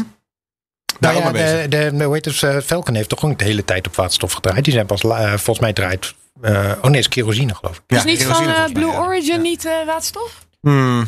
Daar 1.01 1.15
ja, 1.17 1.31
de, 1.33 1.67
de, 1.97 2.05
hoe 2.05 2.15
heet 2.15 2.25
het, 2.25 2.43
eh, 2.43 2.57
Falcon 2.65 2.95
heeft 2.95 3.09
toch 3.09 3.25
ook 3.25 3.39
de 3.39 3.45
hele 3.45 3.65
tijd 3.65 3.87
op 3.87 3.97
waterstof 3.97 4.33
gedraaid. 4.33 4.65
Die 4.65 4.73
zijn 4.73 4.87
pas, 4.87 5.03
eh, 5.03 5.29
volgens 5.29 5.59
mij 5.59 5.73
draait, 5.73 6.15
eh, 6.43 6.53
oh 6.53 6.61
nee, 6.61 6.73
het 6.83 6.95
is 6.95 7.09
kerosine 7.09 7.55
geloof 7.55 7.77
ik. 7.77 7.83
Was 7.87 7.99
Ja, 7.99 8.05
niet 8.05 8.19
kerosine 8.19 8.55
van 8.55 8.65
eh, 8.65 8.73
Blue 8.73 8.91
ja. 8.91 8.99
Origin 9.01 9.41
niet 9.43 9.65
eh, 9.65 9.73
waterstof? 9.87 10.47
Hmm, 10.61 11.07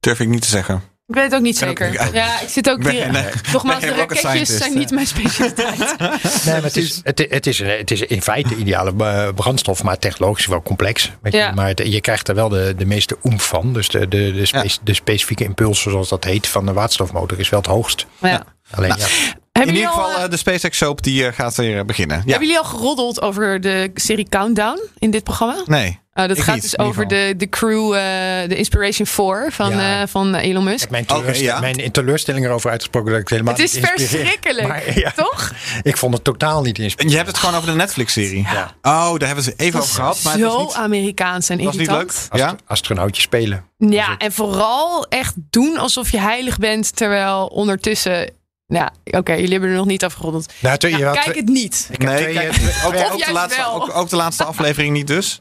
durf 0.00 0.20
ik 0.20 0.28
niet 0.28 0.42
te 0.42 0.48
zeggen. 0.48 0.82
Ik 1.06 1.16
weet 1.16 1.24
het 1.24 1.34
ook 1.34 1.40
niet 1.40 1.62
ook 1.64 1.68
zeker. 1.78 2.14
ja, 2.14 2.40
ik 2.40 2.48
zit 2.48 2.70
ook 2.70 2.82
hier. 2.90 3.10
nee, 3.12 3.24
Nogmaals, 3.52 3.80
de 3.84 3.94
raketjes 3.94 4.18
scientist, 4.18 4.58
zijn 4.58 4.78
niet 4.78 4.90
mijn 4.90 5.06
specialiteit. 5.06 5.78
Nee, 6.44 6.54
maar 6.54 6.62
het 6.62 6.76
is, 6.76 7.00
het, 7.04 7.26
het, 7.30 7.46
is, 7.46 7.58
het 7.58 7.90
is 7.90 8.00
in 8.00 8.22
feite 8.22 8.54
ideale 8.56 8.92
eh, 9.04 9.28
brandstof, 9.34 9.82
maar 9.82 9.98
technologisch 9.98 10.46
wel 10.46 10.62
complex. 10.62 11.10
Weet 11.22 11.32
je? 11.32 11.38
Ja. 11.38 11.52
Maar 11.52 11.66
het- 11.68 11.82
je 11.84 12.00
krijgt 12.00 12.28
er 12.28 12.34
wel 12.34 12.48
de, 12.48 12.74
de 12.76 12.84
meeste 12.86 13.16
oemf 13.24 13.46
van. 13.46 13.72
Dus 13.72 13.88
de, 13.88 14.08
de, 14.08 14.32
de, 14.32 14.46
spe- 14.46 14.68
de 14.82 14.94
specifieke 14.94 15.44
impuls, 15.44 15.80
zoals 15.82 16.08
dat 16.08 16.24
heet, 16.24 16.46
van 16.46 16.66
de 16.66 16.72
waterstofmotor 16.72 17.38
is 17.38 17.48
wel 17.48 17.60
het 17.60 17.68
hoogst. 17.68 18.06
Ja. 18.18 18.42
Alleen, 18.70 18.88
Nou, 18.88 19.00
ja. 19.00 19.06
In 19.52 19.66
jullie 19.66 19.80
ieder 19.80 19.90
al, 19.96 20.02
geval, 20.02 20.18
eh, 20.18 20.24
eh, 20.24 20.30
de 20.30 20.36
SpaceX 20.36 20.76
soap 20.78 21.02
die 21.02 21.26
eh, 21.26 21.32
gaat 21.32 21.54
weer 21.56 21.84
beginnen. 21.84 22.16
Ja. 22.16 22.22
Hebben 22.30 22.48
jullie 22.48 22.58
al 22.62 22.68
geroddeld 22.68 23.22
over 23.22 23.60
de 23.60 23.90
serie 23.94 24.26
Countdown 24.28 24.80
in 24.98 25.10
dit 25.10 25.24
programma? 25.24 25.62
Nee. 25.66 25.98
Uh, 26.14 26.26
dat 26.28 26.36
Ik 26.36 26.42
gaat 26.42 26.54
niet, 26.54 26.62
dus 26.62 26.78
over 26.78 27.08
de, 27.08 27.34
de 27.36 27.48
crew, 27.48 27.94
eh, 27.94 28.00
de 28.48 28.56
Inspiration 28.56 29.06
4 29.06 29.46
van, 29.52 29.70
Ja. 29.70 30.00
eh, 30.02 30.08
van 30.08 30.34
Elon 30.34 30.62
Ik 30.62 30.68
Musk. 30.68 30.80
heb 30.80 30.90
mijn, 30.90 31.02
Oké, 31.10 31.14
teleurst- 31.20 31.40
ja. 31.40 31.60
mijn 31.60 31.90
teleurstelling 31.92 32.44
erover 32.46 32.70
uitgesproken 32.70 33.10
dat 33.10 33.20
ik 33.20 33.28
het 33.28 33.38
helemaal 33.38 33.54
Het 33.54 33.74
is 33.74 33.78
verschrikkelijk, 34.06 34.68
Maar, 34.68 34.98
ja, 34.98 35.10
toch? 35.16 35.52
Ik 35.82 35.96
vond 35.96 36.14
het 36.14 36.24
totaal 36.24 36.62
niet 36.62 36.78
En 36.78 36.82
inspirerend. 36.84 37.10
je 37.10 37.16
hebt 37.16 37.28
het 37.28 37.38
gewoon 37.38 37.54
over 37.54 37.68
de 37.70 37.76
Netflix-serie. 37.76 38.42
Ja. 38.52 38.74
Oh, 38.82 39.16
daar 39.18 39.26
hebben 39.26 39.44
ze 39.44 39.50
het 39.50 39.60
even 39.60 39.80
over 39.80 39.94
gehad. 39.94 40.20
Maar 40.22 40.32
het 40.32 40.42
was 40.42 40.52
Zo 40.52 40.60
niet, 40.62 40.72
Amerikaans 40.74 41.48
en 41.48 41.56
was 41.64 41.76
niet 41.76 41.86
leuk. 41.86 41.96
irritant. 41.96 42.26
Ast- 42.30 42.40
Ja? 42.42 42.56
Astronautjes 42.66 43.24
spelen. 43.24 43.64
Ja, 43.78 44.16
en 44.16 44.32
vooral 44.32 45.06
echt 45.08 45.34
doen 45.50 45.78
alsof 45.78 46.10
je 46.10 46.18
heilig 46.20 46.58
bent, 46.58 46.96
terwijl 46.96 47.46
ondertussen 47.46 48.30
Nou, 48.70 48.88
oké, 49.04 49.32
jullie 49.32 49.50
hebben 49.50 49.70
er 49.70 49.76
nog 49.76 49.86
niet 49.86 50.04
afgerond. 50.04 50.46
Nou, 50.60 50.78
Nou, 50.90 51.14
kijk 51.14 51.36
het 51.36 51.48
niet. 51.48 51.88
Ik 51.90 52.02
heb 52.02 52.10
Nee, 52.10 52.22
twee, 52.22 52.34
kijk, 52.34 52.52
twee- 52.52 52.68
ook, 52.68 52.74
Of 52.74 52.86
ook, 52.86 52.92
de 52.92 53.18
juist 53.18 53.30
laatste, 53.30 53.60
wel. 53.60 53.74
ook, 53.74 53.96
ook 53.96 54.08
de 54.08 54.16
laatste 54.16 54.44
aflevering 54.44 54.92
niet 54.92 55.06
dus. 55.06 55.40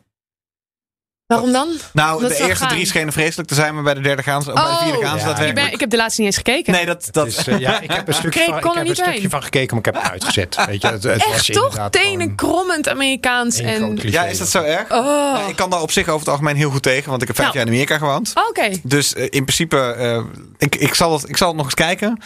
Waarom 1.29 1.51
dan? 1.51 1.69
Nou, 1.93 2.21
Dat 2.21 2.29
de 2.37 2.47
eerste 2.47 2.65
drie 2.65 2.85
schenen 2.85 3.13
vreselijk 3.13 3.49
te 3.49 3.55
zijn, 3.55 3.73
maar 3.73 3.83
bij 3.83 3.93
de 3.93 4.01
derde 4.01 4.23
gaan 4.23 4.43
ze, 4.43 4.53
bij 4.53 4.63
de 4.63 4.77
vierde 4.83 5.05
gaan 5.05 5.19
ze 5.19 5.25
ja. 5.27 5.37
ik, 5.37 5.55
ben, 5.55 5.71
ik 5.71 5.79
heb 5.79 5.89
de 5.89 5.97
laatste 5.97 6.21
niet 6.21 6.29
eens 6.29 6.37
gekeken. 6.43 6.73
Nee, 6.73 6.85
dat, 6.85 7.07
dat, 7.11 7.25
Dus, 7.25 7.47
eh, 7.47 7.59
ja, 7.59 7.79
ik 7.79 7.91
heb 7.91 8.07
een 8.07 8.13
stukje, 8.23 8.39
Ik 8.39 8.45
van, 8.45 8.57
ik 8.57 8.63
er 8.65 8.75
heb 8.75 8.87
een 8.87 8.95
stukje 8.95 9.29
van 9.29 9.43
gekeken, 9.43 9.69
maar 9.77 9.87
ik 9.87 9.93
heb 9.93 10.03
het 10.03 10.11
uitgezet. 10.11 10.55
Weet 10.65 10.81
je, 10.81 10.87
het, 10.87 11.03
het 11.03 11.25
was 11.25 11.33
Echt 11.33 11.53
toch? 11.53 11.63
inderdaad 11.63 11.95
gewoon 11.97 12.17
Tenenkrommend 12.17 12.89
Amerikaans. 12.89 13.57
En... 13.59 13.99
ja, 14.01 14.23
is 14.25 14.37
dat 14.37 14.49
zo 14.49 14.61
erg? 14.63 14.91
Oh, 14.91 15.05
Ja, 15.05 15.47
ik 15.47 15.55
kan 15.55 15.69
daar 15.69 15.81
op 15.81 15.91
zich 15.91 16.07
over 16.07 16.19
het 16.19 16.29
algemeen 16.29 16.55
heel 16.55 16.69
goed 16.71 16.83
tegen, 16.83 17.09
want 17.09 17.21
ik 17.21 17.27
heb 17.27 17.35
vijf 17.37 17.47
Nou. 17.53 17.59
jaar 17.59 17.67
in 17.67 17.73
Amerika 17.73 17.97
gewoond. 17.97 18.33
oké. 18.49 18.69
Dus 18.83 19.13
eh, 19.13 19.23
in 19.23 19.29
principe, 19.43 19.77
eh, 19.93 20.23
ik, 20.57 20.75
ik, 20.75 20.93
zal 20.93 21.13
het, 21.13 21.29
ik 21.29 21.37
zal 21.37 21.47
het 21.47 21.57
nog 21.57 21.65
eens 21.65 21.73
kijken. 21.75 22.21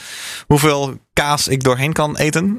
Hoeveel 0.47 0.97
kaas 1.13 1.47
ik 1.47 1.63
doorheen 1.63 1.93
kan 1.93 2.17
eten. 2.17 2.57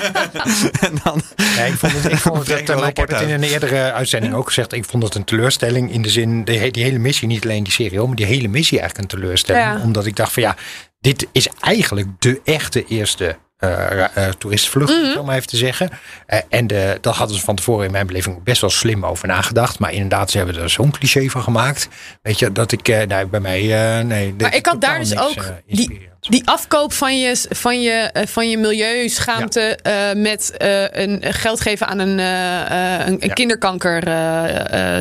en 0.86 0.92
dan, 1.04 1.22
Nee, 1.56 1.70
ik 1.70 1.78
vond 1.78 1.92
het, 1.92 2.12
ik 2.12 2.18
vond 2.18 2.46
het 2.46 2.66
dat, 2.66 2.78
maar 2.80 2.88
ik 2.88 2.96
heb 2.96 3.08
het 3.08 3.20
in 3.20 3.30
een 3.30 3.42
eerdere 3.42 3.92
uitzending 3.92 4.34
ook 4.34 4.46
gezegd. 4.46 4.72
Ik 4.72 4.84
vond 4.84 5.02
het 5.02 5.14
een 5.14 5.24
teleurstelling 5.24 5.92
in 5.92 6.02
de 6.02 6.10
zin, 6.10 6.44
die 6.44 6.58
hele 6.58 6.98
missie, 6.98 7.28
niet 7.28 7.44
alleen 7.44 7.62
die 7.64 7.72
serie, 7.72 8.00
maar 8.00 8.16
die 8.16 8.26
hele 8.26 8.48
missie 8.48 8.80
eigenlijk 8.80 9.12
een 9.12 9.18
teleurstelling. 9.20 9.64
Ja. 9.64 9.80
Omdat 9.82 10.06
ik 10.06 10.16
dacht 10.16 10.32
van 10.32 10.42
ja, 10.42 10.56
dit 11.00 11.26
is 11.32 11.48
eigenlijk 11.60 12.08
de 12.18 12.40
echte 12.44 12.84
eerste 12.86 13.36
eh 13.56 13.68
ra- 13.70 14.10
eh, 14.14 14.28
toeristenvlucht, 14.28 15.16
om 15.16 15.26
maar 15.26 15.34
even 15.36 15.46
te 15.48 15.56
zeggen. 15.56 15.90
Eh, 16.26 16.38
en 16.48 16.66
de, 16.66 16.98
daar 17.00 17.14
hadden 17.14 17.36
ze 17.36 17.42
van 17.44 17.56
tevoren 17.56 17.84
in 17.86 17.92
mijn 17.92 18.06
beleving 18.06 18.42
best 18.42 18.60
wel 18.60 18.70
slim 18.70 19.06
over 19.06 19.28
nagedacht. 19.28 19.78
Maar 19.78 19.92
inderdaad, 19.92 20.30
ze 20.30 20.36
hebben 20.36 20.56
er 20.62 20.70
zo'n 20.70 20.90
cliché 20.90 21.28
van 21.28 21.42
gemaakt. 21.42 21.88
Weet 22.22 22.38
je, 22.38 22.52
dat 22.52 22.72
ik, 22.72 22.88
eh, 22.88 23.06
nou, 23.06 23.26
bij 23.26 23.40
mij, 23.40 23.60
eh, 23.98 24.04
nee. 24.04 24.34
Maar 24.38 24.54
ik 24.54 24.66
had 24.66 24.80
daar 24.80 24.98
dus 24.98 25.18
ook 25.18 25.36
eh, 25.36 25.44
die. 25.66 26.08
Die 26.28 26.48
afkoop 26.48 26.92
van 26.92 27.18
je, 27.18 27.46
van 27.50 27.82
je, 27.82 27.90
eh, 27.92 28.26
van 28.26 28.50
je 28.50 28.58
milieuschaamte 28.58 29.60
eh, 29.60 30.12
met 30.12 30.56
eh, 30.56 30.82
een 30.90 31.22
geld 31.22 31.60
geven 31.60 31.86
aan 31.86 31.98
een, 31.98 32.18
eh, 32.18 33.06
een, 33.06 33.16
Ja. 33.20 33.32
kinderkanker 33.32 34.02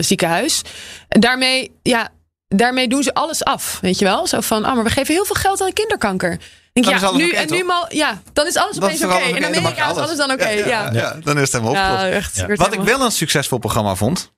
ziekenhuis. 0.04 0.62
En 1.08 1.20
daarmee, 1.20 1.76
ja, 1.84 2.10
daarmee 2.48 2.88
doen 2.88 3.04
ze 3.04 3.14
alles 3.14 3.44
af. 3.44 3.78
Weet 3.82 4.00
je 4.00 4.06
wel? 4.06 4.28
Zo 4.28 4.42
van, 4.42 4.66
ah, 4.66 4.76
maar 4.76 4.84
we 4.84 4.90
geven 4.90 5.14
heel 5.14 5.26
veel 5.26 5.36
geld 5.36 5.62
aan 5.62 5.74
kinderkanker. 5.74 6.38
Denk, 6.74 7.00
ja, 7.00 7.12
nu, 7.12 7.32
en 7.32 7.50
nu 7.50 7.64
mal, 7.64 7.86
ja, 7.90 8.22
dan 8.34 8.48
is 8.48 8.56
alles 8.56 8.82
opeens 8.82 9.04
oké. 9.04 9.14
Dan 9.14 9.32
mag 9.42 9.44
Amerika 9.44 9.90
is 9.90 9.98
alles. 9.98 10.18
dan 10.18 10.32
oké. 10.32 10.50
ja. 10.50 10.90
ja, 10.94 11.16
dan 11.24 11.36
is 11.40 11.52
het 11.52 11.62
helemaal 11.62 11.94
opgelost. 11.94 12.36
Ja. 12.36 12.46
Ja. 12.48 12.56
Wat 12.56 12.74
ik 12.74 12.80
wel 12.80 13.02
een 13.02 13.12
succesvol 13.12 13.58
programma 13.58 13.96
vond, 13.96 14.32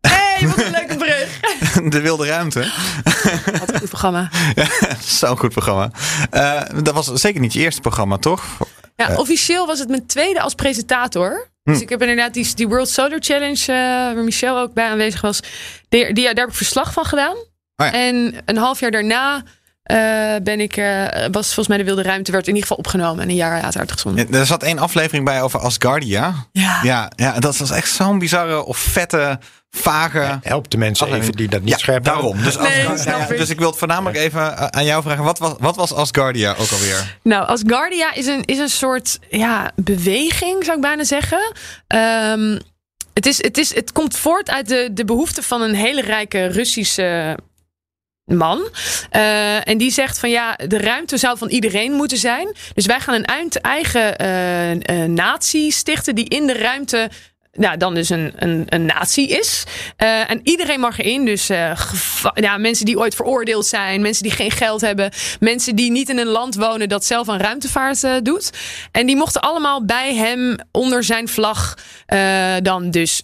hey, 0.00 0.48
wat 0.48 0.58
een 0.64 0.70
leuke 0.70 0.96
brug. 0.96 1.16
De 1.92 2.00
Wilde 2.00 2.26
Ruimte. 2.26 2.72
Wat 3.58 3.72
een 3.72 3.78
goed 3.78 3.88
programma. 3.88 4.30
Zo'n 5.00 5.38
goed 5.38 5.50
programma. 5.52 5.90
Eh, 6.30 6.62
dat 6.82 6.94
was 6.94 7.06
zeker 7.12 7.40
niet 7.40 7.52
je 7.52 7.60
eerste 7.60 7.80
programma, 7.80 8.16
toch? 8.16 8.44
Ja, 8.96 9.16
officieel 9.16 9.66
was 9.66 9.78
het 9.78 9.88
mijn 9.88 10.06
tweede 10.06 10.40
als 10.40 10.54
presentator. 10.54 11.48
Hm. 11.62 11.72
Dus 11.72 11.80
ik 11.80 11.88
heb 11.88 12.00
inderdaad 12.00 12.34
die, 12.34 12.54
die 12.54 12.68
World 12.68 12.88
Solar 12.88 13.18
Challenge, 13.20 13.60
eh, 13.66 14.14
waar 14.14 14.24
Michel 14.24 14.58
ook 14.58 14.72
bij 14.72 14.88
aanwezig 14.88 15.20
was. 15.20 15.40
Die, 15.88 16.12
die, 16.12 16.24
daar 16.24 16.34
heb 16.34 16.48
ik 16.48 16.54
verslag 16.54 16.92
van 16.92 17.04
gedaan. 17.04 17.36
Oh 17.36 17.86
ja. 17.86 17.92
En 17.92 18.34
een 18.44 18.56
half 18.56 18.80
jaar 18.80 18.90
daarna 18.90 19.36
eh, 19.36 19.42
ben 20.42 20.60
ik, 20.60 20.76
eh, 20.76 21.04
was 21.30 21.46
volgens 21.46 21.68
mij 21.68 21.76
de 21.76 21.84
Wilde 21.84 22.02
Ruimte, 22.02 22.32
werd 22.32 22.46
in 22.48 22.54
ieder 22.54 22.68
geval 22.68 22.84
opgenomen 22.84 23.22
en 23.22 23.28
een 23.28 23.34
jaar 23.34 23.62
later 23.62 23.80
uitgezonden. 23.80 24.26
Ja, 24.30 24.38
Er 24.38 24.46
zat 24.46 24.62
één 24.62 24.78
aflevering 24.78 25.24
bij 25.24 25.42
over 25.42 25.60
Asgardia. 25.60 26.34
Ja. 26.52 26.78
Ja, 26.82 27.10
ja 27.16 27.38
dat 27.38 27.56
was 27.56 27.70
echt 27.70 27.90
zo'n 27.90 28.18
bizarre 28.18 28.64
of 28.64 28.78
vette, 28.78 29.38
vage... 29.70 30.38
Help 30.42 30.70
de 30.70 30.76
mensen 30.78 31.06
aflevering. 31.06 31.22
even 31.34 31.36
die 31.36 31.48
dat 31.48 31.60
niet 31.60 31.70
ja, 31.70 31.78
scherp 31.78 32.04
hebben. 32.04 32.22
daarom. 32.22 32.42
Dus 32.42 32.56
Nee, 32.58 32.66
Asgard- 32.78 33.00
snap 33.00 33.18
ja, 33.18 33.28
ik. 33.28 33.38
dus 33.38 33.48
ik 33.50 33.58
wil 33.58 33.68
het 33.68 33.78
voornamelijk 33.78 34.16
even 34.18 34.40
uh, 34.40 34.66
aan 34.66 34.84
jou 34.84 35.02
vragen. 35.02 35.24
Wat 35.24 35.38
was, 35.38 35.52
wat 35.58 35.76
was 35.76 35.94
Asgardia 35.94 36.50
ook 36.58 36.70
alweer? 36.70 37.16
Nou, 37.22 37.46
Asgardia 37.46 38.14
is 38.14 38.26
een, 38.26 38.44
is 38.44 38.58
een 38.58 38.68
soort 38.68 39.18
ja, 39.30 39.70
beweging, 39.76 40.64
zou 40.64 40.76
ik 40.76 40.82
bijna 40.82 41.04
zeggen. 41.04 41.52
Ehm, 41.86 42.58
het, 43.12 43.26
is, 43.26 43.42
het, 43.42 43.58
is, 43.58 43.74
het 43.74 43.92
komt 43.92 44.16
voort 44.16 44.50
uit 44.50 44.68
de, 44.68 44.88
de 44.92 45.04
behoefte 45.04 45.42
van 45.42 45.62
een 45.62 45.74
hele 45.74 46.00
rijke 46.02 46.46
Russische 46.46 47.38
man. 48.28 48.68
Eh, 49.10 49.68
en 49.68 49.78
die 49.78 49.90
zegt 49.90 50.18
van 50.18 50.30
ja, 50.30 50.58
de 50.66 50.78
ruimte 50.78 51.16
zou 51.16 51.38
van 51.38 51.48
iedereen 51.48 51.92
moeten 51.92 52.18
zijn. 52.18 52.56
Dus 52.74 52.86
wij 52.86 53.00
gaan 53.00 53.14
een 53.14 53.50
eigen 53.62 54.16
eh, 54.16 55.04
natie 55.04 55.72
stichten 55.72 56.14
die 56.14 56.28
in 56.28 56.46
de 56.46 56.52
ruimte 56.52 57.10
nou, 57.52 57.76
dan 57.76 57.94
dus 57.94 58.08
een, 58.08 58.32
een, 58.36 58.64
een 58.68 58.84
natie 58.84 59.28
is. 59.28 59.64
En 59.96 60.40
iedereen 60.42 60.80
mag 60.80 60.98
erin. 60.98 61.24
Dus 61.24 61.46
ja, 62.34 62.58
mensen 62.58 62.84
die 62.86 62.98
ooit 62.98 63.14
veroordeeld 63.14 63.66
zijn. 63.66 64.00
Mensen 64.00 64.22
die 64.22 64.32
geen 64.32 64.50
geld 64.50 64.80
hebben. 64.80 65.10
Mensen 65.40 65.76
die 65.76 65.90
niet 65.90 66.08
in 66.08 66.18
een 66.18 66.26
land 66.26 66.54
wonen 66.54 66.88
dat 66.88 67.04
zelf 67.04 67.28
aan 67.28 67.40
ruimtevaart 67.40 68.24
doet. 68.24 68.50
En 68.92 69.06
die 69.06 69.16
mochten 69.16 69.40
allemaal 69.40 69.84
bij 69.84 70.14
hem 70.14 70.56
onder 70.72 71.04
zijn 71.04 71.28
vlag 71.28 71.74
dan 72.62 72.90
dus 72.90 73.22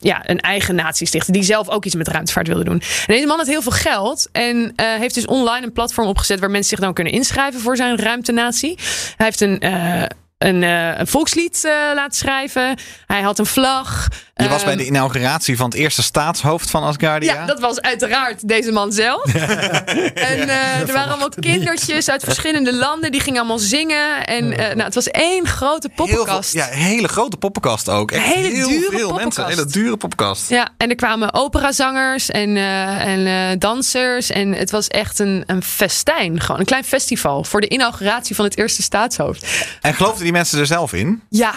ja, 0.00 0.28
een 0.28 0.40
eigen 0.40 0.74
natie 0.74 1.06
stichten. 1.06 1.32
Die 1.32 1.42
zelf 1.42 1.68
ook 1.68 1.84
iets 1.84 1.94
met 1.94 2.08
ruimtevaart 2.08 2.46
wilde 2.46 2.64
doen. 2.64 2.80
En 2.80 3.14
deze 3.14 3.26
man 3.26 3.38
had 3.38 3.46
heel 3.46 3.62
veel 3.62 3.72
geld. 3.72 4.28
En 4.32 4.72
eh, 4.76 4.94
heeft 4.94 5.14
dus 5.14 5.26
online 5.26 5.66
een 5.66 5.72
platform 5.72 6.08
opgezet 6.08 6.40
waar 6.40 6.50
mensen 6.50 6.70
zich 6.70 6.80
dan 6.80 6.94
kunnen 6.94 7.12
inschrijven 7.12 7.60
voor 7.60 7.76
zijn 7.76 7.96
ruimtenatie. 7.98 8.78
Hij 9.16 9.26
heeft 9.26 9.40
een. 9.40 9.60
eh, 9.60 10.02
een, 10.38 10.62
eh, 10.62 10.98
een 10.98 11.06
volkslied 11.06 11.60
laten 11.94 12.18
schrijven. 12.18 12.76
Hij 13.06 13.20
had 13.22 13.38
een 13.38 13.46
vlag. 13.46 14.08
Je 14.42 14.48
was 14.48 14.62
bij 14.62 14.72
Ehm, 14.72 14.82
de 14.82 14.86
inauguratie 14.86 15.56
van 15.56 15.66
het 15.70 15.74
eerste 15.78 16.02
staatshoofd 16.02 16.70
van 16.70 16.82
Asgardia. 16.82 17.34
ja, 17.34 17.46
dat 17.46 17.60
was 17.60 17.80
uiteraard 17.80 18.48
deze 18.48 18.72
man 18.72 18.92
zelf. 18.92 19.24
en 19.34 20.48
eh, 20.48 20.80
er 20.80 20.92
waren 20.92 21.08
allemaal 21.08 21.28
kindertjes 21.40 22.08
uit 22.10 22.24
verschillende 22.24 22.74
landen. 22.74 23.12
Die 23.12 23.20
gingen 23.20 23.38
allemaal 23.38 23.58
zingen. 23.58 24.26
En 24.26 24.52
eh, 24.52 24.58
nou, 24.66 24.82
het 24.82 24.94
was 24.94 25.08
één 25.10 25.46
grote 25.46 25.90
Heel 25.94 26.06
poppenkast. 26.06 26.50
veel, 26.50 26.60
ja, 26.60 26.70
een 26.72 26.78
hele 26.78 27.08
grote 27.08 27.36
poppenkast 27.36 27.88
ook. 27.88 28.10
Echt 28.10 28.24
Hele 28.24 28.48
heel 28.48 28.68
dure 28.68 28.80
veel 28.80 29.08
poppenkast. 29.08 29.22
mensen. 29.24 29.42
Een 29.44 29.50
hele 29.50 29.66
dure 29.66 29.96
poppenkast. 29.96 30.48
Ja, 30.48 30.68
en 30.76 30.88
er 30.90 30.96
kwamen 30.96 31.34
operazangers 31.34 32.30
en, 32.30 32.56
eh, 32.56 33.06
en 33.06 33.58
dansers. 33.58 34.30
En 34.30 34.52
het 34.52 34.70
was 34.70 34.88
echt 34.88 35.18
een, 35.18 35.42
een 35.46 35.62
festijn. 35.62 36.40
Gewoon 36.40 36.60
een 36.60 36.66
klein 36.66 36.84
festival 36.84 37.44
voor 37.44 37.60
de 37.60 37.68
inauguratie 37.68 38.34
van 38.34 38.44
het 38.44 38.56
eerste 38.58 38.82
staatshoofd. 38.82 39.46
En 39.80 39.94
geloofden 39.94 40.22
die 40.22 40.32
mensen 40.32 40.58
er 40.58 40.66
zelf 40.66 40.92
in? 40.92 41.22
Ja, 41.28 41.54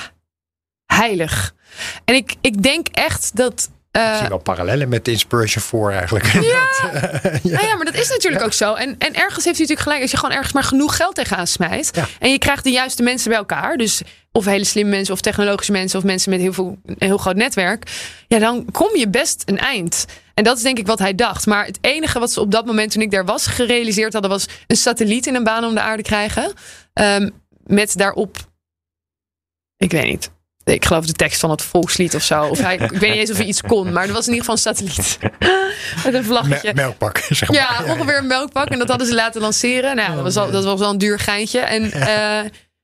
heilig. 0.85 1.53
En 2.05 2.15
ik, 2.15 2.35
ik 2.41 2.63
denk 2.63 2.87
echt 2.87 3.35
dat. 3.35 3.69
eh, 3.91 4.11
Ik 4.11 4.17
zie 4.19 4.27
wel 4.27 4.37
parallellen 4.37 4.89
met 4.89 5.05
de 5.05 5.11
Inspiration 5.11 5.63
4 5.63 5.91
eigenlijk. 5.91 6.33
Nou 7.43 7.65
ja, 7.67 7.75
maar 7.75 7.85
dat 7.85 7.93
is 7.95 8.09
natuurlijk 8.09 8.43
ook 8.43 8.53
zo. 8.53 8.73
En, 8.73 8.95
en 8.97 9.13
ergens 9.15 9.45
heeft 9.45 9.57
hij 9.57 9.67
natuurlijk 9.67 9.79
gelijk. 9.81 10.01
Als 10.01 10.11
je 10.11 10.17
gewoon 10.17 10.35
ergens 10.35 10.53
maar 10.53 10.63
genoeg 10.63 10.95
geld 10.95 11.15
tegenaan 11.15 11.47
smijt. 11.47 11.89
Ja. 11.95 12.07
En 12.19 12.31
je 12.31 12.37
krijgt 12.37 12.63
de 12.63 12.71
juiste 12.71 13.03
mensen 13.03 13.29
bij 13.29 13.37
elkaar. 13.37 13.77
Dus 13.77 14.01
of 14.31 14.45
hele 14.45 14.63
slimme 14.63 14.91
mensen 14.91 15.13
of 15.13 15.21
technologische 15.21 15.71
mensen. 15.71 15.99
Of 15.99 16.05
mensen 16.05 16.29
met 16.31 16.39
heel 16.39 16.53
veel, 16.53 16.77
een 16.85 16.95
heel 16.99 17.17
groot 17.17 17.35
netwerk. 17.35 17.91
Ja, 18.27 18.39
dan 18.39 18.65
kom 18.71 18.95
je 18.95 19.09
best 19.09 19.41
een 19.45 19.57
eind. 19.59 20.05
En 20.33 20.43
dat 20.43 20.57
is 20.57 20.63
denk 20.63 20.77
ik 20.77 20.87
wat 20.87 20.99
hij 20.99 21.15
dacht. 21.15 21.45
Maar 21.45 21.65
het 21.65 21.77
enige 21.81 22.19
wat 22.19 22.31
ze 22.31 22.39
op 22.41 22.51
dat 22.51 22.65
moment 22.65 22.91
toen 22.91 23.01
ik 23.01 23.11
daar 23.11 23.25
was 23.25 23.45
gerealiseerd 23.47 24.13
hadden. 24.13 24.31
Was 24.31 24.47
een 24.67 24.75
satelliet 24.75 25.27
in 25.27 25.35
een 25.35 25.43
baan 25.43 25.63
om 25.65 25.73
de 25.73 25.81
aarde 25.81 26.03
krijgen. 26.03 26.53
Ehm, 26.93 27.29
met 27.63 27.97
daarop. 27.97 28.37
Ik 29.77 29.91
weet 29.91 30.05
niet. 30.05 30.31
Ik 30.73 30.85
geloof 30.85 31.05
de 31.05 31.13
tekst 31.13 31.39
van 31.39 31.49
het 31.49 31.61
volkslied 31.61 32.15
of 32.15 32.23
zo. 32.23 32.43
Of 32.43 32.59
hij, 32.59 32.73
ik 32.73 32.91
weet 32.91 33.09
niet 33.09 33.19
eens 33.19 33.31
of 33.31 33.37
hij 33.37 33.45
iets 33.45 33.61
kon. 33.61 33.91
Maar 33.91 34.07
er 34.07 34.13
was 34.13 34.27
in 34.27 34.33
ieder 34.33 34.49
geval 34.49 34.55
een 34.55 34.75
satelliet. 34.75 35.17
Met 36.05 36.13
een 36.13 36.23
vlaggetje. 36.23 36.73
Me- 36.73 36.81
melkpak, 36.81 37.17
zeg 37.29 37.49
maar. 37.49 37.57
Ja, 37.57 37.93
ongeveer 37.93 38.17
een 38.17 38.27
melkpak. 38.27 38.67
En 38.67 38.79
dat 38.79 38.87
hadden 38.87 39.07
ze 39.07 39.15
laten 39.15 39.41
lanceren. 39.41 39.95
Nou, 39.95 40.15
dat 40.15 40.23
was 40.23 40.35
al, 40.35 40.51
dat 40.51 40.63
was 40.63 40.79
wel 40.79 40.89
een 40.89 40.97
duur 40.97 41.19
geintje. 41.19 41.59
En, 41.59 41.91
eh, 41.91 42.39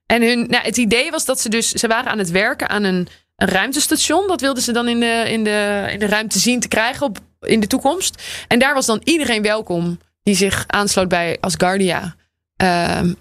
en 0.06 0.22
hun, 0.22 0.48
nou, 0.50 0.64
het 0.64 0.78
idee 0.78 1.12
was 1.12 1.26
dat 1.26 1.40
ze 1.40 1.50
dus... 1.50 1.72
Ze 1.72 1.88
waren 1.88 2.12
aan 2.12 2.18
het 2.18 2.32
werken 2.32 2.70
aan 2.70 2.84
een, 2.84 3.08
een 3.36 3.48
ruimtestation. 3.48 4.28
Dat 4.28 4.42
wilden 4.42 4.64
ze 4.64 4.72
dan 4.72 4.88
in 4.88 5.00
de, 5.00 5.24
in, 5.28 5.44
de, 5.44 5.88
in 5.92 6.00
de 6.00 6.08
ruimte 6.08 6.40
zien 6.40 6.60
te 6.60 6.68
krijgen 6.68 7.06
op, 7.06 7.18
in 7.42 7.60
de 7.60 7.68
toekomst. 7.68 8.24
En 8.48 8.60
daar 8.60 8.74
was 8.74 8.86
dan 8.86 9.02
iedereen 9.04 9.42
welkom 9.42 10.00
die 10.24 10.36
zich 10.36 10.64
aansloot 10.68 11.08
bij 11.08 11.38
Asgardia. 11.40 12.16
Ehm, 12.56 13.14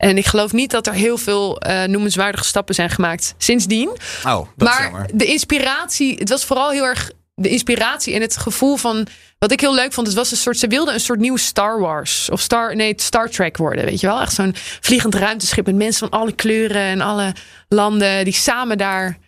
en 0.00 0.16
ik 0.16 0.26
geloof 0.26 0.52
niet 0.52 0.70
dat 0.70 0.86
er 0.86 0.92
heel 0.92 1.18
veel 1.18 1.58
eh, 1.60 1.84
noemenswaardige 1.88 2.44
stappen 2.44 2.74
zijn 2.74 2.90
gemaakt 2.90 3.34
sindsdien 3.38 3.88
Oh, 4.26 4.48
dat 4.56 4.68
maar 4.68 4.82
jammer. 4.82 5.08
de 5.14 5.24
inspiratie, 5.24 6.14
het 6.18 6.28
was 6.28 6.44
vooral 6.44 6.70
heel 6.70 6.84
erg 6.84 7.10
de 7.34 7.48
inspiratie 7.48 8.14
en 8.14 8.20
het 8.20 8.36
gevoel 8.36 8.76
van. 8.76 9.06
Wat 9.38 9.52
ik 9.52 9.60
heel 9.60 9.74
leuk 9.74 9.92
vond, 9.92 10.06
het 10.06 10.16
was 10.16 10.30
een 10.30 10.36
soort. 10.36 10.58
Ze 10.58 10.66
wilden 10.66 10.94
een 10.94 11.00
soort 11.00 11.18
nieuw 11.18 11.36
Star 11.36 11.80
Wars. 11.80 12.30
Of 12.30 12.40
Star, 12.40 12.76
nee, 12.76 12.92
Star 12.96 13.28
Trek 13.30 13.56
worden. 13.56 13.84
Weet 13.84 14.00
je 14.00 14.06
wel? 14.06 14.20
Echt 14.20 14.32
zo'n 14.34 14.54
vliegend 14.80 15.14
ruimteschip 15.14 15.66
met 15.66 15.74
mensen 15.74 16.08
van 16.08 16.20
alle 16.20 16.32
kleuren 16.32 16.82
en 16.82 17.00
alle 17.00 17.34
landen 17.68 18.24
die 18.24 18.34
samen 18.34 18.78
daar. 18.78 19.18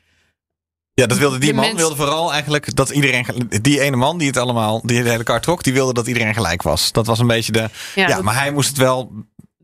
Ja, 0.95 1.07
dat 1.07 1.19
wilde 1.19 1.39
die 1.39 1.49
de 1.49 1.55
man 1.55 1.65
mens- 1.65 1.79
wilde 1.79 1.97
vooral 1.97 2.33
eigenlijk 2.33 2.75
dat 2.77 2.91
iedereen, 2.91 3.27
die 3.63 3.81
ene 3.81 3.97
man 3.97 4.19
die 4.19 4.27
het 4.27 4.37
allemaal, 4.37 4.81
die 4.85 5.03
de 5.03 5.09
hele 5.11 5.23
kar 5.23 5.41
trok, 5.41 5.63
die 5.63 5.73
wilde 5.73 5.93
dat 5.93 6.07
iedereen 6.07 6.35
gelijk 6.35 6.63
was. 6.63 6.93
Dat 6.93 7.07
was 7.07 7.19
een 7.19 7.27
beetje 7.27 7.53
de, 7.53 7.59
Ja, 7.59 7.69
ja, 7.95 8.07
dat 8.07 8.23
maar 8.23 8.35
hij 8.41 8.51
moest 8.53 8.69
het 8.69 8.79
wel 8.79 9.13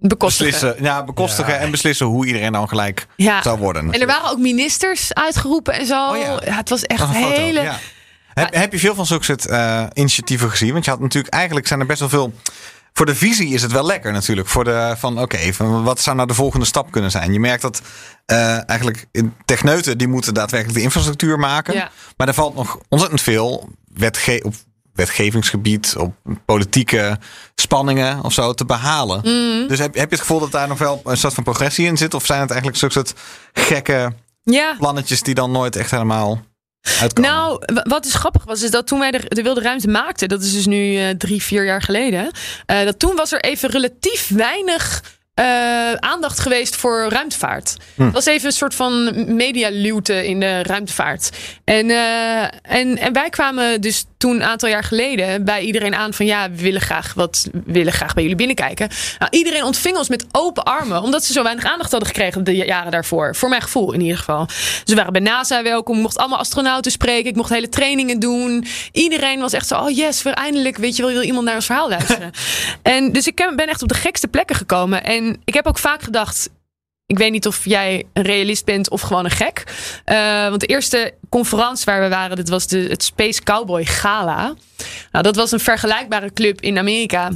bekostigen. 0.01 0.53
beslissen, 0.53 0.85
ja, 0.85 1.05
bekostigen 1.05 1.53
Ja. 1.53 1.59
en 1.59 1.71
beslissen 1.71 2.07
hoe 2.07 2.27
iedereen 2.27 2.53
dan 2.53 2.69
gelijk 2.69 3.07
Ja. 3.17 3.43
zou 3.43 3.59
worden. 3.59 3.93
En 3.93 4.01
er 4.01 4.07
waren 4.07 4.31
ook 4.31 4.39
ministers 4.39 5.15
uitgeroepen 5.15 5.75
en 5.75 5.87
zo. 5.87 6.09
Oh 6.11 6.17
ja. 6.17 6.39
het 6.55 6.69
was 6.69 6.83
echt 6.83 7.01
een 7.01 7.15
foto, 7.15 7.41
hele. 7.41 7.61
ja. 7.61 7.79
Heb, 8.35 8.55
heb 8.55 8.73
je 8.73 8.79
veel 8.79 8.95
van 8.95 9.07
zulke 9.07 9.25
soort 9.25 9.47
eh, 9.47 9.85
initiatieven 9.93 10.51
gezien? 10.51 10.73
Want 10.73 10.85
je 10.85 10.91
had 10.91 11.01
natuurlijk 11.01 11.35
eigenlijk 11.35 11.67
zijn 11.67 11.81
er 11.81 11.87
best 11.87 12.01
wel 12.01 12.09
veel 12.09 12.33
voor 12.93 13.07
de 13.07 13.15
visie 13.15 13.49
is 13.55 13.63
het 13.63 13.73
wel 13.73 13.87
lekker 13.87 14.13
natuurlijk. 14.13 14.49
Voor 14.49 14.65
de 14.65 14.95
van 14.99 15.21
oké, 15.21 15.39
wat 15.83 16.01
zou 16.01 16.17
nou 16.17 16.29
de 16.29 16.35
volgende 16.35 16.67
stap 16.67 16.91
kunnen 16.91 17.11
zijn? 17.11 17.33
Je 17.33 17.41
merkt 17.41 17.63
dat 17.63 17.83
eh, 18.27 18.69
eigenlijk 18.69 19.07
in 19.13 19.35
techneuten 19.45 19.99
die 19.99 20.09
moeten 20.09 20.35
daadwerkelijk 20.35 20.79
de 20.79 20.85
infrastructuur 20.85 21.39
maken. 21.39 21.75
Ja. 21.75 21.91
Maar 22.17 22.29
er 22.29 22.35
valt 22.35 22.55
nog 22.55 22.79
ontzettend 22.89 23.23
veel 23.23 23.69
wetge 23.95 24.41
op 24.45 24.55
wetgevingsgebied, 24.99 25.95
op 25.97 26.15
politieke 26.45 27.19
spanningen 27.55 28.25
of 28.25 28.33
zo 28.33 28.53
te 28.55 28.65
behalen. 28.65 29.21
Mm. 29.25 29.69
Dus 29.69 29.79
heb, 29.79 29.95
heb 29.95 30.11
je 30.11 30.17
het 30.17 30.21
gevoel 30.21 30.41
dat 30.41 30.53
daar 30.53 30.69
nog 30.69 30.79
wel 30.79 31.01
een 31.05 31.17
soort 31.17 31.35
van 31.35 31.45
progressie 31.45 31.87
in 31.87 31.97
zit? 31.97 32.15
Of 32.15 32.27
zijn 32.27 32.41
het 32.41 32.51
eigenlijk 32.51 32.81
zulke 32.81 32.95
soort 32.95 33.15
gekke 33.53 34.13
Ja. 34.43 34.75
plannetjes 34.79 35.23
die 35.23 35.35
dan 35.35 35.51
nooit 35.51 35.77
echt 35.77 35.91
helemaal 35.91 36.41
uitkomen? 37.01 37.31
Nou, 37.31 37.63
wat 37.83 38.03
dus 38.03 38.15
grappig 38.15 38.45
was, 38.45 38.63
is 38.63 38.71
dat 38.71 38.87
toen 38.87 38.99
wij 38.99 39.11
de, 39.11 39.21
de 39.29 39.43
Wilde 39.43 39.61
Ruimte 39.61 39.89
maakten, 39.89 40.29
dat 40.29 40.43
is 40.43 40.53
dus 40.53 40.67
nu 40.67 40.97
eh, 40.97 41.11
drie, 41.11 41.43
vier 41.43 41.65
jaar 41.65 41.83
geleden, 41.83 42.31
eh, 42.67 42.85
dat 42.85 42.99
toen 42.99 43.17
was 43.17 43.33
er 43.33 43.41
even 43.41 43.71
relatief 43.71 44.29
weinig 44.29 45.03
eh, 45.39 45.93
aandacht 45.93 46.39
geweest 46.39 46.77
voor 46.77 47.07
ruimtevaart. 47.09 47.77
Het 47.95 48.13
was 48.13 48.27
even 48.27 48.47
een 48.47 48.53
soort 48.53 48.75
van 48.75 49.13
medialuwte 49.37 50.27
in 50.27 50.41
de 50.41 50.63
ruimtevaart. 50.63 51.31
En, 51.65 51.91
eh, 51.91 52.43
en, 52.63 52.99
en 52.99 53.13
wij 53.13 53.31
kwamen 53.31 53.81
dus 53.81 54.05
toen 54.17 54.35
een 54.35 54.45
aantal 54.45 54.69
jaar 54.69 54.85
geleden 54.85 55.45
bij 55.45 55.63
iedereen 55.63 55.95
aan 55.95 56.15
van 56.15 56.27
ja, 56.27 56.51
we 56.51 56.63
willen 56.63 56.81
graag 56.81 57.15
wat, 57.15 57.49
we 57.53 57.73
willen 57.73 57.93
graag 57.93 58.15
bij 58.15 58.23
jullie 58.23 58.39
binnenkijken. 58.39 58.89
Nou, 59.19 59.31
iedereen 59.31 59.65
ontving 59.65 59.97
ons 59.97 60.09
met 60.09 60.27
open 60.33 60.65
armen, 60.65 61.03
omdat 61.03 61.25
ze 61.25 61.33
zo 61.33 61.43
weinig 61.43 61.65
aandacht 61.65 61.91
hadden 61.91 62.09
gekregen 62.09 62.45
de 62.45 62.55
jaren 62.55 62.91
daarvoor. 62.91 63.37
Voor 63.37 63.49
mijn 63.49 63.63
gevoel 63.63 63.93
in 63.93 64.01
ieder 64.01 64.19
geval. 64.19 64.47
Dus 64.47 64.83
we 64.85 64.95
waren 64.95 65.13
bij 65.13 65.23
NASA 65.23 65.63
welkom, 65.63 65.97
ik 65.97 66.03
mocht 66.03 66.19
allemaal 66.19 66.39
astronauten 66.39 66.91
spreken, 66.91 67.31
ik 67.31 67.37
mocht 67.37 67.51
hele 67.51 67.69
trainingen 67.69 68.19
doen. 68.19 68.65
Iedereen 68.93 69.41
was 69.41 69.53
echt 69.53 69.67
zo, 69.67 69.79
oh 69.79 69.91
yes, 69.91 70.23
weer 70.23 70.35
eindelijk, 70.35 70.77
weet 70.77 70.97
je 70.97 71.03
wel, 71.03 71.13
wil 71.13 71.23
iemand 71.23 71.45
naar 71.45 71.55
ons 71.55 71.67
verhaal 71.67 71.89
luisteren. 71.89 72.31
en 72.83 73.13
dus 73.13 73.27
ik 73.27 73.53
ben 73.57 73.69
echt 73.69 73.83
op 73.83 73.89
de 73.89 73.95
gekste 73.95 74.29
plekken 74.29 74.57
gekomen. 74.57 75.05
En 75.05 75.28
ik 75.45 75.55
heb 75.55 75.67
ook 75.67 75.79
vaak 75.79 76.03
gedacht, 76.03 76.51
ik 77.09 77.19
weet 77.19 77.31
niet 77.33 77.47
of 77.47 77.65
jij 77.65 78.05
een 78.13 78.23
realist 78.23 78.65
bent 78.65 78.91
of 78.91 79.01
gewoon 79.01 79.25
een 79.25 79.31
gek. 79.31 79.65
Eh, 80.05 80.49
want 80.49 80.61
de 80.61 80.67
eerste 80.67 81.15
conferentie 81.29 81.85
waar 81.85 82.01
we 82.01 82.09
waren, 82.09 82.37
dat 82.37 82.49
was 82.49 82.67
de, 82.67 82.79
het 82.79 83.03
Space 83.03 83.43
Cowboy 83.43 83.85
Gala. 83.85 84.55
Nou, 85.13 85.25
dat 85.25 85.37
was 85.37 85.53
een 85.53 85.61
vergelijkbare 85.61 86.33
club 86.33 86.61
in 86.61 86.79
Amerika. 86.79 87.31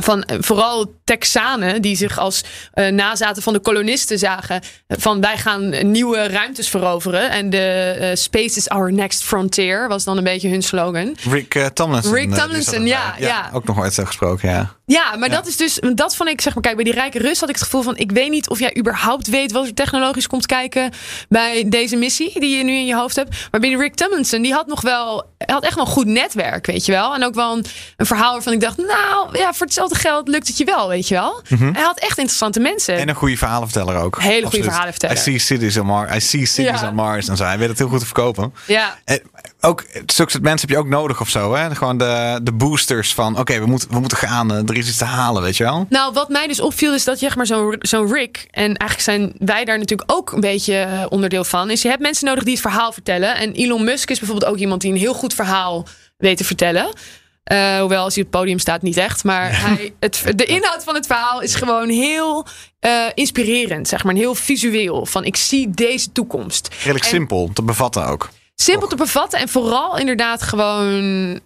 Van 0.00 0.22
eh, 0.22 0.36
vooral 0.40 0.94
Texanen 1.04 1.82
die 1.82 1.96
zich 1.96 2.18
als 2.18 2.44
eh, 2.72 2.88
nazaten 2.88 3.42
van 3.42 3.52
de 3.52 3.60
kolonisten 3.60 4.18
zagen. 4.18 4.62
Van 4.88 5.20
wij 5.20 5.38
gaan 5.38 5.90
nieuwe 5.90 6.26
ruimtes 6.26 6.68
veroveren. 6.68 7.30
En 7.30 7.50
de 7.50 8.12
Space 8.14 8.56
is 8.56 8.68
our 8.68 8.92
next 8.92 9.22
frontier 9.24 9.88
was 9.88 10.04
dan 10.04 10.16
een 10.16 10.24
beetje 10.24 10.48
hun 10.48 10.62
slogan. 10.62 11.16
Rick 11.30 11.70
Tomlinson. 11.74 12.14
Rick 12.14 12.34
Tomlinson, 12.34 12.86
ja, 12.86 13.12
erbij. 13.12 13.28
ja. 13.28 13.50
Ook 13.52 13.64
nog 13.64 13.78
ooit 13.78 13.94
zo 13.94 14.04
gesproken, 14.04 14.48
ja. 14.48 14.76
Ja, 14.86 15.16
maar 15.16 15.28
dat 15.30 15.46
is 15.46 15.56
dus, 15.56 15.78
dat 15.94 16.16
vond 16.16 16.28
ik, 16.28 16.40
zeg 16.40 16.54
maar, 16.54 16.62
kijk, 16.62 16.74
bij 16.74 16.84
die 16.84 16.92
rijke 16.92 17.18
Rus 17.18 17.40
had 17.40 17.48
ik 17.48 17.54
het 17.54 17.64
gevoel 17.64 17.82
van, 17.82 17.96
ik 17.96 18.10
weet 18.12 18.30
niet 18.30 18.48
of 18.48 18.58
jij 18.58 18.76
überhaupt 18.78 19.26
weet 19.28 19.52
wat 19.52 19.66
er 19.66 19.74
technologisch 19.74 20.26
komt 20.26 20.46
kijken 20.46 20.90
bij 21.28 21.68
deze 21.68 21.96
missie 21.96 22.40
die 22.40 22.56
je 22.56 22.64
nu 22.64 22.72
in 22.72 22.86
je 22.86 22.94
hoofd 22.94 23.16
hebt. 23.16 23.30
Maar 23.50 23.60
bij 23.60 23.68
die 23.68 23.78
Rick 23.78 23.94
Tomlinson, 23.94 24.42
die 24.42 24.52
had 24.52 24.66
nog 24.66 24.80
wel, 24.80 25.30
had 25.46 25.64
echt 25.64 25.74
wel 25.74 25.84
een 25.84 25.90
goed 25.90 26.06
netwerk, 26.06 26.66
weet 26.66 26.86
je 26.86 26.92
wel. 26.92 27.14
En 27.14 27.24
ook 27.24 27.34
wel 27.34 27.52
een, 27.56 27.64
een 27.96 28.06
verhaal 28.06 28.32
waarvan 28.32 28.52
ik 28.52 28.60
dacht, 28.60 28.76
nou, 28.76 29.38
ja, 29.38 29.52
voor 29.52 29.66
hetzelfde 29.66 29.94
geld 29.98 30.28
lukt 30.28 30.46
het 30.48 30.56
je 30.58 30.64
wel, 30.64 30.88
weet 30.88 31.08
je 31.08 31.14
wel. 31.14 31.42
Hij 31.72 31.82
had 31.82 31.98
echt 31.98 32.18
interessante 32.18 32.60
mensen. 32.60 32.96
En 32.96 33.08
een 33.08 33.14
goede 33.14 33.36
verhalenverteller 33.36 33.96
ook. 34.02 34.20
Hele 34.20 34.46
goede 34.46 34.64
verhalenverteller. 34.64 35.16
I 35.16 35.20
see 35.20 35.38
cities 35.38 35.76
on 35.76 35.86
Mars. 35.86 36.14
I 36.16 36.20
see 36.20 36.46
cities 36.46 36.80
Ja. 36.80 36.88
on 36.88 36.94
Mars. 36.94 37.28
En 37.28 37.36
zo. 37.36 37.44
Hij 37.44 37.58
weet 37.58 37.68
het 37.68 37.78
heel 37.78 37.88
goed 37.88 37.98
te 38.00 38.04
verkopen. 38.04 38.54
ja. 38.66 38.98
En 39.04 39.22
ook 39.64 39.84
zulke 40.06 40.30
soort 40.30 40.42
mensen 40.42 40.68
heb 40.68 40.76
je 40.76 40.82
ook 40.84 40.88
nodig 40.90 41.20
of 41.20 41.28
zo. 41.28 41.54
Hè? 41.54 41.74
Gewoon 41.74 41.98
de, 41.98 42.40
de 42.42 42.52
boosters 42.52 43.14
van 43.14 43.38
oké, 43.38 43.58
we, 43.58 43.66
moeten, 43.66 43.88
we 43.90 43.98
moeten 44.00 44.18
gaan. 44.18 44.52
eh, 44.52 44.56
Er 44.68 44.76
is 44.76 44.88
iets 44.88 44.96
te 44.96 45.04
halen, 45.04 45.42
weet 45.42 45.56
je 45.56 45.64
wel. 45.64 45.86
Nou, 45.88 46.12
wat 46.12 46.28
mij 46.28 46.46
dus 46.46 46.60
opviel 46.60 46.94
is 46.94 47.04
dat 47.04 47.18
zeg 47.18 47.36
maar 47.36 47.46
zo'n 47.46 47.76
zo'n 47.78 48.12
Rick 48.12 48.46
en 48.50 48.76
eigenlijk 48.76 49.00
zijn 49.00 49.32
wij 49.38 49.64
daar 49.64 49.78
natuurlijk 49.78 50.12
ook 50.12 50.32
een 50.32 50.40
beetje 50.40 50.74
eh, 50.78 51.04
onderdeel 51.08 51.44
van. 51.44 51.70
Is 51.70 51.82
je 51.82 51.88
hebt 51.88 52.00
mensen 52.02 52.26
nodig 52.26 52.42
die 52.44 52.52
het 52.52 52.62
verhaal 52.62 52.92
vertellen. 52.92 53.36
En 53.36 53.52
Elon 53.52 53.84
Musk 53.84 54.10
is 54.10 54.18
bijvoorbeeld 54.18 54.52
ook 54.52 54.58
iemand 54.58 54.80
die 54.80 54.92
een 54.92 54.98
heel 54.98 55.14
goed 55.14 55.34
verhaal 55.34 55.86
weet 56.16 56.36
te 56.36 56.44
vertellen. 56.44 56.88
Eh, 57.44 57.78
hoewel 57.78 58.04
als 58.04 58.14
hij 58.14 58.24
op 58.24 58.30
het 58.32 58.40
podium 58.40 58.58
staat 58.58 58.82
niet 58.82 58.96
echt, 58.96 59.24
maar 59.24 59.60
hij, 59.60 59.94
het, 60.00 60.22
de 60.36 60.44
inhoud 60.44 60.84
van 60.84 60.94
het 60.94 61.06
verhaal 61.06 61.40
is 61.40 61.54
gewoon 61.54 61.88
heel 61.88 62.46
inspirerend, 63.14 63.88
zeg 63.88 64.04
maar, 64.04 64.14
heel 64.14 64.34
visueel. 64.34 65.06
Van 65.06 65.24
ik 65.24 65.36
zie 65.36 65.70
deze 65.70 66.12
toekomst. 66.12 66.68
Redelijk 66.78 67.04
En- 67.04 67.10
simpel 67.10 67.50
te 67.52 67.62
bevatten 67.62 68.06
ook. 68.06 68.30
Simpel 68.54 68.88
te 68.88 68.96
bevatten 68.96 69.38
en 69.38 69.48
vooral 69.48 69.98
inderdaad 69.98 70.42
gewoon. 70.42 71.40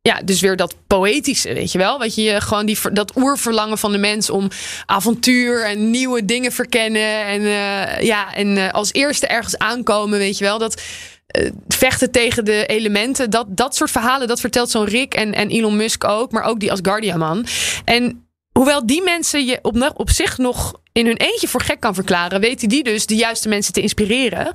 Ja, 0.00 0.20
dus 0.24 0.40
weer 0.40 0.56
dat 0.56 0.74
poëtische, 0.86 1.54
weet 1.54 1.72
je 1.72 1.78
wel? 1.78 1.98
Wat 1.98 2.14
je 2.14 2.40
gewoon 2.40 2.66
die, 2.66 2.78
dat 2.92 3.16
oerverlangen 3.16 3.78
van 3.78 3.92
de 3.92 3.98
mens 3.98 4.30
om 4.30 4.48
avontuur 4.86 5.64
en 5.64 5.90
nieuwe 5.90 6.24
dingen 6.24 6.52
verkennen. 6.52 7.24
En 7.24 7.40
eh, 7.40 8.00
ja, 8.02 8.34
en 8.34 8.56
eh, 8.56 8.72
als 8.72 8.92
eerste 8.92 9.26
ergens 9.26 9.58
aankomen, 9.58 10.18
weet 10.18 10.38
je 10.38 10.44
wel? 10.44 10.58
Dat 10.58 10.82
eh, 11.26 11.50
vechten 11.68 12.10
tegen 12.10 12.44
de 12.44 12.66
elementen. 12.66 13.30
Dat, 13.30 13.46
dat 13.48 13.76
soort 13.76 13.90
verhalen, 13.90 14.28
dat 14.28 14.40
vertelt 14.40 14.70
zo'n 14.70 14.84
Rick 14.84 15.14
en, 15.14 15.34
en 15.34 15.48
Elon 15.48 15.76
Musk 15.76 16.04
ook. 16.04 16.32
Maar 16.32 16.44
ook 16.44 16.60
die 16.60 16.72
Asgardia-man. 16.72 17.46
En 17.84 18.28
hoewel 18.52 18.86
die 18.86 19.02
mensen 19.02 19.46
je 19.46 19.58
op, 19.62 19.92
op 19.96 20.10
zich 20.10 20.38
nog 20.38 20.74
in 20.96 21.06
hun 21.06 21.16
eentje 21.16 21.48
voor 21.48 21.60
gek 21.60 21.80
kan 21.80 21.94
verklaren, 21.94 22.40
weten 22.40 22.68
die 22.68 22.82
dus 22.82 23.06
de 23.06 23.16
juiste 23.16 23.48
mensen 23.48 23.72
te 23.72 23.80
inspireren. 23.80 24.50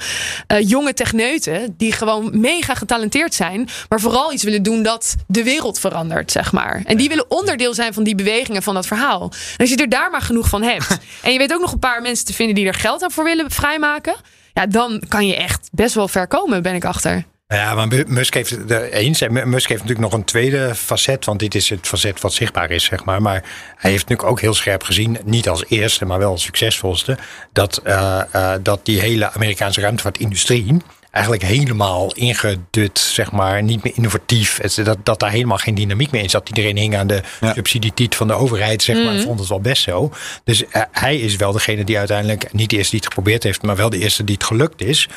Eh, 0.47 0.69
jonge 0.69 0.93
techneuten 0.93 1.73
die 1.77 1.91
gewoon 1.91 2.39
mega 2.39 2.73
getalenteerd 2.73 3.33
zijn, 3.33 3.69
maar 3.89 3.99
vooral 3.99 4.33
iets 4.33 4.43
willen 4.43 4.63
doen 4.63 4.83
dat 4.83 5.15
de 5.27 5.43
wereld 5.43 5.79
verandert, 5.79 6.31
zeg 6.31 6.51
maar. 6.51 6.81
En 6.85 6.97
die 6.97 7.09
willen 7.09 7.31
onderdeel 7.31 7.73
zijn 7.73 7.93
van 7.93 8.03
die 8.03 8.15
bewegingen 8.15 8.63
van 8.63 8.73
dat 8.73 8.87
verhaal. 8.87 9.21
En 9.21 9.57
als 9.57 9.69
je 9.69 9.75
er 9.75 9.89
daar 9.89 10.11
maar 10.11 10.21
genoeg 10.21 10.49
van 10.49 10.63
hebt, 10.63 10.97
en 11.21 11.31
je 11.31 11.37
weet 11.37 11.53
ook 11.53 11.61
nog 11.61 11.71
een 11.71 11.79
paar 11.79 12.01
mensen 12.01 12.25
te 12.25 12.33
vinden 12.33 12.55
die 12.55 12.67
er 12.67 12.73
geld 12.73 13.03
aan 13.03 13.11
voor 13.11 13.23
willen 13.23 13.51
vrijmaken, 13.51 14.15
ja, 14.53 14.65
dan 14.65 15.03
kan 15.07 15.27
je 15.27 15.35
echt 15.35 15.69
best 15.71 15.95
wel 15.95 16.07
ver 16.07 16.27
komen, 16.27 16.61
ben 16.61 16.75
ik 16.75 16.85
achter. 16.85 17.25
Ja, 17.51 17.73
maar 17.73 17.87
Mu- 17.87 18.03
Musk 18.07 18.33
heeft 18.33 18.49
het 18.49 18.71
er 18.71 18.91
eens. 18.91 19.21
En 19.21 19.33
Mu- 19.33 19.45
Musk 19.45 19.69
heeft 19.69 19.81
natuurlijk 19.81 20.09
nog 20.11 20.19
een 20.19 20.25
tweede 20.25 20.75
facet. 20.75 21.25
Want 21.25 21.39
dit 21.39 21.55
is 21.55 21.69
het 21.69 21.87
facet 21.87 22.21
wat 22.21 22.33
zichtbaar 22.33 22.71
is, 22.71 22.83
zeg 22.83 23.03
maar. 23.05 23.21
Maar 23.21 23.43
hij 23.75 23.91
heeft 23.91 24.03
natuurlijk 24.09 24.29
ook 24.29 24.41
heel 24.41 24.53
scherp 24.53 24.83
gezien. 24.83 25.17
Niet 25.23 25.49
als 25.49 25.63
eerste, 25.67 26.05
maar 26.05 26.19
wel 26.19 26.31
als 26.31 26.43
succesvolste. 26.43 27.17
Dat, 27.53 27.77
eh, 27.77 28.21
eh, 28.31 28.59
dat 28.63 28.85
die 28.85 28.99
hele 28.99 29.31
Amerikaanse 29.31 29.81
ruimtevaartindustrie 29.81 30.77
eigenlijk 31.11 31.43
helemaal 31.43 32.13
ingedut, 32.13 32.99
zeg 32.99 33.31
maar, 33.31 33.63
niet 33.63 33.83
meer 33.83 33.93
innovatief. 33.95 34.57
Het- 34.61 34.79
Dat, 34.83 34.97
dat 35.03 35.19
daar 35.19 35.31
helemaal 35.31 35.57
geen 35.57 35.75
dynamiek 35.75 36.11
meer 36.11 36.21
in 36.21 36.29
zat. 36.29 36.47
Iedereen 36.47 36.77
hing 36.77 36.95
aan 36.97 37.07
de 37.07 37.21
Ja. 37.41 37.53
subsidietiet 37.53 38.15
van 38.15 38.27
de 38.27 38.33
overheid, 38.33 38.83
zeg 38.83 38.95
maar, 38.95 39.13
en 39.13 39.21
vond 39.21 39.39
het 39.39 39.47
wel 39.49 39.61
best 39.61 39.83
zo. 39.83 40.11
Dus 40.43 40.67
eh, 40.67 40.81
hij 40.91 41.17
is 41.19 41.35
wel 41.35 41.51
degene 41.51 41.83
die 41.83 41.97
uiteindelijk, 41.97 42.53
niet 42.53 42.69
de 42.69 42.75
eerste 42.75 42.91
die 42.91 42.99
het 42.99 43.09
geprobeerd 43.13 43.43
heeft, 43.43 43.61
maar 43.61 43.75
wel 43.75 43.89
de 43.89 43.97
eerste 43.97 44.23
die 44.23 44.35
het 44.35 44.43
gelukt 44.43 44.81
is, 44.81 45.09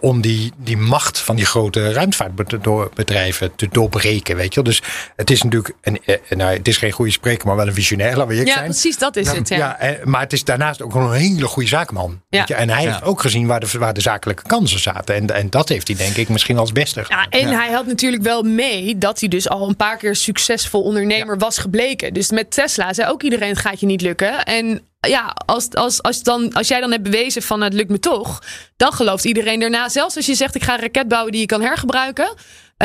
om 0.00 0.20
die, 0.20 0.52
die 0.56 0.76
macht 0.76 1.18
van 1.18 1.36
die 1.36 1.44
grote 1.46 1.92
ruimtevaartbedrijven 1.92 3.54
te 3.56 3.68
doorbreken, 3.70 4.36
weet 4.36 4.54
je 4.54 4.62
wel. 4.62 4.64
Dus 4.72 4.82
het 5.16 5.30
is 5.30 5.42
natuurlijk, 5.42 5.74
een, 5.82 5.98
eh, 6.04 6.16
nou, 6.36 6.56
het 6.56 6.68
is 6.68 6.76
geen 6.76 6.90
goede 6.92 7.10
spreker, 7.12 7.46
maar 7.46 7.56
wel 7.56 7.66
een 7.66 7.74
visionair, 7.74 8.10
laten 8.16 8.26
we 8.26 8.32
eerlijk 8.32 8.48
Ja, 8.50 8.54
zijn. 8.56 8.66
precies, 8.70 8.98
dat 8.98 9.16
is 9.16 9.30
het. 9.30 9.48
Ja. 9.48 9.56
Ja, 9.56 9.78
eh, 9.78 10.04
maar 10.04 10.20
het 10.20 10.32
is 10.32 10.44
daarnaast 10.44 10.82
ook 10.82 10.92
wel 10.92 11.02
een 11.02 11.12
hele 11.20 11.46
goede 11.46 11.68
zakenman. 11.68 12.20
Ja. 12.28 12.38
Weet 12.38 12.48
je? 12.48 12.54
En 12.54 12.68
hij 12.70 12.82
heeft 12.82 13.02
ook 13.02 13.20
gezien 13.20 13.46
waar 13.46 13.60
de, 13.60 13.66
waar 13.78 13.94
de 13.94 14.00
zakelijke 14.00 14.42
kansen 14.42 14.80
zaten. 14.80 15.14
En, 15.14 15.30
en 15.42 15.50
dat 15.50 15.68
heeft 15.68 15.88
hij 15.88 15.96
denk 15.96 16.16
ik 16.16 16.28
misschien 16.28 16.58
als 16.58 16.72
beste 16.72 17.04
gedaan. 17.04 17.26
Ja, 17.30 17.38
en 17.38 17.48
hij 17.48 17.72
had 17.72 17.86
natuurlijk 17.86 18.22
wel 18.22 18.42
mee 18.42 18.98
dat 18.98 19.20
hij 19.20 19.28
dus 19.28 19.48
al 19.48 19.68
een 19.68 19.76
paar 19.76 19.96
keer 19.96 20.16
succesvol 20.16 20.82
ondernemer 20.82 21.38
was 21.38 21.58
gebleken. 21.58 22.14
Dus 22.14 22.30
met 22.30 22.50
Tesla 22.50 22.92
zei 22.92 23.10
ook 23.10 23.22
iedereen: 23.22 23.48
het 23.48 23.58
gaat 23.58 23.80
je 23.80 23.86
niet 23.86 24.00
lukken. 24.00 24.44
En 24.44 24.80
ja, 25.00 25.36
als, 25.46 25.70
als, 25.70 26.02
als, 26.02 26.22
dan, 26.22 26.52
als 26.52 26.68
jij 26.68 26.80
dan 26.80 26.90
hebt 26.90 27.02
bewezen 27.02 27.42
van 27.42 27.60
het 27.60 27.72
lukt 27.72 27.90
me 27.90 27.98
toch, 27.98 28.42
dan 28.76 28.92
gelooft 28.92 29.24
iedereen 29.24 29.60
daarna. 29.60 29.88
Zelfs 29.88 30.16
als 30.16 30.26
je 30.26 30.34
zegt: 30.34 30.54
ik 30.54 30.62
ga 30.62 30.74
een 30.74 30.80
raket 30.80 31.08
bouwen 31.08 31.32
die 31.32 31.40
je 31.40 31.46
kan 31.46 31.62
hergebruiken. 31.62 32.34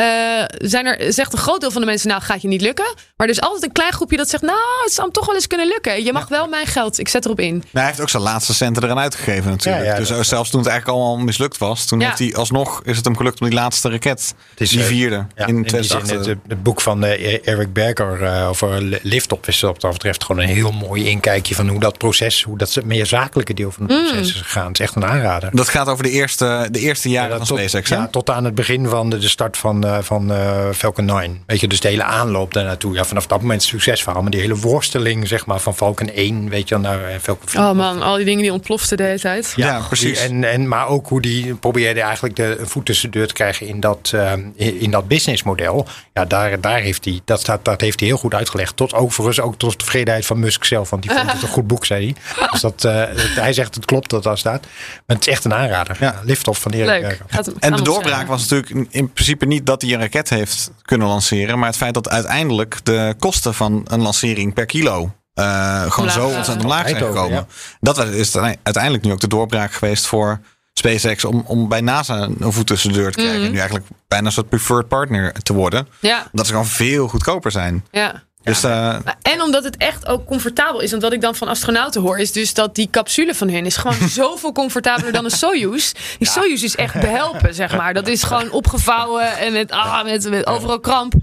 Eh, 0.02 0.44
zijn 0.58 0.86
er, 0.86 1.12
zegt 1.12 1.32
een 1.32 1.38
groot 1.38 1.60
deel 1.60 1.70
van 1.70 1.80
de 1.80 1.86
mensen, 1.86 2.08
nou 2.08 2.22
gaat 2.22 2.42
je 2.42 2.48
niet 2.48 2.60
lukken. 2.60 2.84
Maar 3.16 3.26
er 3.26 3.32
is 3.32 3.40
altijd 3.40 3.62
een 3.62 3.72
klein 3.72 3.92
groepje 3.92 4.16
dat 4.16 4.28
zegt, 4.28 4.42
nou 4.42 4.58
het 4.84 4.92
zou 4.92 5.06
hem 5.06 5.12
toch 5.16 5.26
wel 5.26 5.34
eens 5.34 5.46
kunnen 5.46 5.66
lukken. 5.66 6.04
Je 6.04 6.12
mag 6.12 6.28
wel 6.28 6.46
mijn 6.48 6.66
geld, 6.66 6.98
ik 6.98 7.08
zet 7.08 7.24
erop 7.24 7.40
in. 7.40 7.64
Hij 7.72 7.84
heeft 7.86 8.00
ook 8.00 8.08
zijn 8.08 8.22
laatste 8.22 8.54
centen 8.54 8.84
eraan 8.84 8.98
uitgegeven 8.98 9.50
natuurlijk. 9.50 9.84
Ja, 9.84 9.92
ja, 9.92 9.98
dus 9.98 10.08
dat- 10.08 10.26
zelfs 10.26 10.50
toen 10.50 10.60
het 10.60 10.68
eigenlijk 10.68 10.98
allemaal 10.98 11.24
mislukt 11.24 11.58
was, 11.58 11.84
toen 11.86 12.00
Ja. 12.00 12.06
heeft 12.06 12.18
hij 12.18 12.34
alsnog 12.34 12.80
is 12.84 12.96
het 12.96 13.04
hem 13.04 13.16
gelukt 13.16 13.40
om 13.40 13.46
die 13.48 13.58
laatste 13.58 13.90
raket, 13.90 14.34
is, 14.56 14.70
die 14.70 14.80
eh, 14.80 14.86
vierde, 14.86 15.26
Ja, 15.34 15.46
in 15.46 15.56
in 15.56 15.62
die 15.62 15.70
zin, 15.70 15.80
2008. 15.82 16.26
het, 16.26 16.38
het 16.48 16.62
boek 16.62 16.80
van 16.80 17.04
eh, 17.04 17.48
Eric 17.48 17.72
Berger 17.72 18.22
eh, 18.24 18.48
over 18.48 18.82
li- 18.82 18.98
Liftoff 19.02 19.48
is 19.48 19.60
wat 19.60 19.80
dat 19.80 19.92
betreft 19.92 20.24
gewoon 20.24 20.42
een 20.42 20.48
heel 20.48 20.72
mooi 20.72 21.04
inkijkje 21.08 21.54
van 21.54 21.68
hoe 21.68 21.80
dat 21.80 21.98
proces, 21.98 22.42
hoe 22.42 22.58
dat 22.58 22.78
meer 22.84 23.06
zakelijke 23.06 23.54
deel 23.54 23.70
van 23.72 23.86
het 23.88 24.02
proces 24.02 24.34
is 24.34 24.40
gegaan. 24.40 24.66
Het 24.66 24.78
is 24.80 24.86
echt 24.86 24.94
een 24.96 25.04
aanrader. 25.06 25.50
dat 25.52 25.68
gaat 25.68 25.88
over 25.88 26.04
de 26.04 26.10
eerste, 26.10 26.68
de 26.70 26.78
eerste 26.78 27.08
jaren 27.08 27.30
Ja, 27.30 27.36
van 27.36 27.46
tot, 27.46 27.58
SpaceX. 27.58 27.90
hè? 27.90 27.96
ja, 27.96 28.08
tot 28.08 28.30
aan 28.30 28.44
het 28.44 28.54
begin 28.54 28.88
van 28.88 29.10
de, 29.10 29.18
de 29.18 29.28
start 29.28 29.56
van, 29.56 29.84
eh, 29.88 30.02
van 30.02 30.32
eh, 30.32 30.70
Falcon 30.74 31.04
9. 31.04 31.42
Weet 31.46 31.60
je, 31.60 31.68
dus 31.68 31.80
de 31.80 31.88
hele 31.88 32.02
aanloop 32.02 32.54
daar 32.54 32.64
naartoe. 32.64 32.94
Ja, 32.94 33.04
vanaf 33.04 33.26
dat 33.26 33.40
moment 33.40 33.62
succesverhaal. 33.62 34.22
Maar 34.22 34.30
die 34.30 34.40
hele 34.40 34.56
worsteling, 34.56 35.28
zeg 35.28 35.46
maar, 35.46 35.60
van 35.60 35.76
Falcon 35.76 36.08
1, 36.08 36.48
weet 36.48 36.68
je, 36.68 36.76
naar 36.76 37.04
eh, 37.04 37.18
Falcon 37.20 37.48
4. 37.48 37.60
Oh 37.60 37.72
man, 37.72 38.02
al 38.02 38.16
die 38.16 38.24
dingen 38.24 38.42
die 38.42 38.52
ontploften 38.52 38.96
de 38.96 39.02
hele 39.02 39.18
tijd. 39.18 39.52
Ja, 39.56 39.80
precies. 39.86 40.20
En, 40.20 40.44
en, 40.44 40.68
maar 40.68 40.88
ook 40.88 41.08
hoe 41.08 41.20
die 41.20 41.54
probeerde 41.54 42.00
eigenlijk 42.00 42.36
de 42.36 42.56
een 42.58 42.68
voet 42.68 42.86
tussen 42.86 43.10
de 43.10 43.18
deur 43.18 43.26
te 43.26 43.34
krijgen 43.34 43.66
in 43.66 43.80
dat, 43.80 44.14
in, 44.54 44.80
in 44.80 44.90
dat 44.90 45.08
businessmodel. 45.08 45.86
Ja, 46.14 46.24
daar, 46.24 46.60
daar 46.60 46.80
heeft 46.80 47.04
hij, 47.04 47.20
dat, 47.24 47.40
staat, 47.40 47.64
dat 47.64 47.80
heeft 47.80 48.00
hij 48.00 48.08
heel 48.08 48.18
goed 48.18 48.34
uitgelegd. 48.34 48.76
Tot 48.76 48.94
overigens 48.94 49.40
ook 49.40 49.56
tot 49.56 49.78
tevredenheid 49.78 50.26
van 50.26 50.38
Musk 50.38 50.64
zelf. 50.64 50.90
Want 50.90 51.02
die 51.02 51.10
vond 51.10 51.32
het 51.32 51.42
een 51.42 51.48
goed 51.48 51.66
boek, 51.66 51.84
zei 51.84 52.04
hij. 52.04 52.46
Dus 52.50 52.60
dat, 52.60 52.84
eh, 52.84 53.04
hij 53.14 53.52
zegt 53.52 53.74
het 53.74 53.84
klopt 53.84 54.10
dat 54.10 54.22
daar 54.22 54.38
staat. 54.38 54.66
Maar 55.06 55.16
het 55.16 55.26
is 55.26 55.32
echt 55.32 55.44
een 55.44 55.54
aanrader. 55.54 55.96
Ja, 56.00 56.20
liftoff 56.24 56.60
van 56.60 56.72
Erik 56.72 57.20
En 57.58 57.72
de 57.72 57.82
doorbraak 57.82 58.26
was 58.26 58.48
natuurlijk 58.48 58.88
in 58.90 59.12
principe 59.12 59.46
niet 59.46 59.66
dat 59.66 59.77
hij 59.82 59.92
een 59.92 60.00
raket 60.00 60.28
heeft 60.28 60.70
kunnen 60.82 61.08
lanceren. 61.08 61.58
Maar 61.58 61.68
het 61.68 61.76
feit 61.76 61.94
dat 61.94 62.08
uiteindelijk 62.08 62.78
de 62.84 63.14
kosten 63.18 63.54
van 63.54 63.82
een 63.88 64.00
lancering 64.02 64.54
per 64.54 64.66
kilo 64.66 65.12
eh, 65.34 65.90
gewoon 65.90 66.10
zo 66.10 66.24
ontzettend 66.26 66.62
omlaag 66.62 66.88
zijn 66.88 67.02
gekomen. 67.04 67.46
Dat 67.80 67.96
was- 67.96 68.08
is 68.08 68.36
uiteindelijk 68.36 69.04
nu 69.04 69.12
ook 69.12 69.20
de 69.20 69.28
doorbraak 69.28 69.72
geweest 69.72 70.06
voor 70.06 70.40
SpaceX 70.72 71.24
om, 71.24 71.42
om 71.46 71.68
bij 71.68 71.80
NASA 71.80 72.28
een 72.38 72.52
voet 72.52 72.66
tussen 72.66 72.92
de 72.92 72.98
deur 72.98 73.12
te 73.12 73.18
krijgen. 73.18 73.42
En 73.44 73.50
nu 73.50 73.56
eigenlijk 73.58 73.86
bijna 74.08 74.26
een 74.26 74.32
soort 74.32 74.48
preferred 74.48 74.88
partner 74.88 75.32
te 75.32 75.52
worden. 75.52 75.88
Ja, 76.00 76.26
Omdat 76.32 76.46
ze 76.46 76.52
gewoon 76.52 76.66
veel 76.66 77.08
goedkoper 77.08 77.50
zijn. 77.50 77.84
ja. 77.90 78.22
Dus 78.42 78.64
eh, 78.64 78.96
En 79.22 79.42
omdat 79.42 79.64
het 79.64 79.76
echt 79.76 80.06
ook 80.06 80.26
comfortabel 80.26 80.80
is. 80.80 80.90
Want 80.90 81.02
wat 81.02 81.12
ik 81.12 81.20
dan 81.20 81.34
van 81.34 81.48
astronauten 81.48 82.00
hoor, 82.00 82.18
is 82.18 82.32
dus 82.32 82.54
dat 82.54 82.74
die 82.74 82.88
capsule 82.90 83.34
van 83.34 83.50
hun 83.50 83.66
is 83.66 83.76
gewoon 83.76 84.08
zoveel 84.20 84.52
comfortabeler 84.52 85.12
dan 85.12 85.24
een 85.24 85.30
Soyuz. 85.30 85.92
Die 86.18 86.28
Soyuz 86.28 86.62
is 86.62 86.76
echt 86.76 87.00
behelpen, 87.00 87.54
zeg 87.54 87.76
maar. 87.76 87.94
Dat 87.94 88.06
is 88.06 88.22
gewoon 88.22 88.50
opgevouwen 88.50 89.36
en 89.36 89.52
met, 89.52 89.70
ah, 89.70 90.04
met, 90.04 90.30
met 90.30 90.46
overal 90.46 90.80
kramp. 90.80 91.14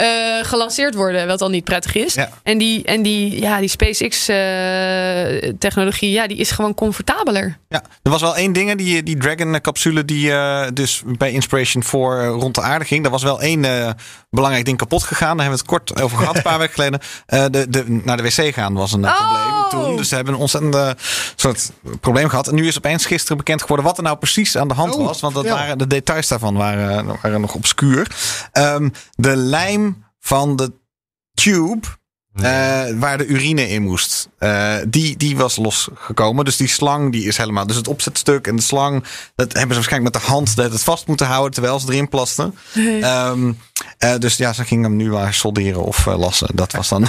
Eh, 0.00 0.44
gelanceerd 0.44 0.94
worden, 0.94 1.26
wat 1.26 1.42
al 1.42 1.48
niet 1.48 1.64
prettig 1.64 1.94
is. 1.94 2.14
Ja. 2.14 2.28
En 2.42 2.58
die, 2.58 2.84
en 2.84 3.02
die, 3.02 3.40
ja, 3.40 3.58
die 3.58 3.68
SpaceX-technologie, 3.68 6.10
ja, 6.10 6.26
die 6.26 6.36
is 6.36 6.50
gewoon 6.50 6.74
comfortabeler. 6.74 7.58
Ja, 7.68 7.82
er 8.02 8.10
was 8.10 8.20
wel 8.20 8.36
één 8.36 8.52
ding, 8.52 8.74
die, 8.74 9.02
die 9.02 9.16
Dragon-capsule 9.16 10.04
die 10.04 10.32
eh, 10.32 10.66
dus 10.74 11.02
bij 11.06 11.32
Inspiration 11.32 11.82
4 11.82 12.00
eh, 12.00 12.28
rond 12.28 12.54
de 12.54 12.60
aarde 12.60 12.84
ging. 12.84 13.02
Daar 13.02 13.12
was 13.12 13.22
wel 13.22 13.40
één 13.40 13.64
eh, 13.64 13.90
belangrijk 14.30 14.64
ding 14.64 14.78
kapot 14.78 15.02
gegaan. 15.02 15.36
Daar 15.36 15.46
hebben 15.46 15.64
we 15.66 15.72
het 15.72 15.84
kort 15.84 16.02
over 16.02 16.18
gehad, 16.18 16.36
een 16.36 16.42
paar 16.42 16.58
weken 16.64 16.74
geleden. 16.74 17.00
Eh, 17.26 17.44
de, 17.50 17.68
de, 17.68 18.00
naar 18.04 18.16
de 18.16 18.22
wc 18.22 18.54
gaan 18.54 18.74
was 18.74 18.92
een 18.92 19.04
eh, 19.04 19.10
Oh! 19.10 19.16
probleem 19.18 19.84
toen. 19.84 19.96
Dus 19.96 20.08
ze 20.08 20.14
hebben 20.14 20.34
een 20.34 20.40
ontzettend 20.40 20.74
eh, 20.74 20.90
soort 21.36 21.70
probleem 22.00 22.28
gehad. 22.28 22.48
En 22.48 22.54
nu 22.54 22.66
is 22.66 22.76
opeens 22.76 23.06
gisteren 23.06 23.36
bekend 23.36 23.60
geworden 23.60 23.86
wat 23.86 23.96
er 23.96 24.02
nou 24.02 24.16
precies 24.16 24.56
aan 24.56 24.68
de 24.68 24.74
hand 24.74 24.94
Oh, 24.94 25.06
was. 25.06 25.20
Want 25.20 25.34
dat 25.34 25.44
ja. 25.44 25.54
waren, 25.54 25.78
de 25.78 25.86
details 25.86 26.28
daarvan 26.28 26.56
waren, 26.56 27.06
waren 27.22 27.40
nog 27.40 27.54
obscuur. 27.54 28.06
Ehm, 28.52 28.88
de 29.14 29.36
lijm 29.36 29.89
van 30.20 30.56
de 30.56 30.72
tube 31.34 31.86
eh, 32.34 32.82
waar 32.94 33.18
de 33.18 33.26
urine 33.26 33.68
in 33.68 33.82
moest. 33.82 34.28
Eh, 34.38 34.76
die, 34.88 35.16
die 35.16 35.36
was 35.36 35.56
losgekomen. 35.56 36.44
Dus 36.44 36.56
die 36.56 36.68
slang 36.68 37.12
die 37.12 37.24
is 37.24 37.36
helemaal. 37.36 37.66
Dus 37.66 37.76
het 37.76 37.88
opzetstuk 37.88 38.46
en 38.46 38.56
de 38.56 38.62
slang. 38.62 39.04
Dat 39.34 39.52
hebben 39.52 39.68
ze 39.68 39.74
waarschijnlijk 39.74 40.14
met 40.14 40.22
de 40.22 40.28
hand 40.28 40.56
dat 40.56 40.72
het 40.72 40.82
vast 40.82 41.06
moeten 41.06 41.26
houden. 41.26 41.52
terwijl 41.52 41.80
ze 41.80 41.92
erin 41.92 42.08
plasten. 42.08 42.54
Ehm, 42.74 43.52
eh, 43.98 44.14
dus 44.18 44.36
ja, 44.36 44.52
ze 44.52 44.64
gingen 44.64 44.84
hem 44.84 44.96
nu 44.96 45.10
maar 45.10 45.34
solderen 45.34 45.84
of 45.84 46.06
eh, 46.06 46.18
lassen. 46.18 46.48
Dat 46.54 46.72
was 46.72 46.88
dan. 46.88 47.00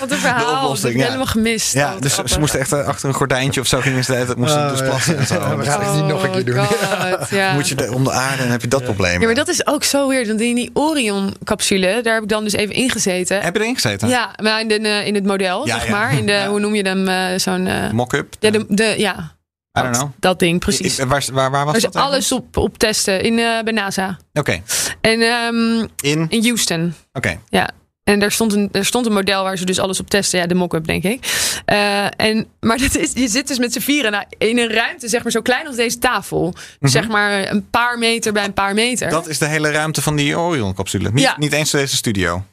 Wat 0.00 0.10
een 0.10 0.18
verhaal. 0.28 0.38
Dat 0.44 0.50
heb 0.54 0.62
oplossing, 0.62 0.92
ik 0.92 0.98
ja. 0.98 1.04
helemaal 1.04 1.26
gemist. 1.26 1.72
ja, 1.72 1.94
Oh, 1.94 2.00
dus 2.00 2.14
ze 2.24 2.38
moesten 2.38 2.60
echt 2.60 2.72
eh, 2.72 2.86
achter 2.86 3.08
een 3.08 3.14
gordijntje 3.14 3.60
of 3.60 3.66
zo 3.66 3.80
gingen 3.80 4.04
ze 4.04 4.12
de 4.12 4.24
tijd 4.24 4.36
moesten 4.36 4.68
dus 4.68 4.82
plassen 4.82 5.18
en 5.18 5.26
zo. 5.26 5.48
we 5.50 5.56
Dus 5.56 5.66
gaan 5.68 5.84
het 5.84 5.94
niet 5.94 6.04
nog 6.06 6.22
een 6.22 6.30
keer 6.30 6.44
doen. 6.44 6.58
Oh, 6.58 6.70
God, 7.18 7.28
ja. 7.30 7.52
moet 7.52 7.68
je 7.68 7.74
de- 7.74 7.92
om 7.94 8.04
de 8.04 8.10
aarde 8.12 8.42
en 8.42 8.50
heb 8.50 8.60
je 8.62 8.68
dat 8.68 8.84
probleem. 8.84 9.20
Ja, 9.20 9.26
maar 9.26 9.34
dat 9.34 9.48
is 9.48 9.66
ook 9.66 9.84
zo 9.84 10.08
weird. 10.08 10.26
Want 10.26 10.40
in 10.40 10.54
die 10.54 10.70
Orion-capsule, 10.74 12.00
daar 12.02 12.14
heb 12.14 12.22
ik 12.22 12.28
dan 12.28 12.44
dus 12.44 12.52
even 12.52 12.74
ingezeten. 12.74 13.40
Heb 13.42 13.54
je 13.56 13.60
erin 13.60 13.74
gezeten? 13.74 14.08
Ja, 14.08 14.30
maar 14.42 14.60
in, 14.60 14.68
de, 14.68 15.02
in 15.04 15.14
het 15.14 15.24
model, 15.24 15.66
Ja, 15.66 15.74
zeg 15.78 15.86
ja. 15.86 15.90
maar. 15.92 16.12
In 16.18 16.26
de, 16.26 16.32
Ja. 16.32 16.48
hoe 16.48 16.60
noem 16.60 16.74
je 16.74 16.82
hem? 16.82 17.08
eh, 17.08 17.38
Zo'n. 17.38 17.68
Mock-up? 17.92 18.34
ja, 18.40 18.50
de, 18.50 18.64
de, 18.68 18.94
ja 18.98 19.32
I 19.78 19.80
don't 19.82 19.94
dat, 19.94 20.02
know. 20.02 20.12
dat 20.18 20.38
ding, 20.38 20.60
precies. 20.60 20.98
I- 20.98 21.04
Waar, 21.04 21.24
waar, 21.32 21.50
waar 21.50 21.64
was 21.64 21.76
is 21.76 21.82
dat? 21.82 21.96
alles 21.96 22.32
op, 22.32 22.56
op 22.56 22.78
testen 22.78 23.22
in, 23.22 23.38
eh, 23.38 23.62
bij 23.62 23.72
NASA. 23.72 24.18
Oké. 24.32 24.62
En 25.00 25.20
ehm, 25.20 25.86
In? 26.00 26.26
in 26.28 26.42
Houston. 26.44 26.94
Oké. 27.12 27.38
Ja. 27.48 27.70
En 28.04 28.18
daar 28.20 28.32
stond, 28.32 28.52
een, 28.52 28.68
er 28.72 28.84
stond 28.84 29.06
een 29.06 29.12
model 29.12 29.42
waar 29.42 29.56
ze 29.56 29.64
dus 29.64 29.78
alles 29.78 30.00
op 30.00 30.10
testen. 30.10 30.38
Ja, 30.38 30.46
de 30.46 30.54
mock-up, 30.54 30.84
denk 30.86 31.02
ik. 31.04 31.24
Eh, 31.64 32.20
en, 32.20 32.46
maar 32.60 32.78
dat 32.78 32.96
is, 32.96 33.12
je 33.12 33.28
zit 33.28 33.48
dus 33.48 33.58
met 33.58 33.72
z'n 33.72 33.80
vieren 33.80 34.12
nou, 34.12 34.24
in 34.38 34.58
een 34.58 34.68
ruimte, 34.72 35.08
zeg 35.08 35.22
maar, 35.22 35.32
zo 35.32 35.40
klein 35.42 35.66
als 35.66 35.76
deze 35.76 35.98
tafel. 35.98 36.54
Dus 36.78 36.92
Zeg 36.92 37.08
maar 37.08 37.50
een 37.50 37.70
paar 37.70 37.98
meter 37.98 38.32
bij 38.32 38.44
een 38.44 38.52
paar 38.52 38.74
meter. 38.74 39.06
Mhm. 39.06 39.16
Dat 39.16 39.28
is 39.28 39.38
de 39.38 39.46
hele 39.46 39.70
ruimte 39.70 40.02
van 40.02 40.16
die 40.16 40.38
Orion-capsule. 40.38 41.10
Niet, 41.12 41.22
Ja. 41.24 41.34
niet 41.38 41.52
eens 41.52 41.70
deze 41.70 41.96
studio. 41.96 42.44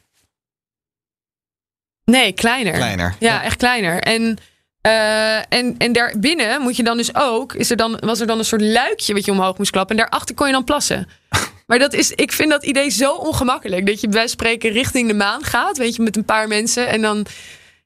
Nee, 2.04 2.32
kleiner. 2.32 2.72
Kleiner. 2.72 3.14
Ja, 3.18 3.42
echt 3.42 3.56
kleiner. 3.56 4.00
En, 4.02 4.38
eh, 4.80 5.36
en, 5.36 5.74
en 5.78 5.92
daarbinnen 5.92 6.60
moet 6.60 6.76
je 6.76 6.82
dan 6.82 6.96
dus 6.96 7.14
ook, 7.14 7.54
is 7.54 7.70
er 7.70 7.76
dan, 7.76 7.98
was 8.04 8.20
er 8.20 8.26
dan 8.26 8.38
een 8.38 8.44
soort 8.44 8.62
luikje 8.62 9.14
wat 9.14 9.24
je 9.24 9.30
omhoog 9.30 9.58
moest 9.58 9.70
klappen. 9.70 9.96
En 9.96 10.02
daarachter 10.02 10.34
kon 10.34 10.46
je 10.46 10.52
dan 10.52 10.64
plassen. 10.64 11.08
Maar 11.66 11.78
dat 11.78 11.92
is, 11.92 12.10
ik 12.10 12.32
vind 12.32 12.50
dat 12.50 12.64
idee 12.64 12.90
zo 12.90 13.12
ongemakkelijk. 13.14 13.86
Dat 13.86 14.00
je 14.00 14.08
bij 14.08 14.28
spreken 14.28 14.70
richting 14.70 15.08
de 15.08 15.14
maan 15.14 15.44
gaat, 15.44 15.78
weet 15.78 15.96
je, 15.96 16.02
met 16.02 16.16
een 16.16 16.24
paar 16.24 16.48
mensen. 16.48 16.88
En 16.88 17.00
dan, 17.00 17.26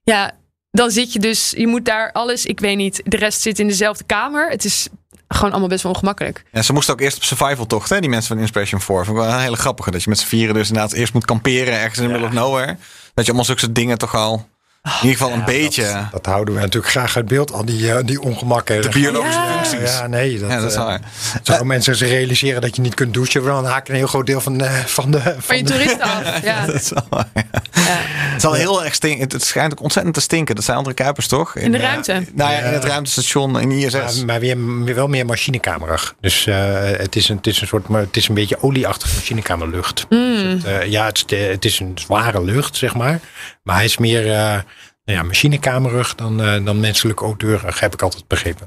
ja, 0.03 0.33
dan 0.71 0.91
zit 0.91 1.13
je 1.13 1.19
dus, 1.19 1.53
je 1.57 1.67
moet 1.67 1.85
daar 1.85 2.13
alles, 2.13 2.47
ik 2.47 2.61
weet 2.61 2.77
niet, 2.77 3.01
de 3.05 3.17
rest 3.17 3.41
zit 3.41 3.59
in 3.59 3.67
dezelfde 3.67 4.05
kamer. 4.05 4.51
Het 4.51 4.65
is 4.65 4.89
gewoon 5.29 5.51
allemaal 5.51 5.69
best 5.69 5.83
wel 5.83 5.93
ongemakkelijk. 5.93 6.45
Ja, 6.53 6.63
ze 6.63 6.73
moesten 6.73 6.95
ook 6.95 7.01
eerst 7.01 7.17
op 7.17 7.23
survival 7.23 7.67
tocht, 7.67 7.89
hè, 7.89 8.01
die 8.01 8.11
mensen 8.11 8.29
van 8.29 8.39
Inspiration 8.39 8.81
4. 8.81 8.97
Vond 8.97 9.09
ik 9.09 9.25
wel 9.25 9.33
een 9.33 9.41
hele 9.41 9.57
grappige. 9.57 9.91
Dat 9.91 10.03
je 10.03 10.09
met 10.09 10.19
z'n 10.19 10.27
vieren 10.27 10.55
dus 10.55 10.69
inderdaad 10.69 10.93
eerst 10.93 11.13
moet 11.13 11.25
kamperen 11.25 11.75
ergens 11.75 11.99
in 11.99 12.05
the 12.05 12.11
middle 12.11 12.29
of 12.29 12.35
nowhere. 12.35 12.77
Dat 13.15 13.25
je 13.25 13.33
allemaal 13.33 13.45
zulke 13.45 13.73
dingen 13.73 13.99
toch 13.99 14.15
al 14.15 14.49
in 14.85 14.91
ieder 15.09 15.17
geval 15.17 15.33
een 15.33 15.39
Ja, 15.39 15.45
beetje... 15.45 15.83
Dat, 15.83 16.11
dat 16.23 16.27
houden 16.27 16.55
we 16.55 16.61
natuurlijk 16.61 16.93
graag 16.93 17.17
uit 17.17 17.27
beeld, 17.27 17.53
al 17.53 17.65
die, 17.65 17.93
eh, 17.93 18.05
die 18.05 18.21
ongemakken. 18.21 18.83
de 18.83 18.89
biologische 18.89 19.41
Ja. 19.41 19.65
functies. 19.65 19.91
Ja, 19.99 20.07
nee. 20.07 20.39
Dat, 20.39 20.51
Ja, 20.51 20.61
dat 20.61 20.71
is 20.71 20.77
eh, 20.77 20.85
waar. 20.85 21.01
Zodra 21.43 21.65
mensen 21.65 21.97
zich 21.97 22.09
realiseren 22.09 22.61
dat 22.61 22.77
je 22.77 22.83
niet 22.83 22.95
kunt 22.95 23.15
douchen, 23.15 23.45
dan 23.45 23.65
haken 23.67 23.93
een 23.93 23.99
heel 23.99 24.07
groot 24.09 24.27
deel 24.27 24.41
van 24.41 24.59
de. 24.59 24.71
Van 24.87 25.11
de, 25.11 25.21
van 25.21 25.35
Van 25.39 25.57
je 25.57 25.63
de- 25.65 25.71
toeristen 25.71 26.01
af. 26.03 26.23
Ja. 26.43 26.67
Dat 26.67 26.75
is 26.75 26.91
wel 26.91 27.07
waar, 27.11 27.27
ja. 27.35 27.43
Ja. 27.73 27.81
Het 27.85 28.37
is 28.37 28.45
al 28.45 28.53
heel 28.53 28.85
erg 28.85 28.95
stink. 28.95 29.33
Het, 29.33 29.45
schijnt 29.45 29.73
ook 29.73 29.81
ontzettend 29.83 30.15
te 30.15 30.21
stinken. 30.21 30.55
Dat 30.55 30.65
zijn 30.65 30.77
andere 30.77 30.95
kuipers 30.95 31.27
toch? 31.27 31.57
In 31.57 31.73
de 31.73 31.79
eh, 31.79 31.85
ruimte? 31.85 32.13
nou 32.35 32.53
ja, 32.53 32.59
in 32.59 32.73
het 32.73 32.85
ruimtestation 32.85 33.61
in 33.61 33.71
ISS. 33.71 33.93
Maar, 33.93 34.13
maar 34.27 34.41
weer, 34.41 34.85
weer 34.85 34.95
wel 34.95 35.09
meer 35.09 35.27
machinekamerig. 35.27 36.15
Dus 36.21 36.47
eh, 36.47 36.57
het, 36.83 37.17
is 37.17 37.29
een, 37.29 37.37
het 37.37 37.47
is 37.47 37.61
een 37.61 37.67
soort, 37.67 37.89
maar 37.89 38.01
het 38.01 38.17
is 38.17 38.29
een 38.29 38.35
beetje 38.35 38.63
olieachtige 38.63 39.15
machinekamerlucht. 39.15 40.07
Dus 40.09 40.43
het, 40.43 40.65
eh, 40.65 40.91
ja, 40.91 41.07
het 41.07 41.17
is, 41.17 41.27
de- 41.27 41.37
het 41.37 41.65
is 41.65 41.79
een 41.81 41.93
zware 41.95 42.45
lucht, 42.45 42.77
zeg 42.77 42.95
maar. 42.95 43.21
Maar 43.65 43.77
hij 43.77 43.85
is 43.85 43.99
meer 43.99 44.33
eh, 44.33 44.61
nou 45.05 45.19
ja, 45.19 45.23
machinekamerig 45.23 46.15
dan, 46.15 46.43
eh, 46.43 46.65
dan 46.65 46.81
menselijk 46.81 47.23
odeurig, 47.23 47.81
heb 47.81 47.93
ik 47.93 48.03
altijd 48.03 48.29
begrepen. 48.29 48.67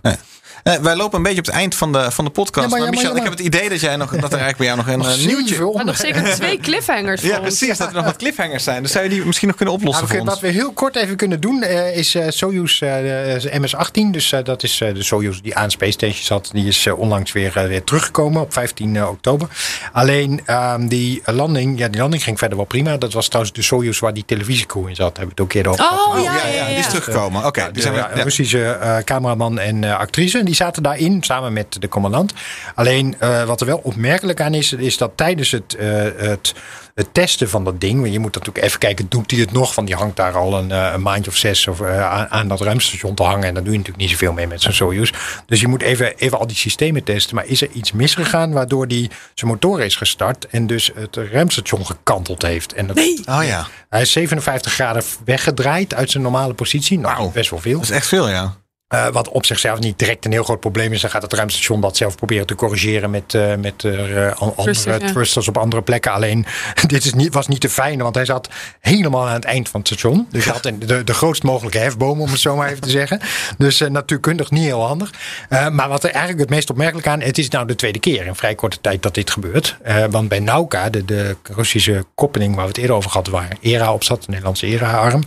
Eh, 0.64 0.76
wij 0.76 0.96
lopen 0.96 1.18
een 1.18 1.24
beetje 1.24 1.40
op 1.40 1.46
het 1.46 1.56
eind 1.56 1.76
van 1.76 1.92
de, 1.92 2.12
van 2.12 2.26
de 2.26 2.32
podcast. 2.32 2.66
Ja, 2.66 2.72
maar- 2.78 2.80
maar, 2.80 2.80
ja, 2.80 2.86
maar- 2.86 3.04
Michel, 3.04 3.16
ik 3.18 3.24
heb 3.24 3.32
het 3.32 3.56
idee 3.56 3.70
dat, 3.70 3.80
jij 3.80 3.96
nog, 3.96 4.10
dat 4.10 4.34
er 4.34 4.40
eigenlijk 4.40 4.58
bij 4.58 4.66
jou 4.68 4.78
nog 4.78 4.88
een 4.88 5.02
eh, 5.22 5.26
nieuwtje... 5.26 5.72
Maar 5.76 5.86
nog 5.86 5.98
zeker 5.98 6.24
twee 6.24 6.58
cliffhangers 6.60 7.22
voor 7.22 7.30
Ja, 7.30 7.40
precies. 7.40 7.78
Dat 7.78 7.88
er 7.88 7.94
nog 7.94 8.06
wat 8.06 8.16
cliffhangers 8.16 8.64
zijn. 8.64 8.82
Dus 8.82 8.92
zou 8.92 9.04
je 9.04 9.10
die 9.10 9.26
misschien 9.26 9.48
nog 9.48 9.58
kunnen 9.58 9.76
oplossen 9.76 10.04
Nou, 10.06 10.18
voor 10.18 10.26
wat 10.26 10.34
ons? 10.36 10.44
we 10.44 10.52
heel 10.60 10.72
kort 10.72 10.96
even 10.96 11.16
kunnen 11.16 11.40
doen 11.42 11.62
eh, 11.64 11.98
is 11.98 12.18
Soyuz 12.28 12.82
eh, 12.82 12.96
de 12.96 13.50
MS-18. 13.60 14.12
Dus 14.12 14.34
dat 14.44 14.64
is 14.64 14.82
eh, 14.82 14.94
de 14.94 15.04
Soyuz 15.04 15.40
die 15.40 15.56
aan 15.56 15.72
Space 15.72 15.92
Station 15.92 16.24
zat. 16.24 16.50
Die 16.54 16.68
is 16.68 16.88
onlangs 16.88 17.32
weer, 17.32 17.52
weer 17.68 17.84
teruggekomen 17.84 18.42
op 18.42 18.54
15 18.54 18.96
eh, 18.96 19.10
oktober. 19.10 19.48
Alleen 19.92 20.42
ehm, 20.46 20.88
die 20.88 21.22
landing, 21.26 21.80
ja, 21.80 21.88
die 21.88 22.00
landing 22.02 22.24
ging 22.24 22.38
verder 22.40 22.58
wel 22.58 22.66
prima. 22.66 22.98
Dat 22.98 23.14
was 23.14 23.26
trouwens 23.28 23.54
de 23.56 23.62
Soyuz 23.62 24.00
waar 24.00 24.14
die 24.14 24.26
televisiecrew 24.26 24.88
in 24.90 24.96
zat. 24.96 25.18
Hebben 25.18 25.24
we 25.26 25.30
het 25.32 25.40
ook 25.42 25.54
eerder 25.54 25.72
over 25.72 25.84
Oh, 25.86 25.92
gehad. 25.92 26.18
Oh, 26.18 26.24
ja, 26.24 26.48
ja, 26.48 26.54
ja, 26.54 26.68
die 26.68 26.78
is 26.78 26.88
teruggekomen. 26.88 27.46
Oké, 27.46 27.70
zijn 27.74 27.94
ja, 27.94 28.10
ja. 28.16 28.24
Russische 28.24 28.64
eh, 28.66 28.98
cameraman 28.98 29.60
en 29.60 29.84
actrice. 29.98 30.44
Die 30.44 30.56
zaten 30.58 30.84
daarin 30.84 31.24
samen 31.24 31.54
met 31.54 31.82
de 31.82 31.88
commandant. 31.88 32.34
Alleen 32.76 33.16
eh, 33.20 33.44
wat 33.44 33.62
er 33.62 33.68
wel 33.68 33.80
opmerkelijk 33.84 34.42
aan 34.42 34.54
is, 34.54 34.74
is 34.74 34.98
dat 34.98 35.12
tijdens 35.16 35.52
het, 35.52 35.76
eh, 35.76 35.88
het, 36.18 36.54
het 36.94 37.14
testen 37.14 37.50
van 37.50 37.64
dat 37.64 37.82
ding. 37.82 38.00
Want 38.02 38.14
je 38.14 38.20
moet 38.20 38.36
natuurlijk 38.36 38.66
even 38.66 38.80
kijken, 38.80 39.06
doet 39.10 39.32
hij 39.32 39.40
het 39.40 39.52
nog? 39.52 39.76
Want 39.76 39.88
die 39.88 39.96
hangt 39.96 40.16
daar 40.16 40.34
al 40.34 40.58
een, 40.58 40.72
eh, 40.72 40.92
een 40.94 41.02
maandje 41.02 41.32
of 41.32 41.38
zes 41.38 41.68
of, 41.68 41.82
aan, 41.82 42.28
aan 42.30 42.48
dat 42.48 42.62
ruimtestation 42.62 43.16
te 43.16 43.24
hangen. 43.24 43.44
En 43.44 43.54
daar 43.54 43.64
doe 43.64 43.72
je 43.72 43.78
natuurlijk 43.78 44.06
niet 44.08 44.12
zoveel 44.12 44.34
mee 44.34 44.48
met 44.48 44.62
zo'n 44.62 44.74
Soyuz. 44.74 45.12
Dus 45.46 45.62
je 45.62 45.68
moet 45.68 45.82
even, 45.82 46.18
even 46.18 46.40
al 46.40 46.48
die 46.48 46.56
systemen 46.56 47.04
testen. 47.04 47.36
Maar 47.36 47.46
is 47.46 47.62
er 47.62 47.70
iets 47.72 47.92
misgegaan 47.92 48.52
waardoor 48.52 48.88
die 48.88 49.10
zijn 49.34 49.52
motor 49.52 49.82
is 49.82 49.96
gestart 49.96 50.48
en 50.48 50.68
dus 50.68 50.92
het 50.96 51.16
ruimtestation 51.16 51.86
gekanteld 51.86 52.42
heeft? 52.42 52.74
En 52.74 52.88
dat, 52.88 52.96
Nee. 52.96 53.20
Oh 53.26 53.44
ja, 53.44 53.68
Hij 53.90 54.02
is 54.02 54.12
57 54.12 54.74
graden 54.74 55.04
weggedraaid 55.26 55.94
uit 55.94 56.12
zijn 56.12 56.24
normale 56.24 56.54
positie. 56.54 57.00
Nou, 57.00 57.32
best 57.32 57.50
wel 57.50 57.60
veel. 57.60 57.74
dat 57.74 57.84
is 57.84 57.90
echt 57.90 58.08
veel, 58.08 58.30
ja. 58.30 58.56
Eh, 58.88 59.08
wat 59.08 59.30
op 59.30 59.46
zichzelf 59.46 59.80
niet 59.80 60.00
direct 60.00 60.26
een 60.26 60.32
heel 60.32 60.44
groot 60.44 60.60
probleem 60.60 60.94
is. 60.94 61.02
Dan 61.02 61.10
gaat 61.10 61.22
het 61.22 61.34
ruimtestation 61.34 61.82
dat 61.82 61.98
zelf 61.98 62.16
proberen 62.16 62.46
te 62.46 62.56
corrigeren 62.56 63.10
met, 63.10 63.34
eh, 63.34 63.56
met 63.56 63.84
eh, 63.84 64.42
andere 64.56 65.00
ja. 65.00 65.08
thrusters 65.08 65.48
op 65.48 65.58
andere 65.58 65.82
plekken. 65.82 66.12
Alleen, 66.12 66.46
dit 66.88 67.06
is 67.06 67.14
niet, 67.14 67.34
was 67.34 67.48
niet 67.48 67.62
te 67.62 67.70
fijn, 67.70 68.02
want 68.02 68.16
hij 68.16 68.26
zat 68.26 68.50
helemaal 68.80 69.28
aan 69.28 69.34
het 69.34 69.46
eind 69.46 69.70
van 69.70 69.80
het 69.80 69.90
station. 69.90 70.28
Dus 70.32 70.44
hij 70.44 70.54
had 70.54 70.66
een- 70.66 70.80
de, 70.80 71.04
de 71.04 71.14
grootst 71.14 71.44
mogelijke 71.44 71.78
hefboom, 71.78 72.22
om 72.22 72.30
het 72.30 72.40
zo 72.40 72.56
maar 72.56 72.70
even 72.70 72.82
te 72.82 72.90
zeggen. 72.90 73.20
Dus 73.58 73.80
natuurkundig 73.80 74.52
niet 74.52 74.64
heel 74.64 74.86
handig. 74.86 75.12
Maar 75.50 75.90
wat 75.90 76.04
er 76.04 76.10
eigenlijk 76.10 76.40
het 76.40 76.50
meest 76.50 76.70
opmerkelijk 76.70 77.08
aan, 77.08 77.22
het 77.22 77.38
is 77.38 77.50
nou 77.50 77.68
de 77.68 77.76
tweede 77.76 78.00
keer 78.00 78.26
in 78.26 78.36
vrij 78.36 78.56
korte 78.56 78.82
tijd 78.82 79.04
dat 79.04 79.14
dit 79.14 79.30
gebeurt. 79.30 79.78
Want 80.10 80.30
bij 80.30 80.40
Nauka, 80.40 80.90
de, 80.90 81.06
de 81.06 81.36
Russische 81.44 82.06
koppeling 82.16 82.56
waar 82.56 82.64
we 82.64 82.70
het 82.70 82.78
eerder 82.78 82.96
over 82.96 83.12
hadden, 83.12 83.34
waar 83.34 83.58
ERA 83.62 83.94
op 83.94 84.04
zat, 84.04 84.20
de 84.22 84.28
Nederlandse 84.30 84.66
ERA-arm, 84.66 85.24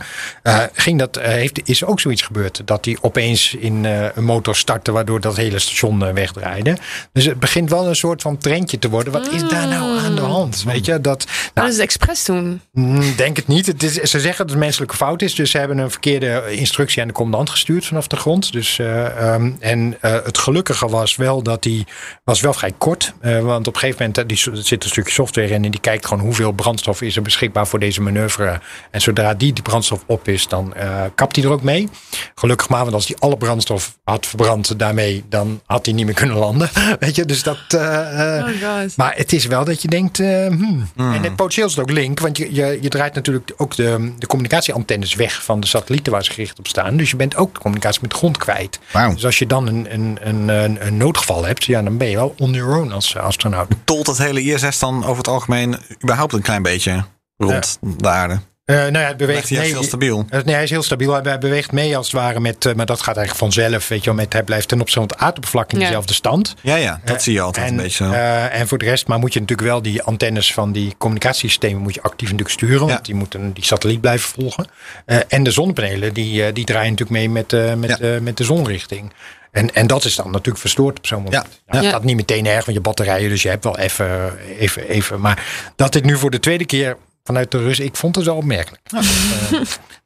ging 0.73 0.99
dat, 0.99 1.19
heeft, 1.21 1.69
is 1.69 1.83
ook 1.83 1.99
zoiets 1.99 2.21
gebeurd. 2.21 2.61
Dat 2.65 2.83
die 2.83 2.97
opeens 3.01 3.50
in 3.59 3.85
eh, 3.85 4.05
een 4.15 4.23
motor 4.23 4.55
startte, 4.55 4.91
waardoor 4.91 5.21
dat 5.21 5.35
hele 5.35 5.59
station 5.59 6.05
eh, 6.05 6.13
wegdraaide. 6.13 6.77
Dus 7.13 7.25
het 7.25 7.39
begint 7.39 7.69
wel 7.69 7.87
een 7.87 7.95
soort 7.95 8.21
van 8.21 8.37
trendje 8.37 8.79
te 8.79 8.89
worden. 8.89 9.13
Wat 9.13 9.27
is 9.31 9.41
daar 9.49 9.67
nou 9.67 9.99
aan 9.99 10.15
de 10.15 10.21
hand? 10.21 10.63
Weet 10.63 10.85
je, 10.85 10.91
dat, 10.91 11.03
Dat 11.03 11.27
nou, 11.53 11.67
is 11.67 11.73
het 11.73 11.83
expres 11.83 12.25
doen. 12.25 12.61
Mm, 12.71 13.15
Denk 13.15 13.35
het 13.35 13.47
niet. 13.47 13.65
Het 13.65 13.83
is, 13.83 13.93
ze 13.93 14.19
zeggen 14.19 14.45
dat 14.45 14.49
het 14.49 14.63
menselijke 14.63 14.95
fout 14.95 15.21
is. 15.21 15.35
Dus 15.35 15.51
ze 15.51 15.57
hebben 15.57 15.77
een 15.77 15.91
verkeerde 15.91 16.43
instructie 16.49 17.01
aan 17.01 17.07
de 17.07 17.13
commandant 17.13 17.49
gestuurd 17.49 17.85
vanaf 17.85 18.07
de 18.07 18.15
grond. 18.15 18.51
Dus, 18.51 18.79
eh, 18.79 19.33
ehm, 19.33 19.51
en 19.59 19.97
eh, 20.01 20.13
het 20.23 20.37
gelukkige 20.37 20.87
was 20.87 21.15
wel 21.15 21.43
dat 21.43 21.63
die 21.63 21.85
was 22.23 22.41
wel 22.41 22.53
vrij 22.53 22.73
kort. 22.77 23.13
Eh, 23.19 23.39
want 23.39 23.67
op 23.67 23.73
een 23.73 23.79
gegeven 23.79 23.99
moment 23.99 24.17
eh, 24.17 24.27
die, 24.27 24.51
er 24.59 24.65
zit 24.65 24.83
een 24.83 24.89
stukje 24.89 25.11
software 25.11 25.47
in. 25.47 25.65
En 25.65 25.71
die 25.71 25.79
kijkt 25.79 26.05
gewoon 26.05 26.23
hoeveel 26.23 26.51
brandstof 26.51 27.01
is 27.01 27.15
er 27.15 27.21
beschikbaar 27.21 27.67
voor 27.67 27.79
deze 27.79 28.01
manoeuvre. 28.01 28.59
En 28.91 29.01
zodra 29.01 29.33
die, 29.33 29.53
die 29.53 29.63
brandstof 29.63 30.03
op 30.05 30.27
is, 30.27 30.47
dan 30.47 30.73
eh, 30.73 31.03
kapt 31.15 31.35
hij 31.35 31.45
er 31.45 31.51
ook 31.51 31.61
mee. 31.61 31.89
Gelukkig 32.35 32.69
maar, 32.69 32.81
want 32.81 32.93
als 32.93 33.07
hij 33.07 33.15
alle 33.19 33.37
brandstof 33.45 33.97
had 34.03 34.25
verbrand 34.25 34.79
daarmee, 34.79 35.23
dan 35.29 35.61
had 35.65 35.85
hij 35.85 35.95
niet 35.95 36.05
meer 36.05 36.13
kunnen 36.13 36.37
landen. 36.37 36.69
Weet 36.99 37.15
je, 37.15 37.25
dus 37.25 37.43
dat... 37.43 37.57
eh, 37.67 38.37
eh, 38.37 38.45
Oh 38.45 38.51
maar 38.95 39.13
het 39.15 39.33
is 39.33 39.45
wel 39.45 39.65
dat 39.65 39.81
je 39.81 39.87
denkt. 39.87 40.19
eh, 40.19 40.47
hmm. 40.47 40.87
En 40.95 41.23
het 41.23 41.35
potentieel 41.35 41.67
is 41.67 41.75
het 41.75 41.81
ook 41.81 41.91
link. 41.91 42.19
Want 42.19 42.37
je, 42.37 42.53
je, 42.53 42.77
je 42.81 42.89
draait 42.89 43.13
natuurlijk 43.13 43.53
ook 43.57 43.75
de, 43.75 44.13
de 44.19 44.27
communicatieantennes 44.27 45.15
weg 45.15 45.43
van 45.43 45.59
de 45.59 45.67
satellieten 45.67 46.11
waar 46.11 46.23
ze 46.23 46.31
gericht 46.31 46.59
op 46.59 46.67
staan. 46.67 46.97
Dus 46.97 47.09
je 47.09 47.15
bent 47.15 47.35
ook 47.35 47.53
de 47.53 47.59
communicatie 47.59 48.01
met 48.01 48.11
de 48.11 48.17
grond 48.17 48.37
kwijt. 48.37 48.79
Dus 49.13 49.25
als 49.25 49.39
je 49.39 49.47
dan 49.47 49.67
een, 49.67 49.93
een, 49.93 50.17
een, 50.21 50.47
een, 50.47 50.85
een 50.87 50.97
noodgeval 50.97 51.45
hebt, 51.45 51.63
ja, 51.63 51.81
dan 51.81 51.97
ben 51.97 52.09
je 52.09 52.15
wel 52.15 52.33
on 52.37 52.51
your 52.51 52.77
own 52.77 52.91
als 52.91 53.17
astronaut. 53.17 53.67
Tolt 53.83 54.07
het 54.07 54.17
hele 54.17 54.41
ISS 54.41 54.79
dan 54.79 55.03
over 55.03 55.17
het 55.17 55.27
algemeen 55.27 55.77
überhaupt 56.03 56.33
een 56.33 56.41
klein 56.41 56.61
beetje 56.63 57.03
rond 57.37 57.77
de 57.81 58.07
aarde? 58.09 58.39
Eh, 58.65 58.75
nou 58.75 58.91
ja, 58.91 58.99
het 58.99 59.17
Blijft 59.17 59.17
beweegt 59.17 59.49
hij 59.49 59.57
mee. 59.59 59.67
heel 59.71 59.83
stabiel? 59.83 60.25
Eh, 60.29 60.41
Nee, 60.43 60.53
hij 60.55 60.63
is 60.63 60.69
heel 60.69 60.83
stabiel. 60.83 61.13
Hij 61.23 61.37
beweegt 61.37 61.71
mee 61.71 61.97
als 61.97 62.05
het 62.11 62.15
ware 62.21 62.39
met, 62.39 62.65
eh, 62.65 62.73
maar 62.73 62.85
dat 62.85 62.97
gaat 63.01 63.17
eigenlijk 63.17 63.37
vanzelf. 63.53 63.87
Weet 63.87 63.99
je 63.99 64.05
wel, 64.05 64.13
met, 64.13 64.33
hij 64.33 64.43
blijft 64.43 64.67
ten 64.67 64.81
opzichte 64.81 64.99
van 65.07 65.09
het 65.09 65.17
aardoppervlak 65.25 65.71
in 65.73 65.79
Ja. 65.79 65.85
dezelfde 65.85 66.13
stand. 66.13 66.55
Ja, 66.61 66.75
ja, 66.75 67.01
dat 67.05 67.23
zie 67.23 67.33
je 67.33 67.41
altijd 67.41 67.65
en, 67.67 67.71
een 67.71 67.81
beetje 67.81 68.05
zo. 68.05 68.11
eh, 68.11 68.59
en 68.59 68.67
voor 68.67 68.77
de 68.77 68.85
rest, 68.85 69.07
maar 69.07 69.19
moet 69.19 69.33
je 69.33 69.39
natuurlijk 69.39 69.67
wel 69.67 69.81
die 69.81 70.01
antennes 70.01 70.53
van 70.53 70.71
die 70.71 70.93
communicatiesystemen 70.97 71.81
moet 71.81 71.93
je 71.93 72.01
actief 72.01 72.27
natuurlijk 72.29 72.49
sturen. 72.57 72.87
Ja. 72.87 72.93
Want 72.93 73.05
die 73.05 73.15
moeten 73.15 73.53
die 73.53 73.65
satelliet 73.65 74.01
blijven 74.01 74.29
volgen. 74.29 74.67
Eh, 75.05 75.17
en 75.27 75.43
de 75.43 75.51
zonnepanelen, 75.51 76.13
die, 76.13 76.51
die 76.53 76.65
draaien 76.65 76.89
natuurlijk 76.91 77.19
mee 77.19 77.29
met, 77.29 77.53
eh, 77.53 77.73
met, 77.73 77.97
Ja. 77.99 78.19
met 78.21 78.37
de 78.37 78.43
zonrichting. 78.43 79.13
En, 79.51 79.73
en 79.73 79.87
dat 79.87 80.05
is 80.05 80.15
dan 80.15 80.25
natuurlijk 80.31 80.57
verstoord 80.57 80.97
op 80.97 81.07
zo'n 81.07 81.23
moment. 81.23 81.43
Ja. 81.43 81.49
Nou, 81.65 81.77
het 81.77 81.83
Ja. 81.85 81.91
gaat 81.91 82.03
niet 82.03 82.15
meteen 82.15 82.45
erg, 82.45 82.65
want 82.65 82.77
je 82.77 82.83
batterijen, 82.83 83.29
dus 83.29 83.41
je 83.41 83.49
hebt 83.49 83.63
wel 83.63 83.77
even, 83.77 84.37
even, 84.59 84.87
even. 84.89 85.19
Maar 85.19 85.45
dat 85.75 85.93
dit 85.93 86.03
nu 86.05 86.17
voor 86.17 86.29
de 86.31 86.39
tweede 86.39 86.65
keer 86.65 86.97
vanuit 87.23 87.51
de 87.51 87.57
Rus, 87.57 87.79
ik 87.79 87.95
vond 87.95 88.15
het 88.15 88.25
wel 88.25 88.35
opmerkelijk. 88.35 88.81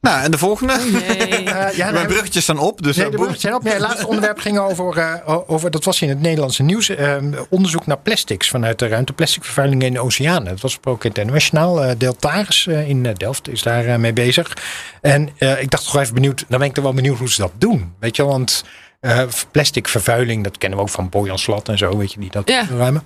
Nou, 0.02 0.24
en 0.24 0.32
de 0.32 0.38
volgende? 0.38 0.74
Nee. 0.92 1.28
Eh, 1.50 1.78
ja, 1.78 1.92
Mijn 1.92 2.08
bruggetjes 2.08 2.44
staan 2.44 2.60
op, 2.60 2.82
dus 2.84 2.96
Nee, 2.96 3.06
eh, 3.06 3.12
de 3.12 3.18
bruggetjes 3.18 3.44
zijn 3.44 3.56
op. 3.56 3.64
Nee, 3.64 3.74
het 3.74 3.82
laatste 3.82 4.08
onderwerp 4.08 4.40
ging 4.40 4.58
over, 4.60 4.98
eh, 4.98 5.40
over, 5.48 5.72
dat 5.72 5.84
was 5.84 6.02
in 6.02 6.10
het 6.10 6.22
Nederlandse 6.22 6.64
nieuws, 6.64 6.92
onderzoek 7.50 7.86
naar 7.86 7.98
plastics 7.98 8.50
vanuit 8.50 8.80
de 8.80 8.88
ruimte, 8.88 9.14
plasticvervuiling 9.14 9.84
in 9.84 9.94
de 9.94 10.00
oceanen. 10.00 10.46
Dat 10.46 10.62
was 10.62 10.80
het 10.84 11.04
internationaal. 11.06 11.84
Eh, 11.84 11.96
Deltaris 11.98 12.68
eh, 12.68 12.90
in 12.90 13.04
Delft 13.04 13.48
is 13.50 13.62
daar 13.62 14.00
mee 14.00 14.14
bezig. 14.14 14.58
En 15.02 15.30
eh, 15.38 15.62
ik 15.62 15.70
dacht 15.70 15.86
toch 15.86 15.98
even 16.02 16.14
benieuwd, 16.14 16.46
dan 16.48 16.60
ben 16.60 16.68
ik 16.70 16.78
er 16.78 16.84
wel 16.84 16.94
benieuwd 16.94 17.18
hoe 17.18 17.32
ze 17.32 17.42
dat 17.42 17.52
doen. 17.58 17.94
Weet 18.00 18.16
je, 18.16 18.22
wel, 18.22 18.32
want 18.32 18.64
eh 19.00 19.22
plastic 19.52 19.88
vervuiling, 19.88 20.44
dat 20.44 20.58
kennen 20.58 20.78
we 20.78 20.84
ook 20.86 20.92
van 20.92 21.10
Boyan 21.10 21.40
Slat 21.40 21.70
en 21.70 21.78
zo, 21.78 21.98
weet 21.98 22.14
je, 22.14 22.20
die 22.20 22.32
dat 22.32 22.50
Ja. 22.50 22.68
ruimen. 22.70 23.04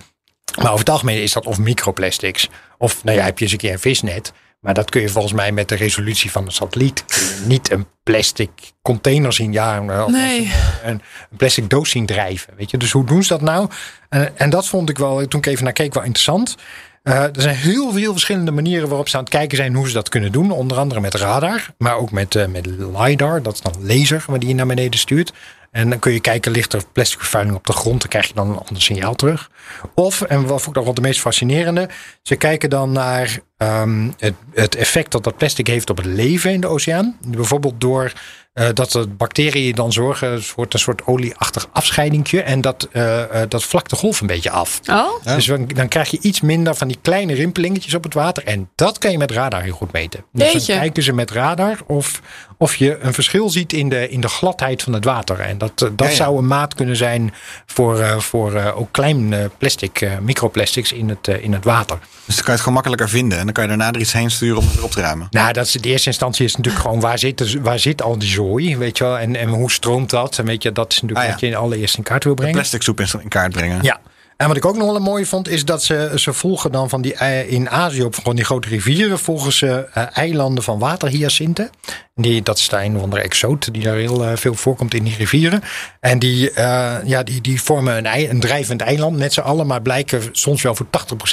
Maar 0.56 0.66
over 0.66 0.78
het 0.78 0.90
algemeen 0.90 1.22
is 1.22 1.32
dat 1.32 1.46
of 1.46 1.58
microplastics, 1.58 2.48
of 2.78 3.04
nou 3.04 3.16
ja, 3.16 3.24
heb 3.24 3.38
je 3.38 3.44
eens 3.44 3.52
een 3.52 3.58
keer 3.58 3.72
een 3.72 3.78
visnet. 3.78 4.32
Maar 4.60 4.74
dat 4.74 4.90
kun 4.90 5.00
je 5.00 5.08
volgens 5.08 5.32
mij 5.32 5.52
met 5.52 5.68
de 5.68 5.74
resolutie 5.74 6.30
van 6.30 6.44
een 6.46 6.52
satelliet 6.52 7.04
niet 7.44 7.70
een 7.70 7.86
plastic 8.02 8.50
container 8.82 9.32
zien. 9.32 9.52
Ja, 9.52 9.80
of 10.04 10.10
Nee. 10.10 10.52
een, 10.84 10.90
een 11.30 11.36
plastic 11.36 11.70
doos 11.70 11.90
zien 11.90 12.06
drijven. 12.06 12.52
Weet 12.56 12.70
je? 12.70 12.76
Dus 12.76 12.90
hoe 12.90 13.04
doen 13.04 13.22
ze 13.22 13.28
dat 13.28 13.40
nou? 13.40 13.68
En, 14.08 14.38
en 14.38 14.50
dat 14.50 14.68
vond 14.68 14.88
ik 14.88 14.98
wel, 14.98 15.26
toen 15.28 15.40
ik 15.40 15.46
even 15.46 15.64
naar 15.64 15.72
keek, 15.72 15.94
wel 15.94 16.02
interessant. 16.02 16.56
Eh, 17.02 17.22
er 17.22 17.30
zijn 17.42 17.56
heel 17.56 17.92
veel 17.92 18.12
verschillende 18.12 18.50
manieren 18.50 18.88
waarop 18.88 19.08
ze 19.08 19.16
aan 19.16 19.22
het 19.22 19.32
kijken 19.32 19.56
zijn 19.56 19.74
hoe 19.74 19.88
ze 19.88 19.94
dat 19.94 20.08
kunnen 20.08 20.32
doen. 20.32 20.50
Onder 20.50 20.78
andere 20.78 21.00
met 21.00 21.14
radar, 21.14 21.66
maar 21.78 21.96
ook 21.96 22.10
met, 22.10 22.34
eh, 22.34 22.46
met 22.46 22.66
LiDAR. 22.98 23.42
Dat 23.42 23.54
is 23.54 23.60
dan 23.60 23.74
laser 23.80 24.24
waar 24.26 24.38
die 24.38 24.48
je 24.48 24.54
naar 24.54 24.66
beneden 24.66 24.98
stuurt. 25.00 25.32
En 25.70 25.90
dan 25.90 25.98
kun 25.98 26.12
je 26.12 26.20
kijken, 26.20 26.52
ligt 26.52 26.72
er 26.72 26.82
plastic 26.92 27.18
vervuiling 27.18 27.56
op 27.56 27.66
de 27.66 27.72
grond, 27.72 28.00
dan 28.00 28.08
krijg 28.08 28.26
je 28.26 28.34
dan 28.34 28.50
een 28.50 28.58
ander 28.58 28.82
signaal 28.82 29.14
terug. 29.14 29.50
Of, 29.94 30.22
en 30.22 30.46
wat 30.46 30.62
vond 30.62 30.66
ik 30.66 30.74
nog 30.74 30.84
wel 30.84 30.94
de 30.94 31.00
meest 31.00 31.20
fascinerende, 31.20 31.88
ze 32.22 32.36
kijken 32.36 32.70
dan 32.70 32.92
naar 32.92 33.38
ehm, 33.56 34.10
het, 34.18 34.34
het 34.54 34.74
effect 34.74 35.12
dat 35.12 35.24
dat 35.24 35.36
plastic 35.36 35.66
heeft 35.66 35.90
op 35.90 35.96
het 35.96 36.06
leven 36.06 36.52
in 36.52 36.60
de 36.60 36.66
oceaan. 36.66 37.16
Bijvoorbeeld 37.26 37.80
door 37.80 38.12
eh, 38.52 38.68
dat 38.74 38.90
de 38.90 39.06
bacteriën 39.08 39.74
dan 39.74 39.92
zorgen, 39.92 40.32
het 40.32 40.54
wordt 40.54 40.74
een 40.74 40.80
soort 40.80 41.06
olieachtig 41.06 41.68
afscheidingje 41.72 42.42
en 42.42 42.60
dat, 42.60 42.88
eh, 42.92 43.42
eh, 43.42 43.48
dat 43.48 43.64
vlakt 43.64 43.90
de 43.90 43.96
golf 43.96 44.20
een 44.20 44.26
beetje 44.26 44.50
af. 44.50 44.80
Oh? 44.90 45.24
Dus 45.24 45.46
dan, 45.46 45.66
dan 45.66 45.88
krijg 45.88 46.10
je 46.10 46.18
iets 46.20 46.40
minder 46.40 46.74
van 46.74 46.88
die 46.88 46.98
kleine 47.02 47.34
rimpelingetjes 47.34 47.94
op 47.94 48.04
het 48.04 48.14
water. 48.14 48.44
En 48.44 48.70
dat 48.74 48.98
kan 48.98 49.10
je 49.10 49.18
met 49.18 49.30
radar 49.30 49.62
heel 49.62 49.74
goed 49.74 49.92
meten. 49.92 50.24
Dus 50.32 50.66
dan 50.66 50.76
kijken 50.78 51.02
ze 51.02 51.12
met 51.12 51.30
radar 51.30 51.78
of, 51.86 52.20
of 52.58 52.76
je 52.76 52.98
een 53.00 53.14
verschil 53.14 53.50
ziet 53.50 53.72
in 53.72 53.88
de, 53.88 54.08
in 54.08 54.20
de 54.20 54.28
gladheid 54.28 54.82
van 54.82 54.92
het 54.92 55.04
water. 55.04 55.40
En 55.40 55.58
dat, 55.58 55.78
dat 55.78 55.92
Ja, 55.96 56.08
ja. 56.08 56.14
zou 56.14 56.38
een 56.38 56.46
maat 56.46 56.74
kunnen 56.74 56.96
zijn 56.96 57.34
voor, 57.66 58.00
eh, 58.00 58.18
voor 58.18 58.54
eh, 58.54 58.78
ook 58.78 58.88
klein 58.90 59.50
plastic, 59.58 60.00
eh, 60.00 60.18
microplastics 60.18 60.92
in 60.92 61.08
het, 61.08 61.28
in 61.28 61.52
het 61.52 61.64
water. 61.64 61.98
Dus 62.24 62.34
dan 62.34 62.44
kan 62.44 62.44
je 62.44 62.50
het 62.50 62.60
gewoon 62.60 62.74
makkelijker 62.74 63.08
vinden. 63.08 63.38
En 63.38 63.44
dan 63.44 63.52
kan 63.52 63.62
je 63.62 63.68
daarna 63.68 63.92
er 63.92 64.00
iets 64.00 64.12
heen 64.12 64.30
sturen 64.30 64.58
om 64.58 64.66
het 64.66 64.76
erop 64.76 64.90
te 64.90 65.00
ruimen. 65.00 65.26
Nou, 65.30 65.52
dat 65.52 65.66
is, 65.66 65.72
de 65.72 65.88
eerste 65.88 66.08
instantie 66.08 66.44
is 66.44 66.56
natuurlijk 66.56 66.84
gewoon 66.84 67.00
waar 67.00 67.18
zit, 67.18 67.60
waar 67.60 67.78
zit 67.78 68.02
al 68.02 68.18
die 68.18 68.28
zooi, 68.44 68.76
weet 68.76 68.98
je 68.98 69.04
wel. 69.04 69.18
En, 69.18 69.36
en 69.36 69.48
hoe 69.48 69.70
stroomt 69.70 70.10
dat? 70.10 70.38
En 70.38 70.44
weet 70.44 70.62
je, 70.62 70.72
dat 70.72 70.92
is 70.92 71.00
natuurlijk 71.00 71.20
Ah, 71.20 71.26
ja. 71.26 71.30
wat 71.32 71.40
je 71.40 71.46
in 71.46 71.54
allereerst 71.54 71.96
in 71.96 72.02
kaart 72.02 72.24
wil 72.24 72.34
brengen. 72.34 72.54
Plastic 72.54 72.82
soep 72.82 73.00
in, 73.00 73.06
in 73.22 73.28
kaart 73.28 73.52
brengen. 73.52 73.78
Ja. 73.82 74.00
En 74.40 74.48
wat 74.48 74.56
ik 74.56 74.64
ook 74.64 74.76
nog 74.76 74.86
wel 74.86 74.96
een 74.96 75.02
mooie 75.02 75.26
vond, 75.26 75.48
is 75.48 75.64
dat 75.64 75.82
ze, 75.82 76.12
ze 76.14 76.32
volgen 76.32 76.72
dan 76.72 76.88
van 76.88 77.02
die 77.02 77.14
in 77.46 77.70
Azië 77.70 78.02
op 78.02 78.14
gewoon 78.14 78.36
die 78.36 78.44
grote 78.44 78.68
rivieren, 78.68 79.18
volgen 79.18 79.52
ze 79.52 79.88
eh, 79.92 80.16
eilanden 80.16 80.64
van 80.64 80.78
waterhyacinten. 80.78 81.70
Die, 82.14 82.42
dat 82.42 82.58
is 82.58 82.68
de 82.68 82.76
een 82.76 82.96
of 82.96 83.02
andere 83.02 83.22
exoot 83.22 83.72
die 83.72 83.82
daar 83.82 83.96
heel 83.96 84.24
eh, 84.24 84.36
veel 84.36 84.54
voorkomt 84.54 84.94
in 84.94 85.04
die 85.04 85.16
rivieren. 85.16 85.62
En 86.00 86.18
die, 86.18 86.50
eh, 86.50 86.96
ja, 87.04 87.22
die, 87.22 87.40
die 87.40 87.62
vormen 87.62 87.96
een, 87.96 88.06
ei, 88.06 88.28
een 88.28 88.40
drijvend 88.40 88.80
eiland 88.80 89.16
met 89.16 89.32
z'n 89.32 89.40
allen, 89.40 89.66
maar 89.66 89.82
blijken 89.82 90.22
soms 90.32 90.62
wel 90.62 90.74
voor 90.74 90.86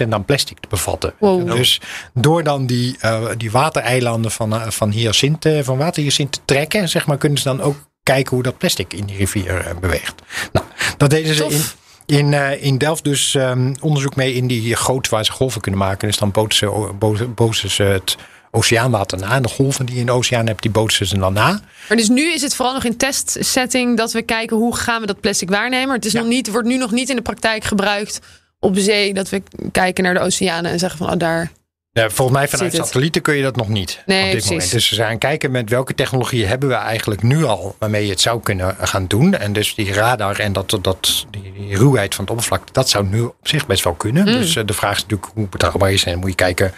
80% 0.05 0.09
aan 0.09 0.25
plastic 0.25 0.59
te 0.59 0.67
bevatten. 0.67 1.13
Wow. 1.19 1.51
Dus 1.51 1.81
door 2.13 2.43
dan 2.43 2.65
die, 2.65 2.97
die 3.37 3.51
watereilanden 3.51 4.31
van, 4.31 4.71
van, 4.71 4.91
hyacinten, 4.91 5.65
van 5.65 5.77
waterhyacinten 5.77 6.41
te 6.41 6.53
trekken, 6.53 6.89
zeg 6.89 7.05
maar, 7.05 7.17
kunnen 7.17 7.37
ze 7.37 7.43
dan 7.43 7.61
ook 7.61 7.75
kijken 8.03 8.33
hoe 8.33 8.43
dat 8.43 8.57
plastic 8.57 8.93
in 8.93 9.05
die 9.05 9.17
rivier 9.17 9.75
beweegt. 9.81 10.15
Nou, 10.51 10.65
dat 10.97 11.09
deden 11.09 11.35
ze 11.35 11.41
Tof. 11.41 11.53
in, 11.53 11.86
in, 12.07 12.33
eh, 12.33 12.63
in 12.63 12.77
Delft 12.77 13.03
dus 13.03 13.35
ehm, 13.35 13.73
onderzoek 13.81 14.15
mee 14.15 14.33
in 14.33 14.47
die 14.47 14.75
goot 14.75 15.09
waar 15.09 15.25
ze 15.25 15.31
golven 15.31 15.61
kunnen 15.61 15.79
maken. 15.79 16.07
Dus 16.07 16.17
dan 16.17 16.31
boten 17.35 17.69
ze, 17.69 17.83
het 17.83 18.17
oceaanwater 18.51 19.17
na. 19.17 19.39
De 19.39 19.47
golven 19.47 19.85
die 19.85 19.95
je 19.95 20.01
in 20.01 20.05
de 20.05 20.11
oceaan 20.11 20.47
hebt, 20.47 20.61
die 20.61 20.71
boten 20.71 21.07
ze 21.07 21.17
dan 21.17 21.33
na. 21.33 21.59
Maar 21.87 21.97
dus 21.97 22.09
nu 22.09 22.33
is 22.33 22.41
het 22.41 22.55
vooral 22.55 22.73
nog 22.73 22.83
in 22.83 22.97
testsetting 22.97 23.97
dat 23.97 24.11
we 24.11 24.21
kijken 24.21 24.57
hoe 24.57 24.75
gaan 24.75 25.01
we 25.01 25.07
dat 25.07 25.19
plastic 25.19 25.49
waarnemen. 25.49 25.95
Het 25.95 26.05
is 26.05 26.13
nog 26.13 26.27
niet, 26.27 26.51
wordt 26.51 26.67
nu 26.67 26.77
nog 26.77 26.91
niet 26.91 27.09
in 27.09 27.15
de 27.15 27.21
praktijk 27.21 27.63
gebruikt 27.63 28.19
op 28.59 28.77
zee. 28.77 29.13
Dat 29.13 29.29
we 29.29 29.43
kijken 29.71 30.03
naar 30.03 30.13
de 30.13 30.19
oceanen 30.19 30.71
en 30.71 30.79
zeggen 30.79 30.97
van 30.97 31.11
oh 31.11 31.17
daar. 31.17 31.51
Ja, 31.97 32.09
volgens 32.09 32.37
mij 32.37 32.47
vanuit 32.47 32.73
satellieten 32.73 33.21
kun 33.21 33.35
je 33.35 33.43
dat 33.43 33.55
nog 33.55 33.67
niet 33.67 34.03
Nee, 34.05 34.17
op 34.17 34.23
dit 34.23 34.31
precies. 34.31 34.49
moment. 34.49 34.71
Dus 34.71 34.87
ze 34.87 34.95
zijn 34.95 35.17
kijken 35.17 35.51
met 35.51 35.69
welke 35.69 35.93
technologie 35.93 36.45
hebben 36.45 36.69
we 36.69 36.75
eigenlijk 36.75 37.23
nu 37.23 37.43
al 37.43 37.75
waarmee 37.79 38.03
je 38.03 38.09
het 38.09 38.21
zou 38.21 38.41
kunnen 38.41 38.75
gaan 38.79 39.07
doen. 39.07 39.33
En 39.33 39.53
dus 39.53 39.75
die 39.75 39.93
radar 39.93 40.39
en 40.39 40.53
dat, 40.53 40.77
dat, 40.81 41.25
die, 41.29 41.77
ruwheid 41.77 42.15
van 42.15 42.23
het 42.23 42.33
oppervlak, 42.33 42.73
dat 42.73 42.89
zou 42.89 43.05
nu 43.05 43.21
op 43.21 43.47
zich 43.47 43.65
best 43.65 43.83
wel 43.83 43.93
kunnen. 43.93 44.25
Mm. 44.25 44.31
Dus 44.31 44.55
eh, 44.55 44.65
de 44.65 44.73
vraag 44.73 44.95
is 44.95 45.01
natuurlijk 45.01 45.31
hoe 45.33 45.47
betrouwbaar 45.47 45.91
is. 45.91 46.03
En 46.03 46.11
dan 46.11 46.19
moet 46.19 46.29
je 46.29 46.35
kijken, 46.35 46.73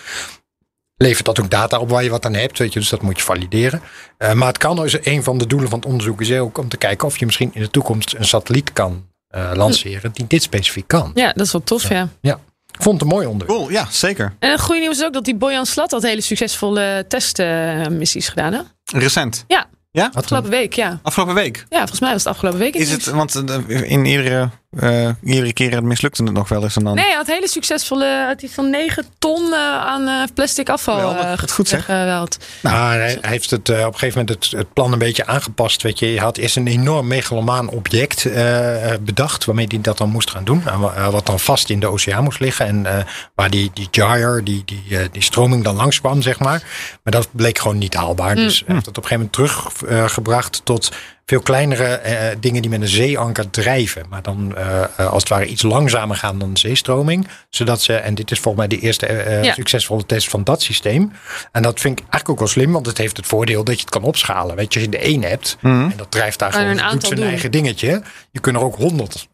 levert 0.95 1.25
dat 1.25 1.39
ook 1.39 1.49
data 1.49 1.79
op 1.79 1.89
waar 1.89 2.03
je 2.03 2.09
wat 2.09 2.25
aan 2.25 2.33
hebt? 2.33 2.57
Weet 2.57 2.73
je, 2.73 2.79
dus 2.79 2.89
dat 2.89 3.01
moet 3.01 3.17
je 3.17 3.23
valideren. 3.23 3.81
Eh, 4.17 4.33
maar 4.33 4.47
het 4.47 4.57
kan 4.57 4.75
dus 4.75 5.05
een 5.05 5.23
van 5.23 5.37
de 5.37 5.47
doelen 5.47 5.69
van 5.69 5.79
het 5.79 5.87
onderzoek 5.87 6.21
is 6.21 6.31
ook 6.31 6.57
om 6.57 6.69
te 6.69 6.77
kijken 6.77 7.07
of 7.07 7.17
je 7.17 7.25
misschien 7.25 7.51
in 7.53 7.61
de 7.61 7.69
toekomst 7.69 8.13
een 8.17 8.25
satelliet 8.25 8.73
kan 8.73 9.07
eh, 9.27 9.51
lanceren 9.53 10.11
die 10.13 10.27
dit 10.27 10.43
specifiek 10.43 10.87
kan. 10.87 11.11
Ja, 11.13 11.33
dat 11.33 11.45
is 11.45 11.51
wel 11.51 11.63
tof, 11.63 11.89
ja. 11.89 12.09
Ja, 12.21 12.39
ik 12.79 12.85
vond 12.85 12.99
het 13.01 13.09
een 13.09 13.15
mooi 13.15 13.27
onderwerp. 13.27 13.59
Cool, 13.59 13.71
ja, 13.71 13.87
zeker. 13.91 14.33
En 14.39 14.51
het 14.51 14.61
goede 14.61 14.79
nieuws 14.81 14.97
is 14.97 15.03
ook 15.05 15.13
dat 15.13 15.25
die 15.25 15.35
Bojan 15.35 15.65
Slat 15.65 15.91
had 15.91 16.01
hele 16.01 16.21
succesvolle 16.21 17.05
testmissies 17.07 18.27
gedaan. 18.29 18.53
Hè? 18.53 18.59
Recent. 18.97 19.43
Ja, 19.47 19.67
Ja? 19.91 20.09
Afgelopen 20.13 20.49
week, 20.49 20.73
ja. 20.73 20.99
Afgelopen 21.03 21.35
week. 21.35 21.65
Ja, 21.69 21.77
volgens 21.77 21.99
mij 21.99 22.11
was 22.11 22.23
het 22.23 22.33
afgelopen 22.33 22.59
week. 22.59 22.75
Is 22.75 22.91
het, 22.91 23.05
want 23.05 23.35
eh, 23.35 23.91
in 23.91 24.05
iedere, 24.05 24.49
eh, 24.77 25.09
iedere 25.23 25.53
keer 25.53 25.83
mislukte 25.83 26.23
het 26.23 26.33
nog 26.33 26.49
wel 26.49 26.63
eens 26.63 26.75
en 26.75 26.83
dan... 26.83 26.95
Nee, 26.95 27.05
hij 27.05 27.15
had 27.15 27.27
hele 27.27 27.47
succesvolle. 27.47 28.25
Het 28.27 28.43
is 28.43 28.51
van 28.53 28.69
9 28.69 29.05
ton 29.19 29.53
eh, 29.53 29.59
aan 29.85 30.07
eh, 30.07 30.23
plastic 30.33 30.69
afval 30.69 31.15
Wat 31.15 31.51
goed, 31.51 31.67
zeg. 31.67 31.85
weggeweld. 31.87 32.37
Nou, 32.61 32.75
hij, 32.93 33.17
hij 33.21 33.31
heeft 33.31 33.49
het 33.49 33.69
op 33.69 33.75
een 33.75 33.93
gegeven 33.93 34.19
moment 34.19 34.29
het, 34.29 34.51
het 34.59 34.73
plan 34.73 34.91
een 34.93 34.99
beetje 34.99 35.25
aangepast. 35.25 35.81
Weet 35.81 35.99
je, 35.99 36.13
je 36.13 36.19
had 36.19 36.37
eerst 36.37 36.55
een 36.55 36.67
enorm 36.67 37.07
megalomaan 37.07 37.69
object 37.69 38.25
eh, 38.25 38.93
bedacht. 39.01 39.45
waarmee 39.45 39.65
hij 39.69 39.81
dat 39.81 39.97
dan 39.97 40.09
moest 40.09 40.29
gaan 40.29 40.43
doen. 40.43 40.67
En 40.67 40.79
wa- 40.79 41.11
wat 41.11 41.25
dan 41.25 41.39
vast 41.39 41.69
in 41.69 41.79
de 41.79 41.87
oceaan 41.87 42.23
moest 42.23 42.39
liggen. 42.39 42.65
En 42.65 42.85
eh, 42.85 43.03
waar 43.35 43.49
die, 43.49 43.71
die 43.73 43.87
gyre, 43.91 44.43
die, 44.43 44.61
die, 44.65 44.97
eh, 44.97 45.05
die 45.11 45.21
stroming 45.23 45.63
dan 45.63 45.75
langskwam, 45.75 46.21
zeg 46.21 46.39
maar. 46.39 46.63
Maar 47.03 47.13
dat 47.13 47.27
bleek 47.31 47.57
gewoon 47.59 47.77
niet 47.77 47.93
haalbaar. 47.93 48.35
Dus 48.35 48.63
hij 48.65 48.73
heeft 48.75 48.85
het 48.85 48.97
op 48.97 49.03
een 49.03 49.09
gegeven 49.09 49.29
moment 49.37 49.67
teruggebracht 49.87 50.61
tot 50.63 50.91
veel 51.29 51.41
kleinere 51.41 51.83
eh, 51.83 52.35
dingen 52.39 52.61
die 52.61 52.71
met 52.71 52.81
een 52.81 52.87
zeeanker 52.87 53.49
drijven. 53.49 54.05
Maar 54.09 54.21
dan 54.21 54.55
eh, 54.55 54.83
eh, 54.83 55.11
als 55.11 55.23
het 55.23 55.29
ware 55.31 55.45
iets 55.45 55.61
langzamer 55.61 56.15
gaan 56.15 56.39
dan 56.39 56.53
de 56.53 56.59
zeestroming. 56.59 57.27
Zodat 57.49 57.81
ze, 57.81 57.93
en 57.93 58.15
dit 58.15 58.31
is 58.31 58.39
volgens 58.39 58.67
mij 58.67 58.77
de 58.77 58.85
eerste 58.85 59.39
Ja. 59.41 59.53
succesvolle 59.53 60.05
test 60.05 60.29
van 60.29 60.43
dat 60.43 60.61
systeem. 60.61 61.11
En 61.51 61.61
dat 61.61 61.79
vind 61.79 61.93
ik 61.93 62.05
eigenlijk 62.05 62.29
ook 62.29 62.39
wel 62.39 62.47
slim, 62.47 62.71
want 62.71 62.85
het 62.85 62.97
heeft 62.97 63.17
het 63.17 63.25
voordeel 63.25 63.63
dat 63.63 63.75
je 63.75 63.81
het 63.81 63.89
kan 63.89 64.03
opschalen. 64.03 64.55
Weet 64.55 64.73
je, 64.73 64.79
als 64.79 64.89
je 64.91 64.97
er 64.97 65.03
één 65.03 65.23
hebt 65.23 65.57
en 65.61 65.93
dat 65.95 66.11
drijft 66.11 66.39
daar 66.39 66.51
gewoon, 66.51 66.67
een 66.67 66.73
doet 66.73 66.81
aantal 66.81 67.07
zijn 67.07 67.19
doen. 67.19 67.29
eigen 67.29 67.51
dingetje. 67.51 68.01
Je 68.31 68.39
kunt 68.39 68.55
er 68.55 68.63
ook 68.63 68.75
honderd 68.75 69.27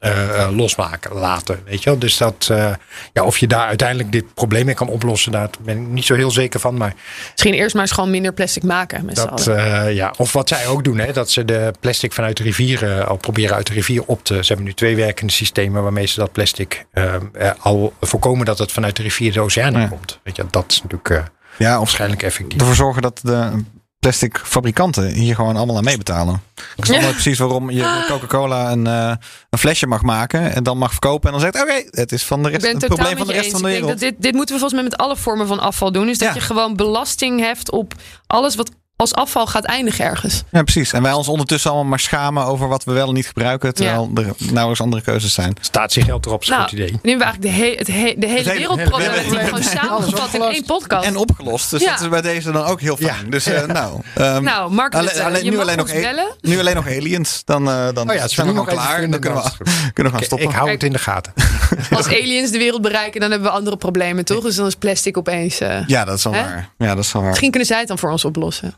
losmaken 0.51 1.13
later, 1.13 1.59
weet 1.65 1.84
je 1.84 1.89
wel. 1.89 1.99
Dus 1.99 2.17
dat, 2.17 2.47
eh, 2.51 2.72
ja, 3.13 3.23
of 3.23 3.38
je 3.38 3.47
daar 3.47 3.67
uiteindelijk 3.67 4.11
dit 4.11 4.34
probleem 4.34 4.65
mee 4.65 4.76
kan 4.76 4.88
oplossen, 4.88 5.31
daar 5.31 5.49
ben 5.61 5.81
ik 5.81 5.88
niet 5.88 6.05
zo 6.05 6.15
heel 6.15 6.31
zeker 6.31 6.59
van. 6.59 6.77
Maar 6.77 6.93
Misschien 7.31 7.53
eerst 7.53 7.73
maar 7.73 7.84
eens 7.84 7.91
gewoon 7.91 8.09
minder 8.09 8.34
plastic 8.34 8.63
maken 8.63 9.05
met 9.05 9.15
dat, 9.15 9.47
eh, 9.47 9.93
ja, 9.93 10.13
of 10.17 10.34
wat 10.34 10.47
zij 10.47 10.67
ook 10.67 10.84
doen, 10.84 10.97
hè, 10.97 11.13
dat 11.13 11.30
ze 11.31 11.45
de 11.45 11.73
plastic 11.86 12.14
vanuit 12.14 12.38
de 12.38 12.44
rivieren 12.44 13.07
al 13.07 13.18
proberen 13.18 13.56
uit 13.56 13.68
de 13.68 13.74
rivier 13.74 14.03
op 14.06 14.24
te. 14.24 14.34
Ze 14.34 14.48
hebben 14.48 14.66
nu 14.66 14.74
twee 14.74 14.95
werkende 14.95 15.34
systemen 15.34 15.84
waarmee 15.84 16.06
ze 16.06 16.20
dat 16.20 16.32
plastic 16.32 16.86
eh, 16.91 17.14
eh, 17.34 17.52
al 17.60 17.94
voorkomen 18.02 18.45
dat 18.45 18.57
het 18.57 18.72
vanuit 18.72 18.95
de 18.95 19.02
rivier 19.03 19.34
de 19.34 19.40
oceaan 19.40 19.74
Ja. 19.74 19.88
komt. 19.88 20.20
Weet 20.24 20.36
je, 20.36 20.45
dat 20.49 20.66
is 20.68 20.82
natuurlijk 20.82 21.10
eh, 21.10 21.24
Ja, 21.57 21.74
of 21.74 21.78
waarschijnlijk 21.80 22.24
effectief. 22.24 22.60
ervoor 22.60 22.76
zorgen 22.76 23.02
dat 23.02 23.20
de 23.24 23.64
plastic 23.99 24.38
fabrikanten 24.44 25.07
hier 25.07 25.36
gewoon 25.36 25.56
allemaal 25.56 25.78
aan 25.78 25.84
meebetalen. 25.84 26.41
Ik 26.76 26.86
snap 26.86 27.02
Ja. 27.02 27.12
precies 27.12 27.38
waarom 27.40 27.70
je 27.70 28.06
Coca-Cola 28.07 28.72
een, 28.72 28.88
eh, 28.88 29.14
een 29.49 29.60
flesje 29.60 29.88
mag 29.88 30.02
maken 30.02 30.53
en 30.56 30.64
dan 30.64 30.78
mag 30.78 30.91
verkopen 30.91 31.26
en 31.34 31.40
dan 31.40 31.52
zegt 31.52 31.64
oké, 31.64 31.84
het 32.02 32.12
is 32.12 32.24
van 32.24 32.44
de 32.44 32.49
rest, 32.49 32.66
het 32.66 32.86
probleem 32.86 33.18
van 33.18 33.28
de 33.28 33.34
eens. 33.34 33.41
rest 33.41 33.52
van 33.52 33.62
de 33.62 33.68
Ik 33.68 33.74
denk 33.74 33.84
wereld. 33.86 33.99
dat 34.02 34.10
dit, 34.12 34.22
dit 34.22 34.34
moeten 34.34 34.56
we 34.56 34.60
volgens 34.62 34.82
mij 34.82 34.90
met 34.90 34.98
alle 34.99 35.18
vormen 35.18 35.48
van 35.48 35.60
afval 35.60 35.91
doen. 35.91 36.10
Is 36.10 36.18
dat 36.18 36.28
Ja. 36.28 36.34
je 36.34 36.40
gewoon 36.41 36.76
belasting 36.76 37.40
heft 37.40 37.72
op 37.72 37.94
alles 38.28 38.56
wat 38.56 38.72
als 38.97 39.13
afval 39.13 39.47
gaat 39.47 39.63
eindigen 39.65 40.05
ergens. 40.05 40.43
Ja, 40.51 40.63
precies. 40.63 40.93
En 40.93 41.01
wij 41.01 41.11
ons 41.13 41.27
ondertussen 41.27 41.69
allemaal 41.72 41.89
maar 41.89 41.99
schamen 41.99 42.45
over 42.45 42.67
wat 42.67 42.84
we 42.84 42.91
wel 42.93 43.07
en 43.07 43.13
niet 43.13 43.27
gebruiken, 43.27 43.73
terwijl 43.73 44.11
er 44.15 44.26
nauwelijks 44.38 44.81
andere 44.81 45.01
keuzes 45.01 45.34
zijn. 45.34 45.53
Statiegeld 45.61 46.26
erop 46.26 46.41
is 46.41 46.47
een 46.47 46.53
Nou, 46.55 46.69
goed 46.69 46.77
idee. 46.80 46.91
nu 47.01 47.09
hebben 47.09 47.17
we 47.17 47.23
eigenlijk 47.23 47.55
de, 47.55 47.61
he- 47.63 47.76
het 47.77 47.88
he- 47.88 48.15
de 48.17 48.27
hele 48.27 48.49
hele- 48.49 48.59
wereldprobleem 48.59 49.09
hele- 49.09 49.22
hebben 49.22 49.39
we 49.39 49.45
gewoon 49.45 49.63
samengevat 49.63 50.34
in 50.34 50.41
één 50.41 50.65
podcast. 50.65 51.05
En 51.05 51.15
opgelost. 51.17 51.69
Dus 51.72 51.81
Ja. 51.81 51.91
dat 51.91 52.01
is 52.01 52.09
bij 52.09 52.22
deze 52.22 52.51
dan 52.51 52.63
ook 52.65 52.81
heel 52.81 52.97
fijn. 52.97 53.23
Ja. 53.23 53.30
Dus 53.30 53.45
eh, 53.45 53.65
nou, 53.65 54.01
ehm, 54.15 54.43
nou, 54.43 54.72
Mark 54.72 54.93
alleen- 54.93 55.07
Rutte, 55.07 55.23
alleen- 55.23 55.43
je 55.43 55.49
nu, 55.49 55.55
mag 55.55 55.65
alleen 55.65 55.77
nog 55.77 55.88
ons 55.88 55.95
e- 55.97 56.01
bellen. 56.01 56.35
nu 56.41 56.59
alleen 56.59 56.76
nog 56.76 56.88
aliens. 56.88 57.41
Dan, 57.45 57.69
eh, 57.69 57.88
dan 57.93 58.09
Oh 58.09 58.15
ja, 58.15 58.22
het 58.22 58.31
zijn 58.31 58.47
we 58.47 58.53
is 58.53 58.59
nu 58.59 58.65
gewoon 58.65 58.65
nog 58.65 58.67
klaar. 58.67 59.09
Dan 59.09 59.19
kunnen 59.19 59.43
we, 59.43 59.49
kunnen 59.93 60.11
we 60.13 60.17
gaan 60.17 60.27
stoppen. 60.27 60.49
ik 60.49 60.55
hou 60.55 60.69
het 60.72 60.84
in 60.84 60.91
de 60.91 60.99
gaten. 60.99 61.34
Als 61.95 62.07
aliens 62.07 62.51
de 62.51 62.57
wereld 62.57 62.81
bereiken, 62.81 63.19
dan 63.22 63.31
hebben 63.31 63.49
we 63.49 63.55
andere 63.57 63.77
problemen, 63.77 64.26
toch? 64.26 64.43
Dus 64.43 64.55
dan 64.55 64.65
is 64.67 64.76
plastic 64.76 65.17
opeens... 65.17 65.59
eh, 65.59 65.88
Ja, 65.88 66.05
dat 66.05 66.17
is 66.17 66.23
wel 66.23 66.34
waar. 66.34 66.69
Ja, 66.77 66.95
dat 66.95 67.03
is 67.03 67.11
wel 67.11 67.22
waar. 67.22 67.30
Misschien 67.30 67.49
kunnen 67.51 67.67
zij 67.69 67.80
het 67.80 67.88
dan 67.88 67.97
voor 67.99 68.11
ons 68.11 68.26
oplossen. 68.26 68.76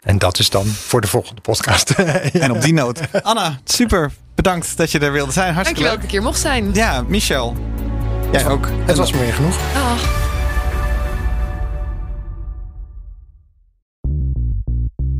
En 0.00 0.18
dat 0.18 0.38
is 0.38 0.50
dan 0.50 0.66
voor 0.66 1.00
de 1.00 1.06
volgende 1.06 1.40
podcast. 1.40 1.90
En 2.32 2.50
op 2.50 2.62
die 2.62 2.72
noot. 2.72 3.00
Anna, 3.22 3.58
super. 3.64 4.10
Bedankt 4.34 4.76
dat 4.76 4.90
je 4.90 4.98
er 4.98 5.12
wilde 5.12 5.32
zijn. 5.32 5.54
Hartstikke 5.54 5.82
Dankjewel 5.82 5.94
dat 5.94 5.96
ik 5.96 6.02
leuk. 6.02 6.10
hier 6.10 6.22
mocht 6.22 6.40
zijn. 6.40 6.74
Ja, 6.74 7.02
Michel. 7.08 7.56
Jij 8.32 8.46
ook. 8.46 8.68
Het 8.86 8.96
was 8.96 9.12
me 9.12 9.18
weer 9.18 9.32
genoeg. 9.32 9.56
Dag. 9.74 10.19